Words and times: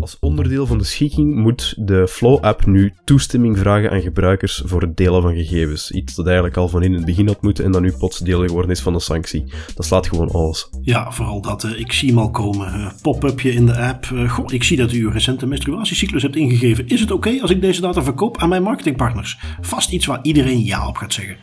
Als 0.00 0.18
onderdeel 0.20 0.66
van 0.66 0.78
de 0.78 0.84
schikking 0.84 1.34
moet 1.34 1.74
de 1.76 2.08
Flow-app 2.08 2.66
nu 2.66 2.92
toestemming 3.04 3.58
vragen 3.58 3.90
aan 3.90 4.00
gebruikers 4.00 4.62
voor 4.64 4.80
het 4.80 4.96
delen 4.96 5.22
van 5.22 5.34
gegevens. 5.34 5.90
Iets 5.90 6.14
dat 6.14 6.26
eigenlijk 6.26 6.56
al 6.56 6.68
van 6.68 6.82
in 6.82 6.92
het 6.92 7.04
begin 7.04 7.26
had 7.26 7.42
moeten 7.42 7.64
en 7.64 7.72
dat 7.72 7.80
nu 7.82 7.92
plots 7.92 8.18
deel 8.18 8.40
geworden 8.40 8.70
is 8.70 8.80
van 8.80 8.92
de 8.92 9.00
sanctie. 9.00 9.44
Dat 9.74 9.86
slaat 9.86 10.06
gewoon 10.06 10.30
alles. 10.30 10.70
Ja, 10.80 11.12
vooral 11.12 11.40
dat. 11.40 11.64
ik 11.64 11.92
zie 11.92 12.08
hem 12.08 12.18
al 12.18 12.30
komen. 12.30 12.72
Eh, 12.72 12.90
Pop-upje 13.02 13.52
in 13.52 13.66
de 13.66 13.76
app. 13.76 14.04
Eh, 14.04 14.30
goh, 14.30 14.52
ik 14.52 14.62
zie 14.62 14.76
dat 14.76 14.92
u 14.92 15.02
uw 15.02 15.10
recente 15.10 15.46
menstruatiecyclus 15.46 16.22
hebt 16.22 16.36
ingegeven. 16.36 16.88
Is 16.88 17.00
het 17.00 17.10
oké 17.10 17.40
als 17.40 17.50
ik 17.50 17.60
deze 17.60 17.80
data 17.80 18.02
verkoop 18.02 18.38
aan 18.38 18.48
mijn 18.48 18.62
marketingpartners? 18.62 19.38
Vast 19.60 19.90
iets 19.90 20.06
waar 20.06 20.18
iedereen 20.22 20.64
ja 20.64 20.88
op 20.88 20.96
gaat 20.96 21.12
zeggen. 21.12 21.36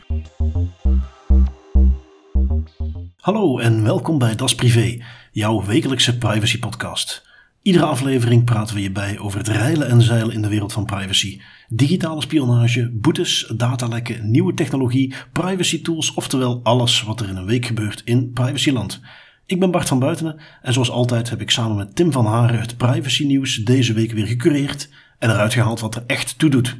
Hallo 3.26 3.57
en 3.57 3.84
welkom 3.84 4.18
bij 4.18 4.36
Das 4.36 4.55
Privé, 4.55 5.04
jouw 5.36 5.63
wekelijkse 5.65 6.17
privacy 6.17 6.59
podcast. 6.59 7.23
Iedere 7.62 7.85
aflevering 7.85 8.43
praten 8.43 8.76
we 8.76 8.81
je 8.81 8.91
bij 8.91 9.20
over 9.20 9.38
het 9.38 9.48
reilen 9.48 9.88
en 9.88 10.02
zeilen 10.02 10.34
in 10.34 10.41
de 10.41 10.48
wereld 10.48 10.73
van 10.73 10.85
privacy. 10.85 11.41
Digitale 11.70 12.21
spionage, 12.21 12.89
boetes, 12.93 13.52
datalekken, 13.57 14.31
nieuwe 14.31 14.53
technologie, 14.53 15.13
privacy 15.31 15.81
tools, 15.81 16.13
oftewel 16.13 16.59
alles 16.63 17.03
wat 17.03 17.20
er 17.20 17.29
in 17.29 17.35
een 17.35 17.45
week 17.45 17.66
gebeurt 17.66 18.02
in 18.05 18.31
privacyland. 18.31 19.02
Ik 19.45 19.59
ben 19.59 19.71
Bart 19.71 19.88
van 19.88 19.99
Buitenen 19.99 20.40
en 20.62 20.73
zoals 20.73 20.90
altijd 20.90 21.29
heb 21.29 21.41
ik 21.41 21.52
samen 21.52 21.77
met 21.77 21.95
Tim 21.95 22.12
van 22.12 22.26
Haren 22.26 22.59
het 22.59 22.77
privacy 22.77 23.26
nieuws 23.26 23.55
deze 23.55 23.93
week 23.93 24.12
weer 24.12 24.27
gecureerd 24.27 24.90
en 25.20 25.29
eruit 25.29 25.54
gehaald 25.54 25.79
wat 25.79 25.95
er 25.95 26.04
echt 26.07 26.40
toe 26.40 26.49
doet. 26.49 26.77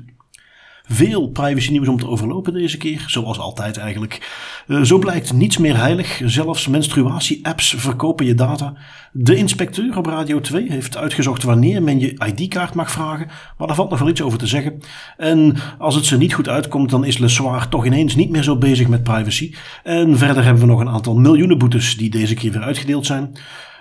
Veel 0.88 1.28
privacy 1.28 1.72
nieuws 1.72 1.88
om 1.88 2.00
te 2.00 2.08
overlopen 2.08 2.54
deze 2.54 2.78
keer, 2.78 3.04
zoals 3.08 3.40
altijd 3.40 3.78
eigenlijk. 3.78 4.32
Eh, 4.68 4.82
zo 4.82 5.00
blijkt 5.00 5.34
niets 5.34 5.58
meer 5.58 5.78
heilig, 5.78 6.22
zelfs 6.26 6.68
menstruatie-apps 6.68 7.74
verkopen 7.78 8.26
je 8.26 8.36
data. 8.36 8.74
De 9.12 9.36
inspecteur 9.36 9.98
op 9.98 10.06
Radio 10.06 10.40
2 10.40 10.72
heeft 10.72 10.98
uitgezocht 10.98 11.44
wanneer 11.44 11.84
men 11.84 12.00
je 12.00 12.26
ID-kaart 12.26 12.74
mag 12.74 12.92
vragen, 12.92 13.28
maar 13.58 13.68
daar 13.68 13.76
valt 13.76 13.90
nog 13.90 14.00
wel 14.00 14.10
iets 14.10 14.22
over 14.22 14.40
te 14.40 14.48
zeggen. 14.48 14.80
En 15.18 15.56
als 15.78 15.96
het 15.96 16.06
ze 16.06 16.18
niet 16.18 16.34
goed 16.34 16.50
uitkomt, 16.50 16.90
dan 16.90 17.06
is 17.06 17.18
Le 17.18 17.28
Soir 17.28 17.68
toch 17.70 17.86
ineens 17.86 18.16
niet 18.16 18.30
meer 18.30 18.44
zo 18.44 18.58
bezig 18.58 18.88
met 18.88 19.04
privacy. 19.04 19.54
En 19.84 20.18
verder 20.18 20.44
hebben 20.44 20.62
we 20.62 20.70
nog 20.70 20.80
een 20.80 20.90
aantal 20.90 21.16
miljoenen 21.16 21.58
boetes 21.58 21.98
die 21.98 22.10
deze 22.10 22.34
keer 22.34 22.52
weer 22.52 22.64
uitgedeeld 22.64 23.06
zijn. 23.06 23.36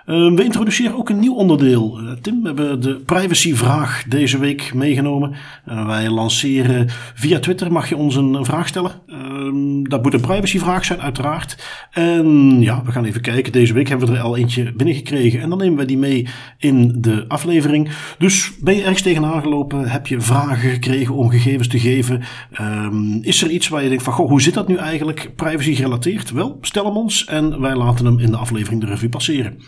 Uh, 0.06 0.34
we 0.34 0.44
introduceren 0.44 0.96
ook 0.96 1.08
een 1.08 1.18
nieuw 1.18 1.34
onderdeel. 1.34 2.00
Uh, 2.00 2.12
Tim, 2.12 2.40
we 2.40 2.46
hebben 2.46 2.80
de 2.80 2.94
privacyvraag 2.94 4.04
deze 4.08 4.38
week 4.38 4.74
meegenomen. 4.74 5.34
Uh, 5.68 5.86
wij 5.86 6.10
lanceren 6.10 6.88
via 7.14 7.38
Twitter, 7.38 7.72
mag 7.72 7.88
je 7.88 7.96
ons 7.96 8.16
een, 8.16 8.44
vraag 8.44 8.68
stellen. 8.68 8.90
Ehm, 9.06 9.82
dat 9.82 10.02
moet 10.02 10.14
een 10.14 10.20
privacyvraag 10.20 10.84
zijn, 10.84 11.00
uiteraard. 11.00 11.64
En 11.90 12.60
ja, 12.60 12.82
we 12.84 12.92
gaan 12.92 13.04
even 13.04 13.20
kijken. 13.20 13.52
Deze 13.52 13.72
week 13.72 13.88
hebben 13.88 14.08
we 14.08 14.14
er 14.14 14.20
al 14.20 14.36
eentje 14.36 14.72
binnengekregen. 14.72 15.40
En 15.40 15.48
dan 15.48 15.58
nemen 15.58 15.78
we 15.78 15.84
die 15.84 15.98
mee 15.98 16.26
in 16.58 16.94
de 17.00 17.24
aflevering. 17.28 17.88
Dus 18.18 18.52
ben 18.60 18.74
je 18.74 18.82
ergens 18.82 19.02
tegenaan 19.02 19.42
gelopen? 19.42 19.88
Heb 19.88 20.06
je 20.06 20.20
vragen 20.20 20.70
gekregen 20.70 21.14
om 21.14 21.30
gegevens 21.30 21.68
te 21.68 21.78
geven? 21.78 22.22
Um, 22.60 23.18
is 23.22 23.42
er 23.42 23.50
iets 23.50 23.68
waar 23.68 23.82
je 23.82 23.88
denkt 23.88 24.04
van, 24.04 24.12
goh, 24.12 24.28
hoe 24.28 24.42
zit 24.42 24.54
dat 24.54 24.68
nu 24.68 24.76
eigenlijk 24.76 25.32
privacy 25.36 25.74
gerelateerd? 25.74 26.30
Wel, 26.30 26.58
stel 26.60 26.84
hem 26.84 26.96
ons 26.96 27.24
en 27.24 27.60
wij 27.60 27.74
laten 27.74 28.04
hem 28.04 28.18
in 28.18 28.30
de 28.30 28.36
aflevering 28.36 28.80
de 28.80 28.86
revue 28.86 29.08
passeren. 29.08 29.58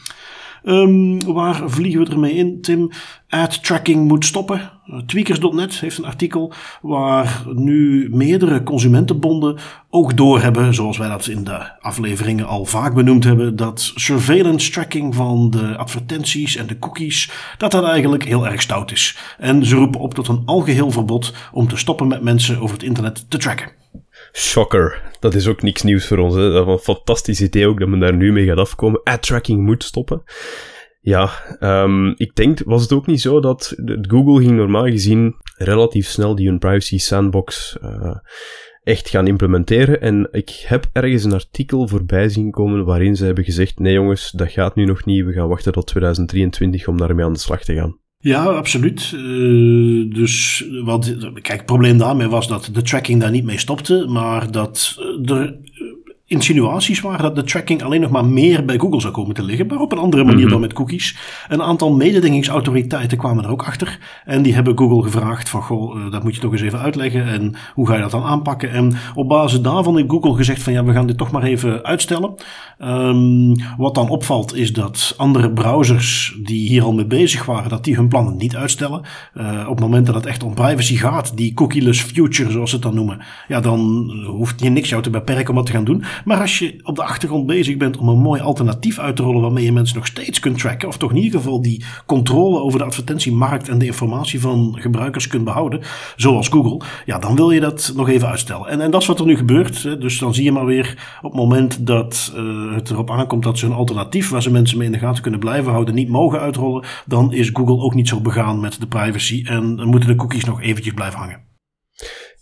Um, 0.68 1.24
waar 1.24 1.62
vliegen 1.70 2.04
we 2.04 2.10
ermee 2.10 2.34
in, 2.34 2.60
Tim? 2.60 2.90
Ad 3.28 3.62
tracking 3.62 4.08
moet 4.08 4.24
stoppen. 4.24 4.70
Tweakers.net 5.06 5.80
heeft 5.80 5.98
een 5.98 6.04
artikel 6.04 6.52
waar 6.82 7.44
nu 7.54 8.08
meerdere 8.12 8.62
consumentenbonden 8.62 9.58
ook 9.90 10.16
doorhebben, 10.16 10.74
zoals 10.74 10.98
wij 10.98 11.08
dat 11.08 11.26
in 11.26 11.44
de 11.44 11.80
afleveringen 11.80 12.46
al 12.46 12.64
vaak 12.64 12.94
benoemd 12.94 13.24
hebben, 13.24 13.56
dat 13.56 13.92
surveillance 13.94 14.70
tracking 14.70 15.14
van 15.14 15.50
de 15.50 15.76
advertenties 15.76 16.56
en 16.56 16.66
de 16.66 16.78
cookies, 16.78 17.30
dat 17.58 17.70
dat 17.70 17.84
eigenlijk 17.84 18.24
heel 18.24 18.46
erg 18.46 18.62
stout 18.62 18.92
is. 18.92 19.18
En 19.38 19.66
ze 19.66 19.76
roepen 19.76 20.00
op 20.00 20.14
tot 20.14 20.28
een 20.28 20.42
algeheel 20.44 20.90
verbod 20.90 21.34
om 21.52 21.68
te 21.68 21.76
stoppen 21.76 22.08
met 22.08 22.22
mensen 22.22 22.60
over 22.60 22.76
het 22.76 22.84
internet 22.84 23.30
te 23.30 23.38
tracken. 23.38 23.72
Shocker. 24.36 25.02
Dat 25.20 25.34
is 25.34 25.48
ook 25.48 25.62
niks 25.62 25.82
nieuws 25.82 26.06
voor 26.06 26.18
ons. 26.18 26.34
Hè. 26.34 26.50
Dat 26.52 26.66
is 26.66 26.72
een 26.72 26.78
fantastisch 26.78 27.40
idee 27.40 27.66
ook 27.66 27.78
dat 27.78 27.88
men 27.88 27.98
daar 27.98 28.16
nu 28.16 28.32
mee 28.32 28.46
gaat 28.46 28.58
afkomen. 28.58 29.02
Ad-tracking 29.02 29.62
moet 29.62 29.84
stoppen. 29.84 30.22
Ja, 31.00 31.30
um, 31.60 32.14
ik 32.16 32.34
denk, 32.34 32.58
was 32.64 32.82
het 32.82 32.92
ook 32.92 33.06
niet 33.06 33.20
zo 33.20 33.40
dat 33.40 33.74
Google 34.00 34.44
ging 34.44 34.56
normaal 34.56 34.84
gezien 34.84 35.36
relatief 35.56 36.06
snel 36.06 36.34
die 36.34 36.48
hun 36.48 36.58
privacy 36.58 36.98
sandbox 36.98 37.78
uh, 37.82 38.16
echt 38.82 39.08
gaan 39.08 39.26
implementeren. 39.26 40.00
En 40.00 40.28
ik 40.30 40.64
heb 40.66 40.86
ergens 40.92 41.24
een 41.24 41.32
artikel 41.32 41.88
voorbij 41.88 42.28
zien 42.28 42.50
komen 42.50 42.84
waarin 42.84 43.16
ze 43.16 43.24
hebben 43.24 43.44
gezegd, 43.44 43.78
nee 43.78 43.92
jongens, 43.92 44.30
dat 44.30 44.50
gaat 44.50 44.74
nu 44.74 44.84
nog 44.84 45.04
niet, 45.04 45.24
we 45.24 45.32
gaan 45.32 45.48
wachten 45.48 45.72
tot 45.72 45.86
2023 45.86 46.88
om 46.88 46.98
daarmee 46.98 47.24
aan 47.24 47.32
de 47.32 47.38
slag 47.38 47.64
te 47.64 47.74
gaan. 47.74 47.98
Ja, 48.26 48.44
absoluut. 48.44 49.12
Uh, 49.14 50.14
dus 50.14 50.64
wat, 50.82 51.16
kijk, 51.32 51.48
het 51.48 51.66
probleem 51.66 51.98
daarmee 51.98 52.28
was 52.28 52.48
dat 52.48 52.68
de 52.72 52.82
tracking 52.82 53.20
daar 53.20 53.30
niet 53.30 53.44
mee 53.44 53.58
stopte, 53.58 54.06
maar 54.08 54.50
dat 54.50 54.96
er 55.24 55.56
insinuaties 56.28 57.00
waren 57.00 57.22
dat 57.22 57.34
de 57.34 57.44
tracking 57.44 57.82
alleen 57.82 58.00
nog 58.00 58.10
maar 58.10 58.24
meer 58.24 58.64
bij 58.64 58.78
Google 58.78 59.00
zou 59.00 59.12
komen 59.12 59.34
te 59.34 59.42
liggen, 59.42 59.66
maar 59.66 59.78
op 59.78 59.92
een 59.92 59.98
andere 59.98 60.22
manier 60.22 60.38
mm-hmm. 60.38 60.52
dan 60.52 60.60
met 60.60 60.72
cookies. 60.72 61.16
Een 61.48 61.62
aantal 61.62 61.92
mededingingsautoriteiten 61.92 63.18
kwamen 63.18 63.44
er 63.44 63.50
ook 63.50 63.62
achter 63.62 63.98
en 64.24 64.42
die 64.42 64.54
hebben 64.54 64.78
Google 64.78 65.02
gevraagd 65.02 65.48
van, 65.48 65.62
goh, 65.62 65.96
uh, 65.96 66.10
dat 66.10 66.22
moet 66.22 66.34
je 66.34 66.40
toch 66.40 66.52
eens 66.52 66.60
even 66.60 66.78
uitleggen 66.78 67.26
en 67.26 67.54
hoe 67.74 67.86
ga 67.86 67.94
je 67.94 68.00
dat 68.00 68.10
dan 68.10 68.22
aanpakken? 68.22 68.70
En 68.70 68.96
op 69.14 69.28
basis 69.28 69.60
daarvan 69.60 69.96
heeft 69.96 70.10
Google 70.10 70.34
gezegd 70.34 70.62
van, 70.62 70.72
ja, 70.72 70.84
we 70.84 70.92
gaan 70.92 71.06
dit 71.06 71.18
toch 71.18 71.30
maar 71.30 71.42
even 71.42 71.84
uitstellen. 71.84 72.34
Um, 72.78 73.54
wat 73.76 73.94
dan 73.94 74.08
opvalt 74.08 74.54
is 74.54 74.72
dat 74.72 75.14
andere 75.16 75.52
browsers 75.52 76.38
die 76.42 76.68
hier 76.68 76.82
al 76.82 76.92
mee 76.92 77.06
bezig 77.06 77.44
waren, 77.44 77.70
dat 77.70 77.84
die 77.84 77.94
hun 77.94 78.08
plannen 78.08 78.36
niet 78.36 78.56
uitstellen. 78.56 79.02
Uh, 79.34 79.60
op 79.68 79.76
het 79.76 79.80
moment 79.80 80.06
dat 80.06 80.14
het 80.14 80.26
echt 80.26 80.42
om 80.42 80.54
privacy 80.54 80.96
gaat, 80.96 81.36
die 81.36 81.54
cookieless 81.54 82.00
future, 82.02 82.50
zoals 82.50 82.70
ze 82.70 82.76
het 82.76 82.84
dan 82.84 82.94
noemen, 82.94 83.24
ja, 83.48 83.60
dan 83.60 84.10
hoeft 84.26 84.60
je 84.60 84.70
niks 84.70 84.88
jou 84.88 85.02
te 85.02 85.10
beperken 85.10 85.48
om 85.48 85.54
dat 85.54 85.66
te 85.66 85.72
gaan 85.72 85.84
doen. 85.84 86.04
Maar 86.24 86.40
als 86.40 86.58
je 86.58 86.80
op 86.82 86.96
de 86.96 87.02
achtergrond 87.02 87.46
bezig 87.46 87.76
bent 87.76 87.96
om 87.96 88.08
een 88.08 88.18
mooi 88.18 88.40
alternatief 88.40 88.98
uit 88.98 89.16
te 89.16 89.22
rollen 89.22 89.40
waarmee 89.40 89.64
je 89.64 89.72
mensen 89.72 89.96
nog 89.96 90.06
steeds 90.06 90.40
kunt 90.40 90.58
tracken, 90.58 90.88
of 90.88 90.96
toch 90.96 91.10
in 91.10 91.16
ieder 91.16 91.40
geval 91.40 91.62
die 91.62 91.84
controle 92.06 92.60
over 92.60 92.78
de 92.78 92.84
advertentiemarkt 92.84 93.68
en 93.68 93.78
de 93.78 93.86
informatie 93.86 94.40
van 94.40 94.76
gebruikers 94.78 95.26
kunt 95.26 95.44
behouden, 95.44 95.80
zoals 96.16 96.48
Google, 96.48 96.80
ja, 97.04 97.18
dan 97.18 97.36
wil 97.36 97.50
je 97.50 97.60
dat 97.60 97.92
nog 97.96 98.08
even 98.08 98.28
uitstellen. 98.28 98.68
En, 98.68 98.80
en 98.80 98.90
dat 98.90 99.00
is 99.00 99.06
wat 99.06 99.20
er 99.20 99.26
nu 99.26 99.36
gebeurt. 99.36 99.82
Dus 100.00 100.18
dan 100.18 100.34
zie 100.34 100.44
je 100.44 100.52
maar 100.52 100.64
weer 100.64 101.18
op 101.22 101.30
het 101.30 101.40
moment 101.40 101.86
dat 101.86 102.32
uh, 102.36 102.74
het 102.74 102.90
erop 102.90 103.10
aankomt 103.10 103.42
dat 103.42 103.58
ze 103.58 103.66
een 103.66 103.72
alternatief 103.72 104.28
waar 104.28 104.42
ze 104.42 104.50
mensen 104.50 104.78
mee 104.78 104.86
in 104.86 104.92
de 104.92 104.98
gaten 104.98 105.22
kunnen 105.22 105.40
blijven 105.40 105.72
houden 105.72 105.94
niet 105.94 106.08
mogen 106.08 106.40
uitrollen, 106.40 106.84
dan 107.06 107.32
is 107.32 107.50
Google 107.52 107.78
ook 107.78 107.94
niet 107.94 108.08
zo 108.08 108.20
begaan 108.20 108.60
met 108.60 108.80
de 108.80 108.86
privacy 108.86 109.44
en 109.46 109.88
moeten 109.88 110.08
de 110.08 110.16
cookies 110.16 110.44
nog 110.44 110.62
eventjes 110.62 110.94
blijven 110.94 111.18
hangen. 111.18 111.45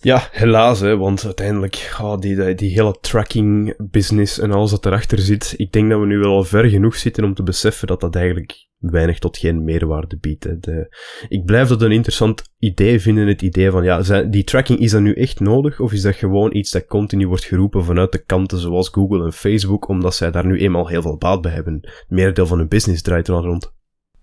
Ja, 0.04 0.28
helaas, 0.30 0.80
hè, 0.80 0.96
want 0.96 1.24
uiteindelijk, 1.24 1.96
oh, 2.00 2.18
die, 2.18 2.54
die 2.54 2.72
hele 2.72 2.96
tracking 3.00 3.74
business 3.90 4.38
en 4.38 4.52
alles 4.52 4.70
dat 4.70 4.86
erachter 4.86 5.18
zit, 5.18 5.54
ik 5.56 5.72
denk 5.72 5.90
dat 5.90 6.00
we 6.00 6.06
nu 6.06 6.18
wel 6.18 6.32
al 6.32 6.44
ver 6.44 6.64
genoeg 6.64 6.96
zitten 6.96 7.24
om 7.24 7.34
te 7.34 7.42
beseffen 7.42 7.86
dat 7.86 8.00
dat 8.00 8.16
eigenlijk 8.16 8.68
weinig 8.78 9.18
tot 9.18 9.36
geen 9.36 9.64
meerwaarde 9.64 10.18
biedt. 10.18 10.62
De, 10.62 10.96
ik 11.28 11.44
blijf 11.44 11.68
dat 11.68 11.82
een 11.82 11.92
interessant 11.92 12.42
idee 12.58 13.00
vinden, 13.00 13.26
het 13.26 13.42
idee 13.42 13.70
van, 13.70 13.84
ja, 13.84 14.22
die 14.22 14.44
tracking, 14.44 14.78
is 14.78 14.90
dat 14.90 15.00
nu 15.00 15.12
echt 15.12 15.40
nodig, 15.40 15.80
of 15.80 15.92
is 15.92 16.02
dat 16.02 16.14
gewoon 16.14 16.54
iets 16.54 16.70
dat 16.70 16.86
continu 16.86 17.28
wordt 17.28 17.44
geroepen 17.44 17.84
vanuit 17.84 18.12
de 18.12 18.24
kanten 18.24 18.58
zoals 18.58 18.88
Google 18.88 19.24
en 19.24 19.32
Facebook, 19.32 19.88
omdat 19.88 20.14
zij 20.14 20.30
daar 20.30 20.46
nu 20.46 20.58
eenmaal 20.58 20.88
heel 20.88 21.02
veel 21.02 21.18
baat 21.18 21.40
bij 21.40 21.52
hebben. 21.52 21.78
Het 21.82 22.04
merendeel 22.08 22.46
van 22.46 22.58
hun 22.58 22.68
business 22.68 23.02
draait 23.02 23.28
er 23.28 23.34
al 23.34 23.44
rond. 23.44 23.73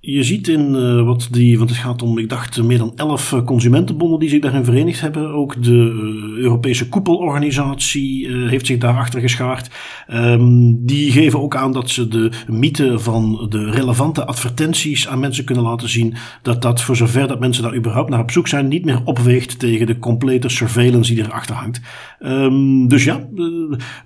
Je 0.04 0.24
ziet 0.24 0.48
in 0.48 0.76
uh, 0.76 1.04
wat 1.04 1.28
die, 1.32 1.58
want 1.58 1.70
het 1.70 1.80
gaat 1.80 2.02
om, 2.02 2.18
ik 2.18 2.30
dacht, 2.30 2.64
meer 2.64 2.78
dan 2.78 2.92
elf 2.96 3.32
uh, 3.32 3.44
consumentenbonden 3.44 4.20
die 4.20 4.30
zich 4.30 4.42
daarin 4.42 4.66
verenigd 4.66 5.02
hebben. 5.02 5.34
Ook 5.34 5.64
de 5.64 5.72
uh, 5.72 6.44
Europese 6.44 6.90
koepelorganisatie 6.90 8.36
heeft 8.36 8.66
zich 8.66 8.78
daarachter 8.78 9.22
geschaard. 9.22 9.70
Um, 10.14 10.86
die 10.86 11.12
geven 11.12 11.42
ook 11.42 11.56
aan 11.56 11.74
dat 11.74 11.90
ze 11.90 12.08
de 12.08 12.32
mythe 12.48 13.00
van 13.00 13.46
de 13.50 13.72
relevante 13.72 14.26
advertenties 14.26 15.08
aan 15.08 15.20
mensen 15.20 15.46
kunnen 15.46 15.64
laten 15.64 15.90
zien. 15.90 16.14
Dat 16.42 16.62
dat 16.62 16.82
voor 16.82 16.96
zover 16.96 17.28
dat 17.28 17.40
mensen 17.40 17.64
daar 17.64 17.76
überhaupt 17.76 18.10
naar 18.10 18.20
op 18.22 18.32
zoek 18.32 18.48
zijn, 18.48 18.68
niet 18.68 18.86
meer 18.86 19.02
opweegt 19.04 19.60
tegen 19.60 19.86
de 19.86 20.00
complete 20.00 20.50
surveillance 20.50 21.14
die 21.14 21.24
erachter 21.24 21.56
hangt. 21.56 21.82
Um, 22.20 22.88
dus 22.88 23.04
ja, 23.04 23.28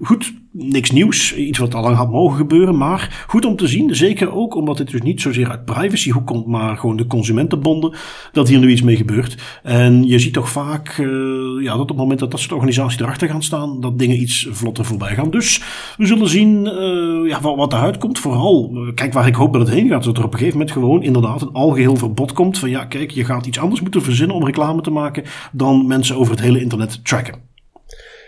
goed, 0.01 0.33
niks 0.57 0.91
nieuws. 0.91 1.35
Iets 1.35 1.59
wat 1.59 1.75
al 1.75 1.81
lang 1.81 1.95
had 1.95 2.11
mogen 2.11 2.37
gebeuren. 2.37 2.77
Maar 2.77 3.25
goed 3.27 3.45
om 3.45 3.55
te 3.55 3.67
zien, 3.67 3.95
zeker 3.95 4.33
ook 4.33 4.55
omdat 4.55 4.77
dit 4.77 4.91
dus 4.91 5.01
niet 5.01 5.21
zozeer 5.21 5.49
uit 5.49 5.65
privacyhoek 5.65 6.25
komt, 6.25 6.45
maar 6.45 6.77
gewoon 6.77 6.97
de 6.97 7.07
consumentenbonden, 7.07 7.93
dat 8.31 8.47
hier 8.47 8.59
nu 8.59 8.71
iets 8.71 8.81
mee 8.81 8.95
gebeurt. 8.95 9.37
En 9.63 10.07
je 10.07 10.19
ziet 10.19 10.33
toch 10.33 10.49
vaak 10.49 10.97
uh, 10.97 11.63
ja, 11.63 11.71
dat 11.71 11.81
op 11.81 11.87
het 11.87 11.97
moment 11.97 12.19
dat 12.19 12.31
dat 12.31 12.39
soort 12.39 12.53
organisaties 12.53 12.99
erachter 12.99 13.29
gaan 13.29 13.43
staan, 13.43 13.81
dat 13.81 13.99
dingen 13.99 14.21
iets 14.21 14.47
vlotter 14.51 14.85
voorbij 14.85 15.15
gaan. 15.15 15.29
Dus 15.29 15.61
we 15.97 16.05
zullen 16.05 16.29
zien 16.29 16.65
uh, 16.65 17.29
ja, 17.29 17.41
wat, 17.41 17.55
wat 17.55 17.73
eruit 17.73 17.97
komt. 17.97 18.19
Vooral, 18.19 18.71
uh, 18.73 18.93
kijk 18.93 19.13
waar 19.13 19.27
ik 19.27 19.35
hoop 19.35 19.53
dat 19.53 19.61
het 19.61 19.75
heen 19.75 19.89
gaat, 19.89 20.03
dat 20.03 20.17
er 20.17 20.23
op 20.23 20.31
een 20.31 20.37
gegeven 20.37 20.57
moment 20.57 20.75
gewoon 20.75 21.03
inderdaad 21.03 21.41
een 21.41 21.53
algeheel 21.53 21.95
verbod 21.95 22.33
komt 22.33 22.57
van 22.57 22.69
ja, 22.69 22.85
kijk, 22.85 23.11
je 23.11 23.25
gaat 23.25 23.45
iets 23.45 23.59
anders 23.59 23.81
moeten 23.81 24.01
verzinnen 24.01 24.35
om 24.35 24.45
reclame 24.45 24.81
te 24.81 24.91
maken 24.91 25.23
dan 25.51 25.87
mensen 25.87 26.15
over 26.15 26.31
het 26.31 26.41
hele 26.41 26.61
internet 26.61 27.05
tracken. 27.05 27.53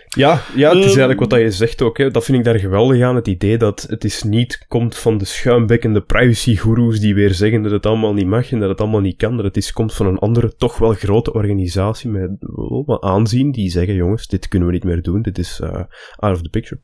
Ja, 0.08 0.42
ja 0.54 0.68
het 0.68 0.78
is 0.78 0.90
ehm, 0.90 0.98
eigenlijk 0.98 1.30
wat 1.30 1.40
je 1.40 1.50
zegt 1.50 1.82
ook. 1.82 1.98
Hè. 1.98 2.10
Dat 2.10 2.24
vind 2.24 2.38
ik 2.38 2.44
daar 2.44 2.58
geweldig 2.58 3.02
aan. 3.02 3.16
Het 3.16 3.28
idee 3.28 3.58
dat 3.58 3.86
het 3.88 4.04
is 4.04 4.22
niet 4.22 4.64
komt 4.68 4.96
van 4.96 5.18
de 5.18 5.24
schuimbekkende 5.24 6.00
privacy-goeroes 6.00 7.00
die 7.00 7.14
weer 7.14 7.34
zeggen 7.34 7.62
dat 7.62 7.72
het 7.72 7.86
allemaal 7.86 8.14
niet 8.14 8.26
mag 8.26 8.52
en 8.52 8.60
dat 8.60 8.68
het 8.68 8.80
allemaal 8.80 9.00
niet 9.00 9.16
kan. 9.16 9.36
Dat 9.36 9.44
het 9.44 9.56
is, 9.56 9.72
komt 9.72 9.94
van 9.94 10.06
een 10.06 10.18
andere, 10.18 10.54
toch 10.54 10.78
wel 10.78 10.92
grote 10.92 11.32
organisatie 11.32 12.10
met 12.10 12.30
wat 12.86 13.02
aanzien 13.02 13.52
die 13.52 13.70
zeggen, 13.70 13.94
jongens, 13.94 14.26
dit 14.26 14.48
kunnen 14.48 14.68
we 14.68 14.74
niet 14.74 14.84
meer 14.84 15.02
doen. 15.02 15.22
Dit 15.22 15.38
is 15.38 15.60
uh, 15.62 15.70
out 16.16 16.34
of 16.34 16.42
the 16.42 16.50
picture. 16.50 16.80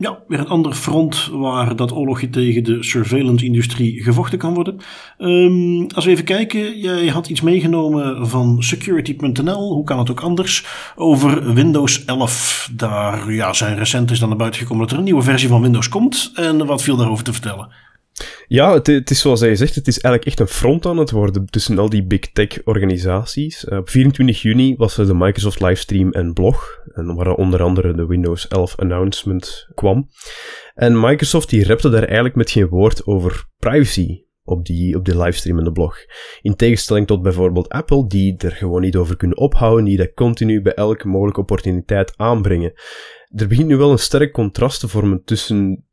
Ja, 0.00 0.18
weer 0.28 0.38
een 0.38 0.48
ander 0.48 0.72
front 0.72 1.28
waar 1.32 1.76
dat 1.76 1.92
oorlogje 1.92 2.30
tegen 2.30 2.64
de 2.64 2.82
surveillance-industrie 2.82 4.02
gevochten 4.02 4.38
kan 4.38 4.54
worden. 4.54 4.80
Um, 5.18 5.86
als 5.94 6.04
we 6.04 6.10
even 6.10 6.24
kijken, 6.24 6.78
jij 6.78 7.06
had 7.06 7.28
iets 7.28 7.40
meegenomen 7.40 8.28
van 8.28 8.62
security.nl, 8.62 9.74
hoe 9.74 9.84
kan 9.84 9.98
het 9.98 10.10
ook 10.10 10.20
anders, 10.20 10.66
over 10.96 11.54
Windows 11.54 12.04
11. 12.04 12.70
Daar 12.72 13.32
ja, 13.32 13.52
zijn 13.52 13.76
recent 13.76 14.10
is 14.10 14.18
dan 14.18 14.28
naar 14.28 14.38
buiten 14.38 14.60
gekomen 14.60 14.82
dat 14.82 14.92
er 14.92 14.98
een 14.98 15.04
nieuwe 15.04 15.22
versie 15.22 15.48
van 15.48 15.62
Windows 15.62 15.88
komt. 15.88 16.30
En 16.34 16.66
wat 16.66 16.82
viel 16.82 16.96
daarover 16.96 17.24
te 17.24 17.32
vertellen? 17.32 17.68
Ja, 18.46 18.74
het, 18.74 18.86
het, 18.86 19.10
is 19.10 19.20
zoals 19.20 19.40
hij 19.40 19.56
zegt, 19.56 19.74
het 19.74 19.88
is 19.88 20.00
eigenlijk 20.00 20.24
echt 20.24 20.40
een 20.40 20.54
front 20.54 20.86
aan 20.86 20.96
het 20.96 21.10
worden 21.10 21.46
tussen 21.46 21.78
al 21.78 21.88
die 21.88 22.06
big 22.06 22.20
tech 22.20 22.64
organisaties. 22.64 23.64
Uh, 23.64 23.78
op 23.78 23.88
24 23.88 24.42
juni 24.42 24.76
was 24.76 24.98
er 24.98 25.06
de 25.06 25.14
Microsoft 25.14 25.60
livestream 25.60 26.12
en 26.12 26.32
blog, 26.32 26.78
en 26.92 27.14
waar 27.14 27.34
onder 27.34 27.62
andere 27.62 27.94
de 27.94 28.06
Windows 28.06 28.48
11 28.48 28.76
announcement 28.76 29.68
kwam. 29.74 30.08
En 30.74 31.00
Microsoft 31.00 31.50
die 31.50 31.64
repte 31.64 31.88
daar 31.88 32.04
eigenlijk 32.04 32.34
met 32.34 32.50
geen 32.50 32.68
woord 32.68 33.06
over 33.06 33.46
privacy 33.58 34.26
op 34.48 34.66
die, 34.66 34.96
op 34.96 35.04
die 35.04 35.18
livestream 35.18 35.58
en 35.58 35.64
de 35.64 35.72
blog. 35.72 35.96
In 36.40 36.56
tegenstelling 36.56 37.06
tot 37.06 37.22
bijvoorbeeld 37.22 37.68
Apple, 37.68 38.06
die 38.06 38.36
er 38.36 38.52
gewoon 38.52 38.80
niet 38.80 38.96
over 38.96 39.16
kunnen 39.16 39.36
ophouden, 39.36 39.84
die 39.84 39.96
dat 39.96 40.14
continu 40.14 40.62
bij 40.62 40.74
elke 40.74 41.08
mogelijke 41.08 41.40
opportuniteit 41.40 42.12
aanbrengen. 42.16 42.72
Er 43.28 43.48
begint 43.48 43.68
nu 43.68 43.76
wel 43.76 43.90
een 43.90 43.98
sterk 43.98 44.32
contrast 44.32 44.80
te 44.80 44.88
vormen 44.88 45.24
tussen 45.24 45.87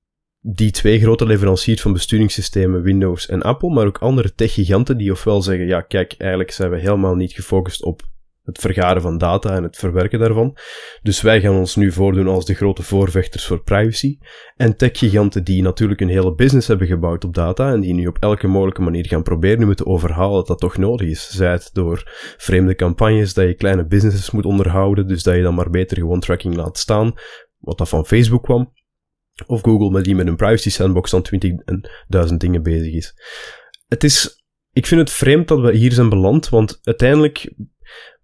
die 0.47 0.71
twee 0.71 0.99
grote 0.99 1.25
leveranciers 1.25 1.81
van 1.81 1.93
besturingssystemen, 1.93 2.81
Windows 2.81 3.27
en 3.27 3.41
Apple, 3.41 3.69
maar 3.69 3.85
ook 3.85 3.97
andere 3.97 4.33
tech-giganten 4.33 4.97
die 4.97 5.11
ofwel 5.11 5.41
zeggen, 5.41 5.67
ja 5.67 5.81
kijk, 5.81 6.15
eigenlijk 6.17 6.51
zijn 6.51 6.69
we 6.69 6.79
helemaal 6.79 7.15
niet 7.15 7.33
gefocust 7.33 7.83
op 7.83 8.01
het 8.43 8.59
vergaren 8.59 9.01
van 9.01 9.17
data 9.17 9.55
en 9.55 9.63
het 9.63 9.77
verwerken 9.77 10.19
daarvan. 10.19 10.57
Dus 11.01 11.21
wij 11.21 11.41
gaan 11.41 11.55
ons 11.55 11.75
nu 11.75 11.91
voordoen 11.91 12.27
als 12.27 12.45
de 12.45 12.53
grote 12.53 12.83
voorvechters 12.83 13.45
voor 13.45 13.63
privacy. 13.63 14.17
En 14.55 14.77
tech-giganten 14.77 15.43
die 15.43 15.61
natuurlijk 15.61 16.01
een 16.01 16.09
hele 16.09 16.35
business 16.35 16.67
hebben 16.67 16.87
gebouwd 16.87 17.23
op 17.23 17.33
data 17.33 17.71
en 17.71 17.81
die 17.81 17.93
nu 17.93 18.07
op 18.07 18.17
elke 18.19 18.47
mogelijke 18.47 18.81
manier 18.81 19.07
gaan 19.07 19.23
proberen 19.23 19.67
nu 19.67 19.75
te 19.75 19.85
overhalen 19.85 20.35
dat 20.35 20.47
dat 20.47 20.59
toch 20.59 20.77
nodig 20.77 21.07
is. 21.07 21.29
Zij 21.29 21.51
het 21.51 21.69
door 21.73 22.03
vreemde 22.37 22.75
campagnes 22.75 23.33
dat 23.33 23.47
je 23.47 23.53
kleine 23.53 23.85
businesses 23.85 24.31
moet 24.31 24.45
onderhouden, 24.45 25.07
dus 25.07 25.23
dat 25.23 25.35
je 25.35 25.41
dan 25.41 25.55
maar 25.55 25.69
beter 25.69 25.97
gewoon 25.97 26.19
tracking 26.19 26.55
laat 26.55 26.77
staan, 26.77 27.13
wat 27.59 27.77
dat 27.77 27.89
van 27.89 28.05
Facebook 28.05 28.43
kwam. 28.43 28.73
Of 29.45 29.61
Google, 29.61 29.89
maar 29.89 30.03
die 30.03 30.15
met 30.15 30.27
een 30.27 30.35
privacy 30.35 30.69
sandbox 30.69 31.13
aan 31.13 31.23
20.000 32.29 32.33
dingen 32.37 32.63
bezig 32.63 32.93
is. 32.93 33.13
Het 33.87 34.03
is, 34.03 34.43
ik 34.71 34.85
vind 34.85 35.01
het 35.01 35.11
vreemd 35.11 35.47
dat 35.47 35.59
we 35.59 35.75
hier 35.75 35.91
zijn 35.91 36.09
beland, 36.09 36.49
want 36.49 36.79
uiteindelijk 36.83 37.53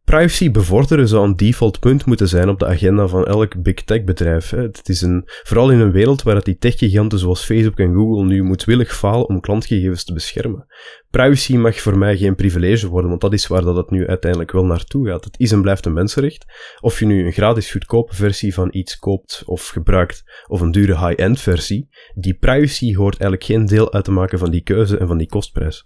Privacy 0.03 0.51
bevorderen 0.51 1.07
zou 1.07 1.27
een 1.27 1.35
default 1.35 1.79
punt 1.79 2.05
moeten 2.05 2.27
zijn 2.27 2.49
op 2.49 2.59
de 2.59 2.65
agenda 2.65 3.07
van 3.07 3.25
elk 3.25 3.61
big 3.61 3.83
tech 3.83 4.03
bedrijf. 4.03 4.49
Het 4.49 4.89
is 4.89 5.01
een, 5.01 5.23
vooral 5.25 5.71
in 5.71 5.79
een 5.79 5.91
wereld 5.91 6.21
waar 6.21 6.43
die 6.43 6.57
techgiganten 6.57 7.19
zoals 7.19 7.43
Facebook 7.43 7.79
en 7.79 7.93
Google 7.93 8.25
nu 8.25 8.43
moedwillig 8.43 8.95
falen 8.95 9.27
om 9.27 9.39
klantgegevens 9.39 10.03
te 10.03 10.13
beschermen. 10.13 10.65
Privacy 11.09 11.55
mag 11.55 11.79
voor 11.79 11.97
mij 11.97 12.17
geen 12.17 12.35
privilege 12.35 12.89
worden, 12.89 13.09
want 13.09 13.21
dat 13.21 13.33
is 13.33 13.47
waar 13.47 13.61
dat 13.61 13.75
het 13.75 13.89
nu 13.89 14.07
uiteindelijk 14.07 14.51
wel 14.51 14.65
naartoe 14.65 15.07
gaat. 15.07 15.23
Het 15.23 15.39
is 15.39 15.51
en 15.51 15.61
blijft 15.61 15.85
een 15.85 15.93
mensenrecht. 15.93 16.45
Of 16.79 16.99
je 16.99 17.05
nu 17.05 17.25
een 17.25 17.31
gratis 17.31 17.71
goedkope 17.71 18.15
versie 18.15 18.53
van 18.53 18.67
iets 18.71 18.97
koopt 18.97 19.43
of 19.45 19.67
gebruikt, 19.67 20.23
of 20.47 20.61
een 20.61 20.71
dure 20.71 21.07
high-end 21.07 21.39
versie, 21.39 21.89
die 22.15 22.33
privacy 22.33 22.95
hoort 22.95 23.19
eigenlijk 23.19 23.43
geen 23.43 23.65
deel 23.65 23.93
uit 23.93 24.03
te 24.03 24.11
maken 24.11 24.39
van 24.39 24.51
die 24.51 24.63
keuze 24.63 24.97
en 24.97 25.07
van 25.07 25.17
die 25.17 25.29
kostprijs. 25.29 25.85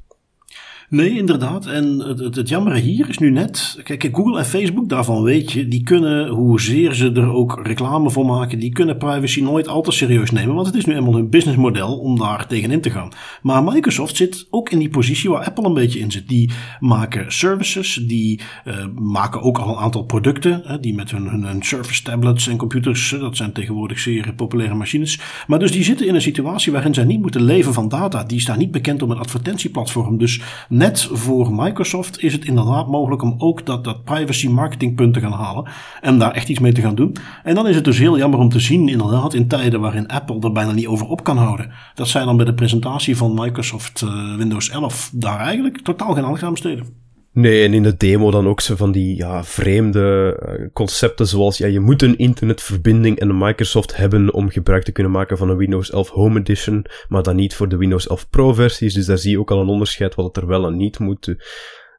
Nee, 0.90 1.18
inderdaad. 1.18 1.66
En 1.66 2.00
het, 2.00 2.20
het, 2.20 2.36
het 2.36 2.50
jammere 2.50 2.80
hier 2.80 3.10
is 3.10 3.18
nu 3.18 3.30
net. 3.30 3.80
Kijk, 3.84 4.10
Google 4.12 4.38
en 4.38 4.46
Facebook, 4.46 4.90
daarvan 4.90 5.24
weet 5.24 5.52
je, 5.52 5.68
die 5.68 5.84
kunnen, 5.84 6.28
hoezeer 6.28 6.94
ze 6.94 7.12
er 7.12 7.32
ook 7.32 7.60
reclame 7.64 8.10
voor 8.10 8.26
maken, 8.26 8.60
die 8.60 8.72
kunnen 8.72 8.98
privacy 8.98 9.42
nooit 9.42 9.68
al 9.68 9.82
te 9.82 9.92
serieus 9.92 10.32
nemen. 10.32 10.56
Want 10.56 10.68
het 10.68 10.76
is 10.76 10.86
nu 10.86 10.96
eenmaal 10.96 11.14
hun 11.14 11.30
businessmodel 11.30 11.98
om 11.98 12.18
daar 12.18 12.48
tegenin 12.48 12.82
te 12.82 12.90
gaan. 12.90 13.12
Maar 13.42 13.64
Microsoft 13.64 14.16
zit 14.16 14.48
ook 14.50 14.70
in 14.70 14.80
die 14.80 14.90
positie 14.90 15.30
waar 15.30 15.46
Apple 15.46 15.66
een 15.66 15.74
beetje 15.74 16.00
in 16.00 16.12
zit. 16.12 16.28
Die 16.28 16.52
maken 16.80 17.32
services, 17.32 17.94
die 18.08 18.42
uh, 18.66 18.86
maken 18.96 19.42
ook 19.42 19.58
al 19.58 19.70
een 19.70 19.84
aantal 19.84 20.04
producten. 20.04 20.62
Hè, 20.66 20.80
die 20.80 20.94
met 20.94 21.12
hun, 21.12 21.28
hun, 21.28 21.44
hun 21.44 21.64
Surface 21.64 22.04
tablets 22.04 22.48
en 22.48 22.58
computers, 22.58 23.16
dat 23.20 23.38
zijn 23.38 23.52
tegenwoordig 23.52 24.00
zeer 24.00 24.34
populaire 24.36 24.76
machines. 24.76 25.20
Maar 25.48 25.60
dus 25.60 25.72
die 25.72 25.84
zitten 25.84 26.08
in 26.08 26.16
een 26.16 26.22
situatie 26.22 26.72
waarin 26.72 26.94
zij 26.94 27.04
niet 27.04 27.22
moeten 27.22 27.44
leven 27.44 27.74
van 27.74 27.90
data. 27.90 28.24
Die 28.24 28.40
staan 28.40 28.58
niet 28.58 28.72
bekend 28.72 29.02
om 29.02 29.12
een 29.12 29.18
advertentieplatform. 29.18 30.18
Dus 30.18 30.42
net 30.78 31.08
voor 31.12 31.54
Microsoft 31.54 32.24
is 32.24 32.34
het 32.34 32.46
inderdaad 32.46 32.88
mogelijk 32.88 33.22
om 33.22 33.36
ook 33.38 33.66
dat, 33.66 33.84
dat 33.84 34.04
privacy 34.04 34.48
marketingpunt 34.48 35.14
te 35.14 35.20
gaan 35.20 35.32
halen 35.32 35.68
en 36.02 36.20
daar 36.20 36.32
echt 36.32 36.50
iets 36.50 36.60
mee 36.60 36.74
te 36.74 36.82
gaan 36.82 36.96
doen. 36.96 37.16
En 37.44 37.56
dan 37.56 37.68
is 37.68 37.76
het 37.76 37.84
dus 37.84 37.98
heel 37.98 38.18
jammer 38.18 38.40
om 38.40 38.50
te 38.50 38.60
zien, 38.60 38.90
inderdaad, 38.90 39.34
in 39.34 39.48
tijden 39.48 39.82
waarin 39.82 40.08
Apple 40.08 40.40
er 40.40 40.52
bijna 40.52 40.72
niet 40.72 40.88
over 40.88 41.08
op 41.08 41.24
kan 41.24 41.38
houden, 41.38 41.72
dat 41.94 42.08
zij 42.08 42.26
dan 42.26 42.38
bij 42.38 42.46
de 42.46 42.54
presentatie 42.54 43.18
van 43.18 43.34
Microsoft 43.34 44.02
uh, 44.02 44.36
Windows 44.36 44.70
11 44.70 45.12
daar 45.14 45.40
eigenlijk 45.40 45.82
totaal 45.82 46.14
geen 46.14 46.24
aandacht 46.24 46.44
aan 46.44 46.52
besteden. 46.52 47.05
Nee, 47.36 47.64
en 47.64 47.74
in 47.74 47.84
de 47.84 47.98
demo 47.98 48.32
dan 48.32 48.48
ook 48.48 48.62
zo 48.62 48.76
van 48.76 48.92
die 48.92 49.16
ja, 49.16 49.44
vreemde 49.44 50.38
uh, 50.60 50.68
concepten 50.74 51.28
zoals 51.28 51.58
ja, 51.58 51.68
je 51.68 51.80
moet 51.80 52.02
een 52.02 52.18
internetverbinding 52.18 53.20
en 53.20 53.30
een 53.30 53.38
Microsoft 53.38 53.96
hebben 53.96 54.34
om 54.34 54.50
gebruik 54.50 54.84
te 54.84 54.92
kunnen 54.92 55.12
maken 55.12 55.38
van 55.38 55.50
een 55.50 55.58
Windows 55.58 55.92
11 55.92 56.10
Home 56.10 56.40
Edition, 56.40 56.86
maar 57.08 57.24
dan 57.24 57.36
niet 57.36 57.56
voor 57.56 57.68
de 57.68 57.78
Windows 57.78 58.08
11 58.08 58.30
Pro 58.30 58.54
versies. 58.54 58.94
Dus 58.94 59.06
daar 59.06 59.18
zie 59.18 59.32
je 59.32 59.40
ook 59.40 59.52
al 59.52 59.62
een 59.62 59.68
onderscheid 59.68 60.16
wat 60.16 60.26
het 60.26 60.38
er 60.38 60.48
wel 60.48 60.66
en 60.66 60.78
niet 60.78 61.00
moet. 61.00 61.36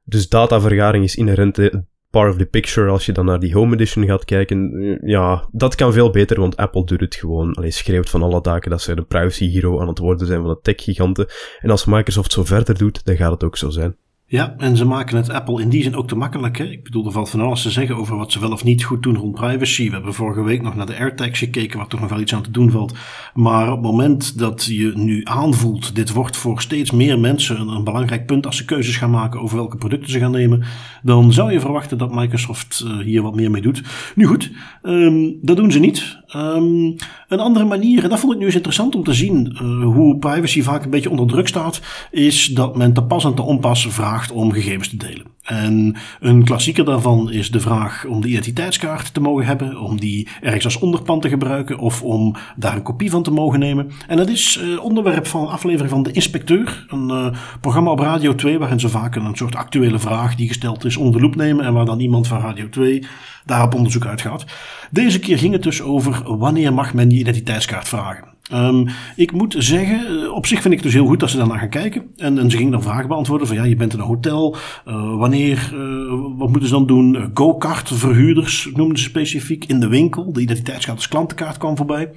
Dus 0.04 0.28
datavergaring 0.28 1.04
is 1.04 1.16
inherent 1.16 1.70
part 2.10 2.30
of 2.30 2.36
the 2.36 2.46
picture 2.46 2.90
als 2.90 3.06
je 3.06 3.12
dan 3.12 3.24
naar 3.24 3.40
die 3.40 3.54
Home 3.54 3.74
Edition 3.74 4.06
gaat 4.06 4.24
kijken. 4.24 4.98
Ja, 5.02 5.48
dat 5.52 5.74
kan 5.74 5.92
veel 5.92 6.10
beter, 6.10 6.40
want 6.40 6.56
Apple 6.56 6.84
doet 6.84 7.00
het 7.00 7.14
gewoon. 7.14 7.54
Alleen 7.54 7.72
schreeuwt 7.72 8.10
van 8.10 8.22
alle 8.22 8.40
daken 8.40 8.70
dat 8.70 8.82
ze 8.82 8.94
de 8.94 9.02
privacy 9.02 9.50
hero 9.50 9.80
aan 9.80 9.88
het 9.88 9.98
worden 9.98 10.26
zijn 10.26 10.40
van 10.40 10.50
de 10.50 10.58
tech 10.62 10.82
giganten. 10.82 11.26
En 11.60 11.70
als 11.70 11.84
Microsoft 11.84 12.32
zo 12.32 12.44
verder 12.44 12.78
doet, 12.78 13.04
dan 13.04 13.16
gaat 13.16 13.32
het 13.32 13.44
ook 13.44 13.56
zo 13.56 13.70
zijn. 13.70 13.96
Ja, 14.28 14.54
en 14.58 14.76
ze 14.76 14.84
maken 14.84 15.16
het 15.16 15.30
Apple 15.30 15.62
in 15.62 15.68
die 15.68 15.82
zin 15.82 15.96
ook 15.96 16.08
te 16.08 16.16
makkelijk. 16.16 16.58
Hè? 16.58 16.64
Ik 16.64 16.84
bedoel, 16.84 17.06
er 17.06 17.12
valt 17.12 17.30
van 17.30 17.40
alles 17.40 17.62
te 17.62 17.70
zeggen 17.70 17.96
over 17.96 18.16
wat 18.16 18.32
ze 18.32 18.40
wel 18.40 18.52
of 18.52 18.64
niet 18.64 18.84
goed 18.84 19.02
doen 19.02 19.16
rond 19.16 19.34
privacy. 19.34 19.86
We 19.86 19.94
hebben 19.94 20.14
vorige 20.14 20.42
week 20.42 20.62
nog 20.62 20.76
naar 20.76 20.86
de 20.86 20.96
AirTags 20.96 21.38
gekeken, 21.38 21.78
waar 21.78 21.86
toch 21.86 22.00
nog 22.00 22.10
wel 22.10 22.20
iets 22.20 22.34
aan 22.34 22.42
te 22.42 22.50
doen 22.50 22.70
valt. 22.70 22.94
Maar 23.34 23.66
op 23.66 23.82
het 23.82 23.90
moment 23.90 24.38
dat 24.38 24.64
je 24.64 24.92
nu 24.94 25.20
aanvoelt, 25.24 25.94
dit 25.94 26.12
wordt 26.12 26.36
voor 26.36 26.60
steeds 26.60 26.90
meer 26.90 27.18
mensen 27.18 27.68
een, 27.68 27.84
belangrijk 27.84 28.26
punt 28.26 28.46
als 28.46 28.56
ze 28.56 28.64
keuzes 28.64 28.96
gaan 28.96 29.10
maken 29.10 29.40
over 29.40 29.56
welke 29.56 29.76
producten 29.76 30.10
ze 30.10 30.18
gaan 30.18 30.30
nemen, 30.30 30.64
dan 31.02 31.32
zou 31.32 31.52
je 31.52 31.60
verwachten 31.60 31.98
dat 31.98 32.14
Microsoft 32.14 32.84
uh, 32.86 32.98
hier 32.98 33.22
wat 33.22 33.34
meer 33.34 33.50
mee 33.50 33.62
doet. 33.62 33.82
Nu 34.14 34.26
goed, 34.26 34.52
um, 34.82 35.38
dat 35.42 35.56
doen 35.56 35.72
ze 35.72 35.78
niet. 35.78 36.18
Um, 36.34 36.96
een 37.28 37.40
andere 37.40 37.64
manier, 37.64 38.02
en 38.02 38.08
dat 38.08 38.18
vond 38.18 38.32
ik 38.32 38.38
nu 38.38 38.44
eens 38.44 38.54
interessant 38.54 38.94
om 38.94 39.04
te 39.04 39.14
zien, 39.14 39.58
uh, 39.62 39.84
hoe 39.84 40.18
privacy 40.18 40.62
vaak 40.62 40.84
een 40.84 40.90
beetje 40.90 41.10
onder 41.10 41.26
druk 41.26 41.48
staat, 41.48 41.80
is 42.10 42.46
dat 42.46 42.76
men 42.76 42.92
te 42.92 43.02
pas 43.02 43.24
en 43.24 43.34
te 43.34 43.42
onpas 43.42 43.86
vraagt 43.88 44.32
om 44.32 44.52
gegevens 44.52 44.88
te 44.88 44.96
delen. 44.96 45.26
En 45.42 45.96
een 46.20 46.44
klassieker 46.44 46.84
daarvan 46.84 47.30
is 47.30 47.50
de 47.50 47.60
vraag 47.60 48.04
om 48.04 48.20
de 48.20 48.28
identiteitskaart 48.28 49.14
te 49.14 49.20
mogen 49.20 49.46
hebben, 49.46 49.80
om 49.80 50.00
die 50.00 50.28
ergens 50.40 50.64
als 50.64 50.78
onderpand 50.78 51.22
te 51.22 51.28
gebruiken 51.28 51.78
of 51.78 52.02
om 52.02 52.34
daar 52.56 52.76
een 52.76 52.82
kopie 52.82 53.10
van 53.10 53.22
te 53.22 53.30
mogen 53.30 53.58
nemen. 53.58 53.90
En 54.08 54.16
dat 54.16 54.28
is 54.28 54.60
uh, 54.62 54.84
onderwerp 54.84 55.26
van 55.26 55.40
een 55.40 55.48
aflevering 55.48 55.90
van 55.90 56.02
De 56.02 56.12
Inspecteur, 56.12 56.86
een 56.88 57.08
uh, 57.08 57.26
programma 57.60 57.90
op 57.90 57.98
Radio 57.98 58.34
2 58.34 58.58
waarin 58.58 58.80
ze 58.80 58.88
vaak 58.88 59.14
een 59.16 59.36
soort 59.36 59.56
actuele 59.56 59.98
vraag 59.98 60.34
die 60.34 60.48
gesteld 60.48 60.84
is 60.84 60.96
onder 60.96 61.20
de 61.20 61.26
loep 61.26 61.36
nemen 61.36 61.64
en 61.64 61.72
waar 61.72 61.84
dan 61.84 62.00
iemand 62.00 62.26
van 62.26 62.40
Radio 62.40 62.68
2 62.68 63.06
daar 63.46 63.64
op 63.64 63.74
onderzoek 63.74 64.06
uitgaat. 64.06 64.44
Deze 64.90 65.18
keer 65.18 65.38
ging 65.38 65.52
het 65.52 65.62
dus 65.62 65.82
over 65.82 66.36
wanneer 66.38 66.74
mag 66.74 66.94
men 66.94 67.08
die 67.08 67.18
identiteitskaart 67.18 67.88
vragen. 67.88 68.34
Um, 68.52 68.86
ik 69.16 69.32
moet 69.32 69.54
zeggen, 69.58 70.22
eh, 70.22 70.32
op 70.32 70.46
zich 70.46 70.60
vind 70.60 70.74
ik 70.74 70.80
het 70.80 70.88
dus 70.88 71.00
heel 71.00 71.06
goed 71.06 71.20
dat 71.20 71.30
ze 71.30 71.36
daarna 71.36 71.58
gaan 71.58 71.68
kijken. 71.68 72.02
En, 72.16 72.50
ze 72.50 72.56
gingen 72.56 72.72
dan 72.72 72.82
vragen 72.82 73.08
beantwoorden 73.08 73.46
van 73.46 73.56
ja, 73.56 73.64
je 73.64 73.76
bent 73.76 73.92
in 73.92 73.98
een 73.98 74.04
hotel. 74.04 74.56
Uh, 74.86 75.16
wanneer, 75.16 75.72
uh, 75.74 76.10
wat 76.36 76.48
moeten 76.48 76.68
ze 76.68 76.74
dan 76.74 76.86
doen? 76.86 77.30
Go-kart 77.34 77.90
verhuurders 77.92 78.70
noemden 78.74 78.98
ze 78.98 79.04
specifiek 79.04 79.64
in 79.64 79.80
de 79.80 79.88
winkel. 79.88 80.32
De 80.32 80.40
identiteitskaart 80.40 80.96
als 80.96 81.08
klantenkaart 81.08 81.58
kwam 81.58 81.76
voorbij. 81.76 82.10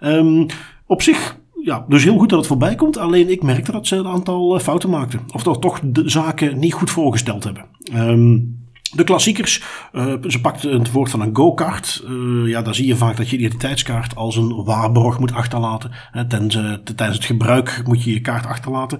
Um, 0.00 0.46
op 0.86 1.02
zich 1.02 1.38
ja, 1.62 1.84
dus 1.88 2.04
heel 2.04 2.18
goed 2.18 2.28
dat 2.28 2.38
het 2.38 2.48
voorbij 2.48 2.74
komt. 2.74 2.98
Alleen 2.98 3.30
ik 3.30 3.42
merkte 3.42 3.72
dat 3.72 3.86
ze 3.86 3.96
een 3.96 4.06
aantal 4.06 4.58
fouten 4.58 4.90
maakten. 4.90 5.20
Of 5.32 5.42
dat 5.42 5.60
toch 5.60 5.80
de 5.84 6.08
zaken 6.08 6.58
niet 6.58 6.74
goed 6.74 6.90
voorgesteld 6.90 7.44
hebben. 7.44 7.64
Um, 7.94 8.59
de 8.92 9.04
klassiekers, 9.04 9.62
uh, 9.92 10.14
ze 10.26 10.40
pakt 10.40 10.62
het 10.62 10.92
woord 10.92 11.10
van 11.10 11.20
een 11.20 11.36
go-kart. 11.36 12.02
Uh, 12.08 12.48
ja, 12.48 12.62
daar 12.62 12.74
zie 12.74 12.86
je 12.86 12.96
vaak 12.96 13.16
dat 13.16 13.28
je 13.28 13.36
je 13.36 13.42
identiteitskaart 13.42 14.16
als 14.16 14.36
een 14.36 14.64
waarborg 14.64 15.18
moet 15.18 15.32
achterlaten. 15.32 15.90
Hè, 16.10 16.26
tijdens, 16.26 16.54
tijdens 16.84 17.16
het 17.16 17.24
gebruik 17.26 17.82
moet 17.86 18.04
je 18.04 18.12
je 18.12 18.20
kaart 18.20 18.46
achterlaten. 18.46 18.98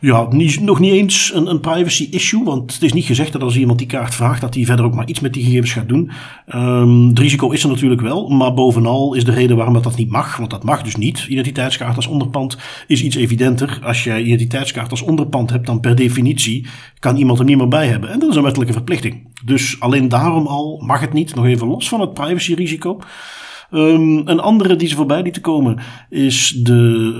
Ja, 0.00 0.26
niet, 0.30 0.60
nog 0.60 0.80
niet 0.80 0.92
eens 0.92 1.32
een, 1.34 1.46
een 1.46 1.60
privacy 1.60 2.08
issue, 2.10 2.44
want 2.44 2.72
het 2.72 2.82
is 2.82 2.92
niet 2.92 3.04
gezegd 3.04 3.32
dat 3.32 3.42
als 3.42 3.56
iemand 3.56 3.78
die 3.78 3.86
kaart 3.86 4.14
vraagt, 4.14 4.40
dat 4.40 4.54
hij 4.54 4.64
verder 4.64 4.84
ook 4.84 4.94
maar 4.94 5.08
iets 5.08 5.20
met 5.20 5.32
die 5.32 5.44
gegevens 5.44 5.72
gaat 5.72 5.88
doen. 5.88 6.10
Um, 6.54 7.08
het 7.08 7.18
risico 7.18 7.50
is 7.50 7.62
er 7.62 7.68
natuurlijk 7.68 8.00
wel, 8.00 8.28
maar 8.28 8.54
bovenal 8.54 9.14
is 9.14 9.24
de 9.24 9.32
reden 9.32 9.56
waarom 9.56 9.74
dat, 9.74 9.82
dat 9.82 9.96
niet 9.96 10.10
mag, 10.10 10.36
want 10.36 10.50
dat 10.50 10.64
mag 10.64 10.82
dus 10.82 10.96
niet. 10.96 11.26
Identiteitskaart 11.28 11.96
als 11.96 12.06
onderpand 12.06 12.56
is 12.86 13.02
iets 13.02 13.16
evidenter. 13.16 13.78
Als 13.82 14.04
jij 14.04 14.22
identiteitskaart 14.22 14.90
als 14.90 15.02
onderpand 15.02 15.50
hebt, 15.50 15.66
dan 15.66 15.80
per 15.80 15.94
definitie 15.94 16.66
kan 16.98 17.16
iemand 17.16 17.38
er 17.38 17.44
niet 17.44 17.56
meer 17.56 17.68
bij 17.68 17.86
hebben. 17.86 18.10
En 18.10 18.18
dat 18.18 18.30
is 18.30 18.36
een 18.36 18.42
wettelijke 18.42 18.72
verplichting. 18.72 19.28
Dus 19.44 19.80
alleen 19.80 20.08
daarom 20.08 20.46
al 20.46 20.82
mag 20.86 21.00
het 21.00 21.12
niet, 21.12 21.34
nog 21.34 21.46
even 21.46 21.66
los 21.66 21.88
van 21.88 22.00
het 22.00 22.14
privacyrisico. 22.14 22.98
Um, 23.72 24.28
een 24.28 24.40
andere 24.40 24.76
die 24.76 24.88
ze 24.88 24.96
voorbij 24.96 25.22
lieten 25.22 25.42
komen 25.42 25.78
is 26.08 26.48
de 26.62 27.12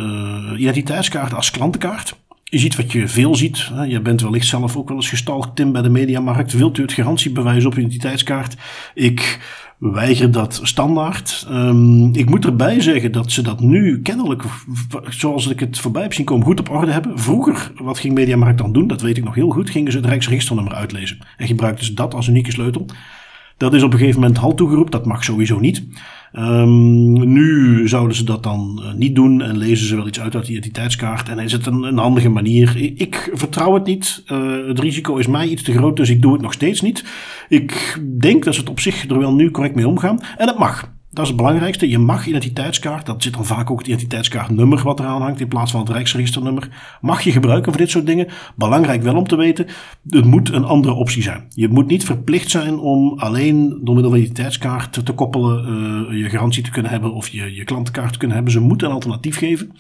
uh, 0.53 0.61
identiteitskaart 0.61 1.35
als 1.35 1.51
klantenkaart. 1.51 2.19
Je 2.51 2.59
ziet 2.59 2.77
wat 2.77 2.93
je 2.93 3.09
veel 3.09 3.35
ziet. 3.35 3.71
Je 3.89 4.01
bent 4.01 4.21
wellicht 4.21 4.47
zelf 4.47 4.77
ook 4.77 4.89
wel 4.89 4.97
eens 4.97 5.09
gestalkt, 5.09 5.57
Tim, 5.57 5.73
bij 5.73 5.83
de 5.83 5.89
mediamarkt. 5.89 6.53
Wilt 6.53 6.79
u 6.79 6.83
het 6.83 6.93
garantiebewijs 6.93 7.65
op 7.65 7.75
uw 7.75 7.79
identiteitskaart? 7.79 8.57
Ik 8.95 9.41
weiger 9.79 10.31
dat 10.31 10.61
standaard. 10.63 11.47
Um, 11.51 12.15
ik 12.15 12.31
moet 12.31 12.45
erbij 12.45 12.81
zeggen 12.81 13.13
dat 13.13 13.33
ze 13.33 13.43
dat 13.43 13.61
nu 13.61 14.03
kennelijk, 14.03 14.43
zoals 15.09 15.49
ik 15.49 15.61
het 15.61 15.79
voorbij 15.79 16.03
heb 16.03 16.13
zien 16.13 16.25
komen, 16.25 16.47
goed 16.47 16.61
op 16.61 16.71
orde 16.71 16.93
hebben. 16.93 17.19
Vroeger, 17.19 17.73
wat 17.77 17.99
ging 17.99 18.15
Mediamarkt 18.15 18.59
dan 18.59 18.73
doen? 18.73 18.87
Dat 18.87 19.01
weet 19.01 19.17
ik 19.17 19.25
nog 19.25 19.35
heel 19.35 19.51
goed. 19.51 19.71
Gingen 19.71 19.93
ze 19.93 19.99
het 19.99 20.07
Rijksregisternummer 20.07 20.75
uitlezen. 20.75 21.19
En 21.37 21.47
gebruikten 21.47 21.85
ze 21.85 21.95
dat 21.95 22.15
als 22.15 22.29
unieke 22.29 22.51
sleutel. 22.51 22.87
Dat 23.57 23.75
is 23.75 23.83
op 23.83 23.93
een 23.93 23.99
gegeven 23.99 24.21
moment 24.21 24.39
halt 24.39 24.57
toegeroepen. 24.57 24.93
Dat 24.93 25.07
mag 25.07 25.25
sowieso 25.25 25.59
niet. 25.59 25.83
Um, 26.39 27.33
nu 27.33 27.89
zouden 27.89 28.17
ze 28.17 28.25
dat 28.25 28.43
dan 28.43 28.83
uh, 28.83 28.93
niet 28.95 29.15
doen 29.15 29.43
en 29.43 29.57
lezen 29.57 29.87
ze 29.87 29.97
wel 29.97 30.07
iets 30.07 30.21
uit 30.21 30.35
uit 30.35 30.47
die 30.47 30.57
identiteitskaart. 30.57 31.29
En 31.29 31.39
is 31.39 31.53
het 31.53 31.67
een, 31.67 31.83
een 31.83 31.99
handige 31.99 32.29
manier? 32.29 32.93
Ik, 32.97 33.31
vertrouw 33.33 33.75
het 33.75 33.87
niet. 33.87 34.23
Uh, 34.27 34.67
het 34.67 34.79
risico 34.79 35.17
is 35.17 35.27
mij 35.27 35.49
iets 35.49 35.63
te 35.63 35.73
groot, 35.73 35.97
dus 35.97 36.11
ik 36.11 36.23
doe 36.23 36.33
het 36.33 36.43
nog 36.43 36.53
steeds 36.53 36.81
niet. 36.81 37.05
Ik 37.49 38.01
denk 38.21 38.45
dat 38.45 38.55
ze 38.55 38.61
het 38.61 38.71
op 38.71 38.81
zich 38.81 39.09
er 39.09 39.19
wel 39.19 39.35
nu 39.35 39.51
correct 39.51 39.75
mee 39.75 39.89
omgaan. 39.89 40.21
En 40.37 40.47
het 40.47 40.59
mag. 40.59 40.99
Dat 41.13 41.23
is 41.23 41.29
het 41.29 41.37
belangrijkste. 41.37 41.89
Je 41.89 41.99
mag 41.99 42.27
identiteitskaart, 42.27 43.07
dat 43.07 43.23
zit 43.23 43.33
dan 43.33 43.45
vaak 43.45 43.71
ook 43.71 43.79
het 43.79 43.87
identiteitskaartnummer 43.87 44.83
wat 44.83 45.01
eraan 45.01 45.23
hangt 45.23 45.41
in 45.41 45.49
plaats 45.49 45.71
van 45.71 45.81
het 45.81 45.89
Rijksregisternummer, 45.89 46.69
mag 47.01 47.23
je 47.23 47.33
gebruiken 47.33 47.73
voor 47.73 47.81
dit 47.81 47.91
soort 47.91 48.07
dingen. 48.07 48.27
Belangrijk 48.55 49.03
wel 49.03 49.17
om 49.17 49.27
te 49.27 49.37
weten, 49.37 49.67
het 50.11 50.25
moet 50.25 50.53
een 50.53 50.65
andere 50.65 50.95
optie 50.95 51.23
zijn. 51.23 51.47
Je 51.49 51.69
moet 51.69 51.87
niet 51.87 52.05
verplicht 52.05 52.51
zijn 52.51 52.79
om 52.79 53.19
alleen 53.19 53.69
door 53.83 53.95
middel 53.95 54.13
van 54.13 54.21
identiteitskaart 54.21 55.07
te 55.07 55.13
koppelen, 55.13 55.69
uh, 56.13 56.23
je 56.23 56.31
garantie 56.31 56.63
te 56.63 56.71
kunnen 56.71 56.91
hebben 56.91 57.13
of 57.13 57.29
je, 57.29 57.55
je 57.55 57.65
klantenkaart 57.65 58.13
te 58.13 58.19
kunnen 58.19 58.37
hebben. 58.37 58.55
Ze 58.55 58.61
moeten 58.61 58.89
een 58.89 58.95
alternatief 58.95 59.37
geven. 59.37 59.77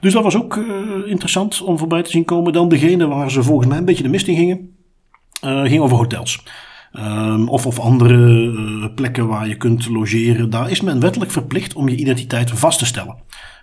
Dus 0.00 0.12
dat 0.12 0.22
was 0.22 0.36
ook 0.36 0.56
uh, 0.56 0.66
interessant 1.06 1.62
om 1.62 1.78
voorbij 1.78 2.02
te 2.02 2.10
zien 2.10 2.24
komen. 2.24 2.52
Dan 2.52 2.68
degene 2.68 3.06
waar 3.06 3.30
ze 3.30 3.42
volgens 3.42 3.68
mij 3.68 3.78
een 3.78 3.84
beetje 3.84 4.02
de 4.02 4.08
mist 4.08 4.26
in 4.26 4.36
gingen, 4.36 4.76
uh, 5.44 5.62
ging 5.62 5.80
over 5.80 5.96
hotels. 5.96 6.42
Um, 6.98 7.48
of, 7.48 7.66
of 7.66 7.78
andere 7.80 8.44
uh, 8.44 8.86
plekken 8.94 9.26
waar 9.26 9.48
je 9.48 9.56
kunt 9.56 9.88
logeren. 9.88 10.50
Daar 10.50 10.70
is 10.70 10.80
men 10.80 11.00
wettelijk 11.00 11.30
verplicht 11.30 11.74
om 11.74 11.88
je 11.88 11.96
identiteit 11.96 12.50
vast 12.50 12.78
te 12.78 12.86
stellen. 12.86 13.16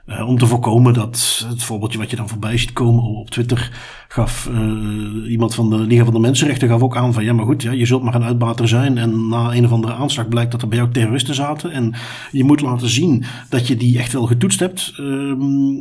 Uh, 0.07 0.27
om 0.27 0.37
te 0.37 0.45
voorkomen 0.45 0.93
dat 0.93 1.45
het 1.49 1.63
voorbeeldje 1.63 1.97
wat 1.97 2.09
je 2.09 2.15
dan 2.15 2.29
voorbij 2.29 2.57
ziet 2.57 2.73
komen 2.73 3.03
op 3.03 3.29
Twitter 3.29 3.71
gaf 4.07 4.49
uh, 4.51 5.31
iemand 5.31 5.55
van 5.55 5.69
de 5.69 5.77
Liga 5.77 6.03
van 6.03 6.13
de 6.13 6.19
Mensenrechten 6.19 6.67
gaf 6.67 6.81
ook 6.81 6.97
aan 6.97 7.13
van 7.13 7.23
ja 7.23 7.33
maar 7.33 7.45
goed 7.45 7.61
ja, 7.61 7.71
je 7.71 7.85
zult 7.85 8.03
maar 8.03 8.15
een 8.15 8.23
uitbater 8.23 8.67
zijn 8.67 8.97
en 8.97 9.27
na 9.27 9.55
een 9.55 9.65
of 9.65 9.71
andere 9.71 9.93
aanslag 9.93 10.27
blijkt 10.27 10.51
dat 10.51 10.61
er 10.61 10.67
bij 10.67 10.77
jou 10.77 10.91
terroristen 10.91 11.35
zaten 11.35 11.71
en 11.71 11.93
je 12.31 12.43
moet 12.43 12.61
laten 12.61 12.89
zien 12.89 13.23
dat 13.49 13.67
je 13.67 13.77
die 13.77 13.99
echt 13.99 14.13
wel 14.13 14.25
getoetst 14.25 14.59
hebt. 14.59 14.93
Uh, 14.99 15.33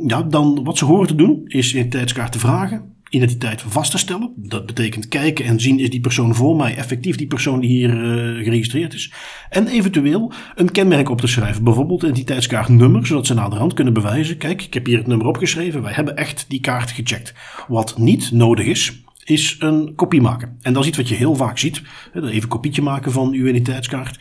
ja 0.07 0.23
dan 0.23 0.65
wat 0.65 0.79
ze 0.79 0.85
horen 0.85 1.07
te 1.07 1.15
doen 1.15 1.43
is 1.47 1.73
identiteitskaart 1.73 2.33
te 2.33 2.39
vragen 2.39 2.97
identiteit 3.11 3.63
vast 3.63 3.91
te 3.91 3.99
stellen. 3.99 4.33
Dat 4.37 4.67
betekent 4.67 5.09
kijken 5.09 5.45
en 5.45 5.61
zien 5.61 5.79
is 5.79 5.91
die 5.91 6.01
persoon 6.01 6.35
voor 6.35 6.57
mij 6.57 6.77
effectief 6.77 7.17
die 7.17 7.27
persoon 7.27 7.61
die 7.61 7.71
hier 7.71 7.95
uh, 7.95 8.45
geregistreerd 8.45 8.95
is. 8.95 9.13
En 9.51 9.67
eventueel 9.67 10.33
een 10.55 10.73
kenmerk 10.73 11.09
op 11.09 11.21
te 11.21 11.27
schrijven. 11.27 11.65
Bijvoorbeeld 11.65 12.03
identiteitskaartnummer, 12.03 13.07
zodat 13.07 13.27
ze 13.27 13.35
naar 13.35 13.51
de 13.51 13.57
hand 13.57 13.73
kunnen 13.73 13.93
bewijzen. 13.93 14.37
Kijk, 14.37 14.63
ik 14.63 14.75
heb 14.75 14.87
hier 14.87 14.99
het 14.99 15.07
nummer 15.07 15.27
opgeschreven. 15.27 15.83
Wij 15.83 15.93
hebben 15.93 16.17
echt 16.17 16.45
die 16.49 16.61
kaart 16.61 16.91
gecheckt. 16.91 17.35
Wat 17.69 17.99
niet 17.99 18.31
nodig 18.33 18.67
is, 18.67 19.03
is 19.25 19.57
een 19.59 19.93
kopie 19.95 20.21
maken. 20.21 20.59
En 20.63 20.73
dat 20.73 20.83
is 20.83 20.89
iets 20.89 20.97
wat 20.97 21.09
je 21.09 21.15
heel 21.15 21.35
vaak 21.35 21.59
ziet. 21.59 21.83
Even 22.15 22.35
een 22.35 22.49
kopietje 22.49 22.83
maken 22.83 23.13
van 23.13 23.33
uw 23.33 23.47
identiteitskaart. 23.47 24.19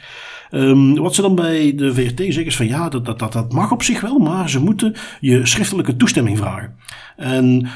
Um, 0.52 0.96
wat 0.96 1.16
ze 1.16 1.22
dan 1.22 1.36
bij 1.36 1.76
de 1.76 1.94
VRT 1.94 2.20
zeggen 2.20 2.46
is 2.46 2.56
van 2.56 2.68
ja, 2.68 2.90
dat, 2.90 3.06
dat, 3.06 3.20
dat, 3.20 3.34
dat 3.34 3.54
mag 3.54 3.72
op 3.72 3.84
zich 3.84 4.02
wel, 4.02 4.20
maar 4.20 4.50
ze 4.50 4.60
moeten 4.60 4.96
je 5.20 5.46
schriftelijke 5.46 5.96
toestemming 5.96 6.38
vragen. 6.38 6.76
En 7.16 7.68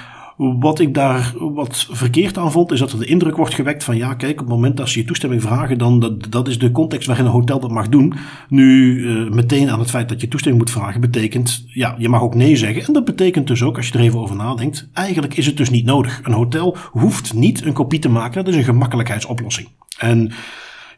wat 0.42 0.80
ik 0.80 0.94
daar 0.94 1.34
wat 1.38 1.88
verkeerd 1.92 2.38
aan 2.38 2.52
vond, 2.52 2.72
is 2.72 2.80
dat 2.80 2.92
er 2.92 3.00
de 3.00 3.06
indruk 3.06 3.36
wordt 3.36 3.54
gewekt 3.54 3.84
van 3.84 3.98
ja, 3.98 4.14
kijk, 4.14 4.32
op 4.32 4.38
het 4.38 4.56
moment 4.56 4.78
dat 4.78 4.90
ze 4.90 5.00
je 5.00 5.06
toestemming 5.06 5.42
vragen, 5.42 5.78
dan 5.78 6.00
dat, 6.00 6.32
dat 6.32 6.48
is 6.48 6.60
de 6.60 6.72
context 6.72 7.08
waarin 7.08 7.26
een 7.26 7.32
hotel 7.32 7.60
dat 7.60 7.72
mag 7.72 7.90
doen. 7.90 8.14
Nu 8.50 8.98
uh, 9.00 9.32
meteen 9.32 9.70
aan 9.70 9.80
het 9.80 9.90
feit 9.90 10.10
dat 10.10 10.22
je 10.22 10.28
toestemming 10.28 10.64
moet 10.64 10.74
vragen, 10.74 11.02
betekent 11.02 11.64
ja, 11.68 11.96
je 11.98 12.10
mag 12.10 12.22
ook 12.22 12.36
nee 12.36 12.56
zeggen. 12.56 12.86
En 12.86 12.94
dat 12.94 13.06
betekent 13.06 13.48
dus 13.48 13.64
ook, 13.64 13.78
als 13.78 13.88
je 13.88 13.94
er 13.94 14.00
even 14.00 14.20
over 14.20 14.36
nadenkt, 14.36 14.90
eigenlijk 14.94 15.38
is 15.38 15.46
het 15.46 15.58
dus 15.58 15.70
niet 15.70 15.86
nodig. 15.86 16.20
Een 16.24 16.34
hotel 16.34 16.78
hoeft 16.92 17.34
niet 17.34 17.66
een 17.66 17.74
kopie 17.74 18.00
te 18.00 18.10
maken, 18.10 18.44
dat 18.44 18.54
is 18.54 18.60
een 18.60 18.64
gemakkelijkheidsoplossing. 18.64 19.68
En 19.98 20.32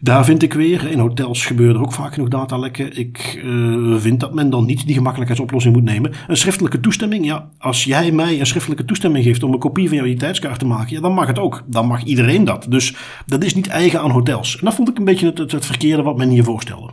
daar 0.03 0.25
vind 0.25 0.43
ik 0.43 0.53
weer, 0.53 0.91
in 0.91 1.00
hotels 1.00 1.45
gebeuren 1.45 1.75
er 1.75 1.81
ook 1.81 1.93
vaak 1.93 2.13
genoeg 2.13 2.27
datalekken. 2.27 2.98
Ik 2.98 3.41
uh, 3.43 3.95
vind 3.98 4.19
dat 4.19 4.33
men 4.33 4.50
dan 4.50 4.65
niet 4.65 4.86
die 4.86 4.95
gemakkelijkheidsoplossing 4.95 5.75
moet 5.75 5.83
nemen. 5.83 6.12
Een 6.27 6.38
schriftelijke 6.38 6.79
toestemming, 6.79 7.25
ja, 7.25 7.50
als 7.57 7.83
jij 7.83 8.12
mij 8.12 8.39
een 8.39 8.45
schriftelijke 8.45 8.86
toestemming 8.86 9.25
geeft 9.25 9.43
om 9.43 9.53
een 9.53 9.60
kopie 9.60 9.88
van 9.88 9.98
jouw 9.98 10.05
identiteitskaart 10.05 10.60
te 10.60 10.65
maken, 10.65 10.95
ja, 10.95 11.01
dan 11.01 11.13
mag 11.13 11.27
het 11.27 11.39
ook. 11.39 11.63
Dan 11.65 11.88
mag 11.88 12.03
iedereen 12.03 12.43
dat. 12.43 12.65
Dus 12.69 12.95
dat 13.25 13.43
is 13.43 13.55
niet 13.55 13.67
eigen 13.67 14.01
aan 14.01 14.12
hotels. 14.12 14.57
En 14.57 14.65
dat 14.65 14.75
vond 14.75 14.89
ik 14.89 14.98
een 14.98 15.05
beetje 15.05 15.25
het, 15.25 15.38
het, 15.38 15.51
het 15.51 15.65
verkeerde 15.65 16.03
wat 16.03 16.17
men 16.17 16.29
hier 16.29 16.43
voorstelde. 16.43 16.89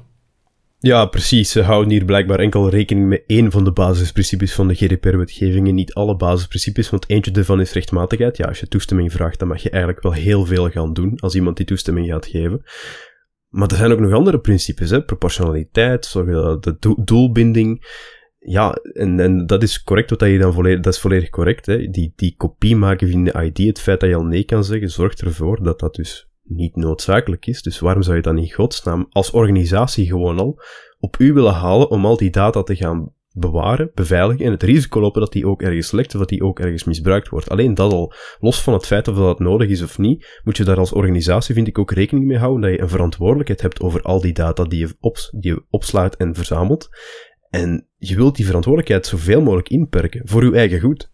Ja, 0.82 1.06
precies. 1.06 1.50
Ze 1.50 1.62
houden 1.62 1.92
hier 1.92 2.04
blijkbaar 2.04 2.38
enkel 2.38 2.68
rekening 2.68 3.08
met 3.08 3.22
één 3.26 3.50
van 3.50 3.64
de 3.64 3.72
basisprincipes 3.72 4.54
van 4.54 4.68
de 4.68 4.74
GDPR-wetgeving 4.74 5.68
en 5.68 5.74
niet 5.74 5.94
alle 5.94 6.16
basisprincipes, 6.16 6.90
want 6.90 7.08
eentje 7.08 7.32
ervan 7.32 7.60
is 7.60 7.72
rechtmatigheid. 7.72 8.36
Ja, 8.36 8.46
als 8.46 8.60
je 8.60 8.68
toestemming 8.68 9.12
vraagt, 9.12 9.38
dan 9.38 9.48
mag 9.48 9.62
je 9.62 9.70
eigenlijk 9.70 10.02
wel 10.02 10.12
heel 10.12 10.44
veel 10.44 10.70
gaan 10.70 10.92
doen 10.92 11.18
als 11.18 11.34
iemand 11.34 11.56
die 11.56 11.66
toestemming 11.66 12.06
gaat 12.06 12.26
geven. 12.26 12.62
Maar 13.48 13.68
er 13.68 13.76
zijn 13.76 13.92
ook 13.92 14.00
nog 14.00 14.12
andere 14.12 14.40
principes, 14.40 14.90
hè? 14.90 15.02
proportionaliteit, 15.02 16.06
zorgen 16.06 16.60
dat 16.60 16.82
de 16.82 17.02
doelbinding. 17.04 17.86
Ja, 18.38 18.72
en, 18.92 19.20
en 19.20 19.46
dat 19.46 19.62
is 19.62 19.82
correct 19.82 20.10
wat 20.10 20.20
je 20.20 20.38
dan 20.38 20.52
volledig, 20.52 20.80
dat 20.80 20.94
is 20.94 21.00
volledig 21.00 21.30
correct. 21.30 21.66
Hè? 21.66 21.76
Die, 21.90 22.12
die 22.16 22.34
kopie 22.36 22.76
maken 22.76 23.10
van 23.10 23.24
de 23.24 23.42
ID, 23.42 23.58
het 23.58 23.80
feit 23.80 24.00
dat 24.00 24.08
je 24.08 24.14
al 24.14 24.24
nee 24.24 24.44
kan 24.44 24.64
zeggen, 24.64 24.90
zorgt 24.90 25.20
ervoor 25.20 25.62
dat 25.62 25.80
dat 25.80 25.94
dus 25.94 26.29
niet 26.50 26.76
noodzakelijk 26.76 27.46
is. 27.46 27.62
Dus 27.62 27.78
waarom 27.78 28.02
zou 28.02 28.16
je 28.16 28.22
dan 28.22 28.38
in 28.38 28.52
godsnaam 28.52 29.06
als 29.10 29.30
organisatie 29.30 30.06
gewoon 30.06 30.38
al 30.38 30.62
op 30.98 31.18
u 31.18 31.32
willen 31.32 31.52
halen 31.52 31.90
om 31.90 32.06
al 32.06 32.16
die 32.16 32.30
data 32.30 32.62
te 32.62 32.76
gaan 32.76 33.12
bewaren, 33.32 33.90
beveiligen 33.94 34.44
en 34.44 34.50
het 34.50 34.62
risico 34.62 35.00
lopen 35.00 35.20
dat 35.20 35.32
die 35.32 35.46
ook 35.46 35.62
ergens 35.62 35.90
lekt 35.90 36.14
of 36.14 36.20
dat 36.20 36.28
die 36.28 36.44
ook 36.44 36.60
ergens 36.60 36.84
misbruikt 36.84 37.28
wordt. 37.28 37.48
Alleen 37.48 37.74
dat 37.74 37.92
al, 37.92 38.12
los 38.40 38.62
van 38.62 38.72
het 38.72 38.86
feit 38.86 39.08
of 39.08 39.16
dat 39.16 39.38
nodig 39.38 39.68
is 39.68 39.82
of 39.82 39.98
niet, 39.98 40.40
moet 40.44 40.56
je 40.56 40.64
daar 40.64 40.78
als 40.78 40.92
organisatie, 40.92 41.54
vind 41.54 41.66
ik, 41.66 41.78
ook 41.78 41.92
rekening 41.92 42.26
mee 42.26 42.38
houden 42.38 42.60
dat 42.60 42.70
je 42.70 42.80
een 42.80 42.88
verantwoordelijkheid 42.88 43.62
hebt 43.62 43.80
over 43.80 44.02
al 44.02 44.20
die 44.20 44.32
data 44.32 44.64
die 44.64 44.78
je, 44.78 44.94
die 45.30 45.52
je 45.52 45.64
opslaat 45.70 46.16
en 46.16 46.34
verzamelt. 46.34 46.88
En 47.50 47.86
je 47.96 48.16
wilt 48.16 48.36
die 48.36 48.46
verantwoordelijkheid 48.46 49.06
zoveel 49.06 49.40
mogelijk 49.42 49.68
inperken 49.68 50.22
voor 50.24 50.42
uw 50.42 50.52
eigen 50.52 50.80
goed. 50.80 51.09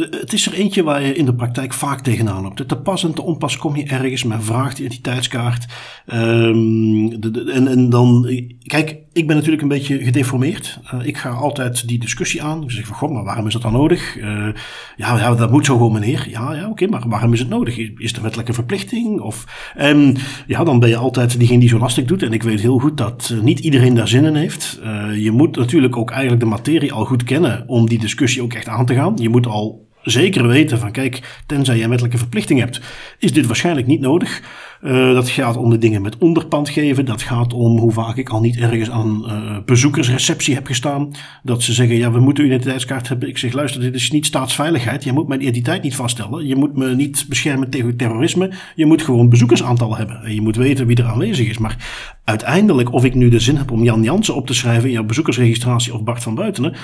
Het 0.00 0.32
is 0.32 0.46
er 0.46 0.52
eentje 0.52 0.82
waar 0.82 1.02
je 1.02 1.14
in 1.14 1.24
de 1.24 1.34
praktijk 1.34 1.72
vaak 1.72 2.00
tegenaan 2.00 2.42
loopt. 2.42 2.68
Te 2.68 2.76
pas 2.76 3.04
en 3.04 3.14
te 3.14 3.22
onpas 3.22 3.56
kom 3.56 3.76
je 3.76 3.84
ergens, 3.84 4.24
men 4.24 4.42
vraagt 4.42 4.78
identiteitskaart. 4.78 5.66
Um, 6.12 7.20
de, 7.20 7.50
en, 7.52 7.68
en 7.68 7.90
dan, 7.90 8.28
kijk, 8.62 8.96
ik 9.12 9.26
ben 9.26 9.36
natuurlijk 9.36 9.62
een 9.62 9.68
beetje 9.68 10.04
gedeformeerd. 10.04 10.80
Uh, 10.94 11.06
ik 11.06 11.16
ga 11.16 11.30
altijd 11.30 11.88
die 11.88 11.98
discussie 11.98 12.42
aan. 12.42 12.62
Ik 12.62 12.70
zeg 12.70 12.86
van, 12.86 12.96
god, 12.96 13.10
maar 13.10 13.24
waarom 13.24 13.46
is 13.46 13.52
dat 13.52 13.62
dan 13.62 13.72
nodig? 13.72 14.16
Uh, 14.16 14.48
ja, 14.96 15.18
ja, 15.18 15.34
dat 15.34 15.50
moet 15.50 15.66
zo 15.66 15.76
gewoon, 15.76 15.92
meneer. 15.92 16.26
Ja, 16.30 16.54
ja, 16.54 16.68
oké, 16.68 16.86
maar 16.86 17.08
waarom 17.08 17.32
is 17.32 17.38
het 17.38 17.48
nodig? 17.48 17.78
Is, 17.78 17.90
is 17.96 18.12
er 18.12 18.22
wettelijke 18.22 18.52
verplichting? 18.52 19.20
Of, 19.20 19.70
en 19.74 20.16
ja, 20.46 20.64
dan 20.64 20.80
ben 20.80 20.88
je 20.88 20.96
altijd 20.96 21.38
diegene 21.38 21.60
die 21.60 21.68
zo 21.68 21.78
lastig 21.78 22.04
doet. 22.04 22.22
En 22.22 22.32
ik 22.32 22.42
weet 22.42 22.60
heel 22.60 22.78
goed 22.78 22.96
dat 22.96 23.30
uh, 23.32 23.40
niet 23.40 23.58
iedereen 23.58 23.94
daar 23.94 24.08
zin 24.08 24.24
in 24.24 24.34
heeft. 24.34 24.80
je 25.18 25.30
moet 25.30 25.56
natuurlijk 25.56 25.96
ook 25.96 26.10
eigenlijk 26.10 26.40
de 26.40 26.48
materie 26.48 26.92
al 26.92 27.04
goed 27.04 27.24
kennen 27.24 27.64
om 27.66 27.88
die 27.88 27.98
discussie 27.98 28.42
ook 28.42 28.52
echt 28.52 28.68
aan 28.68 28.86
te 28.86 28.94
gaan. 28.94 29.12
Je 29.16 29.28
moet 29.28 29.46
al 29.46 29.83
zeker 30.04 30.46
weten 30.46 30.78
van 30.78 30.92
kijk, 30.92 31.42
tenzij 31.46 31.76
je 31.76 31.88
wettelijke 31.88 32.18
verplichting 32.18 32.60
hebt, 32.60 32.80
is 33.18 33.32
dit 33.32 33.46
waarschijnlijk 33.46 33.86
niet 33.86 34.00
nodig. 34.00 34.42
Uh, 34.82 35.14
dat 35.14 35.28
gaat 35.28 35.56
om 35.56 35.70
de 35.70 35.78
dingen 35.78 36.02
met 36.02 36.18
onderpand 36.18 36.68
geven. 36.68 37.04
Dat 37.04 37.22
gaat 37.22 37.52
om 37.52 37.78
hoe 37.78 37.92
vaak 37.92 38.16
ik 38.16 38.28
al 38.28 38.40
niet 38.40 38.56
ergens 38.56 38.90
aan 38.90 39.24
uh, 39.26 39.58
bezoekersreceptie 39.64 40.54
heb 40.54 40.66
gestaan. 40.66 41.10
Dat 41.42 41.62
ze 41.62 41.72
zeggen, 41.72 41.96
ja, 41.96 42.10
we 42.12 42.20
moeten 42.20 42.44
uw 42.44 42.50
identiteitskaart 42.50 43.08
hebben. 43.08 43.28
Ik 43.28 43.38
zeg, 43.38 43.52
luister, 43.52 43.80
dit 43.80 43.94
is 43.94 44.10
niet 44.10 44.26
staatsveiligheid. 44.26 45.04
Je 45.04 45.12
moet 45.12 45.28
mijn 45.28 45.40
identiteit 45.40 45.82
niet 45.82 45.96
vaststellen. 45.96 46.46
Je 46.46 46.56
moet 46.56 46.76
me 46.76 46.94
niet 46.94 47.26
beschermen 47.28 47.70
tegen 47.70 47.96
terrorisme. 47.96 48.52
Je 48.74 48.86
moet 48.86 49.02
gewoon 49.02 49.28
bezoekersaantal 49.28 49.96
hebben. 49.96 50.22
En 50.22 50.34
je 50.34 50.40
moet 50.40 50.56
weten 50.56 50.86
wie 50.86 50.96
er 50.96 51.04
aanwezig 51.04 51.48
is. 51.48 51.58
Maar 51.58 51.76
uiteindelijk, 52.24 52.92
of 52.92 53.04
ik 53.04 53.14
nu 53.14 53.28
de 53.28 53.40
zin 53.40 53.56
heb 53.56 53.70
om 53.70 53.84
Jan 53.84 54.02
Jansen 54.02 54.34
op 54.34 54.46
te 54.46 54.54
schrijven 54.54 54.88
in 54.88 54.94
jouw 54.94 55.04
bezoekersregistratie 55.04 55.94
of 55.94 56.02
Bart 56.02 56.22
van 56.22 56.34
Buitenen 56.34 56.74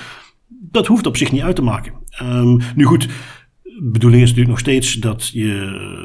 dat 0.69 0.87
hoeft 0.87 1.05
op 1.05 1.17
zich 1.17 1.31
niet 1.31 1.41
uit 1.41 1.55
te 1.55 1.61
maken. 1.61 1.93
Um, 2.21 2.59
nu 2.75 2.83
goed, 2.83 3.07
bedoeling 3.79 4.21
is 4.21 4.29
natuurlijk 4.29 4.55
nog 4.55 4.59
steeds 4.59 4.93
dat 4.93 5.27
je 5.27 5.47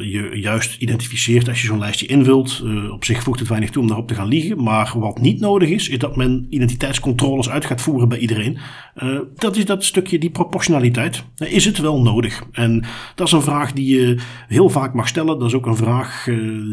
je 0.00 0.40
juist 0.40 0.82
identificeert 0.82 1.48
als 1.48 1.60
je 1.60 1.66
zo'n 1.66 1.78
lijstje 1.78 2.06
invult. 2.06 2.62
Uh, 2.64 2.92
op 2.92 3.04
zich 3.04 3.22
voegt 3.22 3.38
het 3.38 3.48
weinig 3.48 3.70
toe 3.70 3.82
om 3.82 3.88
daarop 3.88 4.08
te 4.08 4.14
gaan 4.14 4.28
liegen. 4.28 4.62
Maar 4.62 4.92
wat 4.98 5.20
niet 5.20 5.40
nodig 5.40 5.68
is, 5.68 5.88
is 5.88 5.98
dat 5.98 6.16
men 6.16 6.46
identiteitscontroles 6.50 7.48
uit 7.48 7.64
gaat 7.64 7.80
voeren 7.80 8.08
bij 8.08 8.18
iedereen. 8.18 8.58
Uh, 9.02 9.18
dat 9.34 9.56
is 9.56 9.64
dat 9.64 9.84
stukje, 9.84 10.18
die 10.18 10.30
proportionaliteit. 10.30 11.24
Uh, 11.38 11.52
is 11.52 11.64
het 11.64 11.78
wel 11.78 12.02
nodig? 12.02 12.42
En 12.52 12.84
dat 13.14 13.26
is 13.26 13.32
een 13.32 13.42
vraag 13.42 13.72
die 13.72 13.96
je 13.96 14.18
heel 14.48 14.68
vaak 14.68 14.94
mag 14.94 15.08
stellen. 15.08 15.38
Dat 15.38 15.48
is 15.48 15.54
ook 15.54 15.66
een 15.66 15.76
vraag 15.76 16.24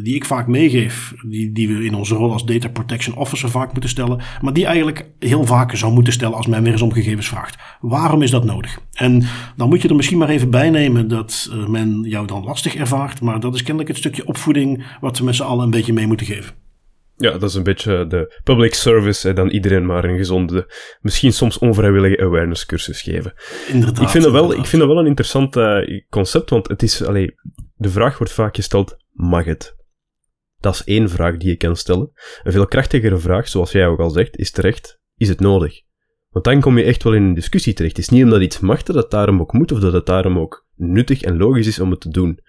die 0.03 0.15
ik 0.15 0.25
vaak 0.25 0.47
meegeef. 0.47 1.13
Die, 1.25 1.51
die 1.51 1.67
we 1.67 1.85
in 1.85 1.95
onze 1.95 2.15
rol 2.15 2.31
als 2.31 2.45
Data 2.45 2.69
Protection 2.69 3.15
Officer 3.15 3.49
vaak 3.49 3.71
moeten 3.71 3.89
stellen. 3.89 4.21
Maar 4.41 4.53
die 4.53 4.65
eigenlijk 4.65 5.05
heel 5.19 5.45
vaak 5.45 5.75
zou 5.75 5.93
moeten 5.93 6.13
stellen 6.13 6.37
als 6.37 6.47
men 6.47 6.63
weer 6.63 6.71
eens 6.71 6.81
om 6.81 6.91
gegevens 6.91 7.27
vraagt. 7.27 7.57
Waarom 7.79 8.21
is 8.21 8.31
dat 8.31 8.43
nodig? 8.43 8.79
En 8.93 9.23
dan 9.55 9.69
moet 9.69 9.81
je 9.81 9.87
er 9.87 9.95
misschien 9.95 10.17
maar 10.17 10.29
even 10.29 10.49
bij 10.49 10.69
nemen 10.69 11.07
dat 11.07 11.49
uh, 11.53 11.67
men 11.67 12.03
jou 12.03 12.27
dan 12.27 12.43
lastig 12.43 12.75
ervaart. 12.75 13.21
Maar 13.21 13.39
dat 13.39 13.53
is 13.53 13.63
kennelijk 13.63 13.89
het 13.89 13.97
stukje 13.97 14.27
opvoeding 14.27 14.85
wat 15.01 15.17
we 15.17 15.23
met 15.23 15.35
z'n 15.35 15.43
allen 15.43 15.63
een 15.63 15.69
beetje 15.69 15.93
mee 15.93 16.07
moeten 16.07 16.25
geven. 16.25 16.62
Ja, 17.15 17.31
dat 17.31 17.49
is 17.49 17.55
een 17.55 17.63
beetje 17.63 18.07
de 18.07 18.41
public 18.43 18.73
service 18.73 19.29
en 19.29 19.35
dan 19.35 19.49
iedereen 19.49 19.85
maar 19.85 20.03
een 20.03 20.17
gezonde, 20.17 20.73
misschien 21.01 21.33
soms 21.33 21.57
onvrijwillige 21.57 22.21
awareness 22.21 22.65
cursus 22.65 23.01
geven. 23.01 23.33
Inderdaad. 23.67 24.03
Ik 24.03 24.09
vind 24.09 24.23
dat 24.23 24.33
wel, 24.33 24.53
ik 24.53 24.65
vind 24.65 24.81
dat 24.81 24.91
wel 24.91 24.99
een 24.99 25.07
interessant 25.07 25.55
uh, 25.55 26.01
concept, 26.09 26.49
want 26.49 26.67
het 26.67 26.83
is, 26.83 27.03
allee, 27.03 27.35
de 27.75 27.89
vraag 27.89 28.17
wordt 28.17 28.33
vaak 28.33 28.55
gesteld, 28.55 28.97
mag 29.11 29.45
het? 29.45 29.75
Dat 30.59 30.73
is 30.73 30.83
één 30.83 31.09
vraag 31.09 31.37
die 31.37 31.49
je 31.49 31.57
kan 31.57 31.75
stellen. 31.75 32.11
Een 32.43 32.51
veel 32.51 32.67
krachtigere 32.67 33.17
vraag, 33.17 33.47
zoals 33.47 33.71
jij 33.71 33.87
ook 33.87 33.99
al 33.99 34.09
zegt, 34.09 34.37
is 34.37 34.51
terecht, 34.51 34.99
is 35.15 35.29
het 35.29 35.39
nodig? 35.39 35.81
Want 36.29 36.45
dan 36.45 36.61
kom 36.61 36.77
je 36.77 36.83
echt 36.83 37.03
wel 37.03 37.13
in 37.13 37.23
een 37.23 37.33
discussie 37.33 37.73
terecht. 37.73 37.97
Het 37.97 38.05
is 38.05 38.11
niet 38.11 38.23
omdat 38.23 38.41
iets 38.41 38.59
mag 38.59 38.83
dat 38.83 38.95
het 38.95 39.11
daarom 39.11 39.39
ook 39.41 39.53
moet, 39.53 39.71
of 39.71 39.79
dat 39.79 39.93
het 39.93 40.05
daarom 40.05 40.39
ook 40.39 40.67
nuttig 40.75 41.21
en 41.21 41.37
logisch 41.37 41.67
is 41.67 41.79
om 41.79 41.91
het 41.91 42.01
te 42.01 42.09
doen. 42.09 42.39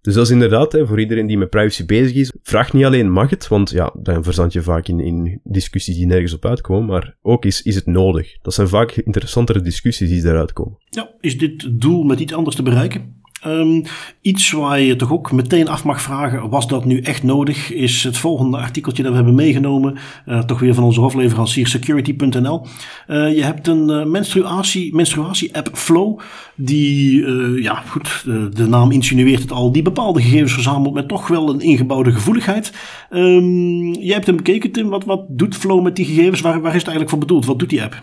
Dus 0.00 0.14
dat 0.14 0.24
is 0.24 0.30
inderdaad, 0.30 0.72
hè, 0.72 0.86
voor 0.86 1.00
iedereen 1.00 1.26
die 1.26 1.38
met 1.38 1.50
privacy 1.50 1.84
bezig 1.84 2.16
is, 2.16 2.32
vraag 2.42 2.72
niet 2.72 2.84
alleen 2.84 3.10
mag 3.10 3.30
het, 3.30 3.48
want 3.48 3.70
ja, 3.70 3.94
dan 4.02 4.24
verzand 4.24 4.52
je 4.52 4.62
vaak 4.62 4.88
in, 4.88 5.00
in 5.00 5.40
discussies 5.44 5.96
die 5.96 6.06
nergens 6.06 6.34
op 6.34 6.44
uitkomen, 6.44 6.86
maar 6.86 7.16
ook 7.22 7.44
is, 7.44 7.62
is 7.62 7.74
het 7.74 7.86
nodig. 7.86 8.38
Dat 8.42 8.54
zijn 8.54 8.68
vaak 8.68 8.92
interessantere 8.92 9.60
discussies 9.60 10.08
die 10.08 10.24
eruit 10.24 10.52
komen. 10.52 10.78
Ja, 10.90 11.14
is 11.20 11.38
dit 11.38 11.80
doel 11.80 12.02
met 12.02 12.20
iets 12.20 12.32
anders 12.32 12.56
te 12.56 12.62
bereiken? 12.62 13.16
Um, 13.46 13.82
iets 14.20 14.50
waar 14.50 14.80
je 14.80 14.96
toch 14.96 15.12
ook 15.12 15.32
meteen 15.32 15.68
af 15.68 15.84
mag 15.84 16.02
vragen, 16.02 16.50
was 16.50 16.68
dat 16.68 16.84
nu 16.84 17.00
echt 17.00 17.22
nodig, 17.22 17.72
is 17.72 18.04
het 18.04 18.16
volgende 18.16 18.56
artikeltje 18.56 19.02
dat 19.02 19.10
we 19.10 19.16
hebben 19.16 19.34
meegenomen, 19.34 19.98
uh, 20.26 20.40
toch 20.40 20.60
weer 20.60 20.74
van 20.74 20.84
onze 20.84 21.00
hofleverancier 21.00 21.66
security.nl. 21.66 22.66
Uh, 23.08 23.36
je 23.36 23.42
hebt 23.42 23.66
een 23.66 23.88
uh, 23.88 24.04
menstruatie, 24.04 24.94
menstruatie 24.94 25.56
app 25.56 25.70
Flow, 25.72 26.20
die, 26.54 27.26
ja 27.62 27.74
goed, 27.74 28.24
de 28.54 28.66
naam 28.68 28.90
insinueert 28.90 29.42
het 29.42 29.52
al, 29.52 29.72
die 29.72 29.82
bepaalde 29.82 30.22
gegevens 30.22 30.52
verzamelt 30.52 30.94
met 30.94 31.08
toch 31.08 31.28
wel 31.28 31.48
een 31.48 31.60
ingebouwde 31.60 32.12
gevoeligheid. 32.12 32.72
Um, 33.10 33.92
jij 33.92 34.14
hebt 34.14 34.26
hem 34.26 34.36
bekeken 34.36 34.72
Tim, 34.72 34.88
wat, 34.88 35.04
wat 35.04 35.24
doet 35.28 35.56
Flow 35.56 35.82
met 35.82 35.96
die 35.96 36.04
gegevens, 36.04 36.40
waar, 36.40 36.60
waar 36.60 36.74
is 36.74 36.82
het 36.82 36.88
eigenlijk 36.88 37.10
voor 37.10 37.18
bedoeld, 37.18 37.46
wat 37.46 37.58
doet 37.58 37.70
die 37.70 37.82
app? 37.82 38.02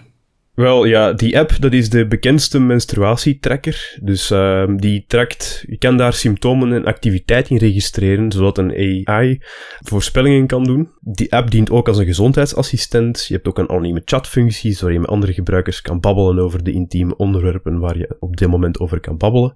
Wel, 0.56 0.86
ja, 0.86 1.14
die 1.14 1.40
app, 1.40 1.56
dat 1.60 1.74
is 1.74 1.90
de 1.90 2.08
bekendste 2.08 2.60
menstruatietracker. 2.60 3.98
Dus 4.02 4.32
uh, 4.32 4.68
die 4.76 5.06
trakt, 5.08 5.64
je 5.68 5.78
kan 5.78 5.98
daar 5.98 6.14
symptomen 6.14 6.74
en 6.74 6.86
activiteit 6.86 7.50
in 7.50 7.58
registreren, 7.58 8.32
zodat 8.32 8.58
een 8.58 9.06
AI 9.08 9.40
voorspellingen 9.80 10.48
kan 10.48 10.64
doen. 10.64 10.90
Die 11.02 11.34
app 11.34 11.52
dient 11.52 11.70
ook 11.70 11.88
als 11.88 11.98
een 11.98 12.06
gezondheidsassistent. 12.06 13.26
Je 13.28 13.34
hebt 13.34 13.48
ook 13.48 13.58
een 13.58 13.70
anonieme 13.70 14.02
chatfunctie, 14.06 14.78
waar 14.82 14.92
je 14.92 15.00
met 15.00 15.10
andere 15.10 15.34
gebruikers 15.34 15.82
kan 15.82 16.00
babbelen 16.00 16.44
over 16.44 16.64
de 16.64 16.72
intieme 16.72 17.18
onderwerpen 17.18 17.80
waar 17.80 17.98
je 17.98 18.16
op 18.20 18.38
dit 18.38 18.50
moment 18.50 18.80
over 18.80 19.00
kan 19.00 19.18
babbelen. 19.18 19.54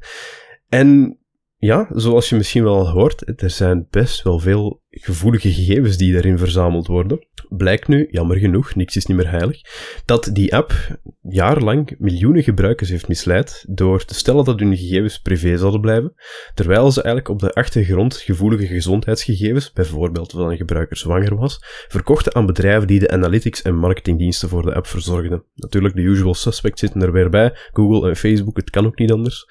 En 0.70 1.18
ja, 1.58 1.88
zoals 1.94 2.30
je 2.30 2.36
misschien 2.36 2.64
wel 2.64 2.90
hoort, 2.90 3.42
er 3.42 3.50
zijn 3.50 3.88
best 3.90 4.24
wel 4.24 4.40
veel 4.40 4.82
gevoelige 4.90 5.52
gegevens 5.52 5.98
die 5.98 6.14
daarin 6.14 6.38
verzameld 6.38 6.88
worden. 6.88 7.28
Blijkt 7.50 7.88
nu, 7.88 8.08
jammer 8.12 8.38
genoeg, 8.38 8.76
niks 8.76 8.96
is 8.96 9.06
niet 9.06 9.18
meer 9.18 9.30
heilig, 9.30 9.62
dat 10.06 10.30
die 10.34 10.56
app 10.56 10.74
jarenlang 11.22 11.96
miljoenen 11.98 12.44
gebruikers 12.44 12.90
heeft 12.90 13.08
misleid 13.08 13.66
door 13.68 14.06
te 14.06 14.14
stellen 14.14 14.46
dat 14.46 14.60
hun 14.60 14.78
gegevens 14.78 15.20
privé 15.20 15.58
zouden 15.58 15.82
blijven, 15.82 16.14
terwijl 16.54 16.92
ze 16.92 17.02
eigenlijk 17.02 17.34
op 17.34 17.40
de 17.40 17.54
achtergrond 17.54 18.18
gevoelige 18.18 18.68
gezondheidsgegevens, 18.68 19.72
bijvoorbeeld 19.72 20.32
dat 20.32 20.50
een 20.50 20.58
gebruiker 20.58 20.98
zwanger 20.98 21.36
was, 21.36 21.58
verkochten 21.88 22.36
aan 22.36 22.46
bedrijven 22.46 22.88
die 22.88 23.00
de 23.00 23.12
analytics 23.12 23.62
en 23.62 23.76
marketingdiensten 23.76 24.50
voor 24.50 24.62
de 24.62 24.74
app 24.74 24.88
verzorgden. 24.88 25.44
Natuurlijk, 25.56 25.96
de 25.96 26.02
usual 26.02 26.34
suspects 26.34 26.80
zitten 26.80 27.02
er 27.02 27.12
weer 27.12 27.30
bij, 27.30 27.56
Google 27.74 28.10
en 28.10 28.16
Facebook, 28.16 28.58
het 28.58 28.70
kan 28.70 28.86
ook 28.86 28.98
niet 28.98 29.12
anders. 29.12 29.48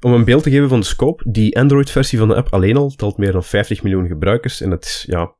Om 0.00 0.12
een 0.12 0.24
beeld 0.24 0.42
te 0.42 0.50
geven 0.50 0.68
van 0.68 0.80
de 0.80 0.86
scope, 0.86 1.30
die 1.30 1.58
Android-versie 1.58 2.18
van 2.18 2.28
de 2.28 2.34
app 2.34 2.52
alleen 2.52 2.76
al 2.76 2.90
telt 2.90 3.18
meer 3.18 3.32
dan 3.32 3.44
50 3.44 3.82
miljoen 3.82 4.06
gebruikers 4.06 4.60
en 4.60 4.70
het 4.70 4.84
is, 4.84 5.04
ja, 5.06 5.34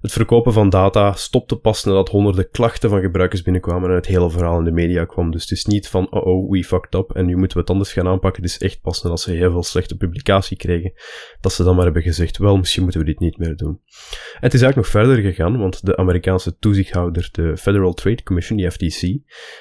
het 0.00 0.12
verkopen 0.12 0.52
van 0.52 0.70
data 0.70 1.12
stopte 1.12 1.56
pas 1.56 1.84
nadat 1.84 2.08
honderden 2.08 2.50
klachten 2.50 2.90
van 2.90 3.00
gebruikers 3.00 3.42
binnenkwamen 3.42 3.88
en 3.88 3.94
het 3.94 4.06
hele 4.06 4.30
verhaal 4.30 4.58
in 4.58 4.64
de 4.64 4.70
media 4.70 5.04
kwam. 5.04 5.30
Dus 5.30 5.42
het 5.42 5.50
is 5.50 5.64
niet 5.64 5.88
van, 5.88 6.12
oh 6.12 6.26
oh, 6.26 6.50
we 6.50 6.64
fucked 6.64 6.94
up 6.94 7.10
en 7.10 7.26
nu 7.26 7.36
moeten 7.36 7.56
we 7.56 7.62
het 7.62 7.70
anders 7.70 7.92
gaan 7.92 8.06
aanpakken. 8.06 8.42
Het 8.42 8.50
is 8.50 8.58
echt 8.58 8.80
pas 8.80 9.02
nadat 9.02 9.20
ze 9.20 9.32
heel 9.32 9.50
veel 9.50 9.62
slechte 9.62 9.96
publicatie 9.96 10.56
kregen, 10.56 10.92
dat 11.40 11.52
ze 11.52 11.64
dan 11.64 11.74
maar 11.74 11.84
hebben 11.84 12.02
gezegd, 12.02 12.38
wel, 12.38 12.56
misschien 12.56 12.82
moeten 12.82 13.00
we 13.00 13.06
dit 13.06 13.18
niet 13.18 13.38
meer 13.38 13.56
doen. 13.56 13.80
En 13.80 14.46
het 14.46 14.54
is 14.54 14.62
eigenlijk 14.62 14.76
nog 14.76 14.86
verder 14.86 15.24
gegaan, 15.24 15.58
want 15.58 15.86
de 15.86 15.96
Amerikaanse 15.96 16.56
toezichthouder, 16.58 17.28
de 17.32 17.56
Federal 17.56 17.92
Trade 17.92 18.22
Commission, 18.22 18.58
die 18.58 18.70
FTC, 18.70 19.00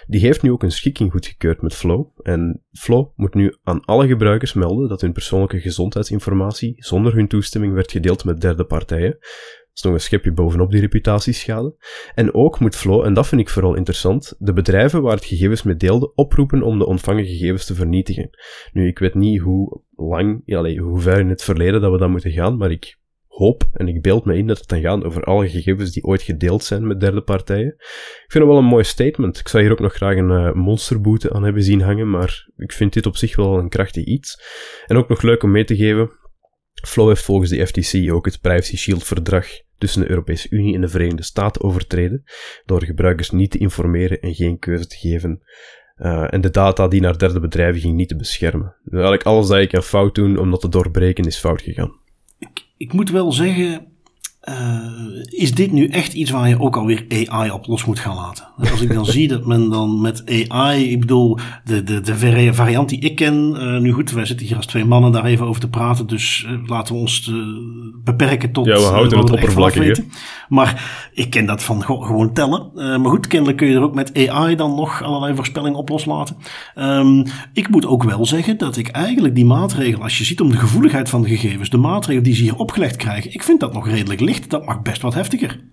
die 0.08 0.19
heeft 0.19 0.41
nu 0.41 0.52
ook 0.52 0.63
een 0.63 0.71
schikking 0.71 1.12
goedgekeurd 1.12 1.62
met 1.62 1.73
Flow. 1.73 2.08
En 2.21 2.63
Flow 2.71 3.08
moet 3.15 3.34
nu 3.34 3.56
aan 3.63 3.86
alle 3.86 4.08
gebruikers 4.08 4.54
melden 4.54 4.89
dat 4.89 5.02
hun 5.02 5.13
persoonlijke 5.13 5.60
gezondheidsinformatie 5.60 6.73
zonder 6.78 7.13
hun 7.13 7.28
toestemming 7.28 7.73
werd 7.73 7.91
gedeeld 7.91 8.25
met 8.25 8.41
derde 8.41 8.65
partijen 8.65 9.17
is 9.79 9.85
nog 9.85 9.93
een 9.93 9.99
schepje 9.99 10.31
bovenop 10.31 10.71
die 10.71 10.79
reputatieschade. 10.79 11.75
En 12.15 12.33
ook 12.33 12.59
moet 12.59 12.75
Flow, 12.75 13.05
en 13.05 13.13
dat 13.13 13.27
vind 13.27 13.41
ik 13.41 13.49
vooral 13.49 13.75
interessant, 13.75 14.35
de 14.37 14.53
bedrijven 14.53 15.01
waar 15.01 15.15
het 15.15 15.25
gegevens 15.25 15.63
mee 15.63 15.75
deelde 15.75 16.13
oproepen 16.13 16.61
om 16.61 16.79
de 16.79 16.85
ontvangen 16.85 17.25
gegevens 17.25 17.65
te 17.65 17.75
vernietigen. 17.75 18.29
Nu, 18.73 18.87
ik 18.87 18.99
weet 18.99 19.13
niet 19.13 19.39
hoe 19.39 19.81
lang, 19.95 20.41
ja, 20.45 20.75
hoe 20.75 20.99
ver 20.99 21.19
in 21.19 21.29
het 21.29 21.43
verleden 21.43 21.81
dat 21.81 21.91
we 21.91 21.97
dan 21.97 22.11
moeten 22.11 22.31
gaan, 22.31 22.57
maar 22.57 22.71
ik 22.71 22.97
hoop 23.27 23.69
en 23.73 23.87
ik 23.87 24.01
beeld 24.01 24.25
me 24.25 24.37
in 24.37 24.47
dat 24.47 24.57
het 24.57 24.67
dan 24.67 24.81
gaat 24.81 25.03
over 25.03 25.23
alle 25.23 25.49
gegevens 25.49 25.91
die 25.91 26.03
ooit 26.03 26.21
gedeeld 26.21 26.63
zijn 26.63 26.87
met 26.87 26.99
derde 26.99 27.21
partijen. 27.21 27.73
Ik 27.77 28.25
vind 28.27 28.43
het 28.43 28.53
wel 28.53 28.57
een 28.57 28.69
mooi 28.69 28.83
statement. 28.83 29.39
Ik 29.39 29.47
zou 29.47 29.63
hier 29.63 29.71
ook 29.71 29.79
nog 29.79 29.93
graag 29.93 30.15
een 30.15 30.31
uh, 30.31 30.53
monsterboete 30.53 31.33
aan 31.33 31.43
hebben 31.43 31.63
zien 31.63 31.81
hangen, 31.81 32.09
maar 32.09 32.49
ik 32.57 32.71
vind 32.71 32.93
dit 32.93 33.05
op 33.05 33.17
zich 33.17 33.35
wel 33.35 33.57
een 33.57 33.69
krachtig 33.69 34.03
iets. 34.03 34.41
En 34.85 34.97
ook 34.97 35.09
nog 35.09 35.21
leuk 35.21 35.43
om 35.43 35.51
mee 35.51 35.63
te 35.63 35.75
geven. 35.75 36.11
Flow 36.87 37.07
heeft 37.07 37.23
volgens 37.23 37.49
de 37.49 37.67
FTC 37.67 38.11
ook 38.11 38.25
het 38.25 38.41
Privacy 38.41 38.77
Shield 38.77 39.03
verdrag 39.03 39.47
tussen 39.79 40.01
de 40.01 40.09
Europese 40.09 40.47
Unie 40.49 40.75
en 40.75 40.81
de 40.81 40.87
Verenigde 40.87 41.23
Staten 41.23 41.61
overtreden, 41.61 42.23
door 42.65 42.83
gebruikers 42.83 43.29
niet 43.29 43.51
te 43.51 43.57
informeren 43.57 44.21
en 44.21 44.35
geen 44.35 44.59
keuze 44.59 44.87
te 44.87 44.95
geven. 44.95 45.41
Uh, 45.97 46.33
en 46.33 46.41
de 46.41 46.49
data 46.49 46.87
die 46.87 47.01
naar 47.01 47.17
derde 47.17 47.39
bedrijven 47.39 47.81
ging 47.81 47.95
niet 47.95 48.07
te 48.07 48.15
beschermen. 48.15 48.75
Dus 48.83 48.93
eigenlijk 48.93 49.23
alles 49.23 49.47
dat 49.47 49.57
ik 49.57 49.69
kan 49.69 49.83
fout 49.83 50.15
doen 50.15 50.37
om 50.37 50.51
dat 50.51 50.61
te 50.61 50.69
doorbreken 50.69 51.25
is 51.25 51.37
fout 51.37 51.61
gegaan. 51.61 51.91
Ik, 52.39 52.65
ik 52.77 52.93
moet 52.93 53.11
wel 53.11 53.31
zeggen, 53.31 53.88
uh, 54.49 55.39
is 55.39 55.53
dit 55.53 55.71
nu 55.71 55.88
echt 55.88 56.13
iets 56.13 56.31
waar 56.31 56.49
je 56.49 56.59
ook 56.59 56.77
alweer 56.77 57.05
AI 57.27 57.51
op 57.51 57.67
los 57.67 57.85
moet 57.85 57.99
gaan 57.99 58.15
laten? 58.15 58.47
Als 58.71 58.81
ik 58.81 58.93
dan 58.93 59.05
zie 59.15 59.27
dat 59.27 59.45
men 59.45 59.69
dan 59.69 60.01
met 60.01 60.47
AI, 60.49 60.91
ik 60.91 60.99
bedoel, 60.99 61.38
de, 61.63 61.83
de, 61.83 62.01
de 62.01 62.53
variant 62.53 62.89
die 62.89 62.99
ik 62.99 63.15
ken, 63.15 63.55
uh, 63.57 63.79
nu 63.79 63.91
goed, 63.91 64.12
wij 64.12 64.25
zitten 64.25 64.45
hier 64.45 64.55
als 64.55 64.65
twee 64.65 64.85
mannen 64.85 65.12
daar 65.12 65.25
even 65.25 65.45
over 65.45 65.62
te 65.62 65.69
praten, 65.69 66.07
dus 66.07 66.45
uh, 66.47 66.67
laten 66.67 66.93
we 66.93 66.99
ons 66.99 67.31
beperken 68.03 68.51
tot 68.51 68.65
ja, 68.65 68.75
we 68.75 68.81
houden 68.81 69.19
het 69.19 69.31
oppervlakkig. 69.31 69.99
Maar 70.49 71.09
ik 71.13 71.29
ken 71.29 71.45
dat 71.45 71.63
van 71.63 71.83
gewoon 71.83 72.33
tellen. 72.33 72.71
maar 72.73 73.09
goed, 73.09 73.27
kennelijk 73.27 73.57
kun 73.57 73.67
je 73.67 73.75
er 73.75 73.81
ook 73.81 73.95
met 73.95 74.29
AI 74.29 74.55
dan 74.55 74.75
nog 74.75 75.03
allerlei 75.03 75.35
voorspellingen 75.35 75.77
op 75.77 75.89
loslaten. 75.89 76.38
Um, 76.75 77.23
ik 77.53 77.69
moet 77.69 77.85
ook 77.85 78.03
wel 78.03 78.25
zeggen 78.25 78.57
dat 78.57 78.77
ik 78.77 78.88
eigenlijk 78.88 79.35
die 79.35 79.45
maatregel, 79.45 80.01
als 80.01 80.17
je 80.17 80.23
ziet 80.23 80.41
om 80.41 80.49
de 80.49 80.57
gevoeligheid 80.57 81.09
van 81.09 81.21
de 81.21 81.27
gegevens, 81.27 81.69
de 81.69 81.77
maatregelen 81.77 82.23
die 82.23 82.35
ze 82.35 82.41
hier 82.41 82.55
opgelegd 82.55 82.95
krijgen, 82.95 83.33
ik 83.33 83.43
vind 83.43 83.59
dat 83.59 83.73
nog 83.73 83.88
redelijk 83.88 84.19
licht 84.19 84.38
dat 84.47 84.65
mag 84.65 84.82
best 84.82 85.02
wat 85.02 85.13
heftiger. 85.13 85.67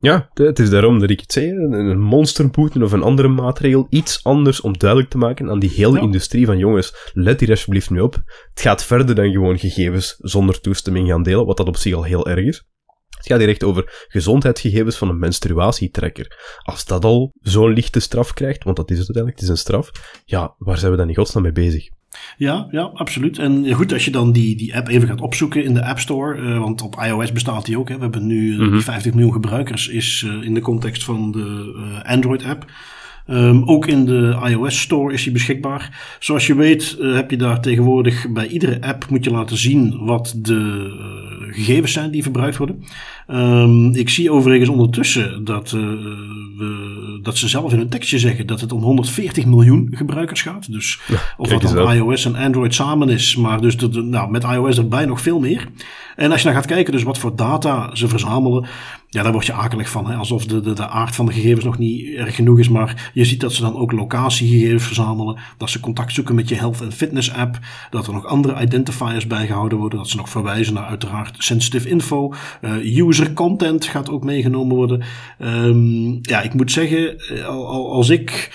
Ja, 0.00 0.30
het 0.34 0.58
is 0.58 0.70
daarom 0.70 0.98
dat 0.98 1.10
ik 1.10 1.20
het 1.20 1.32
zei. 1.32 1.50
Een 1.50 2.00
monsterboete 2.00 2.84
of 2.84 2.92
een 2.92 3.02
andere 3.02 3.28
maatregel. 3.28 3.86
Iets 3.88 4.24
anders 4.24 4.60
om 4.60 4.78
duidelijk 4.78 5.10
te 5.10 5.18
maken 5.18 5.50
aan 5.50 5.58
die 5.58 5.70
hele 5.70 6.00
industrie 6.00 6.46
van 6.46 6.58
jongens, 6.58 7.10
let 7.12 7.40
hier 7.40 7.50
alsjeblieft 7.50 7.90
nu 7.90 8.00
op. 8.00 8.14
Het 8.54 8.60
gaat 8.60 8.84
verder 8.84 9.14
dan 9.14 9.32
gewoon 9.32 9.58
gegevens 9.58 10.14
zonder 10.18 10.60
toestemming 10.60 11.08
gaan 11.08 11.22
delen, 11.22 11.46
wat 11.46 11.56
dat 11.56 11.68
op 11.68 11.76
zich 11.76 11.94
al 11.94 12.02
heel 12.02 12.28
erg 12.28 12.46
is. 12.46 12.64
Het 13.16 13.26
gaat 13.26 13.38
hier 13.38 13.48
echt 13.48 13.64
over 13.64 14.06
gezondheidsgegevens 14.08 14.96
van 14.96 15.08
een 15.08 15.18
menstruatietrekker. 15.18 16.56
Als 16.62 16.84
dat 16.84 17.04
al 17.04 17.32
zo'n 17.40 17.72
lichte 17.72 18.00
straf 18.00 18.32
krijgt, 18.32 18.64
want 18.64 18.76
dat 18.76 18.90
is 18.90 18.98
het 18.98 19.06
uiteindelijk, 19.06 19.36
het 19.36 19.44
is 19.44 19.48
een 19.48 19.64
straf, 19.64 19.90
ja, 20.24 20.54
waar 20.58 20.78
zijn 20.78 20.90
we 20.90 20.96
dan 20.96 21.08
in 21.08 21.14
godsnaam 21.14 21.42
mee 21.42 21.52
bezig? 21.52 21.88
Ja, 22.36 22.68
ja, 22.70 22.82
absoluut. 22.82 23.38
En 23.38 23.72
goed, 23.72 23.92
als 23.92 24.04
je 24.04 24.10
dan 24.10 24.32
die, 24.32 24.56
die 24.56 24.76
app 24.76 24.88
even 24.88 25.08
gaat 25.08 25.20
opzoeken 25.20 25.64
in 25.64 25.74
de 25.74 25.84
App 25.84 25.98
Store, 25.98 26.40
uh, 26.40 26.58
want 26.58 26.82
op 26.82 27.02
iOS 27.04 27.32
bestaat 27.32 27.64
die 27.64 27.78
ook. 27.78 27.88
Hè. 27.88 27.94
We 27.94 28.02
hebben 28.02 28.26
nu 28.26 28.52
uh, 28.52 28.58
mm 28.58 28.68
-hmm. 28.68 28.80
50 28.80 29.14
miljoen 29.14 29.32
gebruikers, 29.32 29.88
is 29.88 30.24
uh, 30.26 30.44
in 30.44 30.54
de 30.54 30.60
context 30.60 31.04
van 31.04 31.32
de 31.32 32.02
Android 32.04 32.44
app. 32.44 32.66
Um, 33.30 33.62
ook 33.68 33.86
in 33.86 34.04
de 34.04 34.38
iOS 34.44 34.80
Store 34.80 35.12
is 35.12 35.24
hij 35.24 35.32
beschikbaar. 35.32 36.16
Zoals 36.18 36.46
je 36.46 36.54
weet 36.54 36.96
uh, 37.00 37.14
heb 37.14 37.30
je 37.30 37.36
daar 37.36 37.60
tegenwoordig 37.60 38.26
bij 38.32 38.46
iedere 38.46 38.80
app 38.80 39.06
moet 39.10 39.24
je 39.24 39.30
laten 39.30 39.56
zien 39.56 40.04
wat 40.04 40.34
de 40.36 40.90
uh, 41.40 41.54
gegevens 41.54 41.92
zijn 41.92 42.10
die 42.10 42.22
verbruikt 42.22 42.56
worden. 42.56 42.84
Um, 43.30 43.94
ik 43.94 44.08
zie 44.08 44.32
overigens 44.32 44.68
ondertussen 44.68 45.44
dat, 45.44 45.72
uh, 45.72 45.82
we, 46.56 47.18
dat 47.22 47.36
ze 47.36 47.48
zelf 47.48 47.72
in 47.72 47.78
hun 47.78 47.88
tekstje 47.88 48.18
zeggen 48.18 48.46
dat 48.46 48.60
het 48.60 48.72
om 48.72 48.82
140 48.82 49.46
miljoen 49.46 49.88
gebruikers 49.92 50.42
gaat. 50.42 50.72
Dus 50.72 51.00
ja, 51.06 51.18
of 51.36 51.48
dat 51.48 51.62
dan 51.62 51.92
iOS 51.92 52.24
en 52.24 52.34
Android 52.34 52.74
samen 52.74 53.08
is, 53.08 53.36
maar 53.36 53.60
dus 53.60 53.76
de, 53.76 54.02
nou, 54.02 54.30
met 54.30 54.44
iOS 54.44 54.78
erbij 54.78 55.04
nog 55.04 55.20
veel 55.20 55.40
meer. 55.40 55.68
En 56.16 56.30
als 56.30 56.40
je 56.40 56.46
dan 56.46 56.56
gaat 56.56 56.66
kijken 56.66 56.92
dus 56.92 57.02
wat 57.02 57.18
voor 57.18 57.36
data 57.36 57.94
ze 57.94 58.08
verzamelen, 58.08 58.66
ja, 59.10 59.22
daar 59.22 59.32
word 59.32 59.46
je 59.46 59.52
akelig 59.52 59.90
van. 59.90 60.10
Hè? 60.10 60.16
Alsof 60.16 60.46
de, 60.46 60.60
de, 60.60 60.72
de 60.72 60.88
aard 60.88 61.14
van 61.14 61.26
de 61.26 61.32
gegevens 61.32 61.64
nog 61.64 61.78
niet 61.78 62.14
erg 62.14 62.34
genoeg 62.34 62.58
is. 62.58 62.68
Maar 62.68 63.10
je 63.14 63.24
ziet 63.24 63.40
dat 63.40 63.52
ze 63.52 63.62
dan 63.62 63.76
ook 63.76 63.92
locatiegegevens 63.92 64.84
verzamelen. 64.84 65.38
Dat 65.56 65.70
ze 65.70 65.80
contact 65.80 66.12
zoeken 66.12 66.34
met 66.34 66.48
je 66.48 66.54
health 66.54 66.82
and 66.82 66.94
fitness 66.94 67.32
app. 67.32 67.58
Dat 67.90 68.06
er 68.06 68.12
nog 68.12 68.26
andere 68.26 68.62
identifiers 68.62 69.26
bijgehouden 69.26 69.78
worden. 69.78 69.98
Dat 69.98 70.08
ze 70.08 70.16
nog 70.16 70.28
verwijzen 70.28 70.74
naar 70.74 70.84
uiteraard 70.84 71.34
sensitive 71.38 71.88
info. 71.88 72.34
Uh, 72.60 72.98
user 72.98 73.17
content 73.32 73.84
gaat 73.84 74.10
ook 74.10 74.24
meegenomen 74.24 74.76
worden. 74.76 75.02
Um, 75.42 76.18
ja, 76.22 76.42
ik 76.42 76.54
moet 76.54 76.72
zeggen, 76.72 77.18
eh, 77.18 77.46
als 77.46 78.08
ik 78.08 78.50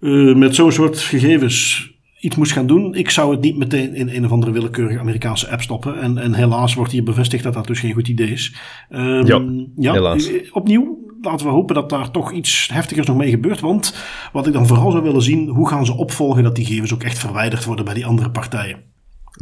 uh, 0.00 0.34
met 0.34 0.54
zo'n 0.54 0.72
soort 0.72 0.98
gegevens 0.98 1.88
iets 2.20 2.36
moest 2.36 2.52
gaan 2.52 2.66
doen. 2.66 2.94
Ik 2.94 3.10
zou 3.10 3.30
het 3.30 3.40
niet 3.40 3.56
meteen 3.56 3.94
in 3.94 4.08
een 4.08 4.24
of 4.24 4.30
andere 4.30 4.52
willekeurige 4.52 4.98
Amerikaanse 4.98 5.50
app 5.50 5.60
stoppen. 5.62 6.00
En, 6.00 6.18
en 6.18 6.34
helaas 6.34 6.74
wordt 6.74 6.92
hier 6.92 7.02
bevestigd 7.02 7.42
dat 7.42 7.54
dat 7.54 7.66
dus 7.66 7.80
geen 7.80 7.92
goed 7.92 8.08
idee 8.08 8.30
is. 8.30 8.54
Um, 8.90 9.26
ja, 9.26 9.42
ja, 9.76 9.92
helaas. 9.92 10.30
Eh, 10.30 10.40
opnieuw, 10.52 10.98
laten 11.20 11.46
we 11.46 11.52
hopen 11.52 11.74
dat 11.74 11.90
daar 11.90 12.10
toch 12.10 12.32
iets 12.32 12.68
heftigers 12.72 13.06
nog 13.06 13.16
mee 13.16 13.30
gebeurt. 13.30 13.60
Want 13.60 13.96
wat 14.32 14.46
ik 14.46 14.52
dan 14.52 14.66
vooral 14.66 14.90
zou 14.90 15.02
willen 15.02 15.22
zien, 15.22 15.48
hoe 15.48 15.68
gaan 15.68 15.86
ze 15.86 15.96
opvolgen 15.96 16.42
dat 16.42 16.56
die 16.56 16.64
gegevens 16.64 16.94
ook 16.94 17.02
echt 17.02 17.18
verwijderd 17.18 17.64
worden 17.64 17.84
bij 17.84 17.94
die 17.94 18.06
andere 18.06 18.30
partijen? 18.30 18.89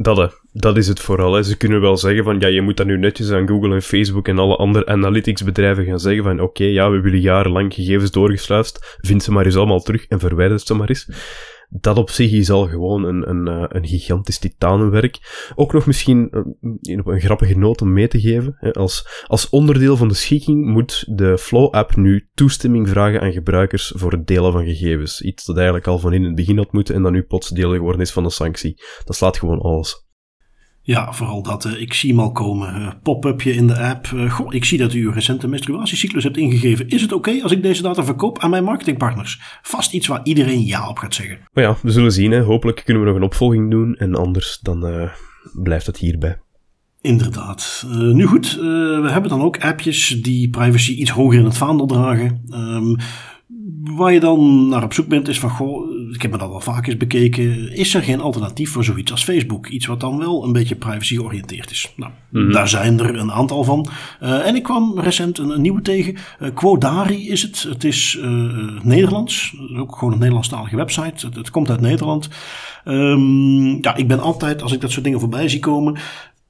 Dat, 0.00 0.40
dat 0.52 0.76
is 0.76 0.88
het 0.88 1.00
vooral. 1.00 1.34
Hè. 1.34 1.42
Ze 1.42 1.56
kunnen 1.56 1.80
wel 1.80 1.96
zeggen 1.96 2.24
van, 2.24 2.40
ja, 2.40 2.46
je 2.46 2.60
moet 2.60 2.76
dat 2.76 2.86
nu 2.86 2.98
netjes 2.98 3.30
aan 3.30 3.48
Google 3.48 3.74
en 3.74 3.82
Facebook 3.82 4.28
en 4.28 4.38
alle 4.38 4.56
andere 4.56 4.86
analytics 4.86 5.44
bedrijven 5.44 5.84
gaan 5.84 6.00
zeggen 6.00 6.22
van, 6.22 6.40
oké, 6.40 6.64
ja, 6.64 6.90
we 6.90 7.00
jullie 7.00 7.20
jarenlang 7.20 7.74
gegevens 7.74 8.10
doorgesluist, 8.10 8.98
vind 9.00 9.22
ze 9.22 9.32
maar 9.32 9.44
eens 9.44 9.56
allemaal 9.56 9.80
terug 9.80 10.06
en 10.06 10.18
verwijder 10.18 10.58
ze 10.60 10.74
maar 10.74 10.88
eens 10.88 11.08
dat 11.68 11.96
op 11.96 12.10
zich 12.10 12.32
is 12.32 12.50
al 12.50 12.68
gewoon 12.68 13.04
een, 13.04 13.28
een, 13.28 13.48
eh, 13.48 13.64
een 13.68 13.86
gigantisch 13.86 14.38
titanenwerk. 14.38 15.50
Ook 15.54 15.72
nog 15.72 15.86
misschien 15.86 16.30
eh, 16.30 16.98
op 16.98 17.06
een 17.06 17.20
grappige 17.20 17.58
noot 17.58 17.82
om 17.82 17.92
mee 17.92 18.08
te 18.08 18.20
geven. 18.20 18.56
Als, 18.72 19.24
als 19.26 19.48
onderdeel 19.48 19.96
van 19.96 20.08
de 20.08 20.14
schikking 20.14 20.66
moet 20.66 21.04
de 21.16 21.38
Flow-app 21.38 21.96
nu 21.96 22.28
toestemming 22.34 22.88
vragen 22.88 23.20
aan 23.20 23.32
gebruikers 23.32 23.92
voor 23.96 24.12
het 24.12 24.26
delen 24.26 24.52
van 24.52 24.64
gegevens. 24.64 25.20
Iets 25.20 25.44
dat 25.44 25.56
eigenlijk 25.56 25.86
al 25.86 25.98
van 25.98 26.12
in 26.12 26.24
het 26.24 26.34
begin 26.34 26.56
had 26.56 26.72
moeten 26.72 26.94
en 26.94 27.02
dan 27.02 27.12
nu 27.12 27.22
plots 27.22 27.48
deel 27.48 27.72
geworden 27.72 28.00
is 28.00 28.12
van 28.12 28.22
de 28.22 28.30
sanctie. 28.30 28.82
Dat 29.04 29.16
slaat 29.16 29.38
gewoon 29.38 29.60
alles. 29.60 30.07
Ja, 30.88 31.12
vooral 31.12 31.42
dat. 31.42 31.64
Uh, 31.64 31.80
ik 31.80 31.94
zie 31.94 32.10
hem 32.10 32.20
al 32.20 32.32
komen. 32.32 32.80
Uh, 32.80 32.90
Pop-upje 33.02 33.52
in 33.52 33.66
de 33.66 33.78
app. 33.78 34.06
Uh, 34.14 34.32
goh, 34.32 34.54
ik 34.54 34.64
zie 34.64 34.78
dat 34.78 34.92
u 34.92 35.04
uw 35.04 35.10
recente 35.10 35.48
menstruatiecyclus 35.48 36.24
hebt 36.24 36.36
ingegeven. 36.36 36.88
Is 36.88 37.02
het 37.02 37.12
oké 37.12 37.28
okay 37.28 37.42
als 37.42 37.52
ik 37.52 37.62
deze 37.62 37.82
data 37.82 38.04
verkoop 38.04 38.38
aan 38.38 38.50
mijn 38.50 38.64
marketingpartners? 38.64 39.40
Vast 39.62 39.92
iets 39.92 40.06
waar 40.06 40.20
iedereen 40.22 40.64
ja 40.64 40.88
op 40.88 40.98
gaat 40.98 41.14
zeggen. 41.14 41.38
Maar 41.52 41.64
ja, 41.64 41.76
we 41.82 41.90
zullen 41.90 42.12
zien. 42.12 42.30
Hè. 42.30 42.40
Hopelijk 42.40 42.82
kunnen 42.84 43.02
we 43.02 43.08
nog 43.08 43.18
een 43.18 43.24
opvolging 43.24 43.70
doen. 43.70 43.96
En 43.96 44.14
anders 44.14 44.58
dan 44.62 45.10
blijft 45.52 45.86
het 45.86 45.96
hierbij. 45.96 46.38
Inderdaad. 47.00 47.86
nu 48.12 48.26
goed, 48.26 48.54
we 48.54 49.08
hebben 49.10 49.30
dan 49.30 49.42
ook 49.42 49.58
appjes 49.58 50.08
die 50.22 50.50
privacy 50.50 50.92
iets 50.92 51.10
hoger 51.10 51.38
in 51.38 51.44
het 51.44 51.56
vaandel 51.56 51.86
dragen. 51.86 52.42
Um, 52.50 52.96
waar 53.70 54.12
je 54.12 54.20
dan 54.20 54.68
naar 54.68 54.82
op 54.82 54.92
zoek 54.92 55.08
bent 55.08 55.28
is 55.28 55.40
van, 55.40 55.50
goh, 55.50 55.90
ik 56.12 56.22
heb 56.22 56.30
me 56.30 56.38
dat 56.38 56.50
al 56.50 56.60
vaak 56.60 56.86
eens 56.86 56.96
bekeken, 56.96 57.72
is 57.72 57.94
er 57.94 58.02
geen 58.02 58.20
alternatief 58.20 58.70
voor 58.70 58.84
zoiets 58.84 59.10
als 59.10 59.24
Facebook? 59.24 59.66
Iets 59.66 59.86
wat 59.86 60.00
dan 60.00 60.18
wel 60.18 60.44
een 60.44 60.52
beetje 60.52 60.74
privacy 60.74 61.14
georiënteerd 61.14 61.70
is. 61.70 61.92
Nou, 61.96 62.12
mhm. 62.28 62.52
daar 62.52 62.68
zijn 62.68 63.00
er 63.00 63.18
een 63.18 63.32
aantal 63.32 63.64
van. 63.64 63.88
Uh, 64.22 64.46
en 64.46 64.54
ik 64.54 64.62
kwam 64.62 65.00
recent 65.00 65.38
een, 65.38 65.50
een 65.50 65.60
nieuwe 65.60 65.82
tegen. 65.82 66.14
Uh, 66.14 66.48
Quodari 66.54 67.28
is 67.28 67.42
het. 67.42 67.62
Het 67.62 67.84
is 67.84 68.18
uh, 68.22 68.82
Nederlands. 68.82 69.56
Ook 69.76 69.96
gewoon 69.96 70.12
een 70.12 70.18
Nederlandstalige 70.18 70.76
website. 70.76 71.26
Het, 71.26 71.36
het 71.36 71.50
komt 71.50 71.70
uit 71.70 71.80
Nederland. 71.80 72.28
Um, 72.84 73.82
ja, 73.82 73.96
ik 73.96 74.08
ben 74.08 74.20
altijd, 74.20 74.62
als 74.62 74.72
ik 74.72 74.80
dat 74.80 74.90
soort 74.90 75.04
dingen 75.04 75.20
voorbij 75.20 75.48
zie 75.48 75.60
komen, 75.60 75.96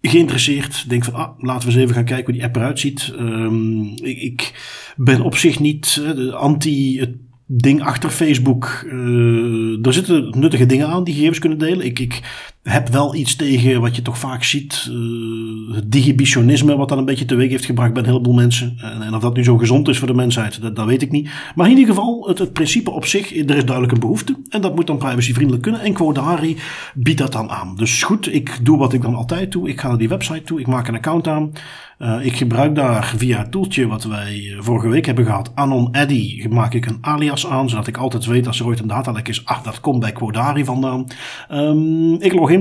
geïnteresseerd. 0.01 0.89
Denk 0.89 1.05
van, 1.05 1.15
ah, 1.15 1.39
laten 1.39 1.69
we 1.69 1.75
eens 1.75 1.83
even 1.83 1.95
gaan 1.95 2.05
kijken 2.05 2.25
hoe 2.25 2.35
die 2.35 2.45
app 2.45 2.57
eruit 2.57 2.79
ziet. 2.79 3.13
Um, 3.19 3.95
ik, 4.03 4.21
ik, 4.21 4.53
ben 4.97 5.21
op 5.21 5.37
zich 5.37 5.59
niet 5.59 6.01
uh, 6.17 6.33
anti 6.33 7.01
het 7.01 7.17
ding 7.47 7.83
achter 7.83 8.11
Facebook. 8.11 8.83
Uh, 8.87 9.87
er 9.87 9.93
zitten 9.93 10.35
nuttige 10.39 10.67
dingen 10.67 10.89
aan 10.89 11.05
die 11.05 11.15
gegevens 11.15 11.39
kunnen 11.39 11.59
delen. 11.59 11.87
Ik, 11.87 11.99
ik 11.99 12.21
heb 12.69 12.89
wel 12.89 13.15
iets 13.15 13.37
tegen 13.37 13.81
wat 13.81 13.97
je 13.97 14.03
toch 14.03 14.19
vaak 14.19 14.45
ziet. 14.45 14.89
Uh, 14.91 15.75
het 15.75 15.93
digibitionisme 15.93 16.77
wat 16.77 16.89
dan 16.89 16.99
een 16.99 17.05
beetje 17.05 17.25
teweeg 17.25 17.51
heeft 17.51 17.65
gebracht 17.65 17.93
bij 17.93 18.03
een 18.03 18.09
heleboel 18.09 18.35
mensen. 18.35 18.77
En, 18.81 19.03
en 19.03 19.15
of 19.15 19.21
dat 19.21 19.37
nu 19.37 19.45
zo 19.45 19.59
gezond 19.59 19.89
is 19.89 19.99
voor 19.99 20.07
de 20.07 20.15
mensheid, 20.15 20.63
dat, 20.63 20.77
dat, 20.77 20.87
weet 20.87 21.03
ik 21.03 21.11
niet. 21.11 21.31
Maar 21.55 21.71
in 21.71 21.77
ieder 21.77 21.95
geval, 21.95 22.29
het, 22.29 22.53
principe 22.53 22.91
op 22.91 23.05
zich, 23.05 23.37
er 23.37 23.57
is 23.57 23.65
duidelijk 23.65 23.93
een 23.93 24.01
behoefte. 24.01 24.37
En 24.49 24.61
dat 24.61 24.75
moet 24.75 24.87
dan 24.87 24.99
privacyvriendelijk 24.99 25.63
kunnen. 25.63 25.81
En 25.81 25.93
Quodari 25.93 26.57
biedt 26.95 27.19
dat 27.19 27.33
dan 27.33 27.51
aan. 27.51 27.77
Dus 27.77 28.03
goed, 28.03 28.35
ik 28.35 28.59
doe 28.63 28.79
wat 28.79 28.93
ik 28.93 29.03
dan 29.03 29.15
altijd 29.15 29.53
doe. 29.53 29.69
Ik 29.69 29.81
ga 29.81 29.89
naar 29.89 29.99
die 29.99 30.09
website 30.09 30.43
toe, 30.43 30.61
ik 30.61 30.67
maak 30.67 30.89
een 30.89 30.95
account 30.95 31.29
aan. 31.29 31.53
Uh, 31.99 32.25
ik 32.25 32.37
gebruik 32.37 32.75
daar 32.75 33.15
via 33.17 33.39
het 33.39 33.51
toeltje 33.51 33.87
wat 33.87 34.05
wij 34.05 34.57
vorige 34.59 34.89
week 34.89 35.07
hebben 35.07 35.25
gehad, 35.25 35.51
Anon 35.55 35.95
Eddy, 35.95 36.47
maak 36.49 36.75
ik 36.75 36.87
een 36.87 36.99
alias 37.01 37.47
aan, 37.47 37.69
zodat 37.69 37.87
ik 37.87 37.97
altijd 37.97 38.27
weet 38.27 38.47
als 38.47 38.61
er 38.61 38.67
ooit 38.67 38.81
een 38.81 38.87
datalek 38.87 39.29
is, 39.29 39.45
ah, 39.45 39.65
dat 39.65 39.81
komt 39.81 40.01
bij 40.01 40.13
Quodari 40.13 40.65
vandaan. 40.65 41.07
Um, 41.53 42.15
ik 42.21 42.33
log 42.33 42.51
in. 42.51 42.58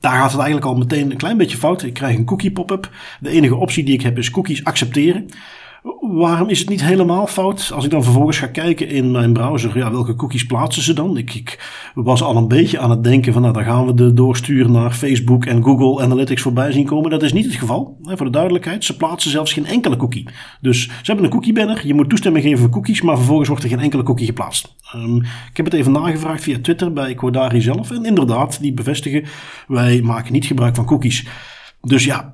Daar 0.00 0.12
gaat 0.12 0.30
het 0.30 0.40
eigenlijk 0.40 0.66
al 0.66 0.76
meteen 0.76 1.10
een 1.10 1.16
klein 1.16 1.36
beetje 1.36 1.56
fout. 1.56 1.82
Ik 1.82 1.94
krijg 1.94 2.16
een 2.16 2.24
cookie 2.24 2.52
pop-up. 2.52 2.90
De 3.20 3.30
enige 3.30 3.54
optie 3.54 3.84
die 3.84 3.94
ik 3.94 4.02
heb 4.02 4.18
is 4.18 4.30
cookies 4.30 4.64
accepteren. 4.64 5.28
Waarom 6.00 6.48
is 6.48 6.58
het 6.58 6.68
niet 6.68 6.84
helemaal 6.84 7.26
fout? 7.26 7.70
Als 7.74 7.84
ik 7.84 7.90
dan 7.90 8.02
vervolgens 8.02 8.38
ga 8.38 8.46
kijken 8.46 8.88
in 8.88 9.10
mijn 9.10 9.32
browser, 9.32 9.78
ja, 9.78 9.90
welke 9.90 10.14
cookies 10.14 10.46
plaatsen 10.46 10.82
ze 10.82 10.92
dan? 10.92 11.16
Ik, 11.16 11.34
ik 11.34 11.58
was 11.94 12.22
al 12.22 12.36
een 12.36 12.48
beetje 12.48 12.78
aan 12.78 12.90
het 12.90 13.04
denken 13.04 13.32
van, 13.32 13.42
nou, 13.42 13.54
dan 13.54 13.64
gaan 13.64 13.86
we 13.86 13.94
de 13.94 14.12
doorsturen 14.12 14.72
naar 14.72 14.90
Facebook 14.90 15.44
en 15.44 15.62
Google 15.62 16.04
Analytics 16.04 16.42
voorbij 16.42 16.72
zien 16.72 16.84
komen. 16.84 17.10
Dat 17.10 17.22
is 17.22 17.32
niet 17.32 17.44
het 17.44 17.54
geval. 17.54 17.98
Voor 18.02 18.26
de 18.26 18.32
duidelijkheid, 18.32 18.84
ze 18.84 18.96
plaatsen 18.96 19.30
zelfs 19.30 19.52
geen 19.52 19.66
enkele 19.66 19.96
cookie. 19.96 20.28
Dus 20.60 20.82
ze 20.82 20.90
hebben 21.02 21.24
een 21.24 21.30
cookie 21.30 21.52
banner, 21.52 21.86
je 21.86 21.94
moet 21.94 22.08
toestemming 22.08 22.44
geven 22.44 22.58
voor 22.58 22.70
cookies, 22.70 23.02
maar 23.02 23.16
vervolgens 23.16 23.48
wordt 23.48 23.62
er 23.62 23.70
geen 23.70 23.80
enkele 23.80 24.02
cookie 24.02 24.26
geplaatst. 24.26 24.76
Um, 24.94 25.16
ik 25.50 25.56
heb 25.56 25.64
het 25.64 25.74
even 25.74 25.92
nagevraagd 25.92 26.42
via 26.42 26.58
Twitter 26.62 26.92
bij 26.92 27.14
Quadari 27.14 27.60
zelf 27.60 27.90
en 27.90 28.04
inderdaad, 28.04 28.60
die 28.60 28.72
bevestigen, 28.72 29.24
wij 29.68 30.02
maken 30.02 30.32
niet 30.32 30.46
gebruik 30.46 30.74
van 30.74 30.84
cookies. 30.84 31.26
Dus 31.80 32.04
ja, 32.04 32.32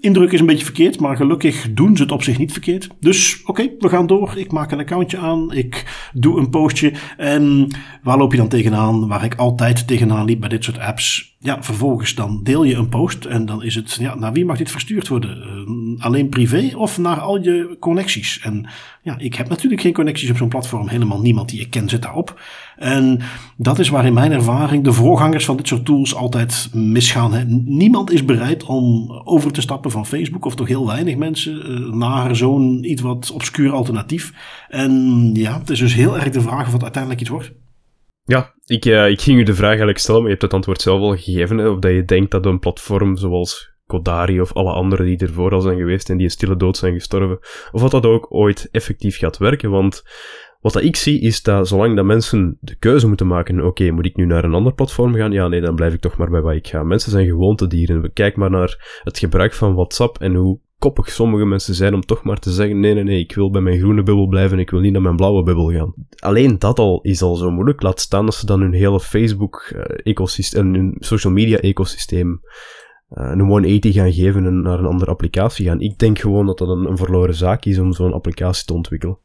indruk 0.00 0.32
is 0.32 0.40
een 0.40 0.46
beetje 0.46 0.64
verkeerd, 0.64 1.00
maar 1.00 1.16
gelukkig 1.16 1.66
doen 1.72 1.96
ze 1.96 2.02
het 2.02 2.12
op 2.12 2.22
zich 2.22 2.38
niet 2.38 2.52
verkeerd. 2.52 2.88
Dus 3.00 3.42
oké, 3.44 3.70
we 3.78 3.88
gaan 3.88 4.06
door. 4.06 4.32
Ik 4.36 4.52
maak 4.52 4.72
een 4.72 4.78
accountje 4.78 5.18
aan. 5.18 5.52
Ik 5.52 6.08
doe 6.12 6.38
een 6.38 6.50
postje. 6.50 6.92
En 7.16 7.68
waar 8.02 8.18
loop 8.18 8.32
je 8.32 8.38
dan 8.38 8.48
tegenaan? 8.48 9.08
Waar 9.08 9.24
ik 9.24 9.34
altijd 9.34 9.86
tegenaan 9.86 10.24
liep 10.24 10.40
bij 10.40 10.48
dit 10.48 10.64
soort 10.64 10.78
apps. 10.78 11.36
Ja, 11.40 11.62
vervolgens 11.62 12.14
dan 12.14 12.40
deel 12.42 12.64
je 12.64 12.74
een 12.74 12.88
post 12.88 13.24
en 13.24 13.46
dan 13.46 13.62
is 13.62 13.74
het, 13.74 13.96
ja, 14.00 14.14
naar 14.14 14.32
wie 14.32 14.44
mag 14.44 14.56
dit 14.58 14.70
verstuurd 14.70 15.08
worden? 15.08 15.38
Uh, 15.38 16.04
alleen 16.04 16.28
privé 16.28 16.76
of 16.76 16.98
naar 16.98 17.20
al 17.20 17.42
je 17.42 17.76
connecties? 17.80 18.40
En 18.42 18.68
ja, 19.02 19.18
ik 19.18 19.34
heb 19.34 19.48
natuurlijk 19.48 19.82
geen 19.82 19.92
connecties 19.92 20.30
op 20.30 20.36
zo'n 20.36 20.48
platform. 20.48 20.88
Helemaal 20.88 21.20
niemand 21.20 21.48
die 21.48 21.60
ik 21.60 21.70
ken 21.70 21.88
zit 21.88 22.02
daarop. 22.02 22.40
En 22.78 23.20
dat 23.56 23.78
is 23.78 23.88
waar 23.88 24.06
in 24.06 24.12
mijn 24.12 24.32
ervaring 24.32 24.84
de 24.84 24.92
voorgangers 24.92 25.44
van 25.44 25.56
dit 25.56 25.68
soort 25.68 25.84
tools 25.84 26.14
altijd 26.14 26.68
misgaan. 26.72 27.32
Hè. 27.32 27.44
Niemand 27.64 28.10
is 28.10 28.24
bereid 28.24 28.64
om 28.64 29.10
over 29.24 29.52
te 29.52 29.60
stappen 29.60 29.90
van 29.90 30.06
Facebook, 30.06 30.44
of 30.44 30.54
toch 30.54 30.68
heel 30.68 30.86
weinig 30.86 31.16
mensen, 31.16 31.70
uh, 31.70 31.92
naar 31.92 32.36
zo'n 32.36 32.90
iets 32.90 33.02
wat 33.02 33.30
obscuur 33.30 33.72
alternatief. 33.72 34.32
En 34.68 34.92
ja, 35.34 35.58
het 35.58 35.70
is 35.70 35.78
dus 35.78 35.94
heel 35.94 36.18
erg 36.18 36.30
de 36.30 36.40
vraag 36.40 36.66
of 36.66 36.72
het 36.72 36.82
uiteindelijk 36.82 37.20
iets 37.20 37.30
wordt. 37.30 37.52
Ja, 38.24 38.54
ik, 38.64 38.84
uh, 38.84 39.08
ik 39.08 39.20
ging 39.20 39.38
u 39.38 39.42
de 39.42 39.54
vraag 39.54 39.68
eigenlijk 39.68 39.98
stellen, 39.98 40.20
maar 40.20 40.30
je 40.30 40.36
hebt 40.36 40.46
het 40.46 40.54
antwoord 40.54 40.80
zelf 40.80 41.00
al 41.00 41.16
gegeven. 41.16 41.70
Of 41.72 41.78
dat 41.78 41.92
je 41.92 42.04
denkt 42.04 42.30
dat 42.30 42.46
een 42.46 42.58
platform 42.58 43.16
zoals 43.16 43.76
Kodari 43.86 44.40
of 44.40 44.52
alle 44.52 44.72
andere 44.72 45.04
die 45.04 45.18
ervoor 45.18 45.52
al 45.52 45.60
zijn 45.60 45.78
geweest 45.78 46.10
en 46.10 46.16
die 46.16 46.26
een 46.26 46.32
stille 46.32 46.56
dood 46.56 46.76
zijn 46.76 46.94
gestorven, 46.94 47.38
of 47.72 47.80
wat 47.80 47.90
dat 47.90 48.06
ook 48.06 48.34
ooit 48.34 48.68
effectief 48.70 49.18
gaat 49.18 49.38
werken. 49.38 49.70
Want 49.70 50.02
wat 50.60 50.72
dat 50.72 50.82
ik 50.82 50.96
zie 50.96 51.20
is 51.20 51.42
dat 51.42 51.68
zolang 51.68 51.96
dat 51.96 52.04
mensen 52.04 52.58
de 52.60 52.74
keuze 52.74 53.08
moeten 53.08 53.26
maken, 53.26 53.64
oké, 53.64 53.90
moet 53.90 54.06
ik 54.06 54.16
nu 54.16 54.26
naar 54.26 54.44
een 54.44 54.54
ander 54.54 54.74
platform 54.74 55.14
gaan? 55.14 55.32
Ja, 55.32 55.48
nee, 55.48 55.60
dan 55.60 55.74
blijf 55.74 55.94
ik 55.94 56.00
toch 56.00 56.16
maar 56.16 56.30
bij 56.30 56.40
waar 56.40 56.54
ik 56.54 56.66
ga. 56.66 56.82
Mensen 56.82 57.10
zijn 57.10 57.26
gewoontedieren. 57.26 58.12
Kijk 58.12 58.36
maar 58.36 58.50
naar 58.50 59.00
het 59.02 59.18
gebruik 59.18 59.54
van 59.54 59.74
WhatsApp 59.74 60.18
en 60.18 60.34
hoe 60.34 60.58
koppig 60.78 61.10
sommige 61.10 61.44
mensen 61.44 61.74
zijn 61.74 61.94
om 61.94 62.00
toch 62.00 62.22
maar 62.22 62.38
te 62.38 62.52
zeggen, 62.52 62.80
nee, 62.80 62.94
nee, 62.94 63.04
nee, 63.04 63.18
ik 63.18 63.34
wil 63.34 63.50
bij 63.50 63.60
mijn 63.60 63.78
groene 63.78 64.02
bubbel 64.02 64.26
blijven, 64.26 64.58
ik 64.58 64.70
wil 64.70 64.80
niet 64.80 64.92
naar 64.92 65.02
mijn 65.02 65.16
blauwe 65.16 65.42
bubbel 65.42 65.72
gaan. 65.72 65.94
Alleen 66.16 66.58
dat 66.58 66.78
al 66.78 67.00
is 67.02 67.22
al 67.22 67.34
zo 67.34 67.50
moeilijk. 67.50 67.82
Laat 67.82 68.00
staan 68.00 68.24
dat 68.24 68.34
ze 68.34 68.46
dan 68.46 68.60
hun 68.60 68.72
hele 68.72 69.00
Facebook-ecosysteem 69.00 70.66
en 70.66 70.74
hun 70.74 70.96
social 70.98 71.32
media-ecosysteem 71.32 72.40
uh, 73.10 73.30
een 73.30 73.40
180 73.40 73.94
gaan 73.94 74.12
geven 74.12 74.46
en 74.46 74.62
naar 74.62 74.78
een 74.78 74.86
andere 74.86 75.10
applicatie 75.10 75.66
gaan. 75.66 75.80
Ik 75.80 75.98
denk 75.98 76.18
gewoon 76.18 76.46
dat 76.46 76.58
dat 76.58 76.68
een 76.68 76.96
verloren 76.96 77.34
zaak 77.34 77.64
is 77.64 77.78
om 77.78 77.92
zo'n 77.92 78.12
applicatie 78.12 78.64
te 78.64 78.74
ontwikkelen. 78.74 79.18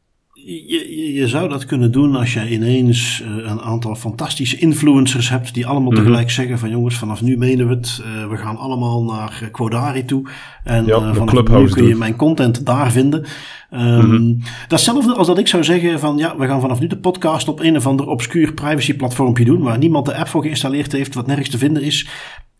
Je, 0.45 1.13
je, 1.13 1.27
zou 1.27 1.49
dat 1.49 1.65
kunnen 1.65 1.91
doen 1.91 2.15
als 2.15 2.33
je 2.33 2.49
ineens 2.49 3.23
uh, 3.25 3.51
een 3.51 3.61
aantal 3.61 3.95
fantastische 3.95 4.57
influencers 4.57 5.29
hebt 5.29 5.53
die 5.53 5.65
allemaal 5.67 5.91
mhm. 5.91 5.99
tegelijk 6.01 6.31
zeggen 6.31 6.59
van 6.59 6.69
jongens, 6.69 6.95
vanaf 6.95 7.21
nu 7.21 7.37
menen 7.37 7.67
we 7.67 7.73
het, 7.73 8.01
uh, 8.05 8.29
we 8.29 8.37
gaan 8.37 8.57
allemaal 8.57 9.03
naar 9.03 9.49
Quodari 9.51 10.05
toe 10.05 10.29
en 10.63 10.85
ja, 10.85 10.97
uh, 10.97 11.15
vanaf 11.15 11.47
nu 11.47 11.69
kun 11.69 11.87
je 11.87 11.95
mijn 11.95 12.15
content 12.15 12.65
daar 12.65 12.91
vinden. 12.91 13.25
Um, 13.71 13.79
mm-hmm. 13.79 14.39
Datzelfde 14.67 15.13
als 15.13 15.27
dat 15.27 15.37
ik 15.37 15.47
zou 15.47 15.63
zeggen 15.63 15.99
van 15.99 16.17
ja, 16.17 16.37
we 16.37 16.47
gaan 16.47 16.61
vanaf 16.61 16.79
nu 16.79 16.87
de 16.87 16.97
podcast 16.97 17.47
op 17.47 17.59
een 17.59 17.75
of 17.75 17.87
ander 17.87 18.07
obscuur 18.07 18.53
privacy 18.53 18.95
platformpje 18.95 19.45
doen 19.45 19.61
waar 19.61 19.77
niemand 19.77 20.05
de 20.05 20.15
app 20.15 20.27
voor 20.27 20.41
geïnstalleerd 20.41 20.91
heeft, 20.91 21.13
wat 21.13 21.27
nergens 21.27 21.49
te 21.49 21.57
vinden 21.57 21.83
is. 21.83 22.07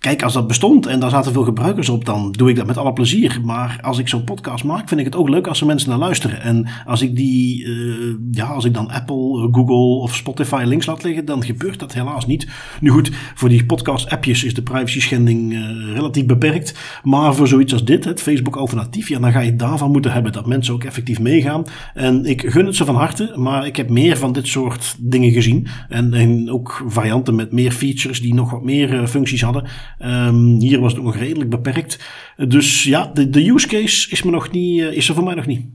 Kijk, 0.03 0.23
als 0.23 0.33
dat 0.33 0.47
bestond 0.47 0.85
en 0.85 0.99
daar 0.99 1.09
zaten 1.09 1.31
veel 1.31 1.43
gebruikers 1.43 1.89
op, 1.89 2.05
dan 2.05 2.31
doe 2.31 2.49
ik 2.49 2.55
dat 2.55 2.65
met 2.65 2.77
alle 2.77 2.93
plezier. 2.93 3.39
Maar 3.43 3.79
als 3.81 3.97
ik 3.97 4.07
zo'n 4.07 4.23
podcast 4.23 4.63
maak, 4.63 4.87
vind 4.87 4.99
ik 4.99 5.05
het 5.05 5.15
ook 5.15 5.29
leuk 5.29 5.47
als 5.47 5.61
er 5.61 5.65
mensen 5.67 5.89
naar 5.89 5.97
luisteren. 5.97 6.41
En 6.41 6.67
als 6.85 7.01
ik 7.01 7.15
die, 7.15 7.65
uh, 7.65 8.15
ja, 8.31 8.45
als 8.45 8.65
ik 8.65 8.73
dan 8.73 8.89
Apple, 8.89 9.49
Google 9.51 10.01
of 10.01 10.15
Spotify 10.15 10.63
links 10.65 10.85
laat 10.85 11.03
liggen, 11.03 11.25
dan 11.25 11.43
gebeurt 11.43 11.79
dat 11.79 11.93
helaas 11.93 12.25
niet. 12.25 12.47
Nu 12.79 12.89
goed, 12.89 13.11
voor 13.35 13.49
die 13.49 13.65
podcast-appjes 13.65 14.43
is 14.43 14.53
de 14.53 14.61
privacy 14.61 15.01
schending 15.01 15.53
uh, 15.53 15.93
relatief 15.93 16.25
beperkt. 16.25 16.99
Maar 17.03 17.35
voor 17.35 17.47
zoiets 17.47 17.73
als 17.73 17.85
dit, 17.85 18.05
het 18.05 18.21
Facebook-alternatief, 18.21 19.09
ja, 19.09 19.19
dan 19.19 19.31
ga 19.31 19.39
je 19.39 19.55
daarvan 19.55 19.91
moeten 19.91 20.11
hebben 20.11 20.31
dat 20.31 20.47
mensen 20.47 20.73
ook 20.73 20.83
effectief 20.83 21.19
meegaan. 21.19 21.63
En 21.93 22.25
ik 22.25 22.49
gun 22.49 22.65
het 22.65 22.75
ze 22.75 22.85
van 22.85 22.95
harte, 22.95 23.33
maar 23.35 23.65
ik 23.65 23.75
heb 23.75 23.89
meer 23.89 24.17
van 24.17 24.33
dit 24.33 24.47
soort 24.47 24.95
dingen 24.99 25.31
gezien. 25.31 25.67
En, 25.89 26.13
en 26.13 26.51
ook 26.51 26.83
varianten 26.87 27.35
met 27.35 27.51
meer 27.51 27.71
features 27.71 28.21
die 28.21 28.33
nog 28.33 28.51
wat 28.51 28.63
meer 28.63 29.07
functies 29.07 29.41
hadden. 29.41 29.63
Um, 29.99 30.59
hier 30.59 30.79
was 30.79 30.93
het 30.93 31.03
nog 31.03 31.15
redelijk 31.15 31.49
beperkt. 31.49 31.99
Dus 32.47 32.83
ja, 32.83 33.11
de, 33.13 33.29
de 33.29 33.49
use 33.49 33.67
case 33.67 34.11
is, 34.11 34.23
me 34.23 34.31
nog 34.31 34.51
niet, 34.51 34.79
uh, 34.79 34.91
is 34.91 35.09
er 35.09 35.15
voor 35.15 35.23
mij 35.23 35.35
nog 35.35 35.45
niet. 35.45 35.65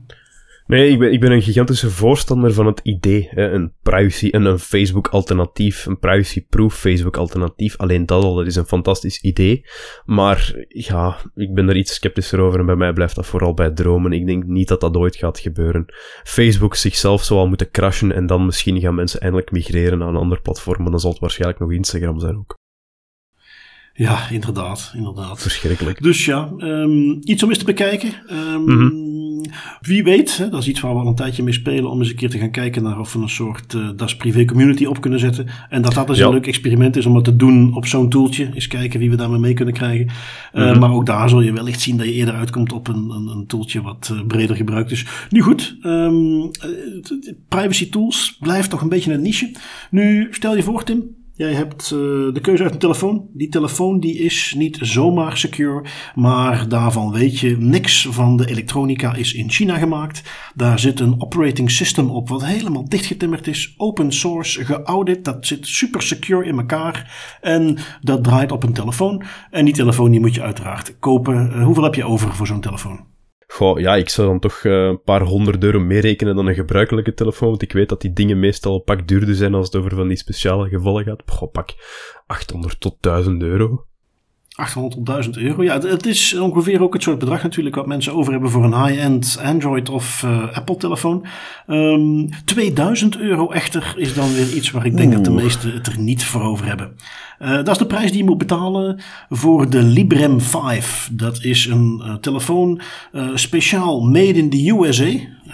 Nee, 0.69 0.89
ik 0.89 0.99
ben, 0.99 1.11
ik 1.11 1.19
ben 1.19 1.31
een 1.31 1.41
gigantische 1.41 1.89
voorstander 1.89 2.53
van 2.53 2.65
het 2.65 2.79
idee. 2.83 3.29
Een 3.35 3.73
privacy 3.81 4.29
en 4.29 4.45
een 4.45 4.59
Facebook-alternatief, 4.59 5.85
een 5.85 5.99
privacy-proof 5.99 6.73
Facebook-alternatief. 6.73 7.77
Alleen 7.77 8.05
dat 8.05 8.23
al, 8.23 8.35
dat 8.35 8.45
is 8.45 8.55
een 8.55 8.65
fantastisch 8.65 9.21
idee. 9.21 9.65
Maar 10.05 10.65
ja, 10.67 11.17
ik 11.35 11.53
ben 11.53 11.69
er 11.69 11.75
iets 11.75 11.93
sceptischer 11.93 12.39
over 12.39 12.59
en 12.59 12.65
bij 12.65 12.75
mij 12.75 12.93
blijft 12.93 13.15
dat 13.15 13.25
vooral 13.25 13.53
bij 13.53 13.71
dromen. 13.71 14.11
Ik 14.11 14.25
denk 14.25 14.43
niet 14.43 14.67
dat 14.67 14.81
dat 14.81 14.97
ooit 14.97 15.15
gaat 15.15 15.39
gebeuren. 15.39 15.85
Facebook 16.23 16.75
zichzelf 16.75 17.23
zou 17.23 17.39
al 17.39 17.47
moeten 17.47 17.71
crashen 17.71 18.11
en 18.11 18.25
dan 18.25 18.45
misschien 18.45 18.79
gaan 18.79 18.95
mensen 18.95 19.19
eindelijk 19.19 19.51
migreren 19.51 19.97
naar 19.97 20.07
een 20.07 20.15
ander 20.15 20.41
platform. 20.41 20.81
Maar 20.81 20.91
dan 20.91 20.99
zal 20.99 21.11
het 21.11 21.19
waarschijnlijk 21.19 21.59
nog 21.59 21.71
Instagram 21.71 22.19
zijn 22.19 22.37
ook. 22.37 22.58
Ja, 23.99 24.29
inderdaad, 24.29 24.91
inderdaad. 24.95 25.41
Verschrikkelijk. 25.41 26.01
Dus 26.01 26.25
ja, 26.25 26.49
um, 26.57 27.19
iets 27.23 27.43
om 27.43 27.49
eens 27.49 27.57
te 27.57 27.65
bekijken. 27.65 28.13
Um, 28.31 28.61
mm 28.61 28.67
-hmm. 28.67 29.07
Wie 29.81 30.03
weet, 30.03 30.37
hè, 30.37 30.49
dat 30.49 30.61
is 30.61 30.67
iets 30.67 30.79
waar 30.79 30.93
we 30.93 30.99
al 30.99 31.07
een 31.07 31.15
tijdje 31.15 31.43
mee 31.43 31.53
spelen, 31.53 31.89
om 31.89 31.99
eens 31.99 32.09
een 32.09 32.15
keer 32.15 32.29
te 32.29 32.37
gaan 32.37 32.51
kijken 32.51 32.83
naar 32.83 32.99
of 32.99 33.13
we 33.13 33.19
een 33.19 33.29
soort 33.29 33.73
uh, 33.73 33.89
DAS 33.95 34.15
privé 34.15 34.45
community 34.45 34.85
op 34.85 35.01
kunnen 35.01 35.19
zetten. 35.19 35.47
En 35.69 35.81
dat 35.81 35.93
dat 35.93 36.07
dus 36.07 36.17
ja. 36.17 36.25
een 36.25 36.31
leuk 36.31 36.47
experiment 36.47 36.95
is 36.95 37.05
om 37.05 37.15
het 37.15 37.23
te 37.23 37.35
doen 37.35 37.75
op 37.75 37.85
zo'n 37.85 38.09
toeltje. 38.09 38.49
Eens 38.53 38.67
kijken 38.67 38.99
wie 38.99 39.09
we 39.09 39.15
daarmee 39.15 39.39
mee 39.39 39.53
kunnen 39.53 39.73
krijgen. 39.73 40.05
Uh, 40.05 40.61
mm 40.63 40.69
-hmm. 40.69 40.79
Maar 40.79 40.91
ook 40.91 41.05
daar 41.05 41.29
zul 41.29 41.41
je 41.41 41.53
wellicht 41.53 41.81
zien 41.81 41.97
dat 41.97 42.05
je 42.05 42.13
eerder 42.13 42.35
uitkomt 42.35 42.71
op 42.71 42.87
een, 42.87 43.09
een, 43.09 43.27
een 43.27 43.47
toeltje 43.47 43.81
wat 43.81 44.09
uh, 44.13 44.25
breder 44.27 44.55
gebruikt 44.55 44.91
is. 44.91 45.05
Nu 45.29 45.41
goed, 45.41 45.77
um, 45.83 46.51
privacy 47.47 47.89
tools 47.89 48.37
blijft 48.39 48.69
toch 48.69 48.81
een 48.81 48.89
beetje 48.89 49.13
een 49.13 49.21
niche. 49.21 49.51
Nu, 49.89 50.27
stel 50.31 50.55
je 50.55 50.63
voor 50.63 50.83
Tim, 50.83 51.03
Jij 51.39 51.53
hebt 51.53 51.91
uh, 51.93 51.99
de 52.33 52.39
keuze 52.41 52.63
uit 52.63 52.73
een 52.73 52.79
telefoon. 52.79 53.27
Die 53.33 53.49
telefoon 53.49 53.99
die 53.99 54.17
is 54.17 54.53
niet 54.57 54.77
zomaar 54.81 55.37
secure, 55.37 55.85
maar 56.15 56.69
daarvan 56.69 57.11
weet 57.11 57.39
je 57.39 57.57
niks 57.57 58.07
van 58.09 58.37
de 58.37 58.49
elektronica 58.49 59.15
is 59.15 59.33
in 59.33 59.49
China 59.49 59.77
gemaakt. 59.77 60.23
Daar 60.55 60.79
zit 60.79 60.99
een 60.99 61.21
operating 61.21 61.71
system 61.71 62.09
op 62.09 62.29
wat 62.29 62.45
helemaal 62.45 62.89
dichtgetimmerd 62.89 63.47
is, 63.47 63.73
open 63.77 64.11
source, 64.11 64.65
geaudit. 64.65 65.25
Dat 65.25 65.45
zit 65.45 65.67
super 65.67 66.01
secure 66.01 66.45
in 66.45 66.57
elkaar 66.57 67.37
en 67.41 67.77
dat 68.01 68.23
draait 68.23 68.51
op 68.51 68.63
een 68.63 68.73
telefoon. 68.73 69.23
En 69.49 69.65
die 69.65 69.73
telefoon 69.73 70.11
die 70.11 70.19
moet 70.19 70.35
je 70.35 70.41
uiteraard 70.41 70.99
kopen. 70.99 71.51
Uh, 71.55 71.63
hoeveel 71.63 71.83
heb 71.83 71.95
je 71.95 72.05
over 72.05 72.35
voor 72.35 72.47
zo'n 72.47 72.61
telefoon? 72.61 73.05
Goh, 73.51 73.79
ja, 73.79 73.95
ik 73.95 74.09
zou 74.09 74.27
dan 74.27 74.39
toch 74.39 74.63
uh, 74.63 74.85
een 74.85 75.01
paar 75.01 75.21
honderd 75.21 75.63
euro 75.63 75.79
meer 75.79 76.01
rekenen 76.01 76.35
dan 76.35 76.47
een 76.47 76.55
gebruikelijke 76.55 77.13
telefoon. 77.13 77.49
Want 77.49 77.61
ik 77.61 77.71
weet 77.71 77.89
dat 77.89 78.01
die 78.01 78.13
dingen 78.13 78.39
meestal 78.39 78.75
een 78.75 78.83
pak 78.83 79.07
duurder 79.07 79.35
zijn 79.35 79.53
als 79.53 79.65
het 79.65 79.75
over 79.75 79.95
van 79.95 80.07
die 80.07 80.17
speciale 80.17 80.69
gevallen 80.69 81.03
gaat. 81.03 81.23
Goh, 81.25 81.51
pak 81.51 81.75
800 82.27 82.79
tot 82.79 82.97
1000 82.99 83.41
euro. 83.41 83.85
800 84.59 84.95
tot 84.95 85.05
1000 85.05 85.37
euro. 85.37 85.63
Ja, 85.63 85.79
het, 85.79 86.05
is 86.05 86.37
ongeveer 86.37 86.81
ook 86.81 86.93
het 86.93 87.03
soort 87.03 87.19
bedrag 87.19 87.43
natuurlijk 87.43 87.75
wat 87.75 87.87
mensen 87.87 88.13
over 88.13 88.31
hebben 88.31 88.49
voor 88.49 88.63
een 88.63 88.85
high-end 88.85 89.39
Android 89.43 89.89
of 89.89 90.23
uh, 90.25 90.57
Apple 90.57 90.77
telefoon. 90.77 91.25
Um, 91.67 92.19
ehm, 92.19 92.41
2000 92.45 93.17
euro 93.17 93.51
echter 93.51 93.93
is 93.97 94.13
dan 94.13 94.33
weer 94.33 94.53
iets 94.53 94.71
waar 94.71 94.85
ik 94.85 94.97
denk 94.97 95.07
Oeh. 95.07 95.15
dat 95.15 95.25
de 95.25 95.41
meesten 95.41 95.73
het 95.73 95.87
er 95.87 95.99
niet 95.99 96.23
voor 96.23 96.41
over 96.41 96.65
hebben. 96.65 96.91
Uh, 97.41 97.49
dat 97.49 97.67
is 97.67 97.77
de 97.77 97.85
prijs 97.85 98.09
die 98.09 98.19
je 98.19 98.29
moet 98.29 98.37
betalen 98.37 98.99
voor 99.29 99.69
de 99.69 99.81
Librem 99.83 100.41
5. 100.41 101.09
Dat 101.11 101.43
is 101.43 101.65
een 101.65 102.01
uh, 102.03 102.13
telefoon 102.13 102.81
speciaal 103.33 104.01
made 104.01 104.33
in 104.33 104.49
the 104.49 104.69
USA. 104.69 105.11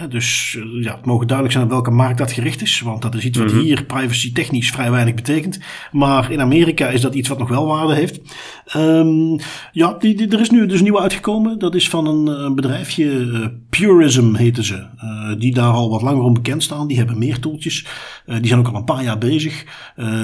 Dus 0.08 0.58
ja, 0.80 0.94
het 0.96 1.04
mogen 1.04 1.26
duidelijk 1.26 1.56
zijn 1.56 1.66
op 1.66 1.72
welke 1.72 1.90
markt 1.90 2.18
dat 2.18 2.32
gericht 2.32 2.62
is. 2.62 2.80
Want 2.80 3.02
dat 3.02 3.14
is 3.14 3.24
iets 3.24 3.38
wat 3.38 3.46
mm 3.46 3.52
-hmm. 3.52 3.62
hier 3.62 3.84
privacy 3.84 4.32
technisch 4.32 4.70
vrij 4.70 4.90
weinig 4.90 5.14
betekent. 5.14 5.60
Maar 5.92 6.30
in 6.30 6.40
Amerika 6.40 6.88
is 6.88 7.00
dat 7.00 7.14
iets 7.14 7.28
wat 7.28 7.38
nog 7.38 7.48
wel 7.48 7.66
waarde 7.66 7.94
heeft. 7.94 8.20
Um, 8.76 9.38
ja, 9.72 9.96
die, 9.98 10.16
die, 10.16 10.28
er 10.28 10.40
is 10.40 10.50
nu 10.50 10.66
dus 10.66 10.82
nieuw 10.82 11.00
uitgekomen. 11.00 11.58
Dat 11.58 11.74
is 11.74 11.88
van 11.88 12.06
een, 12.06 12.26
een 12.26 12.54
bedrijfje, 12.54 13.04
uh, 13.04 13.46
Purism 13.70 14.34
heten 14.34 14.64
ze. 14.64 14.74
Uh, 14.74 15.34
die 15.38 15.54
daar 15.54 15.72
al 15.72 15.90
wat 15.90 16.02
langer 16.02 16.22
onbekend 16.22 16.62
staan. 16.62 16.86
Die 16.86 16.96
hebben 16.96 17.18
meer 17.18 17.40
toeltjes. 17.40 17.86
Uh, 18.26 18.36
die 18.36 18.46
zijn 18.46 18.60
ook 18.60 18.68
al 18.68 18.74
een 18.74 18.84
paar 18.84 19.02
jaar 19.02 19.18
bezig. 19.18 19.64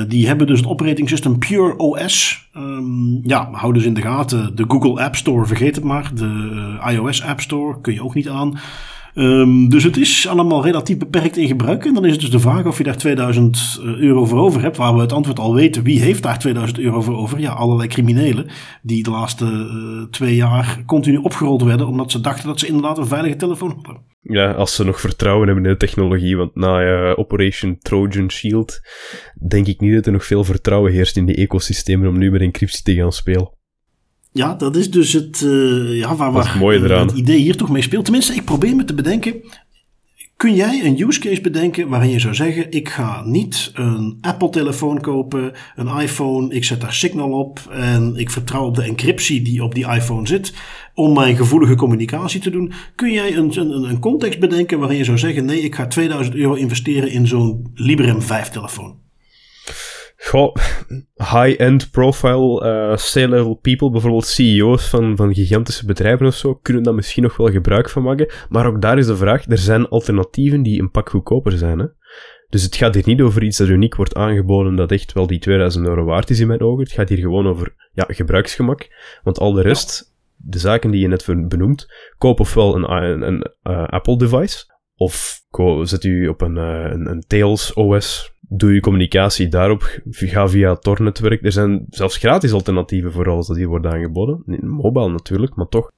die 0.09 0.27
hebben 0.27 0.47
dus 0.47 0.59
het 0.59 0.69
operating 0.69 1.09
system 1.09 1.39
Pure 1.39 1.77
OS. 1.77 2.49
Um, 2.57 3.21
ja, 3.29 3.51
houden 3.53 3.83
dus 3.83 3.91
in 3.91 3.95
de 3.95 4.03
gaten. 4.03 4.57
De 4.57 4.65
Google 4.69 5.05
App 5.05 5.17
Store, 5.17 5.47
vergeet 5.47 5.75
het 5.75 5.85
maar. 5.85 6.11
De 6.15 6.79
iOS 6.91 7.23
App 7.23 7.41
Store 7.41 7.81
kun 7.81 7.95
je 7.95 8.03
ook 8.03 8.15
niet 8.15 8.29
aan. 8.29 8.59
Um, 9.15 9.69
dus 9.69 9.85
het 9.85 9.97
is 9.97 10.29
allemaal 10.29 10.63
relatief 10.63 10.99
beperkt 10.99 11.37
in 11.37 11.47
gebruik. 11.47 11.85
En 11.85 11.95
dan 11.95 12.05
is 12.05 12.13
het 12.13 12.21
dus 12.21 12.31
de 12.31 12.39
vraag 12.39 12.67
of 12.67 12.79
je 12.79 12.85
daar 12.85 12.97
2000 12.97 13.81
eh, 13.81 13.97
euro 13.97 14.25
voor 14.25 14.39
over 14.39 14.63
hebt. 14.63 14.77
Waar 14.77 14.95
we 14.95 15.01
het 15.01 15.13
antwoord 15.13 15.39
al 15.39 15.55
weten. 15.55 15.83
Wie 15.83 16.01
heeft 16.01 16.23
daar 16.23 16.39
2000 16.39 16.79
euro 16.79 17.01
voor 17.01 17.17
over? 17.17 17.41
Ja, 17.41 17.53
allerlei 17.53 17.89
criminelen. 17.89 18.47
Die 18.83 19.03
de 19.03 19.11
laatste 19.11 19.45
uh, 19.45 20.11
twee 20.11 20.35
jaar 20.35 20.83
continu 20.87 21.17
opgerold 21.17 21.63
werden. 21.63 21.87
Omdat 21.87 22.11
ze 22.11 22.21
dachten 22.21 22.47
dat 22.47 22.59
ze 22.59 22.67
inderdaad 22.67 22.99
een 22.99 23.07
veilige 23.07 23.37
telefoon 23.37 23.79
hadden. 23.83 24.03
Ja, 24.21 24.53
als 24.53 24.75
ze 24.75 24.85
nog 24.85 25.01
vertrouwen 25.01 25.47
hebben 25.47 25.65
in 25.65 25.71
de 25.71 25.77
technologie. 25.77 26.37
Want 26.37 26.55
na 26.55 26.83
uh, 26.83 27.19
Operation 27.19 27.79
Trojan 27.79 28.31
Shield. 28.31 28.81
Denk 29.49 29.67
ik 29.67 29.81
niet 29.81 29.95
dat 29.95 30.07
er 30.07 30.13
nog 30.13 30.25
veel 30.25 30.45
vertrouwen 30.45 30.93
heerst 30.93 31.17
in 31.17 31.27
die 31.27 31.37
ecosystemen. 31.37 32.09
Om 32.09 32.19
nu 32.19 32.31
met 32.31 32.41
encryptie 32.41 32.83
te 32.83 32.95
gaan 32.95 33.13
spelen. 33.13 33.61
Ja, 34.33 34.55
dat 34.55 34.77
is 34.77 34.91
dus 34.91 35.13
het, 35.13 35.41
uh, 35.41 35.99
ja, 35.99 36.17
waar, 36.17 36.33
waar 36.33 36.59
het 36.99 37.13
idee 37.13 37.39
hier 37.39 37.57
toch 37.57 37.71
mee 37.71 37.83
speelt. 37.83 38.05
Tenminste, 38.05 38.35
ik 38.35 38.45
probeer 38.45 38.77
me 38.77 38.85
te 38.85 38.95
bedenken. 38.95 39.43
Kun 40.37 40.55
jij 40.55 40.85
een 40.85 41.09
use 41.09 41.21
case 41.21 41.41
bedenken 41.41 41.89
waarin 41.89 42.11
je 42.11 42.19
zou 42.19 42.35
zeggen: 42.35 42.71
ik 42.71 42.89
ga 42.89 43.23
niet 43.25 43.71
een 43.75 44.19
Apple-telefoon 44.21 45.01
kopen, 45.01 45.53
een 45.77 46.01
iPhone, 46.01 46.55
ik 46.55 46.65
zet 46.65 46.81
daar 46.81 46.95
Signal 46.95 47.31
op 47.31 47.61
en 47.71 48.17
ik 48.17 48.31
vertrouw 48.31 48.67
op 48.67 48.75
de 48.75 48.83
encryptie 48.83 49.43
die 49.43 49.63
op 49.65 49.75
die 49.75 49.89
iPhone 49.89 50.27
zit 50.27 50.55
om 50.95 51.15
mijn 51.15 51.37
gevoelige 51.37 51.75
communicatie 51.75 52.41
te 52.41 52.51
doen. 52.51 52.73
Kun 52.95 53.13
jij 53.13 53.37
een, 53.37 53.59
een, 53.59 53.83
een 53.83 53.99
context 53.99 54.39
bedenken 54.39 54.79
waarin 54.79 54.99
je 54.99 55.05
zou 55.05 55.19
zeggen: 55.19 55.45
nee, 55.45 55.61
ik 55.61 55.75
ga 55.75 55.87
2000 55.87 56.37
euro 56.37 56.55
investeren 56.55 57.11
in 57.11 57.27
zo'n 57.27 57.71
Librem 57.75 58.21
5-telefoon? 58.21 58.97
Goh, 60.25 60.55
high-end 61.17 61.91
profile 61.91 62.65
uh, 62.65 62.97
C-level 62.97 63.55
people, 63.55 63.91
bijvoorbeeld 63.91 64.27
CEO's 64.27 64.89
van, 64.89 65.17
van 65.17 65.35
gigantische 65.35 65.87
bedrijven 65.87 66.27
of 66.27 66.35
zo, 66.35 66.55
kunnen 66.55 66.83
daar 66.83 66.95
misschien 66.95 67.23
nog 67.23 67.37
wel 67.37 67.51
gebruik 67.51 67.91
van 67.91 68.03
maken. 68.03 68.33
Maar 68.49 68.67
ook 68.67 68.81
daar 68.81 68.99
is 68.99 69.07
de 69.07 69.17
vraag, 69.17 69.47
er 69.49 69.59
zijn 69.59 69.89
alternatieven 69.89 70.63
die 70.63 70.81
een 70.81 70.91
pak 70.91 71.09
goedkoper 71.09 71.53
zijn. 71.53 71.79
Hè? 71.79 71.87
Dus 72.49 72.63
het 72.63 72.77
gaat 72.77 72.95
hier 72.95 73.03
niet 73.07 73.21
over 73.21 73.43
iets 73.43 73.57
dat 73.59 73.69
uniek 73.69 73.95
wordt 73.95 74.15
aangeboden 74.15 74.77
dat 74.77 74.93
echt 74.93 75.13
wel 75.13 75.27
die 75.27 75.39
2000 75.39 75.87
euro 75.87 76.05
waard 76.05 76.31
is 76.31 76.41
in 76.41 76.47
mijn 76.47 76.61
ogen. 76.61 76.83
Het 76.83 76.93
gaat 76.93 77.09
hier 77.09 77.19
gewoon 77.19 77.47
over 77.47 77.75
ja, 77.93 78.05
gebruiksgemak. 78.09 78.89
Want 79.23 79.39
al 79.39 79.53
de 79.53 79.63
rest, 79.63 80.15
de 80.37 80.59
zaken 80.59 80.91
die 80.91 81.01
je 81.01 81.09
net 81.09 81.49
benoemt, 81.49 81.93
koop 82.19 82.41
ofwel 82.41 82.75
een, 82.75 82.93
een, 82.93 83.23
een 83.23 83.47
uh, 83.63 83.85
Apple 83.87 84.17
device, 84.17 84.65
of 84.97 85.43
zet 85.83 86.05
u 86.05 86.29
op 86.29 86.41
een, 86.41 86.57
uh, 86.57 86.91
een, 86.91 87.11
een 87.11 87.25
Tails 87.27 87.73
OS 87.73 88.32
doe 88.57 88.75
je 88.75 88.81
communicatie 88.81 89.49
daarop, 89.49 90.01
ga 90.11 90.49
via 90.49 90.77
Tor-netwerk. 90.77 91.45
Er 91.45 91.53
zijn 91.53 91.87
zelfs 91.89 92.17
gratis 92.17 92.53
alternatieven 92.53 93.13
voor 93.13 93.29
alles 93.29 93.47
dat 93.47 93.57
hier 93.57 93.69
wordt 93.69 93.87
aangeboden. 93.87 94.43
Niet 94.47 94.63
mobile 94.63 95.09
natuurlijk, 95.09 95.55
maar 95.55 95.69
toch. 95.69 95.91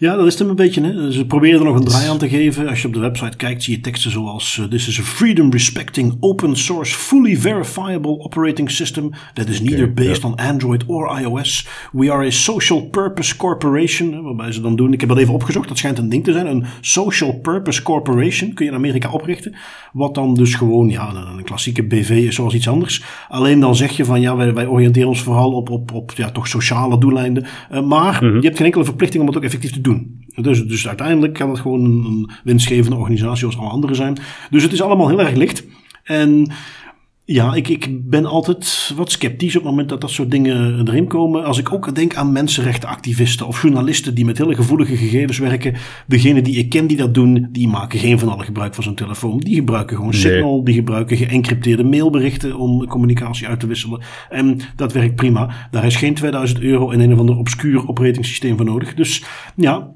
Ja, 0.00 0.16
dat 0.16 0.26
is 0.26 0.38
hem 0.38 0.48
een 0.48 0.56
beetje. 0.56 0.82
Hè? 0.82 1.12
Ze 1.12 1.26
proberen 1.26 1.58
er 1.58 1.64
nog 1.64 1.76
een 1.76 1.84
draai 1.84 2.08
aan 2.08 2.18
te 2.18 2.28
geven. 2.28 2.68
Als 2.68 2.82
je 2.82 2.86
op 2.86 2.94
de 2.94 3.00
website 3.00 3.36
kijkt, 3.36 3.62
zie 3.62 3.74
je 3.74 3.80
teksten 3.80 4.10
zoals: 4.10 4.56
uh, 4.56 4.66
This 4.66 4.88
is 4.88 4.98
a 4.98 5.02
freedom 5.02 5.50
respecting, 5.50 6.16
open 6.20 6.56
source, 6.56 6.94
fully 6.94 7.36
verifiable 7.36 8.18
operating 8.18 8.70
system 8.70 9.10
that 9.34 9.48
is 9.48 9.60
neither 9.60 9.82
okay, 9.90 10.06
based 10.06 10.22
yeah. 10.22 10.32
on 10.32 10.36
Android 10.36 10.84
or 10.86 11.20
iOS. 11.20 11.68
We 11.92 12.12
are 12.12 12.26
a 12.26 12.30
social 12.30 12.86
purpose 12.86 13.36
corporation. 13.36 14.22
Waarbij 14.22 14.52
ze 14.52 14.60
dan 14.60 14.76
doen, 14.76 14.92
ik 14.92 15.00
heb 15.00 15.08
dat 15.08 15.18
even 15.18 15.34
opgezocht, 15.34 15.68
dat 15.68 15.78
schijnt 15.78 15.98
een 15.98 16.08
ding 16.08 16.24
te 16.24 16.32
zijn. 16.32 16.46
Een 16.46 16.64
social 16.80 17.38
purpose 17.38 17.82
corporation 17.82 18.54
kun 18.54 18.64
je 18.64 18.70
in 18.70 18.76
Amerika 18.76 19.10
oprichten. 19.10 19.56
Wat 19.92 20.14
dan 20.14 20.34
dus 20.34 20.54
gewoon 20.54 20.88
ja, 20.88 21.14
een, 21.14 21.44
klassieke 21.44 21.86
BV 21.86 22.10
is 22.10 22.34
zoals 22.34 22.54
iets 22.54 22.68
anders. 22.68 23.02
Alleen 23.28 23.60
dan 23.60 23.76
zeg 23.76 23.96
je 23.96 24.04
van 24.04 24.20
ja, 24.20 24.36
wij, 24.36 24.54
wij 24.54 24.66
oriënteren 24.66 25.08
ons 25.08 25.22
vooral 25.22 25.52
op, 25.52 25.70
op, 25.70 25.92
op 25.92 26.12
ja, 26.16 26.30
toch 26.30 26.48
sociale 26.48 26.98
doeleinden. 26.98 27.46
Uh, 27.72 27.82
maar 27.82 28.18
mm 28.22 28.28
-hmm. 28.28 28.40
je 28.40 28.44
hebt 28.44 28.56
geen 28.56 28.66
enkele 28.66 28.84
verplichting 28.84 29.22
om 29.22 29.28
het 29.28 29.36
ook 29.36 29.42
effectief 29.50 29.72
te 29.72 29.80
doen. 29.80 30.24
Dus, 30.34 30.66
dus 30.66 30.88
uiteindelijk 30.88 31.34
kan 31.34 31.50
het 31.50 31.58
gewoon 31.58 31.84
een 31.84 32.30
winstgevende 32.44 32.96
organisatie 32.96 33.38
zoals 33.38 33.58
alle 33.58 33.68
andere 33.68 33.94
zijn. 33.94 34.18
Dus 34.50 34.62
het 34.62 34.72
is 34.72 34.82
allemaal 34.82 35.08
heel 35.08 35.20
erg 35.20 35.34
licht. 35.34 35.64
En 36.02 36.52
ja, 37.32 37.54
ik, 37.54 37.68
ik 37.68 38.08
ben 38.08 38.24
altijd 38.24 38.92
wat 38.96 39.10
sceptisch 39.10 39.56
op 39.56 39.62
het 39.62 39.70
moment 39.70 39.88
dat 39.88 40.00
dat 40.00 40.10
soort 40.10 40.30
dingen 40.30 40.88
erin 40.88 41.06
komen. 41.06 41.44
Als 41.44 41.58
ik 41.58 41.72
ook 41.72 41.94
denk 41.94 42.14
aan 42.14 42.32
mensenrechtenactivisten 42.32 43.46
of 43.46 43.62
journalisten 43.62 44.14
die 44.14 44.24
met 44.24 44.38
hele 44.38 44.54
gevoelige 44.54 44.96
gegevens 44.96 45.38
werken. 45.38 45.74
Degene 46.06 46.42
die 46.42 46.56
ik 46.56 46.70
ken 46.70 46.86
die 46.86 46.96
dat 46.96 47.14
doen, 47.14 47.48
die 47.52 47.68
maken 47.68 47.98
geen 47.98 48.18
van 48.18 48.28
alle 48.28 48.44
gebruik 48.44 48.74
van 48.74 48.84
zo'n 48.84 48.94
telefoon. 48.94 49.38
Die 49.38 49.54
gebruiken 49.54 49.96
gewoon 49.96 50.14
Signal, 50.14 50.64
die 50.64 50.74
gebruiken 50.74 51.16
geëncrypteerde 51.16 51.84
mailberichten 51.84 52.56
om 52.56 52.86
communicatie 52.86 53.46
uit 53.46 53.60
te 53.60 53.66
wisselen. 53.66 54.02
En 54.30 54.60
dat 54.76 54.92
werkt 54.92 55.14
prima. 55.14 55.68
Daar 55.70 55.84
is 55.84 55.96
geen 55.96 56.14
2000 56.14 56.60
euro 56.60 56.90
in 56.90 57.00
een 57.00 57.12
of 57.12 57.18
ander 57.18 57.36
obscuur 57.36 57.88
operating 57.88 58.26
systeem 58.26 58.56
voor 58.56 58.66
nodig. 58.66 58.94
Dus 58.94 59.24
ja, 59.56 59.90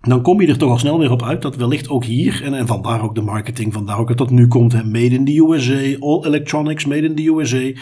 dan 0.00 0.22
kom 0.22 0.40
je 0.40 0.46
er 0.46 0.58
toch 0.58 0.70
al 0.70 0.78
snel 0.78 0.98
weer 0.98 1.10
op 1.10 1.22
uit 1.22 1.42
dat 1.42 1.56
wellicht 1.56 1.88
ook 1.88 2.04
hier, 2.04 2.42
en, 2.44 2.54
en 2.54 2.66
vandaar 2.66 3.02
ook 3.02 3.14
de 3.14 3.20
marketing, 3.20 3.72
vandaar 3.72 3.98
ook 3.98 4.08
dat 4.08 4.18
dat 4.18 4.30
nu 4.30 4.46
komt, 4.46 4.72
made 4.72 5.14
in 5.14 5.24
the 5.24 5.46
USA, 5.48 5.96
all 5.98 6.24
electronics 6.24 6.86
made 6.86 7.06
in 7.06 7.14
the 7.14 7.26
USA. 7.26 7.80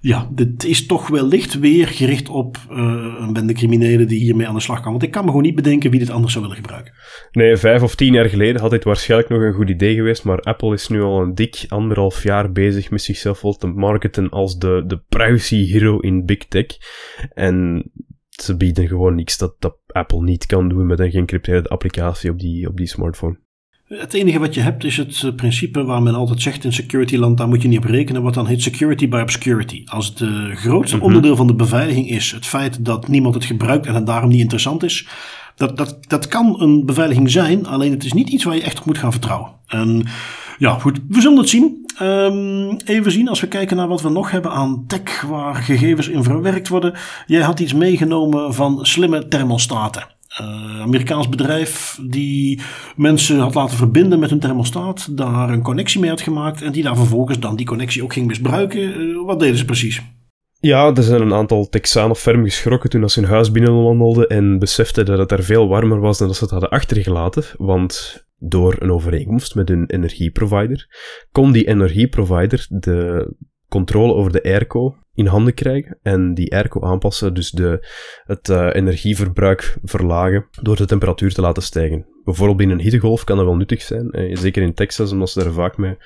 Ja, 0.00 0.28
dit 0.32 0.64
is 0.64 0.86
toch 0.86 1.08
wellicht 1.08 1.58
weer 1.58 1.86
gericht 1.86 2.28
op 2.28 2.56
uh, 2.70 2.76
een 3.18 3.32
bende 3.32 3.52
criminelen 3.52 4.08
die 4.08 4.20
hiermee 4.20 4.46
aan 4.46 4.54
de 4.54 4.60
slag 4.60 4.80
kan. 4.80 4.90
Want 4.90 5.02
ik 5.02 5.10
kan 5.10 5.22
me 5.22 5.28
gewoon 5.28 5.44
niet 5.44 5.54
bedenken 5.54 5.90
wie 5.90 5.98
dit 5.98 6.10
anders 6.10 6.32
zou 6.32 6.44
willen 6.44 6.60
gebruiken. 6.60 6.92
Nee, 7.30 7.56
vijf 7.56 7.82
of 7.82 7.94
tien 7.94 8.12
jaar 8.12 8.28
geleden 8.28 8.60
had 8.60 8.70
dit 8.70 8.84
waarschijnlijk 8.84 9.30
nog 9.30 9.40
een 9.40 9.52
goed 9.52 9.70
idee 9.70 9.94
geweest, 9.94 10.24
maar 10.24 10.40
Apple 10.40 10.74
is 10.74 10.88
nu 10.88 11.02
al 11.02 11.22
een 11.22 11.34
dik 11.34 11.64
anderhalf 11.68 12.22
jaar 12.22 12.52
bezig 12.52 12.90
met 12.90 13.02
zichzelf 13.02 13.40
wel 13.40 13.52
te 13.52 13.66
marketen 13.66 14.28
als 14.28 14.58
de, 14.58 14.84
de 14.86 15.00
privacy 15.08 15.66
hero 15.66 15.98
in 15.98 16.24
big 16.24 16.38
tech. 16.38 16.66
En 17.34 17.84
ze 18.42 18.56
bieden 18.56 18.86
gewoon 18.86 19.14
niks 19.14 19.38
dat, 19.38 19.54
dat 19.58 19.76
Apple 19.86 20.22
niet 20.22 20.46
kan 20.46 20.68
doen 20.68 20.86
met 20.86 21.00
een 21.00 21.10
geëncrypteerde 21.10 21.68
applicatie 21.68 22.30
op 22.30 22.38
die, 22.38 22.68
op 22.68 22.76
die 22.76 22.86
smartphone. 22.86 23.38
Het 23.86 24.14
enige 24.14 24.38
wat 24.38 24.54
je 24.54 24.60
hebt 24.60 24.84
is 24.84 24.96
het 24.96 25.22
eh, 25.24 25.34
principe 25.34 25.84
waar 25.84 26.02
men 26.02 26.14
altijd 26.14 26.42
zegt 26.42 26.64
in 26.64 26.72
security 26.72 27.16
land, 27.16 27.38
daar 27.38 27.48
moet 27.48 27.62
je 27.62 27.68
niet 27.68 27.78
op 27.78 27.84
rekenen, 27.84 28.22
wat 28.22 28.34
dan 28.34 28.46
heet 28.46 28.62
security 28.62 29.08
by 29.08 29.20
obscurity. 29.22 29.82
Als 29.84 30.06
het 30.06 30.20
uh, 30.20 30.56
grootste 30.56 30.96
mhm. 30.96 31.04
onderdeel 31.04 31.36
van 31.36 31.46
de 31.46 31.54
beveiliging 31.54 32.10
is 32.10 32.32
het 32.32 32.46
feit 32.46 32.84
dat 32.84 33.08
niemand 33.08 33.34
het 33.34 33.44
gebruikt 33.44 33.86
en 33.86 33.94
het 33.94 34.06
daarom 34.06 34.28
niet 34.30 34.40
interessant 34.40 34.82
is, 34.82 35.08
dat, 35.56 35.76
dat, 35.76 35.98
dat 36.00 36.28
kan 36.28 36.60
een 36.60 36.86
beveiliging 36.86 37.30
zijn, 37.30 37.66
alleen 37.66 37.90
het 37.90 38.04
is 38.04 38.12
niet 38.12 38.28
iets 38.28 38.44
waar 38.44 38.54
je 38.54 38.62
echt 38.62 38.78
op 38.78 38.86
moet 38.86 38.98
gaan 38.98 39.12
vertrouwen. 39.12 39.50
En 39.66 40.04
ja, 40.58 40.78
goed, 40.78 41.00
we 41.08 41.20
zullen 41.20 41.38
het 41.38 41.48
zien. 41.48 41.84
Um, 42.02 42.76
even 42.84 43.12
zien 43.12 43.28
als 43.28 43.40
we 43.40 43.48
kijken 43.48 43.76
naar 43.76 43.88
wat 43.88 44.02
we 44.02 44.08
nog 44.08 44.30
hebben 44.30 44.50
aan 44.50 44.84
tech 44.86 45.20
waar 45.20 45.54
gegevens 45.54 46.08
in 46.08 46.22
verwerkt 46.22 46.68
worden. 46.68 46.94
Jij 47.26 47.42
had 47.42 47.60
iets 47.60 47.72
meegenomen 47.72 48.54
van 48.54 48.86
slimme 48.86 49.28
thermostaten. 49.28 50.14
Uh, 50.40 50.80
Amerikaans 50.80 51.28
bedrijf 51.28 51.98
die 52.02 52.60
mensen 52.96 53.38
had 53.38 53.54
laten 53.54 53.76
verbinden 53.76 54.18
met 54.18 54.30
hun 54.30 54.40
thermostaat, 54.40 55.16
daar 55.16 55.50
een 55.50 55.62
connectie 55.62 56.00
mee 56.00 56.10
had 56.10 56.20
gemaakt 56.20 56.62
en 56.62 56.72
die 56.72 56.82
daar 56.82 56.96
vervolgens 56.96 57.38
dan 57.38 57.56
die 57.56 57.66
connectie 57.66 58.02
ook 58.02 58.12
ging 58.12 58.26
misbruiken. 58.26 59.00
Uh, 59.00 59.24
wat 59.26 59.40
deden 59.40 59.56
ze 59.56 59.64
precies? 59.64 60.02
Ja, 60.60 60.94
er 60.94 61.02
zijn 61.02 61.22
een 61.22 61.34
aantal 61.34 61.68
Texanen 61.68 62.16
ferm 62.16 62.44
geschrokken 62.44 62.90
toen 62.90 63.10
ze 63.10 63.20
hun 63.20 63.28
huis 63.28 63.50
binnenwandelden 63.50 64.28
en 64.28 64.58
beseften 64.58 65.04
dat 65.04 65.18
het 65.18 65.28
daar 65.28 65.42
veel 65.42 65.68
warmer 65.68 66.00
was 66.00 66.18
dan 66.18 66.26
dat 66.26 66.36
ze 66.36 66.42
het 66.42 66.52
hadden 66.52 66.70
achtergelaten. 66.70 67.44
Want 67.56 68.24
door 68.38 68.76
een 68.78 68.92
overeenkomst 68.92 69.54
met 69.54 69.68
hun 69.68 69.86
energieprovider, 69.86 70.86
kon 71.32 71.52
die 71.52 71.66
energieprovider 71.66 72.66
de 72.68 73.34
controle 73.68 74.14
over 74.14 74.32
de 74.32 74.42
airco 74.42 74.96
in 75.14 75.26
handen 75.26 75.54
krijgen 75.54 75.98
en 76.02 76.34
die 76.34 76.54
airco 76.54 76.80
aanpassen, 76.80 77.34
dus 77.34 77.50
de, 77.50 77.86
het 78.24 78.48
uh, 78.48 78.68
energieverbruik 78.72 79.76
verlagen 79.82 80.46
door 80.62 80.76
de 80.76 80.86
temperatuur 80.86 81.34
te 81.34 81.40
laten 81.40 81.62
stijgen. 81.62 82.06
Bijvoorbeeld 82.24 82.60
in 82.60 82.70
een 82.70 82.80
hittegolf 82.80 83.24
kan 83.24 83.36
dat 83.36 83.46
wel 83.46 83.56
nuttig 83.56 83.82
zijn, 83.82 84.10
eh, 84.10 84.36
zeker 84.36 84.62
in 84.62 84.74
Texas, 84.74 85.12
omdat 85.12 85.30
ze 85.30 85.42
daar 85.42 85.52
vaak 85.52 85.76
mee 85.76 85.96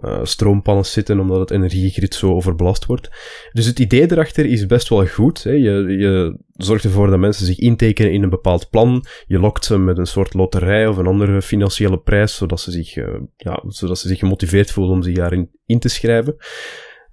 uh, 0.00 0.20
stroompannen 0.22 0.84
zitten 0.84 1.20
omdat 1.20 1.38
het 1.38 1.50
energiegrid 1.50 2.14
zo 2.14 2.34
overbelast 2.34 2.86
wordt. 2.86 3.10
Dus 3.52 3.66
het 3.66 3.78
idee 3.78 4.10
erachter 4.10 4.46
is 4.46 4.66
best 4.66 4.88
wel 4.88 5.06
goed. 5.06 5.42
Hè. 5.42 5.50
Je, 5.50 5.96
je 5.98 6.38
zorgt 6.52 6.84
ervoor 6.84 7.10
dat 7.10 7.18
mensen 7.18 7.46
zich 7.46 7.58
intekenen 7.58 8.12
in 8.12 8.22
een 8.22 8.30
bepaald 8.30 8.70
plan. 8.70 9.04
Je 9.26 9.38
lokt 9.38 9.64
ze 9.64 9.78
met 9.78 9.98
een 9.98 10.06
soort 10.06 10.34
loterij 10.34 10.86
of 10.86 10.96
een 10.96 11.06
andere 11.06 11.42
financiële 11.42 11.98
prijs, 11.98 12.36
zodat 12.36 12.60
ze 12.60 12.70
zich, 12.70 12.96
uh, 12.96 13.14
ja, 13.36 13.62
zodat 13.66 13.98
ze 13.98 14.08
zich 14.08 14.18
gemotiveerd 14.18 14.70
voelen 14.70 14.94
om 14.94 15.02
zich 15.02 15.14
daarin 15.14 15.50
in 15.66 15.78
te 15.78 15.88
schrijven. 15.88 16.36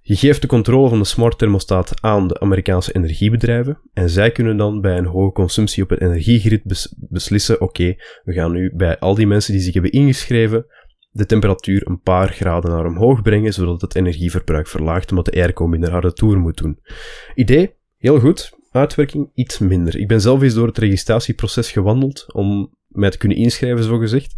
Je 0.02 0.16
geeft 0.16 0.42
de 0.42 0.48
controle 0.48 0.90
van 0.90 1.00
de 1.00 1.06
smart 1.06 1.38
thermostaat 1.38 2.02
aan 2.02 2.28
de 2.28 2.40
Amerikaanse 2.40 2.96
energiebedrijven 2.96 3.80
en 3.94 4.10
zij 4.10 4.32
kunnen 4.32 4.58
dan 4.58 4.82
bij 4.82 4.98
een 4.98 5.06
hoge 5.06 5.32
consumptie 5.32 5.84
op 5.84 5.90
het 5.90 6.02
energiegrid 6.02 6.62
beslissen, 6.96 7.62
oké, 7.62 7.96
we 8.24 8.34
gaan 8.34 8.52
nu 8.52 8.72
bij 8.76 9.00
al 9.00 9.16
die 9.16 9.28
mensen 9.28 9.54
die 9.54 9.62
zich 9.62 9.74
hebben 9.74 9.92
ingeschreven, 9.92 10.66
de 11.10 11.26
temperatuur 11.26 11.88
een 11.88 12.02
paar 12.02 12.30
graden 12.30 12.72
naar 12.72 12.86
omhoog 12.86 13.22
brengen, 13.22 13.54
zodat 13.54 13.82
het 13.82 13.96
energieverbruik 13.96 14.68
verlaagt, 14.68 15.10
omdat 15.10 15.26
de 15.26 15.42
airco 15.42 15.68
minder 15.68 15.92
harde 15.92 16.14
toer 16.14 16.38
moet 16.38 16.58
doen. 16.58 16.80
Idee, 17.36 17.76
heel 17.98 18.20
goed. 18.20 18.58
Uitwerking, 18.72 19.32
iets 19.34 19.60
minder. 19.60 19.98
Ik 19.98 20.08
ben 20.08 20.22
zelf 20.22 20.42
eens 20.42 20.54
door 20.54 20.68
het 20.68 20.78
registratieproces 20.78 21.72
gewandeld 21.72 22.34
om 22.34 22.76
mij 22.88 23.10
te 23.10 23.18
kunnen 23.18 23.38
inschrijven, 23.38 23.84
zo 23.84 23.98
gezegd, 23.98 24.36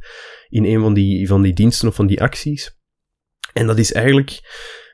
in 0.50 0.66
een 0.66 0.82
van 0.82 0.94
die, 0.94 1.28
van 1.28 1.42
die 1.42 1.54
diensten 1.54 1.88
of 1.88 1.96
van 1.96 2.08
die 2.08 2.22
acties. 2.22 2.80
En 3.54 3.68
dat 3.68 3.78
is 3.78 3.94
eigenlijk, 3.94 4.40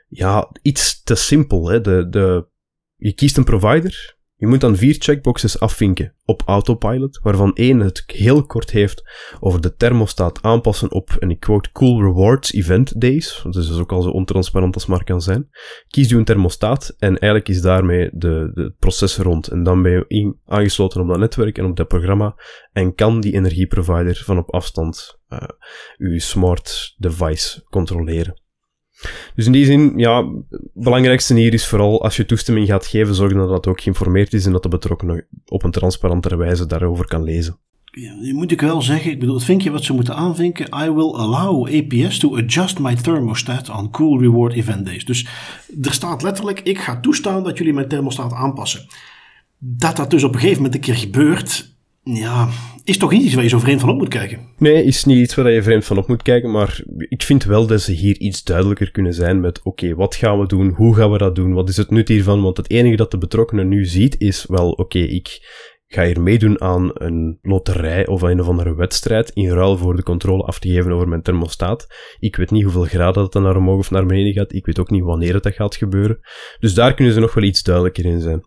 ja, 0.08 0.52
iets 0.62 1.04
te 1.04 1.16
simpel. 1.16 1.70
Hè. 1.70 1.82
De, 1.82 2.10
de, 2.10 2.48
je 2.96 3.14
kiest 3.14 3.38
een 3.38 3.44
provider, 3.44 4.17
je 4.40 4.48
moet 4.48 4.62
dan 4.62 4.76
vier 4.76 4.96
checkboxes 5.00 5.60
afvinken 5.60 6.14
op 6.26 6.42
autopilot, 6.46 7.20
waarvan 7.24 7.54
één 7.54 7.80
het 7.80 8.04
heel 8.06 8.46
kort 8.46 8.72
heeft 8.72 9.04
over 9.40 9.62
de 9.62 9.76
thermostaat 9.76 10.42
aanpassen 10.42 10.92
op, 10.92 11.16
en 11.20 11.30
ik 11.30 11.40
quote, 11.40 11.72
cool 11.72 12.02
rewards 12.02 12.54
event 12.54 13.02
days. 13.02 13.42
Dat 13.44 13.56
is 13.56 13.68
dus 13.68 13.78
ook 13.78 13.92
al 13.92 14.02
zo 14.02 14.10
ontransparant 14.10 14.74
als 14.74 14.86
maar 14.86 15.04
kan 15.04 15.22
zijn. 15.22 15.50
Kies 15.88 16.10
je 16.10 16.16
een 16.16 16.26
thermostaat 16.26 16.96
en 16.98 17.10
eigenlijk 17.10 17.48
is 17.48 17.62
daarmee 17.62 18.10
de, 18.14 18.52
de 18.54 18.74
proces 18.80 19.18
rond. 19.18 19.48
En 19.48 19.64
dan 19.64 19.82
ben 19.82 19.92
je 19.92 20.36
aangesloten 20.46 21.02
op 21.02 21.08
dat 21.08 21.18
netwerk 21.18 21.58
en 21.58 21.66
op 21.66 21.76
dat 21.76 21.88
programma 21.88 22.36
en 22.72 22.96
kan 22.96 23.20
die 23.20 23.34
energieprovider 23.34 24.22
van 24.26 24.38
op 24.38 24.54
afstand 24.54 25.20
uh, 25.30 25.40
uw 25.98 26.20
smart 26.20 26.96
device 26.98 27.64
controleren. 27.70 28.42
Dus 29.36 29.46
in 29.46 29.52
die 29.52 29.66
zin, 29.66 29.94
ja, 29.96 30.26
belangrijkste 30.74 31.34
hier 31.34 31.54
is 31.54 31.68
vooral 31.68 32.04
als 32.04 32.16
je 32.16 32.26
toestemming 32.26 32.68
gaat 32.68 32.86
geven, 32.86 33.16
zorgen 33.16 33.38
dat 33.38 33.50
dat 33.50 33.68
ook 33.68 33.82
geïnformeerd 33.82 34.34
is 34.34 34.46
en 34.46 34.52
dat 34.52 34.64
de 34.64 34.70
betrokkenen 34.70 35.26
op 35.46 35.64
een 35.64 35.72
transparantere 35.72 36.38
wijze 36.38 36.66
daarover 36.66 37.06
kan 37.08 37.24
lezen. 37.24 37.58
Ja, 37.92 38.34
moet 38.34 38.52
ik 38.52 38.62
wel 38.62 38.82
zeggen, 38.82 39.12
ik 39.12 39.20
bedoel, 39.20 39.36
het 39.36 39.44
vinkje 39.44 39.72
wat 39.72 39.84
ze 39.84 39.94
moeten 39.94 40.16
aanvinken, 40.16 40.66
I 40.66 40.92
will 40.92 41.14
allow 41.14 41.68
APS 41.68 42.20
to 42.20 42.38
adjust 42.38 42.80
my 42.80 42.96
thermostat 42.96 43.70
on 43.70 43.92
cool 43.92 44.20
reward 44.20 44.54
event 44.54 44.86
days. 44.86 45.06
Dus 45.06 45.28
er 45.82 45.94
staat 45.94 46.24
letterlijk, 46.24 46.60
ik 46.60 46.80
ga 46.80 47.00
toestaan 47.00 47.44
dat 47.44 47.58
jullie 47.58 47.74
mijn 47.74 47.88
thermostaat 47.88 48.34
aanpassen. 48.34 48.86
Dat 49.58 49.96
dat 49.96 50.12
dus 50.12 50.24
op 50.24 50.34
een 50.34 50.40
gegeven 50.40 50.62
moment 50.62 50.76
een 50.76 50.82
keer 50.82 50.96
gebeurt, 50.96 51.77
ja, 52.14 52.50
is 52.84 52.98
toch 52.98 53.12
niet 53.12 53.24
iets 53.24 53.34
waar 53.34 53.44
je 53.44 53.50
zo 53.50 53.60
vreemd 53.60 53.80
van 53.80 53.90
op 53.90 53.98
moet 53.98 54.08
kijken? 54.08 54.40
Nee, 54.58 54.84
is 54.84 55.06
niet 55.06 55.18
iets 55.18 55.36
waar 55.36 55.52
je 55.52 55.64
vreemd 55.64 55.86
van 55.86 55.98
op 55.98 56.08
moet 56.08 56.22
kijken, 56.22 56.52
maar 56.52 56.82
ik 57.10 57.24
vind 57.24 57.44
wel 57.44 57.68
dat 57.68 57.82
ze 57.82 57.92
hier 57.92 58.20
iets 58.20 58.44
duidelijker 58.44 58.92
kunnen 58.92 59.14
zijn 59.14 59.40
met 59.40 59.64
oké, 59.64 59.96
wat 59.96 60.16
gaan 60.16 60.40
we 60.40 60.48
doen, 60.48 60.70
hoe 60.70 60.96
gaan 60.96 61.12
we 61.12 61.18
dat 61.18 61.36
doen, 61.36 61.54
wat 61.54 61.70
is 61.70 61.78
het 61.78 61.92
nut 61.92 62.08
hiervan, 62.08 62.42
want 62.42 62.58
het 62.58 62.70
enige 62.70 62.96
dat 62.96 63.12
de 63.12 63.18
betrokkenen 63.18 63.68
nu 63.68 63.86
ziet 63.86 64.16
is 64.20 64.46
wel 64.48 64.72
oké, 64.72 65.00
ik 65.00 65.40
ga 65.88 66.06
hier 66.06 66.22
meedoen 66.22 66.62
aan 66.62 66.92
een 66.94 67.40
loterij 67.42 68.08
of 68.08 68.22
een 68.22 68.40
of 68.40 68.48
andere 68.48 68.76
wedstrijd 68.76 69.30
in 69.30 69.50
ruil 69.50 69.78
voor 69.78 69.96
de 69.96 70.04
controle 70.04 70.44
af 70.44 70.60
te 70.60 70.70
geven 70.70 70.92
over 70.92 71.08
mijn 71.08 71.22
thermostaat. 71.22 71.88
Ik 72.20 72.36
weet 72.36 72.52
niet 72.52 72.64
hoeveel 72.64 72.84
graden 72.84 73.24
dat 73.24 73.34
dan 73.34 73.44
naar 73.44 73.56
omhoog 73.56 73.80
of 73.80 73.92
naar 73.92 74.06
beneden 74.06 74.34
gaat, 74.34 74.54
ik 74.54 74.66
weet 74.66 74.80
ook 74.80 74.90
niet 74.90 75.04
wanneer 75.04 75.34
het 75.34 75.44
dat 75.44 75.54
gaat 75.54 75.76
gebeuren. 75.76 76.20
Dus 76.60 76.74
daar 76.74 76.94
kunnen 76.94 77.14
ze 77.14 77.20
nog 77.20 77.34
wel 77.34 77.44
iets 77.44 77.64
duidelijker 77.64 78.06
in 78.06 78.22
zijn. 78.22 78.42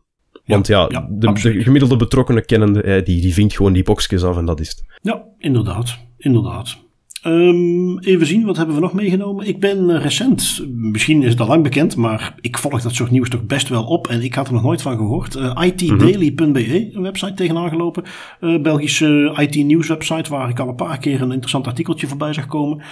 Want 0.51 0.67
ja, 0.67 1.07
de, 1.11 1.63
gemiddelde 1.63 1.97
betrokkenen 1.97 2.45
kennende, 2.45 3.03
die, 3.03 3.21
die 3.21 3.35
vindt 3.35 3.55
gewoon 3.55 3.73
die 3.73 3.83
boxjes 3.83 4.25
af 4.25 4.37
en 4.37 4.45
dat 4.45 4.61
is 4.61 4.69
het. 4.69 4.85
Ja, 5.03 5.25
inderdaad. 5.39 5.99
Inderdaad. 6.17 6.79
Um, 7.27 7.99
even 7.99 8.27
zien, 8.27 8.45
wat 8.45 8.57
hebben 8.57 8.75
we 8.75 8.81
nog 8.81 8.93
meegenomen? 8.93 9.47
Ik 9.47 9.61
ben 9.61 9.91
uh, 9.91 10.03
recent, 10.03 10.65
misschien 10.69 11.23
is 11.23 11.31
het 11.31 11.41
al 11.41 11.47
lang 11.47 11.63
bekend, 11.63 11.97
maar 11.97 12.35
ik 12.41 12.59
volg 12.59 12.83
dat 12.83 12.95
soort 12.95 13.11
nieuws 13.11 13.29
toch 13.29 13.47
best 13.47 13.69
wel 13.69 13.85
op 13.85 14.09
en 14.09 14.23
ik 14.23 14.35
had 14.35 14.47
er 14.47 14.53
nog 14.53 14.63
nooit 14.63 14.83
van 14.83 14.97
gehoord. 14.97 15.37
Uh, 15.37 15.63
itdaily.be, 15.65 16.91
een 16.93 17.03
website 17.03 17.35
tegenaan 17.35 17.69
gelopen. 17.69 18.05
Uh, 18.41 18.61
Belgische 18.63 19.35
IT-nieuws 19.37 19.89
website 19.89 20.31
waar 20.31 20.49
ik 20.49 20.59
al 20.59 20.69
een 20.69 20.75
paar 20.75 20.99
keer 20.99 21.21
een 21.21 21.31
interessant 21.31 21.67
artikeltje 21.67 22.07
voorbij 22.07 22.33
zag 22.33 22.47
komen. 22.47 22.83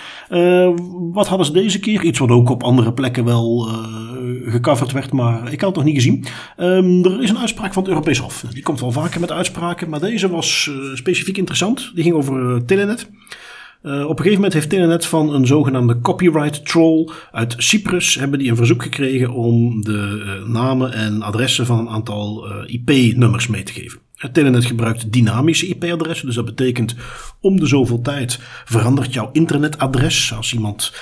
wat 1.13 1.29
hadden 1.29 1.47
ze 1.47 1.53
deze 1.53 1.81
keer? 1.81 2.05
Iets 2.05 2.19
wat 2.19 2.31
ook 2.31 2.51
op 2.51 2.63
andere 2.63 2.93
plekken 2.93 3.25
wel 3.25 3.69
gecoverd 4.45 4.93
werd, 4.93 5.13
maar 5.13 5.53
ik 5.53 5.61
had 5.61 5.69
het 5.69 5.77
nog 5.77 5.85
niet 5.85 5.95
gezien. 5.95 6.25
Um, 6.59 7.05
er 7.05 7.23
is 7.23 7.31
een 7.31 7.39
uitspraak 7.39 7.73
van 7.73 7.83
het 7.83 7.93
Europees 7.93 8.19
Hof. 8.19 8.45
Die 8.53 8.63
komt 8.63 8.81
wel 8.81 8.93
vaker 8.93 9.21
met 9.21 9.33
uitspraken, 9.33 9.89
maar 9.89 10.01
deze 10.01 10.31
was 10.31 10.71
specifiek 10.95 11.37
interessant. 11.37 11.91
Die 11.95 12.03
ging 12.03 12.15
over 12.15 12.65
Telenet. 12.65 13.09
Uh, 13.83 13.93
op 13.93 14.11
een 14.11 14.17
gegeven 14.17 14.35
moment 14.35 14.53
heeft 14.53 14.69
Telenet 14.69 15.07
van 15.07 15.35
een 15.35 15.47
zogenaamde 15.47 16.01
copyright 16.01 16.67
troll 16.67 17.09
uit 17.33 17.55
Cyprus 17.57 18.15
hebben 18.15 18.39
die 18.39 18.51
een 18.51 18.57
verzoek 18.57 18.83
gekregen 18.83 19.31
om 19.31 19.85
de 19.85 20.23
uh, 20.43 20.49
namen 20.49 20.93
en 20.93 21.23
adressen 21.23 21.67
van 21.67 21.79
een 21.79 21.89
aantal 21.89 22.47
uh, 22.47 22.75
IP-nummers 22.75 23.47
mee 23.47 23.63
te 23.63 23.73
geven. 23.73 24.01
Telenet 24.33 24.65
gebruikt 24.65 25.13
dynamische 25.13 25.67
IP-adressen, 25.67 26.27
dus 26.27 26.35
dat 26.35 26.45
betekent 26.45 26.95
om 27.41 27.61
de 27.61 27.67
zoveel 27.67 28.01
tijd 28.01 28.39
verandert 28.65 29.13
jouw 29.13 29.31
internetadres. 29.33 30.35
Als 30.37 30.53
iemand, 30.53 30.93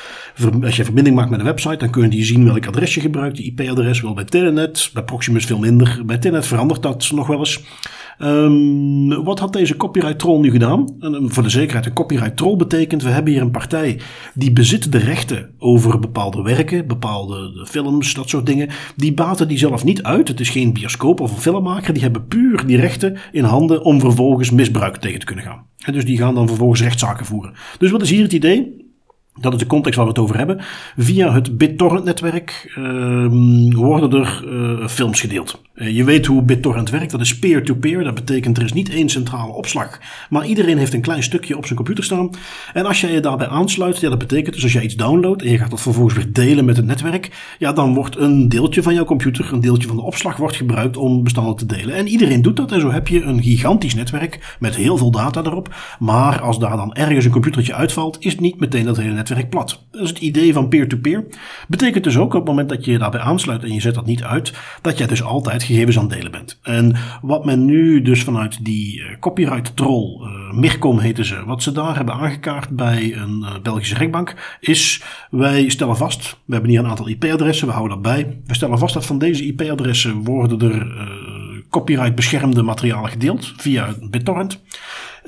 als 0.63 0.77
je 0.77 0.85
verbinding 0.85 1.17
maakt 1.17 1.31
met 1.31 1.39
een 1.39 1.45
website, 1.45 1.77
dan 1.77 1.91
kun 1.91 2.11
je 2.11 2.25
zien 2.25 2.45
welk 2.45 2.67
adres 2.67 2.95
je 2.95 3.01
gebruikt, 3.01 3.37
die 3.37 3.55
IP-adres. 3.57 4.01
Wel 4.01 4.15
bij 4.15 4.25
Telenet, 4.25 4.91
bij 4.93 5.03
Proximus 5.03 5.45
veel 5.45 5.59
minder. 5.59 6.03
Bij 6.07 6.19
Telenet 6.19 6.47
verandert 6.47 6.83
dat 6.83 7.11
nog 7.15 7.27
wel 7.27 7.39
eens. 7.39 7.61
Um, 8.19 9.25
wat 9.25 9.39
had 9.39 9.53
deze 9.53 9.77
copyright 9.77 10.19
troll 10.19 10.41
nu 10.41 10.51
gedaan? 10.51 10.97
En 11.01 11.31
voor 11.31 11.43
de 11.43 11.49
zekerheid, 11.49 11.87
een 11.87 11.93
copyright 11.93 12.37
troll 12.37 12.57
betekent, 12.57 13.03
we 13.03 13.09
hebben 13.09 13.33
hier 13.33 13.43
een 13.43 13.51
partij 13.51 14.01
die 14.35 14.53
bezit 14.53 14.93
de 14.93 14.99
rechten 14.99 15.51
over 15.59 15.99
bepaalde 15.99 16.43
werken, 16.43 16.87
bepaalde 16.87 17.67
films, 17.69 18.15
dat 18.15 18.29
soort 18.29 18.47
dingen. 18.47 18.69
Die 18.97 19.15
baten 19.15 19.49
die 19.49 19.59
zelf 19.59 19.85
niet 19.85 20.03
uit. 20.03 20.29
Het 20.29 20.41
is 20.41 20.51
geen 20.51 20.73
bioscoop 20.73 21.21
of 21.21 21.31
een 21.31 21.41
filmmaker. 21.41 21.93
Die 21.93 22.03
hebben 22.03 22.27
puur 22.27 22.67
die 22.67 22.77
rechten 22.77 23.17
in 23.33 23.45
handen 23.45 23.85
om 23.85 24.01
vervolgens 24.01 24.51
misbruik 24.51 24.97
tegen 24.97 25.21
te 25.21 25.27
kunnen 25.27 25.45
gaan. 25.45 25.67
En 25.85 25.93
dus 25.93 26.05
die 26.05 26.19
gaan 26.19 26.35
dan 26.35 26.49
vervolgens 26.49 26.83
rechtszaken 26.83 27.27
voeren. 27.27 27.53
Dus 27.79 27.91
wat 27.91 28.03
is 28.03 28.11
hier 28.11 28.23
het 28.23 28.33
idee? 28.33 28.86
Dat 29.41 29.53
is 29.53 29.59
de 29.59 29.67
context 29.67 29.97
waar 29.97 30.07
we 30.07 30.13
het 30.13 30.21
over 30.21 30.37
hebben. 30.37 30.61
Via 30.97 31.33
het 31.33 31.59
BitTorrent-netwerk 31.59 32.75
uh, 32.79 33.75
worden 33.75 34.21
er 34.21 34.45
uh, 34.47 34.87
films 34.87 35.21
gedeeld. 35.21 35.63
Uh, 35.75 35.97
je 35.97 36.05
weet 36.05 36.27
hoe 36.27 36.43
BitTorrent 36.43 36.91
werkt. 36.91 37.11
Dat 37.11 37.21
is 37.21 37.39
peer-to-peer. 37.39 38.05
Dat 38.05 38.15
betekent 38.15 38.57
er 38.57 38.65
is 38.65 38.73
niet 38.73 38.91
één 38.91 39.09
centrale 39.09 39.53
opslag. 39.53 39.99
Maar 40.31 40.47
iedereen 40.47 40.79
heeft 40.79 40.95
een 40.95 41.01
klein 41.01 41.23
stukje 41.23 41.57
op 41.57 41.65
zijn 41.65 41.77
computer 41.77 42.05
staan. 42.05 42.31
En 42.73 42.87
als 42.87 43.01
jij 43.01 43.13
je 43.13 43.21
daarbij 43.21 43.49
aansluit, 43.49 44.01
ja, 44.01 44.09
dat 44.09 44.19
betekent 44.19 44.55
dus 44.55 44.63
als 44.63 44.73
jij 44.73 44.83
iets 44.83 44.97
downloadt 44.97 45.43
en 45.43 45.51
je 45.51 45.59
gaat 45.59 45.71
dat 45.71 45.81
vervolgens 45.81 46.15
weer 46.15 46.33
delen 46.33 46.65
met 46.65 46.77
het 46.77 46.87
netwerk. 46.87 47.55
Ja, 47.59 47.73
dan 47.73 47.95
wordt 47.95 48.17
een 48.17 48.49
deeltje 48.49 48.83
van 48.83 48.95
jouw 48.95 49.05
computer, 49.05 49.53
een 49.53 49.61
deeltje 49.61 49.89
van 49.89 49.97
de 49.97 50.03
opslag, 50.03 50.37
wordt 50.37 50.57
gebruikt 50.57 50.97
om 50.97 51.23
bestanden 51.23 51.57
te 51.57 51.67
delen. 51.67 51.95
En 51.95 52.09
iedereen 52.09 52.43
doet 52.43 52.57
dat. 52.57 52.73
En 52.73 52.81
zo 52.81 52.91
heb 52.91 53.09
je 53.09 53.23
een 53.23 53.43
gigantisch 53.43 53.95
netwerk 53.95 54.57
met 54.61 54.77
heel 54.77 54.97
veel 54.97 55.11
data 55.11 55.43
erop. 55.45 55.75
Maar 55.99 56.41
als 56.41 56.59
daar 56.59 56.77
dan 56.77 56.95
ergens 56.95 57.25
een 57.25 57.31
computertje 57.31 57.75
uitvalt, 57.75 58.17
is 58.21 58.33
het 58.33 58.41
niet 58.41 58.61
meteen 58.61 58.85
dat 58.85 58.97
hele 58.97 59.09
netwerk 59.09 59.25
netwerk 59.29 59.51
plat. 59.51 59.85
Dat 59.91 60.03
is 60.03 60.09
het 60.09 60.19
idee 60.19 60.53
van 60.53 60.69
peer-to-peer. 60.69 61.25
Betekent 61.69 62.05
dus 62.05 62.17
ook 62.17 62.35
op 62.35 62.41
het 62.41 62.49
moment 62.49 62.69
dat 62.69 62.85
je 62.85 62.91
je 62.91 62.99
daarbij 62.99 63.21
aansluit 63.21 63.63
en 63.63 63.73
je 63.73 63.81
zet 63.81 63.95
dat 63.95 64.07
niet 64.07 64.23
uit, 64.23 64.53
dat 64.81 64.99
jij 64.99 65.07
dus 65.07 65.23
altijd 65.23 65.63
gegevens 65.63 65.99
aan 65.99 66.05
het 66.05 66.13
delen 66.13 66.31
bent. 66.31 66.59
En 66.63 66.97
wat 67.23 67.45
men 67.45 67.65
nu 67.65 68.03
dus 68.03 68.23
vanuit 68.23 68.65
die 68.65 68.99
uh, 68.99 69.19
copyright 69.21 69.77
troll, 69.77 70.21
uh, 70.21 70.53
Mircom 70.53 70.99
heten 70.99 71.25
ze, 71.25 71.45
wat 71.45 71.63
ze 71.63 71.73
daar 71.73 71.97
hebben 71.97 72.15
aangekaart 72.15 72.69
bij 72.69 73.17
een 73.17 73.41
uh, 73.43 73.51
Belgische 73.63 73.95
rechtbank, 73.95 74.57
is 74.61 75.03
wij 75.31 75.69
stellen 75.69 75.97
vast, 75.97 76.39
we 76.45 76.53
hebben 76.53 76.71
hier 76.71 76.81
een 76.81 76.87
aantal 76.87 77.09
IP-adressen, 77.09 77.67
we 77.67 77.73
houden 77.73 78.03
dat 78.03 78.13
bij. 78.13 78.39
We 78.47 78.55
stellen 78.55 78.79
vast 78.79 78.95
dat 78.95 79.07
van 79.07 79.19
deze 79.19 79.47
IP-adressen 79.47 80.25
worden 80.25 80.61
er 80.61 80.87
copyright 81.71 82.15
beschermde 82.15 82.63
materialen 82.63 83.11
gedeeld 83.11 83.53
via 83.57 83.95
BitTorrent. 84.11 84.61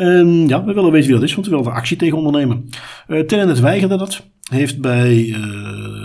Um, 0.01 0.49
ja, 0.49 0.65
we 0.65 0.73
willen 0.73 0.93
weten 0.93 1.09
wie 1.09 1.19
dat 1.19 1.29
is, 1.29 1.35
want 1.35 1.47
we 1.47 1.53
willen 1.53 1.71
er 1.71 1.77
actie 1.77 1.97
tegen 1.97 2.17
ondernemen. 2.17 2.69
Uh, 3.09 3.21
Telenet 3.21 3.61
weigerde 3.61 3.97
dat. 3.97 4.23
Heeft 4.49 4.81
bij 4.81 5.25
uh, 5.27 5.37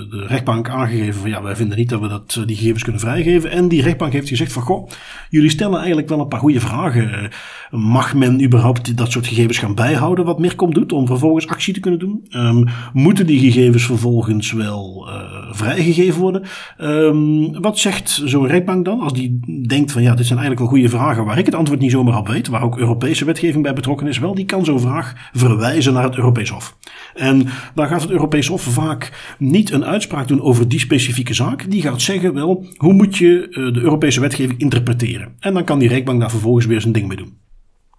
de 0.10 0.26
rechtbank 0.28 0.70
aangegeven 0.70 1.22
van 1.22 1.30
ja, 1.30 1.42
wij 1.42 1.56
vinden 1.56 1.78
niet 1.78 1.90
dat 1.90 2.02
we 2.02 2.08
dat, 2.08 2.36
uh, 2.40 2.46
die 2.46 2.56
gegevens 2.56 2.84
kunnen 2.84 3.02
vrijgeven. 3.02 3.52
En 3.52 3.68
die 3.68 3.82
rechtbank 3.82 4.14
heeft 4.14 4.28
gezegd 4.28 4.54
van 4.54 4.62
goh, 4.62 4.90
jullie 5.30 5.50
stellen 5.50 5.78
eigenlijk 5.78 6.10
wel 6.10 6.20
een 6.20 6.28
paar 6.28 6.40
goede 6.40 6.60
vragen. 6.60 7.30
mag 7.72 8.14
men 8.14 8.44
überhaupt 8.44 8.98
dat 8.98 9.12
soort 9.12 9.28
gegevens 9.28 9.58
gaan 9.58 9.76
bijhouden 9.76 10.26
wat 10.26 10.40
Mircom 10.40 10.74
doet 10.74 10.92
om 10.92 11.08
vervolgens 11.08 11.48
actie 11.48 11.74
te 11.74 11.80
kunnen 11.80 12.00
doen? 12.00 12.28
Um, 12.30 12.68
moeten 12.94 13.26
die 13.26 13.40
gegevens 13.40 13.86
vervolgens 13.86 14.52
wel 14.52 15.08
vrijgegeven 15.52 16.22
worden? 16.22 16.44
Um, 16.82 17.62
wat 17.62 17.80
zegt 17.80 18.22
zo'n 18.26 18.48
rechtbank 18.48 18.86
dan 18.86 19.00
als 19.00 19.14
die 19.14 19.40
denkt 19.68 19.92
van 19.92 20.02
ja, 20.02 20.16
dit 20.16 20.26
zijn 20.26 20.40
eigenlijk 20.40 20.60
wel 20.60 20.80
goede 20.80 20.98
vragen 20.98 21.26
waar 21.26 21.38
ik 21.38 21.46
het 21.46 21.56
antwoord 21.56 21.80
niet 21.80 21.92
zomaar 21.92 22.18
op 22.18 22.28
weet, 22.28 22.48
waar 22.48 22.64
ook 22.64 22.78
Europese 22.78 23.26
wetgeving 23.26 23.64
bij 23.64 23.74
betrokken 23.74 24.08
is? 24.08 24.20
Wel, 24.20 24.36
die 24.36 24.46
kan 24.46 24.66
zo'n 24.66 24.80
vraag 24.80 25.30
verwijzen 25.34 25.94
naar 25.94 26.04
het 26.04 26.18
Europees 26.18 26.50
Hof. 26.50 26.78
En 27.14 27.48
dan 27.76 27.88
gaat 27.88 28.02
het 28.02 28.12
Europees 28.12 28.48
Hof 28.48 28.62
vaak 28.62 29.36
niet 29.38 29.72
een 29.72 29.86
uitspraak 29.86 30.28
doen 30.28 30.42
over 30.42 30.68
die 30.68 30.80
specifieke 30.80 31.34
zaak. 31.34 31.72
Die 31.72 31.82
gaat 31.82 32.02
zeggen, 32.02 32.34
wel, 32.34 32.66
hoe 32.78 32.94
moet 32.94 33.18
je 33.18 33.48
de 33.74 33.80
Europese 33.80 34.20
wetgeving 34.20 34.60
interpreteren? 34.60 35.36
En 35.40 35.54
dan 35.54 35.64
kan 35.64 35.80
die 35.80 35.90
rechtbank 35.90 36.20
daar 36.20 36.30
vervolgens 36.30 36.66
weer 36.66 36.82
zijn 36.82 36.94
ding 36.94 37.08
mee 37.08 37.18
doen. 37.18 37.38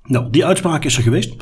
Nou, 0.02 0.30
die 0.30 0.46
uitspraak 0.46 0.84
is 0.84 0.96
er 0.96 1.02
geweest. 1.02 1.36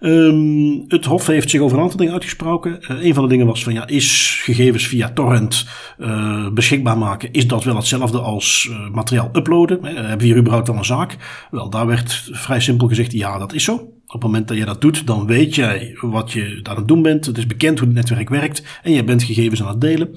Um, 0.00 0.84
het 0.88 1.04
Hof 1.04 1.26
heeft 1.26 1.50
zich 1.50 1.60
over 1.60 1.76
een 1.76 1.82
aantal 1.82 1.98
dingen 1.98 2.12
uitgesproken. 2.12 2.78
Uh, 2.80 3.04
een 3.04 3.14
van 3.14 3.22
de 3.22 3.28
dingen 3.28 3.46
was 3.46 3.64
van 3.64 3.72
ja, 3.72 3.86
is 3.86 4.40
gegevens 4.44 4.86
via 4.86 5.10
torrent 5.10 5.68
uh, 5.98 6.48
beschikbaar 6.50 6.98
maken, 6.98 7.32
is 7.32 7.46
dat 7.46 7.64
wel 7.64 7.76
hetzelfde 7.76 8.18
als 8.18 8.70
materiaal 8.92 9.30
uploaden? 9.32 9.84
hebben 9.84 10.18
we 10.18 10.24
hier 10.24 10.36
überhaupt 10.36 10.68
al 10.68 10.76
een 10.76 10.84
zaak? 10.84 11.16
Wel, 11.50 11.70
daar 11.70 11.86
werd 11.86 12.28
vrij 12.32 12.60
simpel 12.60 12.88
gezegd, 12.88 13.12
ja, 13.12 13.38
dat 13.38 13.52
is 13.52 13.64
zo. 13.64 13.92
Op 14.12 14.22
het 14.22 14.30
moment 14.30 14.48
dat 14.48 14.56
je 14.56 14.64
dat 14.64 14.80
doet, 14.80 15.06
dan 15.06 15.26
weet 15.26 15.54
jij 15.54 15.96
wat 16.00 16.32
je 16.32 16.60
aan 16.62 16.76
het 16.76 16.88
doen 16.88 17.02
bent. 17.02 17.26
Het 17.26 17.38
is 17.38 17.46
bekend 17.46 17.78
hoe 17.78 17.88
het 17.88 17.96
netwerk 17.96 18.28
werkt 18.28 18.62
en 18.82 18.92
je 18.92 19.04
bent 19.04 19.22
gegevens 19.22 19.62
aan 19.62 19.68
het 19.68 19.80
delen. 19.80 20.08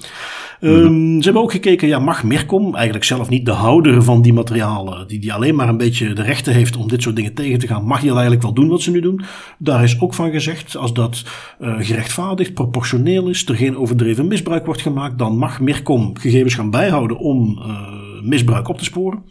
Um, 0.61 1.17
ze 1.17 1.23
hebben 1.23 1.41
ook 1.41 1.51
gekeken, 1.51 1.87
ja, 1.87 1.99
mag 1.99 2.23
Mircom, 2.23 2.75
eigenlijk 2.75 3.05
zelf 3.05 3.29
niet 3.29 3.45
de 3.45 3.51
houder 3.51 4.03
van 4.03 4.21
die 4.21 4.33
materialen, 4.33 5.07
die, 5.07 5.19
die 5.19 5.33
alleen 5.33 5.55
maar 5.55 5.69
een 5.69 5.77
beetje 5.77 6.13
de 6.13 6.21
rechten 6.21 6.53
heeft 6.53 6.75
om 6.75 6.87
dit 6.87 7.01
soort 7.01 7.15
dingen 7.15 7.33
tegen 7.33 7.59
te 7.59 7.67
gaan, 7.67 7.85
mag 7.85 7.99
die 7.99 8.11
eigenlijk 8.11 8.41
wel 8.41 8.53
doen 8.53 8.69
wat 8.69 8.81
ze 8.81 8.91
nu 8.91 8.99
doen? 8.99 9.21
Daar 9.57 9.83
is 9.83 10.01
ook 10.01 10.13
van 10.13 10.31
gezegd, 10.31 10.77
als 10.77 10.93
dat 10.93 11.23
uh, 11.59 11.75
gerechtvaardigd, 11.79 12.53
proportioneel 12.53 13.29
is, 13.29 13.47
er 13.47 13.55
geen 13.55 13.77
overdreven 13.77 14.27
misbruik 14.27 14.65
wordt 14.65 14.81
gemaakt, 14.81 15.17
dan 15.17 15.37
mag 15.37 15.59
Mircom 15.59 16.17
gegevens 16.17 16.53
gaan 16.53 16.69
bijhouden 16.69 17.17
om 17.17 17.59
uh, 17.59 17.91
misbruik 18.21 18.67
op 18.67 18.77
te 18.77 18.83
sporen. 18.83 19.23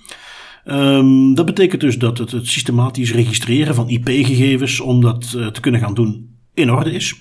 Um, 0.65 1.35
dat 1.35 1.47
betekent 1.47 1.81
dus 1.81 1.99
dat 1.99 2.19
het, 2.19 2.31
systematisch 2.43 3.13
registreren 3.13 3.75
van 3.75 3.89
IP-gegevens, 3.89 4.81
om 4.81 5.01
dat 5.01 5.35
uh, 5.37 5.47
te 5.47 5.61
kunnen 5.61 5.81
gaan 5.81 5.95
doen, 5.95 6.29
in 6.55 6.73
orde 6.73 6.91
is. 6.91 7.19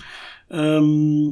Um, 0.49 1.31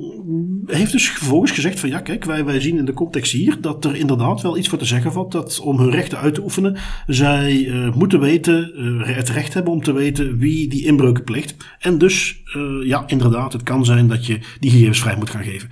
heeft 0.65 0.91
dus 0.91 1.09
vervolgens 1.09 1.51
gezegd 1.51 1.79
van 1.79 1.89
ja, 1.89 1.99
kijk, 1.99 2.25
wij, 2.25 2.45
wij 2.45 2.59
zien 2.59 2.77
in 2.77 2.85
de 2.85 2.93
context 2.93 3.31
hier 3.31 3.61
dat 3.61 3.85
er 3.85 3.95
inderdaad 3.95 4.41
wel 4.41 4.57
iets 4.57 4.69
voor 4.69 4.77
te 4.77 4.85
zeggen 4.85 5.11
valt. 5.11 5.31
Dat 5.31 5.59
om 5.59 5.79
hun 5.79 5.91
rechten 5.91 6.17
uit 6.17 6.33
te 6.33 6.43
oefenen, 6.43 6.77
zij 7.07 7.57
uh, 7.57 7.93
moeten 7.93 8.19
weten, 8.19 8.71
uh, 8.75 9.15
het 9.15 9.29
recht 9.29 9.53
hebben 9.53 9.73
om 9.73 9.83
te 9.83 9.93
weten 9.93 10.37
wie 10.37 10.67
die 10.67 10.85
inbreuken 10.85 11.23
pleegt. 11.23 11.55
En 11.79 11.97
dus, 11.97 12.41
ja, 12.83 13.03
inderdaad, 13.07 13.53
het 13.53 13.63
kan 13.63 13.85
zijn 13.85 14.07
dat 14.07 14.25
je 14.25 14.39
die 14.59 14.71
gegevens 14.71 14.99
vrij 14.99 15.15
moet 15.17 15.29
gaan 15.29 15.43
geven. 15.43 15.69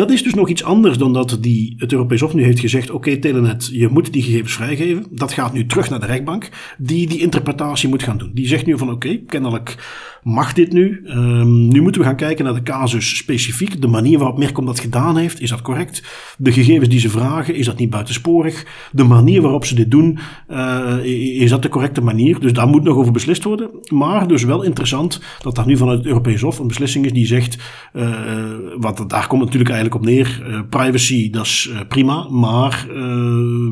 Dat 0.00 0.10
is 0.10 0.22
dus 0.22 0.34
nog 0.34 0.48
iets 0.48 0.64
anders 0.64 0.98
dan 0.98 1.12
dat 1.12 1.38
die, 1.40 1.74
het 1.78 1.92
Europees 1.92 2.20
Hof 2.20 2.34
nu 2.34 2.42
heeft 2.44 2.60
gezegd: 2.60 2.90
oké, 2.90 3.18
Telenet, 3.18 3.68
je 3.72 3.88
moet 3.88 4.12
die 4.12 4.22
gegevens 4.22 4.52
vrijgeven. 4.52 5.06
Dat 5.10 5.32
gaat 5.32 5.52
nu 5.52 5.66
terug 5.66 5.90
naar 5.90 6.00
de 6.00 6.06
rechtbank, 6.06 6.48
die 6.78 7.06
die 7.06 7.20
interpretatie 7.20 7.88
moet 7.88 8.02
gaan 8.02 8.18
doen. 8.18 8.30
Die 8.34 8.46
zegt 8.46 8.66
nu 8.66 8.78
van: 8.78 8.90
oké, 8.90 9.16
kennelijk 9.26 9.76
mag 10.22 10.52
dit 10.52 10.72
nu. 10.72 11.00
Um, 11.04 11.68
nu 11.68 11.82
moeten 11.82 12.00
we 12.00 12.06
gaan 12.06 12.16
kijken 12.16 12.44
naar 12.44 12.54
de 12.54 12.62
casus 12.62 13.16
specifiek. 13.16 13.80
De 13.80 13.86
manier 13.86 14.18
waarop 14.18 14.38
Merkom 14.38 14.66
dat 14.66 14.80
gedaan 14.80 15.16
heeft, 15.16 15.40
is 15.40 15.50
dat 15.50 15.62
correct? 15.62 16.02
De 16.38 16.52
gegevens 16.52 16.88
die 16.88 17.00
ze 17.00 17.08
vragen, 17.08 17.54
is 17.54 17.66
dat 17.66 17.78
niet 17.78 17.90
buitensporig? 17.90 18.66
De 18.92 19.04
manier 19.04 19.42
waarop 19.42 19.64
ze 19.64 19.74
dit 19.74 19.90
doen, 19.90 20.18
uh, 20.48 21.04
is 21.42 21.50
dat 21.50 21.62
de 21.62 21.68
correcte 21.68 22.00
manier? 22.00 22.40
Dus 22.40 22.52
daar 22.52 22.68
moet 22.68 22.82
nog 22.82 22.96
over 22.96 23.12
beslist 23.12 23.44
worden. 23.44 23.70
Maar 23.88 24.28
dus 24.28 24.44
wel 24.44 24.62
interessant 24.62 25.20
dat 25.42 25.54
daar 25.54 25.66
nu 25.66 25.76
vanuit 25.76 25.98
het 25.98 26.06
Europees 26.06 26.40
Hof 26.40 26.58
een 26.58 26.66
beslissing 26.66 27.04
is 27.04 27.12
die 27.12 27.26
zegt: 27.26 27.58
uh, 27.94 28.54
want 28.78 29.10
daar 29.10 29.26
komt 29.26 29.42
natuurlijk 29.42 29.70
eigenlijk 29.70 30.00
op 30.02 30.08
neer. 30.10 30.42
Uh, 30.48 30.60
privacy, 30.68 31.30
dat 31.30 31.44
is 31.44 31.70
prima. 31.88 32.28
Maar 32.28 32.86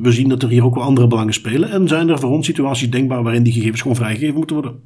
we 0.02 0.12
zien 0.12 0.28
dat 0.28 0.42
er 0.42 0.48
hier 0.48 0.64
ook 0.64 0.74
wel 0.74 0.84
andere 0.84 1.06
belangen 1.06 1.32
spelen. 1.32 1.70
En 1.70 1.88
zijn 1.88 2.08
er 2.08 2.18
voor 2.18 2.30
ons 2.30 2.46
situaties 2.46 2.90
denkbaar 2.90 3.22
waarin 3.22 3.42
die 3.42 3.52
gegevens 3.52 3.80
gewoon 3.80 3.96
vrijgegeven 3.96 4.34
moeten 4.34 4.56
worden? 4.56 4.80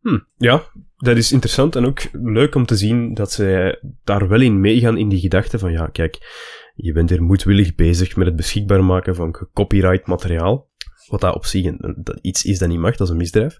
Hm, 0.00 0.18
ja, 0.36 0.62
dat 0.98 1.16
is 1.16 1.32
interessant 1.32 1.76
en 1.76 1.86
ook 1.86 2.00
leuk 2.12 2.54
om 2.54 2.66
te 2.66 2.76
zien 2.76 3.14
dat 3.14 3.32
ze 3.32 3.78
daar 4.04 4.28
wel 4.28 4.40
in 4.40 4.60
meegaan 4.60 4.98
in 4.98 5.08
die 5.08 5.20
gedachte 5.20 5.58
van 5.58 5.72
ja, 5.72 5.86
kijk, 5.86 6.18
je 6.74 6.92
bent 6.92 7.10
er 7.10 7.22
moedwillig 7.22 7.74
bezig 7.74 8.16
met 8.16 8.26
het 8.26 8.36
beschikbaar 8.36 8.84
maken 8.84 9.14
van 9.14 9.36
gecopyright 9.36 10.06
materiaal. 10.06 10.68
Wat 11.06 11.20
dat 11.20 11.34
op 11.34 11.44
zich 11.44 11.64
een, 11.64 12.04
iets 12.20 12.44
is 12.44 12.58
dat 12.58 12.68
niet 12.68 12.78
mag, 12.78 12.96
dat 12.96 13.06
is 13.06 13.12
een 13.12 13.18
misdrijf. 13.18 13.58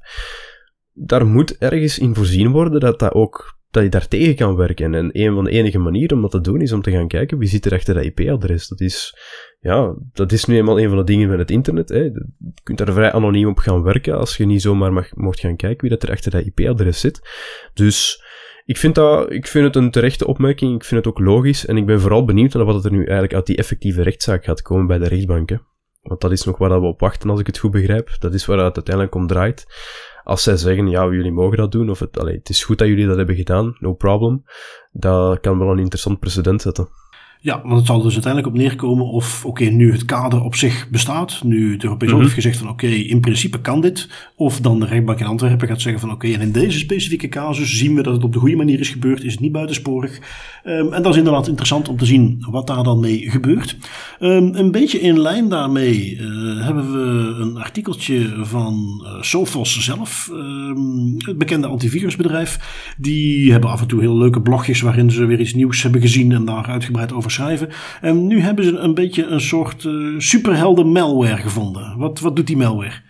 Daar 0.93 1.27
moet 1.27 1.59
ergens 1.59 1.99
in 1.99 2.15
voorzien 2.15 2.51
worden 2.51 2.81
dat 2.81 2.99
dat 2.99 3.13
ook 3.13 3.58
dat 3.83 3.93
je 3.93 3.99
daar 3.99 4.09
tegen 4.09 4.35
kan 4.35 4.57
werken. 4.57 4.95
En 4.95 5.11
een 5.13 5.35
van 5.35 5.45
de 5.45 5.51
enige 5.51 5.79
manieren 5.79 6.17
om 6.17 6.23
dat 6.23 6.31
te 6.31 6.41
doen 6.41 6.61
is 6.61 6.73
om 6.73 6.83
te 6.83 6.91
gaan 6.91 7.09
kijken 7.09 7.39
wie 7.39 7.49
zit 7.49 7.67
er 7.67 7.73
achter 7.73 7.95
dat 7.95 8.05
IP-adres. 8.05 8.69
Dat 8.69 8.81
is, 8.81 9.19
ja, 9.61 9.95
dat 10.13 10.33
is 10.33 10.45
nu 10.45 10.57
eenmaal 10.57 10.81
een 10.81 10.89
van 10.89 10.99
de 10.99 11.05
dingen 11.05 11.29
met 11.29 11.39
het 11.39 11.51
internet. 11.51 11.89
Hè. 11.89 11.99
Je 11.99 12.27
kunt 12.63 12.79
daar 12.79 12.93
vrij 12.93 13.13
anoniem 13.13 13.49
op 13.49 13.59
gaan 13.59 13.83
werken 13.83 14.19
als 14.19 14.37
je 14.37 14.47
niet 14.47 14.63
zomaar 14.63 14.93
mag, 14.93 15.15
mocht 15.15 15.41
gaan 15.41 15.57
kijken 15.57 15.81
wie 15.81 15.91
dat 15.91 16.03
er 16.03 16.11
achter 16.11 16.31
dat 16.31 16.45
IP-adres 16.45 17.01
zit. 17.01 17.21
Dus 17.75 18.25
ik 18.65 18.77
vind, 18.77 18.95
dat, 18.95 19.33
ik 19.33 19.47
vind 19.47 19.65
het 19.65 19.77
een 19.77 19.91
terechte 19.91 20.27
opmerking, 20.27 20.75
ik 20.75 20.85
vind 20.85 21.05
het 21.05 21.15
ook 21.15 21.25
logisch 21.25 21.67
en 21.67 21.77
ik 21.77 21.87
ben 21.87 22.01
vooral 22.01 22.25
benieuwd 22.25 22.55
naar 22.55 22.65
wat 22.65 22.85
er 22.85 22.91
nu 22.91 22.99
eigenlijk 22.99 23.35
uit 23.35 23.47
die 23.47 23.57
effectieve 23.57 24.03
rechtszaak 24.03 24.45
gaat 24.45 24.63
komen 24.63 24.87
bij 24.87 24.99
de 24.99 25.09
rechtbanken. 25.09 25.63
Want 26.03 26.21
dat 26.21 26.33
is 26.33 26.45
nog 26.45 26.59
waar 26.59 26.81
we 26.81 26.87
op 26.87 27.01
wachten, 27.01 27.31
als 27.31 27.41
ik 27.41 27.47
het 27.47 27.59
goed 27.59 27.71
begrijp. 27.71 28.17
Dat 28.19 28.35
is 28.35 28.47
waar 28.47 28.59
het 28.59 28.77
uiteindelijk 28.77 29.15
om 29.15 29.27
draait. 29.27 29.67
Als 30.29 30.43
zij 30.43 30.57
zeggen, 30.57 30.89
ja, 30.89 31.09
jullie 31.11 31.33
mogen 31.33 31.57
dat 31.57 31.73
doen, 31.73 31.91
of 31.91 31.99
het, 31.99 32.19
allee, 32.19 32.35
het 32.35 32.49
is 32.49 32.65
goed 32.65 32.79
dat 32.79 32.89
jullie 32.89 33.07
dat 33.07 33.17
hebben 33.17 33.37
gedaan, 33.37 33.77
no 33.79 33.95
problem, 33.95 34.45
dat 34.93 35.41
kan 35.41 35.59
wel 35.59 35.71
een 35.71 35.79
interessant 35.79 36.19
precedent 36.19 36.63
zetten. 36.63 36.89
Ja, 37.41 37.63
want 37.63 37.77
het 37.77 37.87
zal 37.87 38.03
dus 38.03 38.13
uiteindelijk 38.13 38.55
op 38.55 38.61
neerkomen 38.61 39.07
of, 39.07 39.45
oké, 39.45 39.65
nu 39.65 39.93
het 39.93 40.05
kader 40.05 40.43
op 40.43 40.55
zich 40.55 40.89
bestaat, 40.91 41.41
nu 41.45 41.73
het 41.73 41.85
Europees 41.85 42.11
Hof 42.11 42.21
heeft 42.21 42.33
gezegd 42.33 42.57
van, 42.59 42.69
oké, 42.69 42.87
in 42.87 43.21
principe 43.21 43.61
kan 43.61 43.81
dit, 43.81 44.09
of 44.37 44.61
dan 44.61 44.81
de 44.81 44.87
rechtbank 44.87 45.21
in 45.21 45.27
Antwerpen 45.27 45.69
gaat 45.69 45.81
zeggen 45.81 46.01
van, 46.01 46.11
oké, 46.11 46.33
en 46.33 46.41
in 46.41 46.53
deze 46.53 46.79
specifieke 46.79 47.29
casus 47.29 47.79
zien 47.79 47.95
we 47.95 48.03
dat 48.03 48.15
het 48.15 48.25
op 48.25 48.33
de 48.33 48.39
goede 48.39 48.57
manier 48.57 48.81
is 48.81 48.89
gebeurd, 48.89 49.25
is 49.25 49.33
het 49.33 49.41
niet 49.41 49.53
buitensporig. 49.53 50.19
Um, 50.69 50.93
en 50.93 51.03
dat 51.03 51.13
is 51.13 51.19
inderdaad 51.19 51.49
interessant 51.49 51.89
om 51.89 51.97
te 51.97 52.05
zien 52.05 52.45
wat 52.51 52.67
daar 52.67 52.83
dan 52.83 53.01
mee 53.01 53.31
gebeurt. 53.31 53.77
Um, 54.21 54.55
een 54.55 54.71
beetje 54.71 55.01
in 55.01 55.21
lijn 55.21 55.49
daarmee 55.49 56.17
uh, 56.21 56.65
hebben 56.65 56.93
we 56.93 57.35
een 57.41 57.59
artikeltje 57.59 58.37
van 58.41 59.05
uh, 59.05 59.23
Sophos 59.23 59.85
zelf, 59.85 60.31
um, 60.33 61.15
het 61.19 61.39
bekende 61.39 61.67
antivirusbedrijf. 61.67 62.59
Die 62.99 63.53
hebben 63.53 63.71
af 63.71 63.81
en 63.81 63.87
toe 63.87 64.01
heel 64.01 64.17
leuke 64.17 64.41
blogjes 64.41 64.81
waarin 64.81 65.11
ze 65.11 65.25
weer 65.25 65.41
iets 65.41 65.55
nieuws 65.55 65.83
hebben 65.83 66.01
gezien 66.01 66.33
en 66.33 66.45
daar 66.45 66.67
uitgebreid 66.67 67.13
over 67.13 67.31
schrijven. 67.31 67.69
En 68.01 68.27
nu 68.27 68.41
hebben 68.41 68.65
ze 68.65 68.77
een 68.77 68.95
beetje 68.95 69.27
een 69.27 69.41
soort 69.41 69.85
uh, 69.85 70.19
superhelden 70.19 70.93
malware 70.93 71.43
gevonden. 71.43 71.99
Wat, 71.99 72.21
wat 72.21 72.37
doet 72.37 72.47
die 72.47 72.57
malware? 72.57 73.08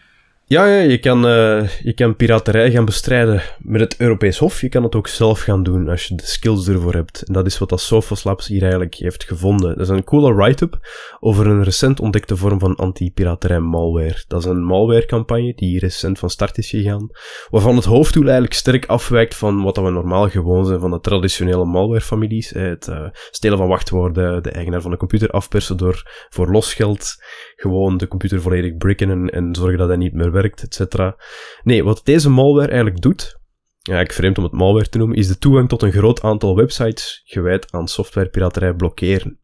Ja, 0.49 0.67
je, 0.67 0.99
kan, 0.99 1.27
uh, 1.27 1.69
je 1.69 1.93
kan 1.95 2.17
piraterij 2.17 2.71
gaan 2.71 2.85
bestrijden 2.85 3.43
met 3.59 3.81
het 3.81 3.97
Europees 3.97 4.39
Hof. 4.39 4.61
Je 4.61 4.69
kan 4.69 4.83
het 4.83 4.95
ook 4.95 5.09
zelf 5.09 5.41
gaan 5.41 5.63
doen 5.63 5.89
als 5.89 6.07
je 6.07 6.15
de 6.15 6.27
skills 6.27 6.69
ervoor 6.69 6.95
hebt. 6.95 7.23
En 7.23 7.33
dat 7.33 7.47
is 7.47 7.59
wat 7.59 7.69
dat 7.69 7.81
Sophos 7.81 8.25
Labs 8.25 8.47
hier 8.47 8.63
eigenlijk 8.63 8.95
heeft 8.95 9.25
gevonden. 9.25 9.77
Dat 9.77 9.89
is 9.89 9.89
een 9.89 10.05
coole 10.05 10.35
write-up 10.35 10.79
over 11.21 11.47
een 11.47 11.65
recent 11.65 12.01
ontdekte 12.01 12.37
vorm 12.37 12.59
van 12.59 12.77
anti-piraterij 12.77 13.61
malware. 13.61 14.25
Dat 14.27 14.41
is 14.41 14.47
een 14.47 14.65
malware-campagne 14.65 15.53
die 15.55 15.79
recent 15.79 16.19
van 16.19 16.31
start 16.31 16.59
is 16.59 16.71
gegaan, 16.71 17.11
waarvan 17.51 17.77
het 17.77 17.85
hoofddoel 17.85 18.25
eigenlijk 18.25 18.55
sterk 18.55 18.87
afwijkt 18.87 19.35
van 19.35 19.63
wat 19.63 19.77
we 19.77 19.91
normaal 19.91 20.29
gewoon 20.29 20.67
zijn 20.67 20.81
van 20.81 20.91
de 20.91 21.01
traditionele 21.01 21.65
malware-families. 21.65 22.51
Het 22.51 22.87
uh, 22.87 23.07
stelen 23.31 23.59
van 23.59 23.69
wachtwoorden, 23.69 24.43
de 24.43 24.51
eigenaar 24.51 24.81
van 24.81 24.91
de 24.91 24.97
computer 24.97 25.31
afpersen 25.31 25.77
door 25.77 26.27
voor 26.29 26.51
losgeld 26.51 27.17
gewoon 27.61 27.97
de 27.97 28.09
computer 28.09 28.41
volledig 28.41 28.77
bricken 28.77 29.11
en, 29.11 29.31
en 29.31 29.55
zorgen 29.55 29.79
dat 29.79 29.89
hij 29.89 29.97
niet 29.97 30.15
meer 30.15 30.33
werkt, 30.33 30.63
et 30.63 30.75
cetera. 30.75 31.17
Nee, 31.63 31.85
wat 31.85 32.01
deze 32.05 32.31
malware 32.31 32.69
eigenlijk 32.69 33.01
doet, 33.01 33.39
ik 33.83 34.13
vreemd 34.13 34.39
om 34.39 34.45
het 34.45 34.53
malware 34.53 34.89
te 34.89 34.99
noemen, 34.99 35.17
is 35.17 35.29
de 35.29 35.39
toegang 35.39 35.69
tot 35.69 35.83
een 35.83 35.93
groot 35.93 36.23
aantal 36.23 36.57
websites 36.57 37.23
gewijd 37.25 37.73
aan 37.73 37.89
softwarepiraterij 37.89 38.75
blokkeren. 38.75 39.41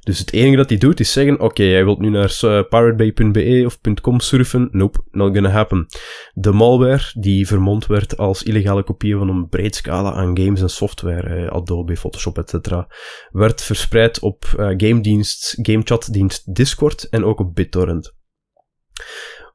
Dus 0.00 0.18
het 0.18 0.32
enige 0.32 0.56
dat 0.56 0.68
hij 0.68 0.78
doet 0.78 1.00
is 1.00 1.12
zeggen, 1.12 1.40
oké, 1.40 1.62
jij 1.62 1.84
wilt 1.84 1.98
nu 1.98 2.08
naar 2.08 2.40
uh, 2.44 2.62
piratebay.be 2.68 3.62
of 3.66 3.78
.com 4.00 4.20
surfen. 4.20 4.68
Nope, 4.70 5.00
not 5.10 5.34
gonna 5.34 5.50
happen. 5.50 5.86
De 6.32 6.52
malware, 6.52 7.10
die 7.12 7.46
vermond 7.46 7.86
werd 7.86 8.16
als 8.16 8.42
illegale 8.42 8.82
kopieën 8.82 9.18
van 9.18 9.28
een 9.28 9.48
breed 9.48 9.74
scala 9.74 10.12
aan 10.12 10.38
games 10.38 10.60
en 10.60 10.70
software, 10.70 11.28
eh, 11.28 11.52
Adobe, 11.52 11.96
Photoshop, 11.96 12.38
etc., 12.38 12.86
werd 13.30 13.62
verspreid 13.62 14.20
op 14.20 14.44
uh, 14.58 14.66
gamedienst, 14.66 15.58
gamechatdienst 15.62 16.54
Discord 16.54 17.08
en 17.08 17.24
ook 17.24 17.40
op 17.40 17.54
BitTorrent. 17.54 18.14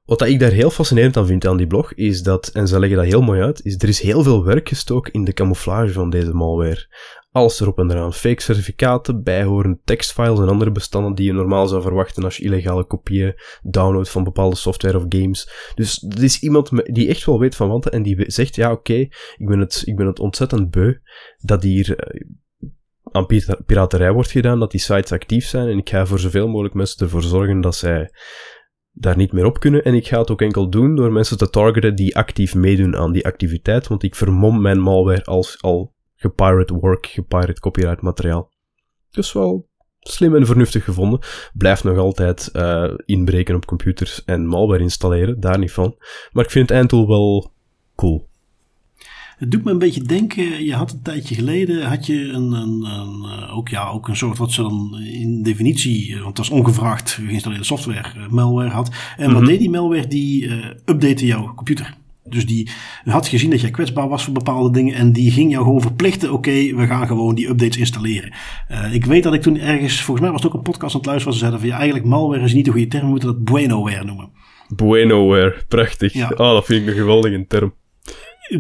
Wat 0.08 0.22
ik 0.22 0.40
daar 0.40 0.52
heel 0.52 0.70
fascinerend 0.70 1.18
aan 1.18 1.26
vind 1.26 1.48
aan 1.48 1.58
die 1.58 1.68
blog, 1.68 1.94
is 1.94 2.22
dat, 2.22 2.48
en 2.48 2.68
ze 2.68 2.80
leggen 2.80 2.98
dat 2.98 3.08
heel 3.08 3.22
mooi 3.22 3.42
uit, 3.42 3.66
is 3.66 3.76
er 3.76 3.88
is 3.88 4.02
heel 4.02 4.24
veel 4.24 4.46
werk 4.46 4.68
gestoken 4.70 5.14
in 5.14 5.24
de 5.24 5.34
camouflage 5.34 5.92
van 5.92 6.10
deze 6.10 6.34
malware. 6.34 6.96
Alles 7.38 7.60
erop 7.60 7.80
en 7.80 7.92
eraan. 7.92 8.14
Fake 8.14 8.42
certificaten, 8.42 9.24
bijhorende 9.24 9.80
tekstfiles 9.84 10.40
en 10.40 10.48
andere 10.48 10.72
bestanden 10.72 11.16
die 11.16 11.26
je 11.26 11.34
normaal 11.34 11.68
zou 11.68 11.82
verwachten 11.82 12.24
als 12.24 12.38
je 12.38 12.44
illegale 12.44 12.86
kopieën 12.86 13.34
downloadt 13.62 14.10
van 14.10 14.24
bepaalde 14.24 14.56
software 14.56 14.98
of 14.98 15.06
games. 15.10 15.72
Dus 15.76 16.06
er 16.10 16.24
is 16.24 16.40
iemand 16.40 16.72
die 16.94 17.08
echt 17.08 17.26
wel 17.26 17.40
weet 17.40 17.56
van 17.56 17.70
wat 17.70 17.90
en 17.90 18.04
die 18.04 18.24
zegt, 18.32 18.56
ja 18.56 18.72
oké, 18.72 18.94
ik, 18.94 19.48
ben 19.48 19.60
het, 19.60 19.82
ik 19.86 19.96
ben 19.96 20.06
het 20.06 20.20
ontzettend 20.20 20.70
beu 20.70 20.94
dat 21.38 21.64
hier 21.64 21.96
eh, 21.96 22.28
aan 23.12 23.26
piraterij 23.66 24.12
wordt 24.12 24.32
gedaan, 24.32 24.60
dat 24.60 24.72
die 24.72 24.80
sites 24.80 25.12
actief 25.12 25.48
zijn 25.48 25.68
en 25.68 25.78
ik 25.78 25.90
ga 25.90 26.06
voor 26.06 26.20
zoveel 26.20 26.48
mogelijk 26.48 26.74
mensen 26.74 27.00
ervoor 27.00 27.24
zorgen 27.24 27.62
dat 27.62 27.76
zij 27.76 28.12
daar 28.92 29.18
niet 29.18 29.32
meer 29.32 29.46
op 29.46 29.60
kunnen. 29.60 29.84
En 29.84 29.94
ik 29.94 30.08
ga 30.08 30.20
het 30.20 30.32
ook 30.32 30.42
enkel 30.42 30.70
doen 30.70 30.96
door 30.96 31.12
mensen 31.12 31.38
te 31.38 31.50
targeten 31.50 31.96
die 31.96 32.16
actief 32.16 32.56
meedoen 32.56 32.96
aan 32.96 33.12
die 33.12 33.26
activiteit, 33.26 33.88
want 33.88 34.04
ik 34.04 34.16
vermom 34.16 34.62
mijn 34.62 34.80
malware 34.80 35.24
als 35.24 35.62
al 35.62 35.96
gepirate 36.18 36.74
work, 36.74 37.06
gepirate 37.06 37.60
copyright 37.60 38.02
materiaal. 38.02 38.52
Dus 39.12 39.34
wel 39.34 39.70
slim 40.00 40.36
en 40.36 40.46
vernuftig 40.46 40.84
gevonden. 40.84 41.20
Blijft 41.54 41.84
nog 41.84 41.98
altijd 41.98 42.50
uh, 42.54 42.94
inbreken 43.06 43.56
op 43.56 43.66
computers 43.66 44.24
en 44.24 44.48
malware 44.48 44.84
installeren, 44.84 45.40
daar 45.40 45.60
niet 45.60 45.72
van. 45.72 45.96
Maar 46.32 46.44
ik 46.44 46.52
vind 46.52 46.70
het 46.70 46.78
eindtool 46.78 47.08
wel 47.08 47.54
cool. 47.96 48.28
Het 49.38 49.52
doet 49.52 49.64
me 49.64 49.72
een 49.72 49.80
beetje 49.80 50.02
denken, 50.02 50.66
je 50.66 50.74
had 50.74 50.92
een 50.92 51.02
tijdje 51.02 51.36
geleden, 51.36 51.86
had 51.86 52.06
je 52.06 52.28
een, 52.28 52.52
een, 52.52 52.84
een 52.84 53.24
eh, 53.24 53.58
ook, 53.58 53.70
ja, 53.70 53.90
ook 53.90 54.08
een 54.08 54.16
soort 54.16 54.38
wat 54.38 54.52
ze 54.52 54.62
dan 54.62 55.00
in 55.00 55.44
definitie, 55.44 56.16
eh, 56.16 56.24
want 56.24 56.36
dat 56.36 56.46
is 56.46 56.52
ongevraagd 56.52 57.12
geïnstalleerde 57.12 57.66
software, 57.66 58.30
malware 58.30 58.70
had. 58.70 58.92
En 59.18 59.32
wat 59.32 59.42
mhm. 59.42 59.50
deed 59.50 59.60
die 59.60 59.70
malware? 59.70 60.08
Die 60.08 60.44
uh, 60.44 60.66
update 60.86 61.26
jouw 61.26 61.54
computer. 61.54 61.98
Dus 62.30 62.46
die 62.46 62.70
had 63.04 63.28
gezien 63.28 63.50
dat 63.50 63.62
jij 63.62 63.70
kwetsbaar 63.72 64.08
was 64.08 64.24
voor 64.24 64.34
bepaalde 64.34 64.72
dingen 64.72 64.96
en 64.96 65.12
die 65.12 65.32
ging 65.32 65.52
jou 65.52 65.64
gewoon 65.64 65.82
verplichten, 65.82 66.32
oké, 66.32 66.76
we 66.76 66.86
gaan 66.88 67.08
gewoon 67.08 67.36
die 67.36 67.50
updates 67.50 67.78
installeren. 67.78 68.34
Uh, 68.72 68.94
ik 68.94 69.06
weet 69.06 69.24
dat 69.24 69.34
ik 69.34 69.42
toen 69.42 69.60
ergens, 69.60 70.02
volgens 70.02 70.22
mij 70.22 70.32
was 70.32 70.44
het 70.44 70.52
ook 70.52 70.58
een 70.58 70.72
podcast 70.72 70.94
aan 70.94 71.00
het 71.00 71.10
luisteren, 71.10 71.34
ze 71.34 71.40
zeiden 71.40 71.60
van 71.60 71.70
ja, 71.70 71.76
eigenlijk 71.76 72.06
malware 72.06 72.44
is 72.44 72.54
niet 72.54 72.66
de 72.66 72.72
goede 72.72 72.88
term, 72.88 73.04
we 73.04 73.10
moeten 73.10 73.30
dat 73.30 73.44
buenoware 73.44 74.04
noemen. 74.04 74.30
Buenoware, 74.76 75.64
prachtig. 75.68 76.14
Ja. 76.14 76.30
Oh, 76.30 76.38
dat 76.38 76.66
vind 76.66 76.82
ik 76.82 76.88
een 76.88 77.00
geweldige 77.00 77.46
term. 77.48 77.74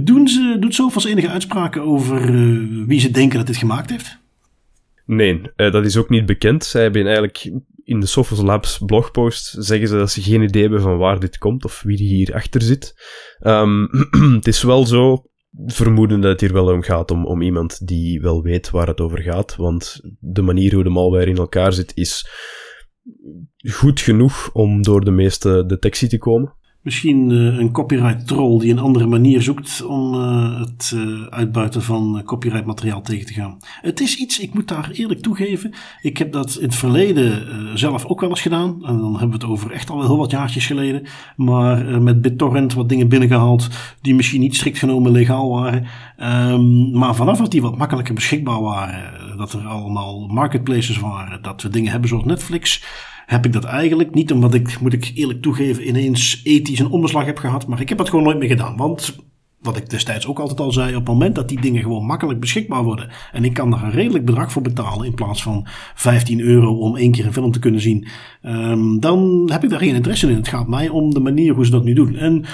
Doen 0.01 0.27
ze, 0.27 0.57
doet 0.59 0.73
Sophos 0.73 1.05
enige 1.05 1.29
uitspraken 1.29 1.81
over 1.81 2.29
uh, 2.29 2.87
wie 2.87 2.99
ze 2.99 3.11
denken 3.11 3.37
dat 3.37 3.47
dit 3.47 3.57
gemaakt 3.57 3.89
heeft? 3.89 4.19
Nee, 5.05 5.41
uh, 5.57 5.71
dat 5.71 5.85
is 5.85 5.97
ook 5.97 6.09
niet 6.09 6.25
bekend. 6.25 6.65
Zij 6.65 6.81
hebben 6.81 7.05
eigenlijk 7.05 7.51
in 7.87 7.99
de 7.99 8.05
Sophos 8.05 8.41
Labs 8.41 8.77
blogpost 8.85 9.55
zeggen 9.57 9.87
ze 9.87 9.95
dat 9.95 10.11
ze 10.11 10.21
geen 10.21 10.41
idee 10.41 10.61
hebben 10.61 10.81
van 10.81 10.97
waar 10.97 11.19
dit 11.19 11.37
komt 11.37 11.65
of 11.65 11.81
wie 11.81 11.97
hier 11.97 12.33
achter 12.33 12.61
zit. 12.61 12.93
Um, 13.39 13.89
het 14.35 14.47
is 14.47 14.63
wel 14.63 14.85
zo, 14.85 15.23
vermoeden 15.65 16.21
dat 16.21 16.31
het 16.31 16.41
hier 16.41 16.53
wel 16.53 16.73
om 16.73 16.81
gaat 16.81 17.11
om, 17.11 17.25
om 17.25 17.41
iemand 17.41 17.87
die 17.87 18.21
wel 18.21 18.41
weet 18.41 18.69
waar 18.69 18.87
het 18.87 19.01
over 19.01 19.21
gaat, 19.21 19.55
want 19.55 19.99
de 20.19 20.41
manier 20.41 20.73
hoe 20.73 20.83
de 20.83 20.89
malware 20.89 21.29
in 21.29 21.37
elkaar 21.37 21.73
zit 21.73 21.91
is 21.95 22.29
goed 23.71 23.99
genoeg 23.99 24.51
om 24.53 24.81
door 24.81 25.05
de 25.05 25.11
meeste 25.11 25.65
detectie 25.65 26.09
te 26.09 26.17
komen. 26.17 26.55
Misschien 26.87 27.29
uh, 27.29 27.57
een 27.57 27.71
copyright 27.71 28.27
troll 28.27 28.59
die 28.59 28.71
een 28.71 28.79
andere 28.79 29.05
manier 29.05 29.41
zoekt 29.41 29.85
om 29.85 30.13
uh, 30.13 30.59
het 30.59 30.91
uh, 30.95 31.25
uitbuiten 31.29 31.83
van 31.83 32.21
copyright 32.25 32.65
materiaal 32.65 33.01
tegen 33.01 33.25
te 33.25 33.33
gaan. 33.33 33.57
Het 33.81 33.99
is 33.99 34.17
iets, 34.17 34.39
ik 34.39 34.53
moet 34.53 34.67
daar 34.67 34.89
eerlijk 34.91 35.21
toegeven. 35.21 35.73
Ik 36.01 36.17
heb 36.17 36.31
dat 36.31 36.55
in 36.55 36.65
het 36.65 36.75
verleden 36.75 37.47
zelf 37.77 38.05
ook 38.05 38.21
wel 38.21 38.29
eens 38.29 38.41
gedaan. 38.41 38.85
En 38.85 38.97
dan 38.97 39.11
hebben 39.11 39.39
we 39.39 39.45
het 39.45 39.53
over 39.53 39.71
echt 39.71 39.89
al 39.89 40.01
heel 40.01 40.17
wat 40.17 40.31
jaartjes 40.31 40.65
geleden. 40.65 41.07
Maar 41.35 42.01
met 42.01 42.21
BitTorrent 42.21 42.73
wat 42.73 42.89
dingen 42.89 43.09
binnengehaald 43.09 43.69
die 44.01 44.15
misschien 44.15 44.41
niet 44.41 44.55
strikt 44.55 44.77
genomen 44.77 45.11
legaal 45.11 45.49
waren. 45.49 45.85
Um, 46.51 46.91
maar 46.91 47.15
vanaf 47.15 47.37
dat 47.37 47.51
die 47.51 47.61
wat 47.61 47.77
makkelijker 47.77 48.13
beschikbaar 48.13 48.61
waren, 48.61 49.37
dat 49.37 49.53
er 49.53 49.67
allemaal 49.67 50.27
marketplaces 50.27 50.99
waren, 50.99 51.41
dat 51.41 51.61
we 51.61 51.69
dingen 51.69 51.91
hebben 51.91 52.09
zoals 52.09 52.25
Netflix 52.25 52.83
heb 53.27 53.45
ik 53.45 53.53
dat 53.53 53.63
eigenlijk 53.63 54.13
niet 54.13 54.31
omdat 54.31 54.53
ik, 54.53 54.79
moet 54.79 54.93
ik 54.93 55.11
eerlijk 55.15 55.41
toegeven, 55.41 55.87
ineens 55.87 56.41
ethisch 56.43 56.79
een 56.79 56.89
omslag 56.89 57.25
heb 57.25 57.37
gehad. 57.37 57.67
Maar 57.67 57.81
ik 57.81 57.89
heb 57.89 57.97
het 57.97 58.09
gewoon 58.09 58.23
nooit 58.23 58.37
meer 58.37 58.47
gedaan. 58.47 58.77
Want 58.77 59.15
wat 59.61 59.77
ik 59.77 59.89
destijds 59.89 60.27
ook 60.27 60.39
altijd 60.39 60.59
al 60.59 60.71
zei, 60.71 60.89
op 60.89 60.95
het 60.95 61.07
moment 61.07 61.35
dat 61.35 61.49
die 61.49 61.61
dingen 61.61 61.81
gewoon 61.81 62.05
makkelijk 62.05 62.39
beschikbaar 62.39 62.83
worden. 62.83 63.09
En 63.31 63.43
ik 63.43 63.53
kan 63.53 63.71
daar 63.71 63.83
een 63.83 63.91
redelijk 63.91 64.25
bedrag 64.25 64.51
voor 64.51 64.61
betalen 64.61 65.05
in 65.05 65.13
plaats 65.13 65.43
van 65.43 65.67
15 65.95 66.39
euro 66.39 66.77
om 66.77 66.95
één 66.95 67.11
keer 67.11 67.25
een 67.25 67.33
film 67.33 67.51
te 67.51 67.59
kunnen 67.59 67.81
zien. 67.81 68.07
Um, 68.47 68.99
dan 68.99 69.49
heb 69.51 69.63
ik 69.63 69.69
daar 69.69 69.79
geen 69.79 69.95
interesse 69.95 70.29
in. 70.29 70.35
Het 70.35 70.47
gaat 70.47 70.67
mij 70.67 70.89
om 70.89 71.13
de 71.13 71.19
manier 71.19 71.53
hoe 71.53 71.65
ze 71.65 71.71
dat 71.71 71.83
nu 71.83 71.93
doen. 71.93 72.15
En 72.15 72.45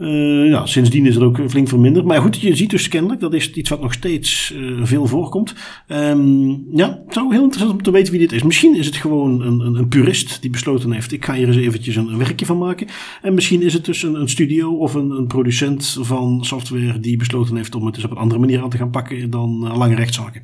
Uh, 0.00 0.48
ja, 0.48 0.66
sindsdien 0.66 1.06
is 1.06 1.14
het 1.14 1.24
ook 1.24 1.40
flink 1.48 1.68
verminderd. 1.68 2.06
Maar 2.06 2.20
goed, 2.20 2.40
je 2.40 2.56
ziet 2.56 2.70
dus 2.70 2.88
kennelijk, 2.88 3.20
dat 3.20 3.34
is 3.34 3.52
iets 3.52 3.70
wat 3.70 3.80
nog 3.80 3.92
steeds 3.92 4.52
uh, 4.56 4.84
veel 4.84 5.06
voorkomt. 5.06 5.54
Um, 5.88 6.66
ja, 6.72 7.02
het 7.04 7.14
zou 7.14 7.32
heel 7.32 7.42
interessant 7.42 7.72
om 7.72 7.82
te 7.82 7.90
weten 7.90 8.12
wie 8.12 8.20
dit 8.20 8.32
is. 8.32 8.42
Misschien 8.42 8.76
is 8.76 8.86
het 8.86 8.96
gewoon 8.96 9.40
een, 9.40 9.60
een, 9.60 9.74
een 9.74 9.88
purist 9.88 10.40
die 10.40 10.50
besloten 10.50 10.92
heeft, 10.92 11.12
ik 11.12 11.24
ga 11.24 11.34
hier 11.34 11.46
eens 11.46 11.56
eventjes 11.56 11.96
een, 11.96 12.18
werkje 12.18 12.46
van 12.46 12.58
maken. 12.58 12.86
En 13.22 13.34
misschien 13.34 13.62
is 13.62 13.72
het 13.72 13.84
dus 13.84 14.02
een, 14.02 14.14
een 14.14 14.28
studio 14.28 14.76
of 14.76 14.94
een, 14.94 15.26
producent 15.26 15.98
van 16.00 16.44
software 16.44 17.00
die 17.00 17.16
besloten 17.16 17.56
heeft 17.56 17.74
om 17.74 17.86
het 17.86 17.94
dus 17.94 18.04
op 18.04 18.10
een 18.10 18.16
andere 18.16 18.40
manier 18.40 18.62
aan 18.62 18.70
te 18.70 18.76
gaan 18.76 18.90
pakken 18.90 19.30
dan 19.30 19.60
uh, 19.64 19.76
lange 19.76 19.94
rechtszaken. 19.94 20.42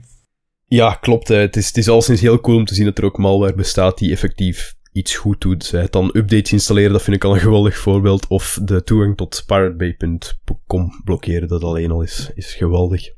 Ja, 0.67 0.95
klopt. 0.95 1.29
Het 1.29 1.57
is, 1.57 1.67
het 1.67 1.77
is 1.77 1.89
al 1.89 2.03
sinds 2.03 2.21
heel 2.21 2.41
cool 2.41 2.57
om 2.57 2.65
te 2.65 2.75
zien 2.75 2.85
dat 2.85 2.99
er 2.99 3.05
ook 3.05 3.19
malware 3.19 3.55
bestaat 3.55 3.99
die 3.99 4.11
effectief 4.11 4.76
iets 4.97 5.17
goed 5.17 5.41
doet. 5.41 5.65
Zij 5.65 5.87
dan 5.91 6.11
updates 6.13 6.53
installeren, 6.53 6.93
dat 6.93 7.03
vind 7.03 7.17
ik 7.17 7.25
al 7.25 7.35
een 7.35 7.41
geweldig 7.41 7.77
voorbeeld. 7.77 8.27
Of 8.27 8.59
de 8.63 8.85
toegang 8.85 9.17
tot 9.17 9.43
piratebay.com 9.47 11.01
blokkeren, 11.05 11.49
dat 11.49 11.65
alleen 11.65 11.91
al 11.91 12.03
is, 12.03 12.31
is 12.35 12.55
geweldig. 12.55 13.11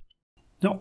Ja, 0.59 0.79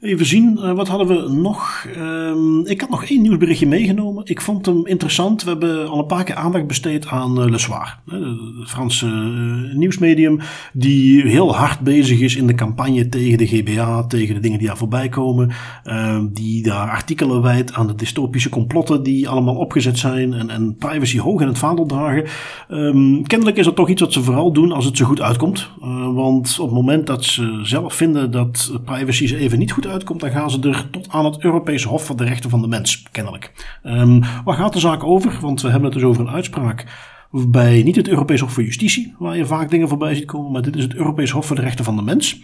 Even 0.00 0.26
zien, 0.26 0.58
uh, 0.58 0.72
wat 0.72 0.88
hadden 0.88 1.06
we 1.06 1.32
nog? 1.32 1.86
Um, 1.98 2.66
ik 2.66 2.80
had 2.80 2.90
nog 2.90 3.04
één 3.04 3.22
nieuwsberichtje 3.22 3.66
meegenomen. 3.66 4.26
Ik 4.26 4.40
vond 4.40 4.66
hem 4.66 4.86
interessant. 4.86 5.42
We 5.42 5.50
hebben 5.50 5.88
al 5.88 5.98
een 5.98 6.06
paar 6.06 6.24
keer 6.24 6.34
aandacht 6.34 6.66
besteed 6.66 7.06
aan 7.06 7.40
uh, 7.40 7.50
Le 7.50 7.58
Soir. 7.58 7.98
Het 8.10 8.70
Franse 8.70 9.06
uh, 9.06 9.74
nieuwsmedium. 9.74 10.40
Die 10.72 11.26
heel 11.26 11.56
hard 11.56 11.80
bezig 11.80 12.20
is 12.20 12.36
in 12.36 12.46
de 12.46 12.54
campagne 12.54 13.08
tegen 13.08 13.38
de 13.38 13.46
GBA. 13.46 14.02
Tegen 14.06 14.34
de 14.34 14.40
dingen 14.40 14.58
die 14.58 14.66
daar 14.66 14.76
voorbij 14.76 15.08
komen. 15.08 15.50
Ehm, 15.84 16.26
die 16.32 16.62
daar 16.62 16.90
artikelen 16.90 17.42
wijdt 17.42 17.72
aan 17.72 17.86
de 17.86 17.94
dystopische 17.94 18.48
complotten 18.48 19.02
die 19.02 19.28
allemaal 19.28 19.56
opgezet 19.56 19.98
zijn. 19.98 20.32
En, 20.32 20.76
privacy 20.78 21.18
hoog 21.18 21.40
in 21.40 21.46
het 21.46 21.58
vaandel 21.58 21.86
dragen. 21.86 22.24
Um, 22.70 23.26
kennelijk 23.26 23.56
is 23.56 23.64
dat 23.64 23.76
toch 23.76 23.88
iets 23.88 24.00
wat 24.00 24.12
ze 24.12 24.22
vooral 24.22 24.52
doen 24.52 24.72
als 24.72 24.84
het 24.84 24.96
zo 24.96 25.04
goed 25.04 25.20
uitkomt. 25.20 25.70
want 26.14 26.56
op 26.60 26.66
het 26.66 26.76
moment 26.76 27.06
dat 27.06 27.24
ze 27.24 27.58
zelf 27.62 27.94
vinden 27.94 28.30
dat 28.30 28.72
privacy 28.84 29.26
ze 29.26 29.36
even 29.36 29.58
niet 29.58 29.72
goed 29.72 29.85
uitkomt, 29.86 30.20
dan 30.20 30.30
gaan 30.30 30.50
ze 30.50 30.60
er 30.60 30.90
tot 30.90 31.08
aan 31.08 31.24
het 31.24 31.44
Europese 31.44 31.88
Hof 31.88 32.04
voor 32.04 32.16
de 32.16 32.24
Rechten 32.24 32.50
van 32.50 32.60
de 32.60 32.68
Mens, 32.68 33.02
kennelijk. 33.10 33.52
Um, 33.84 34.22
waar 34.44 34.56
gaat 34.56 34.72
de 34.72 34.78
zaak 34.78 35.04
over? 35.04 35.38
Want 35.40 35.60
we 35.60 35.68
hebben 35.68 35.90
het 35.90 35.98
dus 35.98 36.08
over 36.08 36.20
een 36.20 36.34
uitspraak 36.34 36.86
bij 37.30 37.82
niet 37.82 37.96
het 37.96 38.08
Europees 38.08 38.40
Hof 38.40 38.52
voor 38.52 38.62
Justitie, 38.62 39.14
waar 39.18 39.36
je 39.36 39.46
vaak 39.46 39.70
dingen 39.70 39.88
voorbij 39.88 40.14
ziet 40.14 40.24
komen, 40.24 40.52
maar 40.52 40.62
dit 40.62 40.76
is 40.76 40.82
het 40.82 40.94
Europees 40.94 41.30
Hof 41.30 41.46
voor 41.46 41.56
de 41.56 41.62
Rechten 41.62 41.84
van 41.84 41.96
de 41.96 42.02
Mens, 42.02 42.40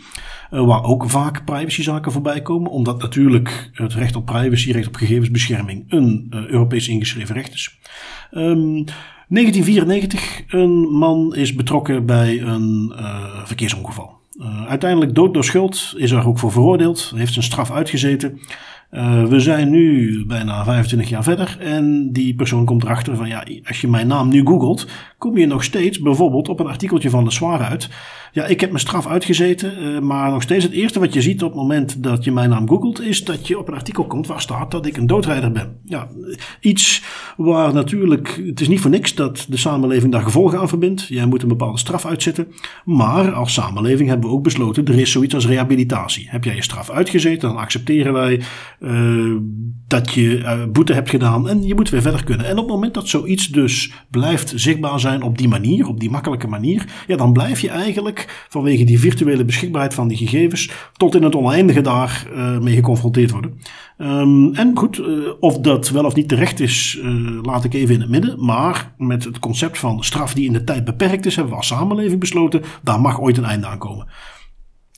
uh, 0.50 0.66
waar 0.66 0.84
ook 0.84 1.10
vaak 1.10 1.44
privacyzaken 1.44 2.12
voorbij 2.12 2.42
komen, 2.42 2.70
omdat 2.70 3.02
natuurlijk 3.02 3.70
het 3.72 3.94
recht 3.94 4.16
op 4.16 4.26
privacy, 4.26 4.70
recht 4.70 4.86
op 4.86 4.96
gegevensbescherming, 4.96 5.84
een 5.88 6.26
uh, 6.30 6.46
Europees 6.46 6.88
ingeschreven 6.88 7.34
recht 7.34 7.54
is. 7.54 7.78
Um, 8.30 8.84
1994, 9.28 10.42
een 10.48 10.70
man 10.90 11.34
is 11.34 11.54
betrokken 11.54 12.06
bij 12.06 12.40
een 12.40 12.92
uh, 12.96 13.44
verkeersongeval. 13.44 14.21
Uh, 14.40 14.66
uiteindelijk 14.66 15.14
dood 15.14 15.34
door 15.34 15.44
schuld, 15.44 15.94
is 15.96 16.10
er 16.10 16.26
ook 16.26 16.38
voor 16.38 16.52
veroordeeld, 16.52 17.12
heeft 17.14 17.32
zijn 17.32 17.44
straf 17.44 17.70
uitgezeten. 17.70 18.40
Uh, 18.90 19.24
we 19.24 19.40
zijn 19.40 19.70
nu 19.70 20.24
bijna 20.26 20.64
25 20.64 21.08
jaar 21.08 21.22
verder 21.22 21.56
en 21.60 22.12
die 22.12 22.34
persoon 22.34 22.64
komt 22.64 22.82
erachter 22.82 23.16
van 23.16 23.28
ja, 23.28 23.44
als 23.64 23.80
je 23.80 23.88
mijn 23.88 24.06
naam 24.06 24.28
nu 24.28 24.46
googelt, 24.46 24.86
kom 25.18 25.38
je 25.38 25.46
nog 25.46 25.64
steeds 25.64 26.00
bijvoorbeeld 26.00 26.48
op 26.48 26.60
een 26.60 26.66
artikeltje 26.66 27.10
van 27.10 27.24
de 27.24 27.30
Soir 27.30 27.60
uit 27.60 27.88
ja, 28.32 28.46
ik 28.46 28.60
heb 28.60 28.70
mijn 28.70 28.82
straf 28.82 29.06
uitgezeten, 29.06 29.82
uh, 29.82 30.00
maar 30.00 30.30
nog 30.30 30.42
steeds 30.42 30.64
het 30.64 30.72
eerste 30.72 31.00
wat 31.00 31.12
je 31.14 31.22
ziet 31.22 31.42
op 31.42 31.48
het 31.48 31.58
moment 31.58 32.02
dat 32.02 32.24
je 32.24 32.32
mijn 32.32 32.50
naam 32.50 32.68
googelt, 32.68 33.00
is 33.00 33.24
dat 33.24 33.46
je 33.46 33.58
op 33.58 33.68
een 33.68 33.74
artikel 33.74 34.06
komt 34.06 34.26
waar 34.26 34.40
staat 34.40 34.70
dat 34.70 34.86
ik 34.86 34.96
een 34.96 35.06
doodrijder 35.06 35.52
ben. 35.52 35.76
Ja, 35.84 36.08
iets 36.60 37.02
waar 37.36 37.72
natuurlijk, 37.72 38.42
het 38.46 38.60
is 38.60 38.68
niet 38.68 38.80
voor 38.80 38.90
niks 38.90 39.14
dat 39.14 39.46
de 39.48 39.56
samenleving 39.56 40.12
daar 40.12 40.22
gevolgen 40.22 40.58
aan 40.58 40.68
verbindt. 40.68 41.06
Jij 41.08 41.26
moet 41.26 41.42
een 41.42 41.48
bepaalde 41.48 41.78
straf 41.78 42.06
uitzetten. 42.06 42.46
Maar 42.84 43.32
als 43.32 43.52
samenleving 43.52 44.08
hebben 44.08 44.28
we 44.28 44.36
ook 44.36 44.42
besloten, 44.42 44.84
er 44.84 44.98
is 44.98 45.10
zoiets 45.10 45.34
als 45.34 45.46
rehabilitatie. 45.46 46.26
Heb 46.30 46.44
jij 46.44 46.54
je 46.54 46.62
straf 46.62 46.90
uitgezeten, 46.90 47.48
dan 47.48 47.58
accepteren 47.58 48.12
wij 48.12 48.40
uh, 48.80 49.36
dat 49.86 50.12
je 50.12 50.68
boete 50.72 50.92
hebt 50.92 51.10
gedaan 51.10 51.48
en 51.48 51.62
je 51.62 51.74
moet 51.74 51.90
weer 51.90 52.02
verder 52.02 52.24
kunnen. 52.24 52.46
En 52.46 52.52
op 52.52 52.64
het 52.64 52.74
moment 52.74 52.94
dat 52.94 53.08
zoiets 53.08 53.46
dus 53.48 53.92
blijft 54.10 54.52
zichtbaar 54.54 55.00
zijn 55.00 55.22
op 55.22 55.38
die 55.38 55.48
manier, 55.48 55.86
op 55.86 56.00
die 56.00 56.10
makkelijke 56.10 56.48
manier, 56.48 56.84
ja, 57.06 57.16
dan 57.16 57.32
blijf 57.32 57.60
je 57.60 57.68
eigenlijk 57.68 58.21
vanwege 58.48 58.84
die 58.84 59.00
virtuele 59.00 59.44
beschikbaarheid 59.44 59.94
van 59.94 60.08
die 60.08 60.16
gegevens 60.16 60.70
tot 60.92 61.14
in 61.14 61.22
het 61.22 61.34
oneindige 61.34 61.80
daar 61.80 62.26
uh, 62.34 62.58
mee 62.58 62.74
geconfronteerd 62.74 63.30
worden. 63.30 63.60
Um, 63.98 64.54
en 64.54 64.70
goed, 64.74 64.98
uh, 64.98 65.06
of 65.40 65.58
dat 65.58 65.90
wel 65.90 66.04
of 66.04 66.14
niet 66.14 66.28
terecht 66.28 66.60
is, 66.60 67.00
uh, 67.02 67.42
laat 67.42 67.64
ik 67.64 67.74
even 67.74 67.94
in 67.94 68.00
het 68.00 68.10
midden. 68.10 68.44
Maar 68.44 68.94
met 68.98 69.24
het 69.24 69.38
concept 69.38 69.78
van 69.78 70.04
straf 70.04 70.34
die 70.34 70.46
in 70.46 70.52
de 70.52 70.64
tijd 70.64 70.84
beperkt 70.84 71.26
is, 71.26 71.34
hebben 71.34 71.52
we 71.52 71.58
als 71.58 71.66
samenleving 71.66 72.20
besloten, 72.20 72.62
daar 72.82 73.00
mag 73.00 73.20
ooit 73.20 73.36
een 73.36 73.44
einde 73.44 73.66
aan 73.66 73.78
komen. 73.78 74.06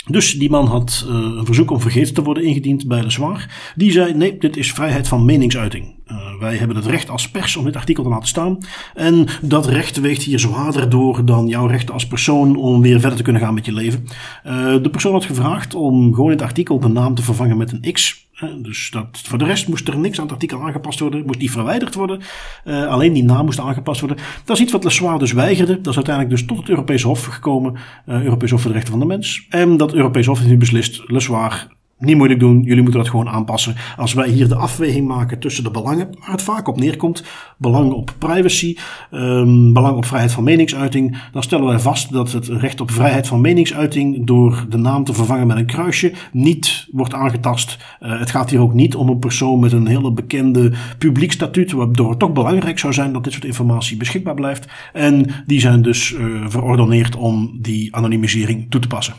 Dus 0.07 0.33
die 0.33 0.51
man 0.51 0.67
had 0.67 1.07
uh, 1.09 1.15
een 1.15 1.47
verzoek 1.47 1.71
om 1.71 1.81
vergeten 1.81 2.15
te 2.15 2.23
worden 2.23 2.45
ingediend 2.45 2.89
bij 2.89 3.01
de 3.01 3.11
zwaar. 3.11 3.73
Die 3.77 3.93
zei: 3.93 4.15
nee, 4.15 4.39
dit 4.39 4.57
is 4.57 4.73
vrijheid 4.73 5.09
van 5.09 5.25
meningsuiting. 5.25 5.95
Uh, 6.07 6.17
wij 6.41 6.57
hebben 6.57 6.77
het 6.77 6.87
recht 6.87 7.11
als 7.11 7.31
pers 7.31 7.57
om 7.57 7.65
dit 7.65 7.77
artikel 7.77 8.03
te 8.03 8.09
laten 8.09 8.29
staan. 8.29 8.59
En 8.95 9.27
dat 9.43 9.67
recht 9.67 10.01
weegt 10.01 10.23
hier 10.23 10.39
zwaarder 10.39 10.89
door 10.89 11.25
dan 11.25 11.47
jouw 11.47 11.67
recht 11.67 11.91
als 11.91 12.07
persoon 12.07 12.57
om 12.57 12.83
weer 12.83 13.01
verder 13.01 13.17
te 13.17 13.25
kunnen 13.25 13.43
gaan 13.43 13.55
met 13.55 13.67
je 13.67 13.73
leven. 13.73 14.05
Uh, 14.47 14.83
de 14.83 14.91
persoon 14.91 15.13
had 15.13 15.25
gevraagd 15.25 15.75
om 15.75 16.15
gewoon 16.15 16.31
het 16.31 16.43
artikel 16.43 16.81
de 16.81 16.89
naam 16.89 17.15
te 17.15 17.23
vervangen 17.23 17.57
met 17.57 17.73
een 17.73 17.93
X. 17.93 18.24
Dus 18.57 18.91
dat, 18.91 19.23
voor 19.25 19.39
de 19.39 19.45
rest 19.45 19.69
moest 19.69 19.89
er 19.89 19.99
niks 19.99 20.19
aan 20.19 20.25
het 20.25 20.33
artikel 20.33 20.63
aangepast 20.63 21.01
worden, 21.01 21.27
moest 21.27 21.39
niet 21.39 21.51
verwijderd 21.51 21.95
worden. 21.95 22.21
Uh, 22.65 22.87
alleen 22.87 23.13
die 23.13 23.25
naam 23.25 23.45
moest 23.45 23.61
aangepast 23.61 24.01
worden. 24.01 24.19
Dat 24.45 24.57
is 24.57 24.63
iets 24.63 24.73
wat 24.73 24.85
Le 24.85 24.91
Soir 24.91 25.19
dus 25.19 25.33
weigerde. 25.33 25.75
Dat 25.81 25.87
is 25.87 25.97
uiteindelijk 25.97 26.37
dus 26.37 26.47
tot 26.47 26.57
het 26.57 26.69
Europees 26.69 27.03
Hof 27.03 27.25
gekomen, 27.25 27.77
uh, 28.09 28.23
Europees 28.23 28.51
Hof 28.51 28.61
voor 28.61 28.71
de 28.71 28.77
Rechten 28.77 28.93
van 28.93 29.01
de 29.01 29.15
Mens. 29.15 29.47
En 29.49 29.77
dat 29.77 29.95
Europees 29.95 30.27
Hof 30.27 30.39
heeft 30.39 30.51
nu 30.51 30.57
beslist, 30.57 31.03
Le 31.07 31.21
Soir 31.21 31.74
niet 31.99 32.17
moeilijk 32.17 32.41
doen, 32.41 32.63
jullie 32.63 32.83
moeten 32.83 33.01
dat 33.01 33.11
gewoon 33.11 33.29
aanpassen. 33.29 33.75
Als 33.97 34.13
wij 34.13 34.29
hier 34.29 34.49
de 34.49 34.57
afweging 34.57 35.07
maken 35.07 35.39
tussen 35.39 35.65
de 35.65 35.71
belangen, 35.71 36.09
waar 36.21 36.31
het 36.31 36.43
vaak 36.43 36.69
op 36.69 36.77
neerkomt, 36.77 37.25
belang 37.57 37.93
op 37.93 38.15
privacy, 38.19 38.77
um, 39.11 39.73
belang 39.73 39.97
op 39.97 40.05
vrijheid 40.05 40.33
van 40.33 40.45
meningsuiting, 40.45 41.19
dan 41.33 41.43
stellen 41.43 41.67
wij 41.67 41.79
vast 41.79 42.13
dat 42.13 42.33
het 42.33 42.49
recht 42.49 42.81
op 42.81 42.91
vrijheid 42.91 43.27
van 43.27 43.41
meningsuiting 43.41 44.27
door 44.27 44.67
de 44.69 44.77
naam 44.77 45.05
te 45.05 45.15
vervangen 45.15 45.47
met 45.47 45.57
een 45.57 45.67
kruisje 45.67 46.13
niet 46.33 46.89
wordt 46.91 47.15
aangetast. 47.15 47.79
Uh, 48.01 48.19
het 48.19 48.31
gaat 48.31 48.51
hier 48.51 48.61
ook 48.61 48.75
niet 48.75 48.95
om 48.95 49.09
een 49.09 49.19
persoon 49.19 49.61
met 49.61 49.73
een 49.73 49.87
hele 49.87 50.13
bekende 50.13 50.73
publiek 50.99 51.33
statuut, 51.33 51.73
waardoor 51.73 52.11
het 52.11 52.19
toch 52.19 52.33
belangrijk 52.33 52.79
zou 52.79 52.93
zijn 52.93 53.13
dat 53.13 53.25
dit 53.25 53.33
soort 53.33 53.45
informatie 53.45 53.97
beschikbaar 53.97 54.35
blijft. 54.35 54.67
En 54.93 55.27
die 55.47 55.61
zijn 55.61 55.83
dus 55.83 56.13
uh, 56.13 56.45
verordoneerd 56.49 57.17
om 57.17 57.59
die 57.61 57.95
anonimisering 57.95 58.67
toe 58.71 58.81
te 58.81 58.89
passen 58.89 59.15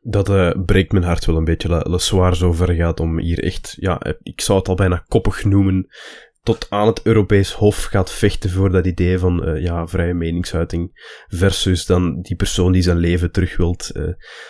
dat 0.00 0.28
uh, 0.28 0.50
breekt 0.64 0.92
mijn 0.92 1.04
hart 1.04 1.24
wel 1.24 1.36
een 1.36 1.44
beetje. 1.44 1.82
Le, 1.88 1.98
Soir 1.98 2.36
zo 2.36 2.52
ver 2.52 2.74
gaat 2.74 3.00
om 3.00 3.18
hier 3.18 3.42
echt, 3.42 3.76
ja, 3.78 4.16
ik 4.22 4.40
zou 4.40 4.58
het 4.58 4.68
al 4.68 4.74
bijna 4.74 5.04
koppig 5.08 5.44
noemen, 5.44 5.88
tot 6.42 6.66
aan 6.70 6.86
het 6.86 7.02
Europees 7.02 7.52
Hof 7.52 7.84
gaat 7.84 8.12
vechten 8.12 8.50
voor 8.50 8.70
dat 8.70 8.86
idee 8.86 9.18
van 9.18 9.48
uh, 9.48 9.62
ja, 9.62 9.86
vrije 9.86 10.14
meningsuiting 10.14 10.90
versus 11.28 11.86
dan 11.86 12.20
die 12.20 12.36
persoon 12.36 12.72
die 12.72 12.82
zijn 12.82 12.96
leven 12.96 13.32
terug 13.32 13.56
wilt. 13.56 13.90
Uh, 13.94 14.04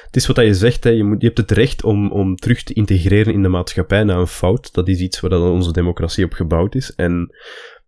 het 0.05 0.17
is 0.17 0.27
wat 0.27 0.37
je 0.37 0.55
zegt, 0.55 0.85
hè, 0.85 0.91
je, 0.91 1.05
moet, 1.05 1.21
je 1.21 1.27
hebt 1.27 1.39
het 1.39 1.51
recht 1.51 1.85
om, 1.85 2.13
om 2.13 2.37
terug 2.37 2.63
te 2.63 2.75
integreren 2.75 3.33
in 3.33 3.43
de 3.43 3.49
maatschappij 3.49 4.05
na 4.05 4.17
een 4.17 4.27
fout. 4.27 4.75
Dat 4.75 4.89
is 4.89 5.01
iets 5.01 5.21
waar 5.21 5.31
dan 5.31 5.51
onze 5.51 5.73
democratie 5.73 6.25
op 6.25 6.33
gebouwd 6.33 6.75
is. 6.75 6.95
En 6.95 7.35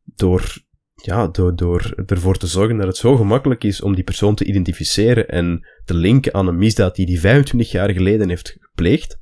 door 0.02 0.62
ja, 1.04 1.28
door, 1.28 1.56
door 1.56 2.04
ervoor 2.06 2.36
te 2.36 2.46
zorgen 2.46 2.76
dat 2.76 2.86
het 2.86 2.96
zo 2.96 3.16
gemakkelijk 3.16 3.64
is 3.64 3.80
om 3.80 3.94
die 3.94 4.04
persoon 4.04 4.34
te 4.34 4.44
identificeren 4.44 5.28
en 5.28 5.66
te 5.84 5.94
linken 5.94 6.34
aan 6.34 6.46
een 6.46 6.58
misdaad 6.58 6.94
die 6.94 7.06
die 7.06 7.20
25 7.20 7.70
jaar 7.70 7.90
geleden 7.90 8.28
heeft 8.28 8.56
gepleegd. 8.60 9.20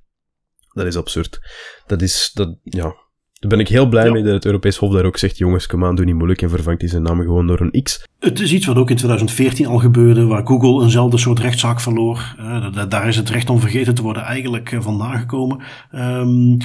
Dat 0.73 0.87
is 0.87 0.97
absurd. 0.97 1.39
Dat 1.87 2.03
is, 2.03 2.31
dat, 2.35 2.59
ja. 2.63 2.95
Daar 3.41 3.51
ben 3.51 3.61
ik 3.61 3.69
heel 3.69 3.89
blij 3.89 4.05
ja. 4.05 4.13
mee 4.13 4.23
dat 4.23 4.33
het 4.33 4.45
Europees 4.45 4.77
Hof 4.77 4.93
daar 4.93 5.05
ook 5.05 5.17
zegt, 5.17 5.39
jongens, 5.39 5.67
kom 5.67 5.85
aan, 5.85 5.95
doe 5.95 6.05
niet 6.05 6.15
moeilijk 6.15 6.43
en 6.43 6.51
vervangt 6.51 6.81
die 6.81 6.89
zijn 6.89 7.03
naam 7.03 7.21
gewoon 7.21 7.47
door 7.47 7.61
een 7.61 7.83
X. 7.83 8.05
Het 8.19 8.41
is 8.41 8.53
iets 8.53 8.67
wat 8.67 8.77
ook 8.77 8.91
in 8.91 8.97
2014 8.97 9.67
al 9.67 9.79
gebeurde, 9.79 10.25
waar 10.25 10.47
Google 10.47 10.83
eenzelfde 10.83 11.19
soort 11.19 11.39
rechtszaak 11.39 11.81
verloor. 11.81 12.35
Uh, 12.39 12.85
daar 12.89 13.09
is 13.09 13.17
het 13.17 13.29
recht 13.29 13.51
om 13.51 13.61
vergeten 13.61 13.95
te 13.95 14.03
worden 14.03 14.23
eigenlijk 14.23 14.71
uh, 14.73 14.81
vandaan 14.81 15.19
gekomen. 15.19 15.61
Um, 15.95 16.57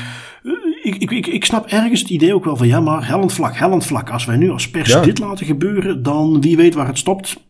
ik, 0.84 0.96
ik, 0.96 1.12
ik, 1.12 1.28
ik 1.28 1.46
snap 1.46 1.66
ergens 1.66 2.02
het 2.02 2.10
idee 2.10 2.34
ook 2.36 2.46
wel 2.46 2.56
van 2.56 2.68
ja, 2.68 2.80
maar 2.80 3.08
hellend 3.08 3.34
vlak, 3.34 3.58
hellend 3.58 3.86
vlak. 3.86 4.10
Als 4.10 4.26
wij 4.26 4.38
nu 4.38 4.50
als 4.50 4.70
pers 4.70 4.90
ja. 4.90 5.02
dit 5.02 5.20
laten 5.20 5.46
gebeuren, 5.46 6.04
dan 6.04 6.42
wie 6.42 6.58
weet 6.58 6.74
waar 6.74 6.88
het 6.88 6.98
stopt. 6.98 7.44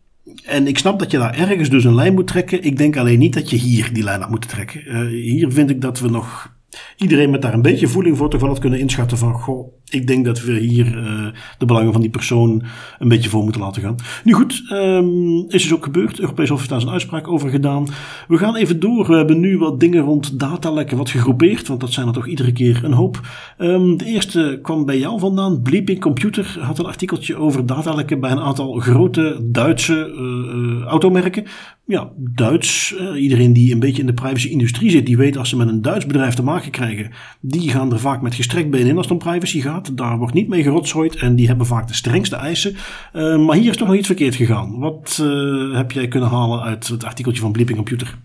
En 0.44 0.66
ik 0.66 0.78
snap 0.78 0.98
dat 0.98 1.10
je 1.10 1.18
daar 1.18 1.38
ergens 1.38 1.70
dus 1.70 1.84
een 1.84 1.94
lijn 1.94 2.14
moet 2.14 2.26
trekken. 2.26 2.62
Ik 2.62 2.76
denk 2.76 2.96
alleen 2.96 3.18
niet 3.18 3.34
dat 3.34 3.50
je 3.50 3.56
hier 3.56 3.92
die 3.92 4.04
lijn 4.04 4.20
had 4.20 4.30
moeten 4.30 4.50
trekken. 4.50 4.82
Uh, 4.86 5.08
hier 5.08 5.52
vind 5.52 5.70
ik 5.70 5.80
dat 5.80 6.00
we 6.00 6.08
nog 6.08 6.54
iedereen 6.96 7.30
met 7.30 7.42
daar 7.42 7.54
een 7.54 7.62
beetje 7.62 7.88
voeling 7.88 8.16
voor 8.16 8.30
toch 8.30 8.40
wel 8.40 8.48
had 8.48 8.58
kunnen 8.58 8.78
inschatten 8.78 9.18
van 9.18 9.32
goh, 9.32 9.74
ik 9.88 10.06
denk 10.06 10.24
dat 10.24 10.42
we 10.42 10.52
hier 10.52 10.86
uh, 10.86 11.26
de 11.58 11.66
belangen 11.66 11.92
van 11.92 12.00
die 12.00 12.10
persoon 12.10 12.62
een 12.98 13.08
beetje 13.08 13.28
voor 13.28 13.42
moeten 13.42 13.60
laten 13.60 13.82
gaan. 13.82 13.96
Nu 14.24 14.32
goed, 14.32 14.62
um, 14.72 15.44
is 15.48 15.62
dus 15.62 15.74
ook 15.74 15.84
gebeurd. 15.84 16.20
Europees 16.20 16.48
Hof 16.48 16.58
heeft 16.58 16.70
daar 16.70 16.80
zijn 16.80 16.92
uitspraak 16.92 17.28
over 17.28 17.50
gedaan. 17.50 17.86
We 18.28 18.38
gaan 18.38 18.56
even 18.56 18.80
door. 18.80 19.06
We 19.06 19.16
hebben 19.16 19.40
nu 19.40 19.58
wat 19.58 19.80
dingen 19.80 20.02
rond 20.02 20.38
datalekken 20.38 20.96
wat 20.96 21.10
gegroepeerd, 21.10 21.68
want 21.68 21.80
dat 21.80 21.92
zijn 21.92 22.06
er 22.06 22.12
toch 22.12 22.26
iedere 22.26 22.52
keer 22.52 22.80
een 22.84 22.92
hoop. 22.92 23.20
Um, 23.58 23.96
de 23.96 24.04
eerste 24.04 24.58
kwam 24.62 24.84
bij 24.84 24.98
jou 24.98 25.18
vandaan. 25.18 25.62
Bleeping 25.62 26.00
Computer 26.00 26.58
had 26.60 26.78
een 26.78 26.86
artikeltje 26.86 27.36
over 27.36 27.66
datalekken 27.66 28.20
bij 28.20 28.30
een 28.30 28.40
aantal 28.40 28.72
grote 28.72 29.38
Duitse 29.42 30.12
uh, 30.14 30.84
automerken 30.84 31.44
ja, 31.86 32.12
Duits. 32.16 32.94
Uh, 33.00 33.22
iedereen 33.22 33.52
die 33.52 33.72
een 33.72 33.78
beetje 33.78 34.00
in 34.00 34.06
de 34.06 34.14
privacy-industrie 34.14 34.90
zit, 34.90 35.06
die 35.06 35.16
weet 35.16 35.36
als 35.36 35.48
ze 35.48 35.56
met 35.56 35.68
een 35.68 35.82
Duits 35.82 36.06
bedrijf 36.06 36.34
te 36.34 36.42
maken 36.42 36.70
krijgen, 36.70 37.10
die 37.40 37.70
gaan 37.70 37.92
er 37.92 38.00
vaak 38.00 38.22
met 38.22 38.34
gestrekt 38.34 38.70
been 38.70 38.86
in 38.86 38.96
als 38.96 39.08
het 39.08 39.14
om 39.14 39.30
privacy 39.30 39.60
gaat. 39.60 39.96
Daar 39.96 40.18
wordt 40.18 40.34
niet 40.34 40.48
mee 40.48 40.62
gerotzooid 40.62 41.16
en 41.16 41.36
die 41.36 41.46
hebben 41.46 41.66
vaak 41.66 41.88
de 41.88 41.94
strengste 41.94 42.36
eisen. 42.36 42.76
Uh, 43.14 43.38
maar 43.46 43.56
hier 43.56 43.70
is 43.70 43.76
toch 43.76 43.88
nog 43.88 43.96
iets 43.96 44.06
verkeerd 44.06 44.34
gegaan. 44.34 44.78
Wat 44.78 45.18
uh, 45.22 45.76
heb 45.76 45.92
jij 45.92 46.08
kunnen 46.08 46.28
halen 46.28 46.62
uit 46.62 46.88
het 46.88 47.04
artikeltje 47.04 47.42
van 47.42 47.52
Bleeping 47.52 47.76
Computer? 47.76 48.18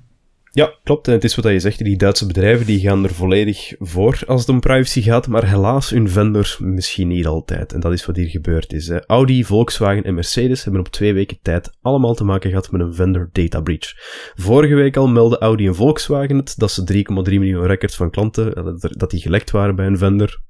Ja, 0.53 0.73
klopt. 0.83 1.07
En 1.07 1.13
het 1.13 1.23
is 1.23 1.35
wat 1.35 1.45
je 1.45 1.59
zegt. 1.59 1.83
Die 1.83 1.97
Duitse 1.97 2.25
bedrijven 2.25 2.65
die 2.65 2.79
gaan 2.79 3.03
er 3.03 3.13
volledig 3.13 3.73
voor 3.79 4.21
als 4.27 4.41
het 4.41 4.49
om 4.49 4.59
privacy 4.59 5.01
gaat. 5.01 5.27
Maar 5.27 5.49
helaas 5.49 5.89
hun 5.89 6.09
vendors 6.09 6.57
misschien 6.57 7.07
niet 7.07 7.25
altijd. 7.25 7.73
En 7.73 7.79
dat 7.79 7.91
is 7.91 8.05
wat 8.05 8.15
hier 8.15 8.29
gebeurd 8.29 8.73
is. 8.73 8.87
Hè. 8.87 9.05
Audi, 9.05 9.43
Volkswagen 9.43 10.03
en 10.03 10.13
Mercedes 10.13 10.63
hebben 10.63 10.81
op 10.81 10.87
twee 10.87 11.13
weken 11.13 11.37
tijd 11.41 11.71
allemaal 11.81 12.13
te 12.13 12.23
maken 12.23 12.49
gehad 12.49 12.71
met 12.71 12.81
een 12.81 12.93
vendor 12.93 13.29
data 13.31 13.61
breach. 13.61 13.93
Vorige 14.35 14.75
week 14.75 14.97
al 14.97 15.07
meldden 15.07 15.39
Audi 15.39 15.67
en 15.67 15.75
Volkswagen 15.75 16.37
het 16.37 16.53
dat 16.57 16.71
ze 16.71 16.83
3,3 16.83 17.39
miljoen 17.39 17.65
records 17.65 17.95
van 17.95 18.09
klanten, 18.09 18.53
eh, 18.53 18.65
dat 18.79 19.11
die 19.11 19.21
gelekt 19.21 19.51
waren 19.51 19.75
bij 19.75 19.85
een 19.85 19.97
vendor. 19.97 20.41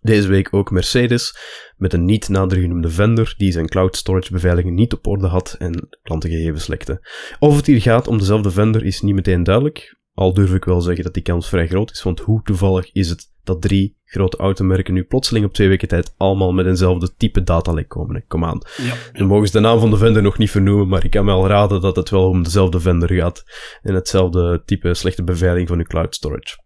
Deze 0.00 0.28
week 0.28 0.54
ook 0.54 0.70
Mercedes, 0.70 1.36
met 1.76 1.92
een 1.92 2.04
niet 2.04 2.28
nader 2.28 2.58
genoemde 2.58 2.90
vendor 2.90 3.34
die 3.36 3.52
zijn 3.52 3.68
cloud 3.68 3.96
storage 3.96 4.32
beveiliging 4.32 4.74
niet 4.74 4.92
op 4.92 5.06
orde 5.06 5.26
had 5.26 5.56
en 5.58 5.88
klantengegevens 6.02 6.66
lekte. 6.66 7.08
Of 7.38 7.56
het 7.56 7.66
hier 7.66 7.80
gaat 7.80 8.08
om 8.08 8.18
dezelfde 8.18 8.50
vendor 8.50 8.84
is 8.84 9.00
niet 9.00 9.14
meteen 9.14 9.42
duidelijk, 9.42 9.96
al 10.14 10.34
durf 10.34 10.54
ik 10.54 10.64
wel 10.64 10.80
zeggen 10.80 11.04
dat 11.04 11.14
die 11.14 11.22
kans 11.22 11.48
vrij 11.48 11.66
groot 11.66 11.90
is, 11.90 12.02
want 12.02 12.20
hoe 12.20 12.42
toevallig 12.42 12.92
is 12.92 13.08
het 13.08 13.32
dat 13.44 13.62
drie 13.62 13.96
grote 14.04 14.36
automerken 14.36 14.94
nu 14.94 15.04
plotseling 15.04 15.44
op 15.44 15.52
twee 15.52 15.68
weken 15.68 15.88
tijd 15.88 16.14
allemaal 16.16 16.52
met 16.52 16.66
eenzelfde 16.66 17.14
type 17.16 17.42
datalek 17.42 17.88
komen. 17.88 18.24
Kom 18.28 18.44
aan. 18.44 18.60
Ja, 18.76 18.94
Dan 19.12 19.26
mogen 19.26 19.46
ze 19.46 19.52
de 19.52 19.60
naam 19.60 19.80
van 19.80 19.90
de 19.90 19.96
vendor 19.96 20.22
nog 20.22 20.38
niet 20.38 20.50
vernoemen, 20.50 20.88
maar 20.88 21.04
ik 21.04 21.10
kan 21.10 21.24
me 21.24 21.32
al 21.32 21.46
raden 21.46 21.80
dat 21.80 21.96
het 21.96 22.10
wel 22.10 22.28
om 22.28 22.42
dezelfde 22.42 22.80
vendor 22.80 23.12
gaat 23.12 23.44
en 23.82 23.94
hetzelfde 23.94 24.62
type 24.64 24.94
slechte 24.94 25.24
beveiliging 25.24 25.68
van 25.68 25.78
uw 25.78 25.84
cloud 25.84 26.14
storage. 26.14 26.56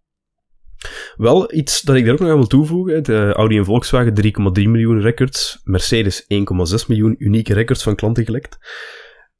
Wel, 1.17 1.55
iets 1.55 1.81
dat 1.81 1.97
ik 1.97 2.05
daar 2.05 2.13
ook 2.13 2.21
nog 2.21 2.31
aan 2.31 2.37
wil 2.37 2.47
toevoegen. 2.47 3.03
De 3.03 3.33
Audi 3.33 3.59
en 3.59 3.65
Volkswagen 3.65 4.15
3,3 4.25 4.33
miljoen 4.53 5.01
records. 5.01 5.61
Mercedes 5.65 6.23
1,6 6.23 6.29
miljoen 6.87 7.15
unieke 7.19 7.55
records 7.55 7.83
van 7.83 7.95
klanten 7.95 8.25
gelekt. 8.25 8.59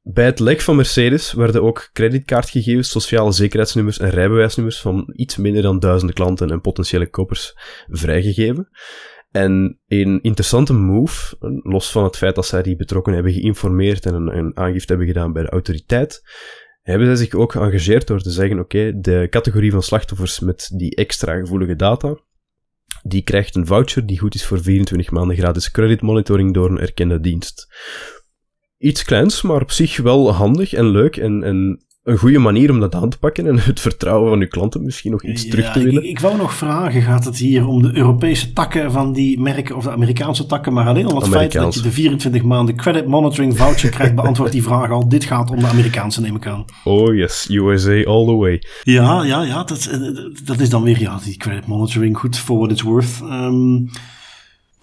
Bij 0.01 0.25
het 0.25 0.39
lek 0.39 0.61
van 0.61 0.75
Mercedes 0.75 1.33
werden 1.33 1.63
ook 1.63 1.89
creditcardgegevens, 1.93 2.89
sociale 2.89 3.31
zekerheidsnummers 3.31 3.99
en 3.99 4.09
rijbewijsnummers 4.09 4.81
van 4.81 5.13
iets 5.15 5.37
minder 5.37 5.61
dan 5.61 5.79
duizenden 5.79 6.15
klanten 6.15 6.49
en 6.49 6.61
potentiële 6.61 7.09
kopers 7.09 7.53
vrijgegeven. 7.87 8.69
En 9.31 9.79
een 9.87 10.21
interessante 10.21 10.73
move, 10.73 11.35
los 11.63 11.91
van 11.91 12.03
het 12.03 12.17
feit 12.17 12.35
dat 12.35 12.45
zij 12.45 12.63
die 12.63 12.75
betrokken 12.75 13.13
hebben 13.13 13.33
geïnformeerd 13.33 14.05
en 14.05 14.13
een, 14.13 14.37
een 14.37 14.57
aangifte 14.57 14.87
hebben 14.87 15.07
gedaan 15.07 15.33
bij 15.33 15.43
de 15.43 15.49
autoriteit, 15.49 16.21
hebben 16.83 17.07
zij 17.07 17.15
zich 17.15 17.33
ook 17.33 17.51
geëngageerd 17.51 18.07
door 18.07 18.21
te 18.21 18.31
zeggen, 18.31 18.59
oké, 18.59 18.99
de 18.99 19.27
categorie 19.29 19.71
van 19.71 19.83
slachtoffers 19.83 20.39
met 20.39 20.69
die 20.73 20.95
extra 20.95 21.35
gevoelige 21.35 21.75
data, 21.75 22.17
die 23.03 23.21
krijgt 23.21 23.55
een 23.55 23.65
voucher 23.65 24.05
die 24.05 24.19
goed 24.19 24.35
is 24.35 24.45
voor 24.45 24.61
24 24.61 25.11
maanden 25.11 25.37
gratis 25.37 25.71
creditmonitoring 25.71 26.53
door 26.53 26.69
een 26.69 26.79
erkende 26.79 27.19
dienst. 27.19 27.67
Iets 28.77 29.03
kleins, 29.03 29.41
maar 29.41 29.61
op 29.61 29.71
zich 29.71 29.97
wel 29.97 30.31
handig 30.33 30.73
en 30.73 30.85
leuk 30.85 31.17
en, 31.17 31.43
en 31.43 31.82
een 32.03 32.17
goede 32.17 32.39
manier 32.39 32.71
om 32.71 32.79
dat 32.79 32.95
aan 32.95 33.09
te 33.09 33.17
pakken 33.17 33.47
en 33.47 33.59
het 33.59 33.79
vertrouwen 33.79 34.29
van 34.29 34.39
uw 34.39 34.47
klanten 34.47 34.83
misschien 34.83 35.11
nog 35.11 35.23
iets 35.23 35.47
terug 35.47 35.71
te 35.71 35.83
winnen. 35.83 36.03
Ik, 36.03 36.09
ik, 36.09 36.19
wou 36.19 36.37
nog 36.37 36.53
vragen, 36.53 37.01
gaat 37.01 37.25
het 37.25 37.37
hier 37.37 37.67
om 37.67 37.81
de 37.81 37.97
Europese 37.97 38.53
takken 38.53 38.91
van 38.91 39.13
die 39.13 39.39
merken 39.39 39.75
of 39.75 39.83
de 39.83 39.91
Amerikaanse 39.91 40.45
takken, 40.45 40.73
maar 40.73 40.87
alleen 40.87 41.05
al 41.05 41.19
het 41.19 41.29
feit 41.29 41.51
dat 41.51 41.73
je 41.73 41.81
de 41.81 41.91
24 41.91 42.43
maanden 42.43 42.75
credit 42.75 43.07
monitoring 43.07 43.57
voucher 43.57 43.89
krijgt, 43.89 44.15
beantwoordt 44.15 44.51
die 44.51 44.63
vraag 44.63 44.91
al. 44.91 45.09
Dit 45.09 45.23
gaat 45.23 45.49
om 45.49 45.59
de 45.59 45.67
Amerikaanse, 45.67 46.21
neem 46.21 46.35
ik 46.35 46.47
aan. 46.47 46.65
Oh 46.83 47.15
yes, 47.15 47.47
USA 47.49 48.03
all 48.03 48.25
the 48.25 48.35
way. 48.35 48.63
Ja, 48.83 49.23
ja, 49.23 49.43
ja, 49.43 49.63
dat, 49.63 49.89
dat 50.45 50.59
is 50.59 50.69
dan 50.69 50.83
weer 50.83 50.99
ja, 50.99 51.19
die 51.23 51.37
credit 51.37 51.67
monitoring, 51.67 52.17
goed 52.17 52.37
for 52.37 52.57
what 52.57 52.71
it's 52.71 52.81
worth. 52.81 53.21
Um, 53.21 53.89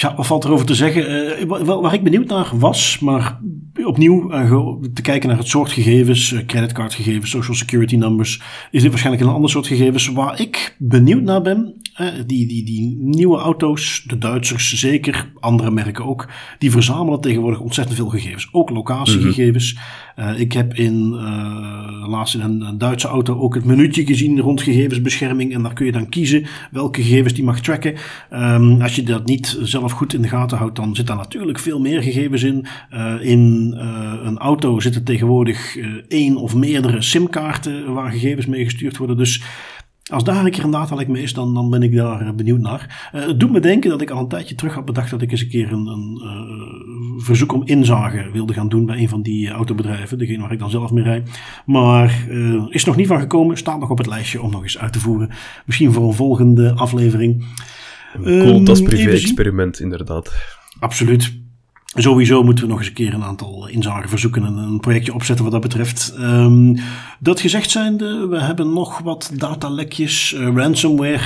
ja, 0.01 0.15
wat 0.15 0.27
valt 0.27 0.45
erover 0.45 0.67
te 0.67 0.75
zeggen? 0.75 1.43
Uh, 1.43 1.81
waar 1.81 1.95
ik 1.95 2.03
benieuwd 2.03 2.29
naar 2.29 2.51
was, 2.59 2.99
maar 2.99 3.41
opnieuw 3.85 4.33
uh, 4.33 4.73
te 4.95 5.03
kijken 5.03 5.29
naar 5.29 5.39
het 5.39 5.49
soort 5.49 5.73
gegevens, 5.73 6.33
uh, 6.33 6.45
creditcardgegevens, 6.47 7.31
social 7.31 7.57
security 7.57 7.97
numbers, 7.97 8.43
is 8.71 8.83
dit 8.83 8.91
waarschijnlijk 8.91 9.27
een 9.27 9.33
ander 9.35 9.51
soort 9.51 9.67
gegevens. 9.67 10.09
Waar 10.09 10.41
ik 10.41 10.77
benieuwd 10.79 11.23
naar 11.23 11.43
ben, 11.43 11.80
die, 12.27 12.47
die, 12.47 12.65
die 12.65 12.97
nieuwe 13.01 13.39
auto's, 13.39 14.05
de 14.07 14.19
Duitsers 14.19 14.73
zeker, 14.73 15.33
andere 15.41 15.71
merken 15.71 16.05
ook, 16.05 16.29
die 16.59 16.71
verzamelen 16.71 17.21
tegenwoordig 17.21 17.61
ontzettend 17.61 17.97
veel 17.97 18.09
gegevens. 18.09 18.49
Ook 18.53 18.71
locatiegegevens. 18.71 19.75
Mm 19.75 20.09
ik 20.37 20.53
heb 20.53 20.75
in, 20.75 21.09
laatst 22.09 22.35
in 22.35 22.41
een, 22.41 22.61
een, 22.61 22.79
Duitse 22.79 23.09
auto 23.09 23.39
ook 23.39 23.55
het 23.55 23.65
minuutje 23.65 24.07
gezien 24.07 24.41
rond 24.41 24.63
gegevensbescherming 24.63 25.55
en 25.55 25.63
daar 25.63 25.73
kun 25.73 25.87
je 25.87 25.93
dan 25.93 26.09
kiezen 26.09 26.47
welke 26.71 27.03
gegevens 27.03 27.35
die 27.35 27.45
mag 27.45 27.61
tracken. 27.61 27.95
Um, 28.33 28.83
als 28.83 28.97
je 28.97 29.03
dat 29.03 29.27
niet 29.27 29.59
zelf 29.63 29.93
goed 29.93 30.15
in 30.15 30.23
de 30.23 30.29
gaten 30.29 30.59
houdt, 30.59 30.77
dan 30.77 30.95
zit 30.95 31.07
daar 31.07 31.17
natuurlijk 31.17 31.59
veel 31.59 31.81
meer 31.81 32.03
gegevens 32.03 32.43
in. 32.43 32.67
Uh, 32.95 33.15
in 33.21 33.75
een 34.23 34.39
auto 34.39 34.81
zitten 34.81 35.05
tegenwoordig 35.05 35.77
één 36.09 36.37
of 36.37 36.55
meerdere 36.55 37.03
simkaarten 37.03 37.93
waar 37.93 38.11
gegevens 38.11 38.47
mee 38.47 38.65
gestuurd 38.65 38.97
worden. 38.97 39.17
Dus 39.17 39.43
als 40.11 40.25
daar 40.25 40.45
een 40.45 40.51
keer 40.51 40.65
een 40.65 40.71
datalek 40.71 41.09
mee 41.09 41.23
is, 41.23 41.33
dan, 41.33 41.55
dan 41.55 41.71
ben 41.71 41.83
ik 41.83 41.97
daar 41.97 42.35
benieuwd 42.35 42.61
naar. 42.61 43.11
het 43.13 43.41
doet 43.41 43.53
me 43.53 43.61
denken 43.61 43.91
dat 43.91 44.01
ik 44.01 44.11
al 44.11 44.21
een 44.21 44.29
tijdje 44.29 44.55
terug 44.55 44.75
had 44.75 44.85
bedacht 44.85 45.11
dat 45.11 45.23
ik 45.23 45.31
eens 45.31 45.41
een 45.41 45.49
keer 45.49 45.73
een, 45.73 45.87
een 45.87 47.21
verzoek 47.21 47.53
om 47.53 47.63
inzage 47.65 48.31
wilde 48.33 48.53
gaan 48.53 48.69
doen 48.69 48.87
bij 48.87 48.99
een 48.99 49.09
van 49.09 49.23
die 49.23 49.51
autobedrijven. 49.51 50.19
Degene 50.19 50.43
waar 50.43 50.53
ik 50.53 50.59
dan 50.59 50.71
zelf 50.71 50.91
mee 50.91 51.05
rijd. 51.05 51.41
Maar 51.67 52.29
is 52.69 52.85
nog 52.85 52.97
niet 52.97 53.07
van 53.07 53.21
gekomen. 53.21 53.57
Staat 53.57 53.81
nog 53.81 53.91
op 53.91 53.99
het 53.99 54.07
lijstje 54.07 54.43
om 54.43 54.51
nog 54.51 54.63
eens 54.63 54.79
uit 54.79 54.93
te 54.93 55.01
voeren. 55.01 55.31
Misschien 55.67 55.93
voor 55.93 56.09
een 56.09 56.15
volgende 56.15 56.73
aflevering. 56.75 57.45
Een 58.15 58.23
cool 58.23 58.57
um, 58.57 58.67
ehm, 58.67 58.85
privé-experiment, 58.85 59.81
inderdaad. 59.81 60.33
Absoluut. 60.79 61.33
Sowieso 61.95 62.43
moeten 62.43 62.65
we 62.65 62.71
nog 62.71 62.79
eens 62.79 62.89
een 62.89 62.95
keer 62.95 63.15
een 63.15 63.25
aantal 63.25 63.69
inzagen 63.69 64.09
verzoeken 64.09 64.45
en 64.45 64.57
een 64.57 64.81
projectje 64.81 65.15
opzetten 65.15 65.45
wat 65.45 65.53
dat 65.53 65.63
betreft. 65.63 66.15
Um, 66.19 66.77
dat 67.19 67.41
gezegd 67.41 67.71
zijnde, 67.71 68.27
we 68.27 68.41
hebben 68.41 68.73
nog 68.73 68.99
wat 68.99 69.31
datalekjes, 69.35 70.33
uh, 70.33 70.55
ransomware 70.55 71.21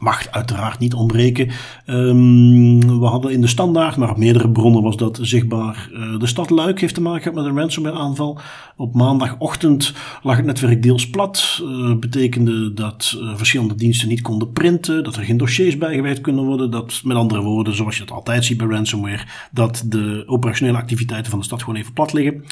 mag 0.00 0.30
uiteraard 0.30 0.78
niet 0.78 0.94
ontbreken. 0.94 1.50
Um, 1.86 3.00
we 3.00 3.06
hadden 3.06 3.32
in 3.32 3.40
de 3.40 3.46
standaard, 3.46 3.96
maar 3.96 4.10
op 4.10 4.16
meerdere 4.16 4.50
bronnen 4.50 4.82
was 4.82 4.96
dat 4.96 5.18
zichtbaar. 5.22 5.88
Uh, 5.92 6.18
de 6.18 6.26
stad 6.26 6.50
Luik 6.50 6.80
heeft 6.80 6.94
te 6.94 7.00
maken 7.00 7.22
gehad 7.22 7.36
met 7.36 7.44
een 7.44 7.58
ransomware 7.58 7.96
aanval. 7.96 8.40
Op 8.76 8.94
maandagochtend 8.94 9.94
lag 10.22 10.36
het 10.36 10.44
netwerk 10.44 10.82
deels 10.82 11.10
plat. 11.10 11.62
Uh, 11.62 11.96
betekende 11.96 12.74
dat 12.74 13.18
uh, 13.20 13.36
verschillende 13.36 13.74
diensten 13.74 14.08
niet 14.08 14.20
konden 14.20 14.52
printen, 14.52 15.04
dat 15.04 15.16
er 15.16 15.24
geen 15.24 15.36
dossiers 15.36 15.78
bijgewerkt 15.78 16.20
kunnen 16.20 16.44
worden. 16.44 16.70
Dat 16.70 17.00
met 17.04 17.16
andere 17.16 17.40
woorden, 17.40 17.74
zoals 17.74 17.96
je 17.96 18.02
het 18.02 18.12
altijd 18.12 18.44
ziet 18.44 18.58
bij 18.58 18.66
ransomware, 18.66 19.24
dat 19.52 19.84
de 19.86 20.22
operationele 20.26 20.78
activiteiten 20.78 21.30
van 21.30 21.38
de 21.38 21.44
stad 21.44 21.62
gewoon 21.62 21.78
even 21.78 21.92
plat 21.92 22.12
liggen. 22.12 22.44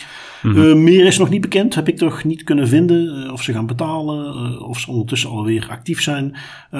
Mm 0.43 0.83
meer 0.83 1.07
is 1.07 1.19
nog 1.19 1.29
niet 1.29 1.41
bekend, 1.41 1.75
heb 1.75 1.89
ik 1.89 1.97
toch 1.97 2.25
niet 2.25 2.45
kunnen 2.45 2.69
vinden. 2.69 3.33
of 3.33 3.43
ze 3.43 3.53
gaan 3.53 3.67
betalen, 3.67 4.61
of 4.61 4.81
ze 4.81 4.91
ondertussen 4.91 5.31
alweer 5.31 5.67
actief 5.71 6.03
zijn. 6.03 6.37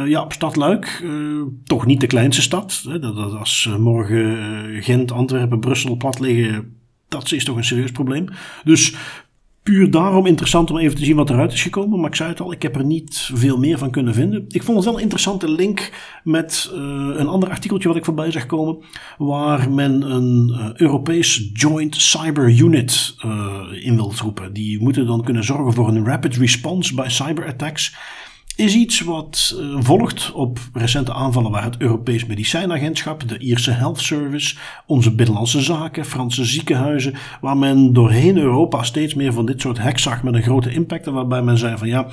ja, 0.07 0.23
op 0.23 0.33
stad 0.33 0.57
Luik, 0.59 1.05
toch 1.65 1.87
niet 1.87 2.01
de 2.01 2.07
kleinste 2.07 2.43
stad. 2.43 2.85
Hè, 2.89 2.99
dat, 2.99 3.35
als 3.35 3.71
morgen 3.79 4.83
Gent, 4.83 5.13
Antwerpen, 5.13 5.61
Brussel 5.61 5.97
plat 5.97 6.21
liggen, 6.21 6.77
dat 7.09 7.33
is 7.33 7.45
toch 7.45 7.57
een 7.57 7.65
serieus 7.65 7.93
probleem. 7.93 8.29
Dus 8.65 8.95
puur 9.63 9.91
daarom 9.91 10.27
interessant 10.27 10.71
om 10.71 10.79
even 10.79 10.97
te 10.97 11.05
zien 11.05 11.17
wat 11.17 11.31
eruit 11.31 11.53
is 11.53 11.63
gekomen. 11.63 12.01
Maar 12.01 12.09
ik 12.09 12.17
zei 12.17 12.29
het 12.29 12.41
al, 12.41 12.53
ik 12.53 12.63
heb 12.63 12.77
er 12.77 12.85
niet 12.85 13.31
veel 13.35 13.59
meer 13.59 13.79
van 13.79 13.91
kunnen 13.91 14.15
vinden. 14.15 14.45
Ik 14.49 14.63
vond 14.63 14.77
het 14.77 14.87
wel 14.87 14.95
een 14.95 15.03
interessante 15.03 15.51
link 15.51 15.93
met 16.25 16.71
een 16.73 17.29
ander 17.29 17.51
artikeltje 17.51 17.89
wat 17.89 17.97
ik 17.97 18.05
voorbij 18.05 18.31
zag 18.31 18.47
komen. 18.47 18.79
Waar 19.19 19.71
men 19.71 20.11
een 20.11 20.49
uh, 20.51 20.69
Europees 20.75 21.51
Joint 21.53 21.97
Cyber 21.97 22.51
Unit 22.51 23.17
in 23.81 23.97
wil 23.97 24.13
roepen. 24.23 24.53
Die 24.53 24.83
moeten 24.83 25.07
dan 25.07 25.25
kunnen 25.25 25.45
zorgen 25.45 25.73
voor 25.73 25.89
een 25.89 26.05
rapid 26.05 26.37
response 26.37 26.95
bij 26.95 27.11
cyberattacks. 27.11 27.97
Is 28.59 28.75
iets 28.75 29.01
wat 29.01 29.57
uh, 29.61 29.77
volgt 29.81 30.33
op 30.33 30.59
recente 30.73 31.13
aanvallen 31.13 31.51
waar 31.51 31.65
het 31.65 31.77
Europees 31.79 32.27
Medicijnagentschap, 32.27 33.29
de 33.29 33.39
Ierse 33.39 33.71
Health 33.71 34.01
Service, 34.01 34.57
onze 34.87 35.15
Binnenlandse 35.15 35.61
Zaken, 35.61 36.05
Franse 36.05 36.45
ziekenhuizen, 36.45 37.15
waar 37.41 37.57
men 37.57 37.93
doorheen 37.93 38.37
Europa 38.37 38.83
steeds 38.83 39.15
meer 39.15 39.33
van 39.33 39.47
dit 39.47 39.61
soort 39.61 39.79
hacks 39.79 40.03
zag 40.03 40.23
met 40.23 40.35
een 40.35 40.43
grote 40.43 40.71
impact 40.71 41.07
en 41.07 41.13
waarbij 41.13 41.43
men 41.43 41.59
zei 41.59 41.77
van 41.77 41.89
ja, 41.89 42.07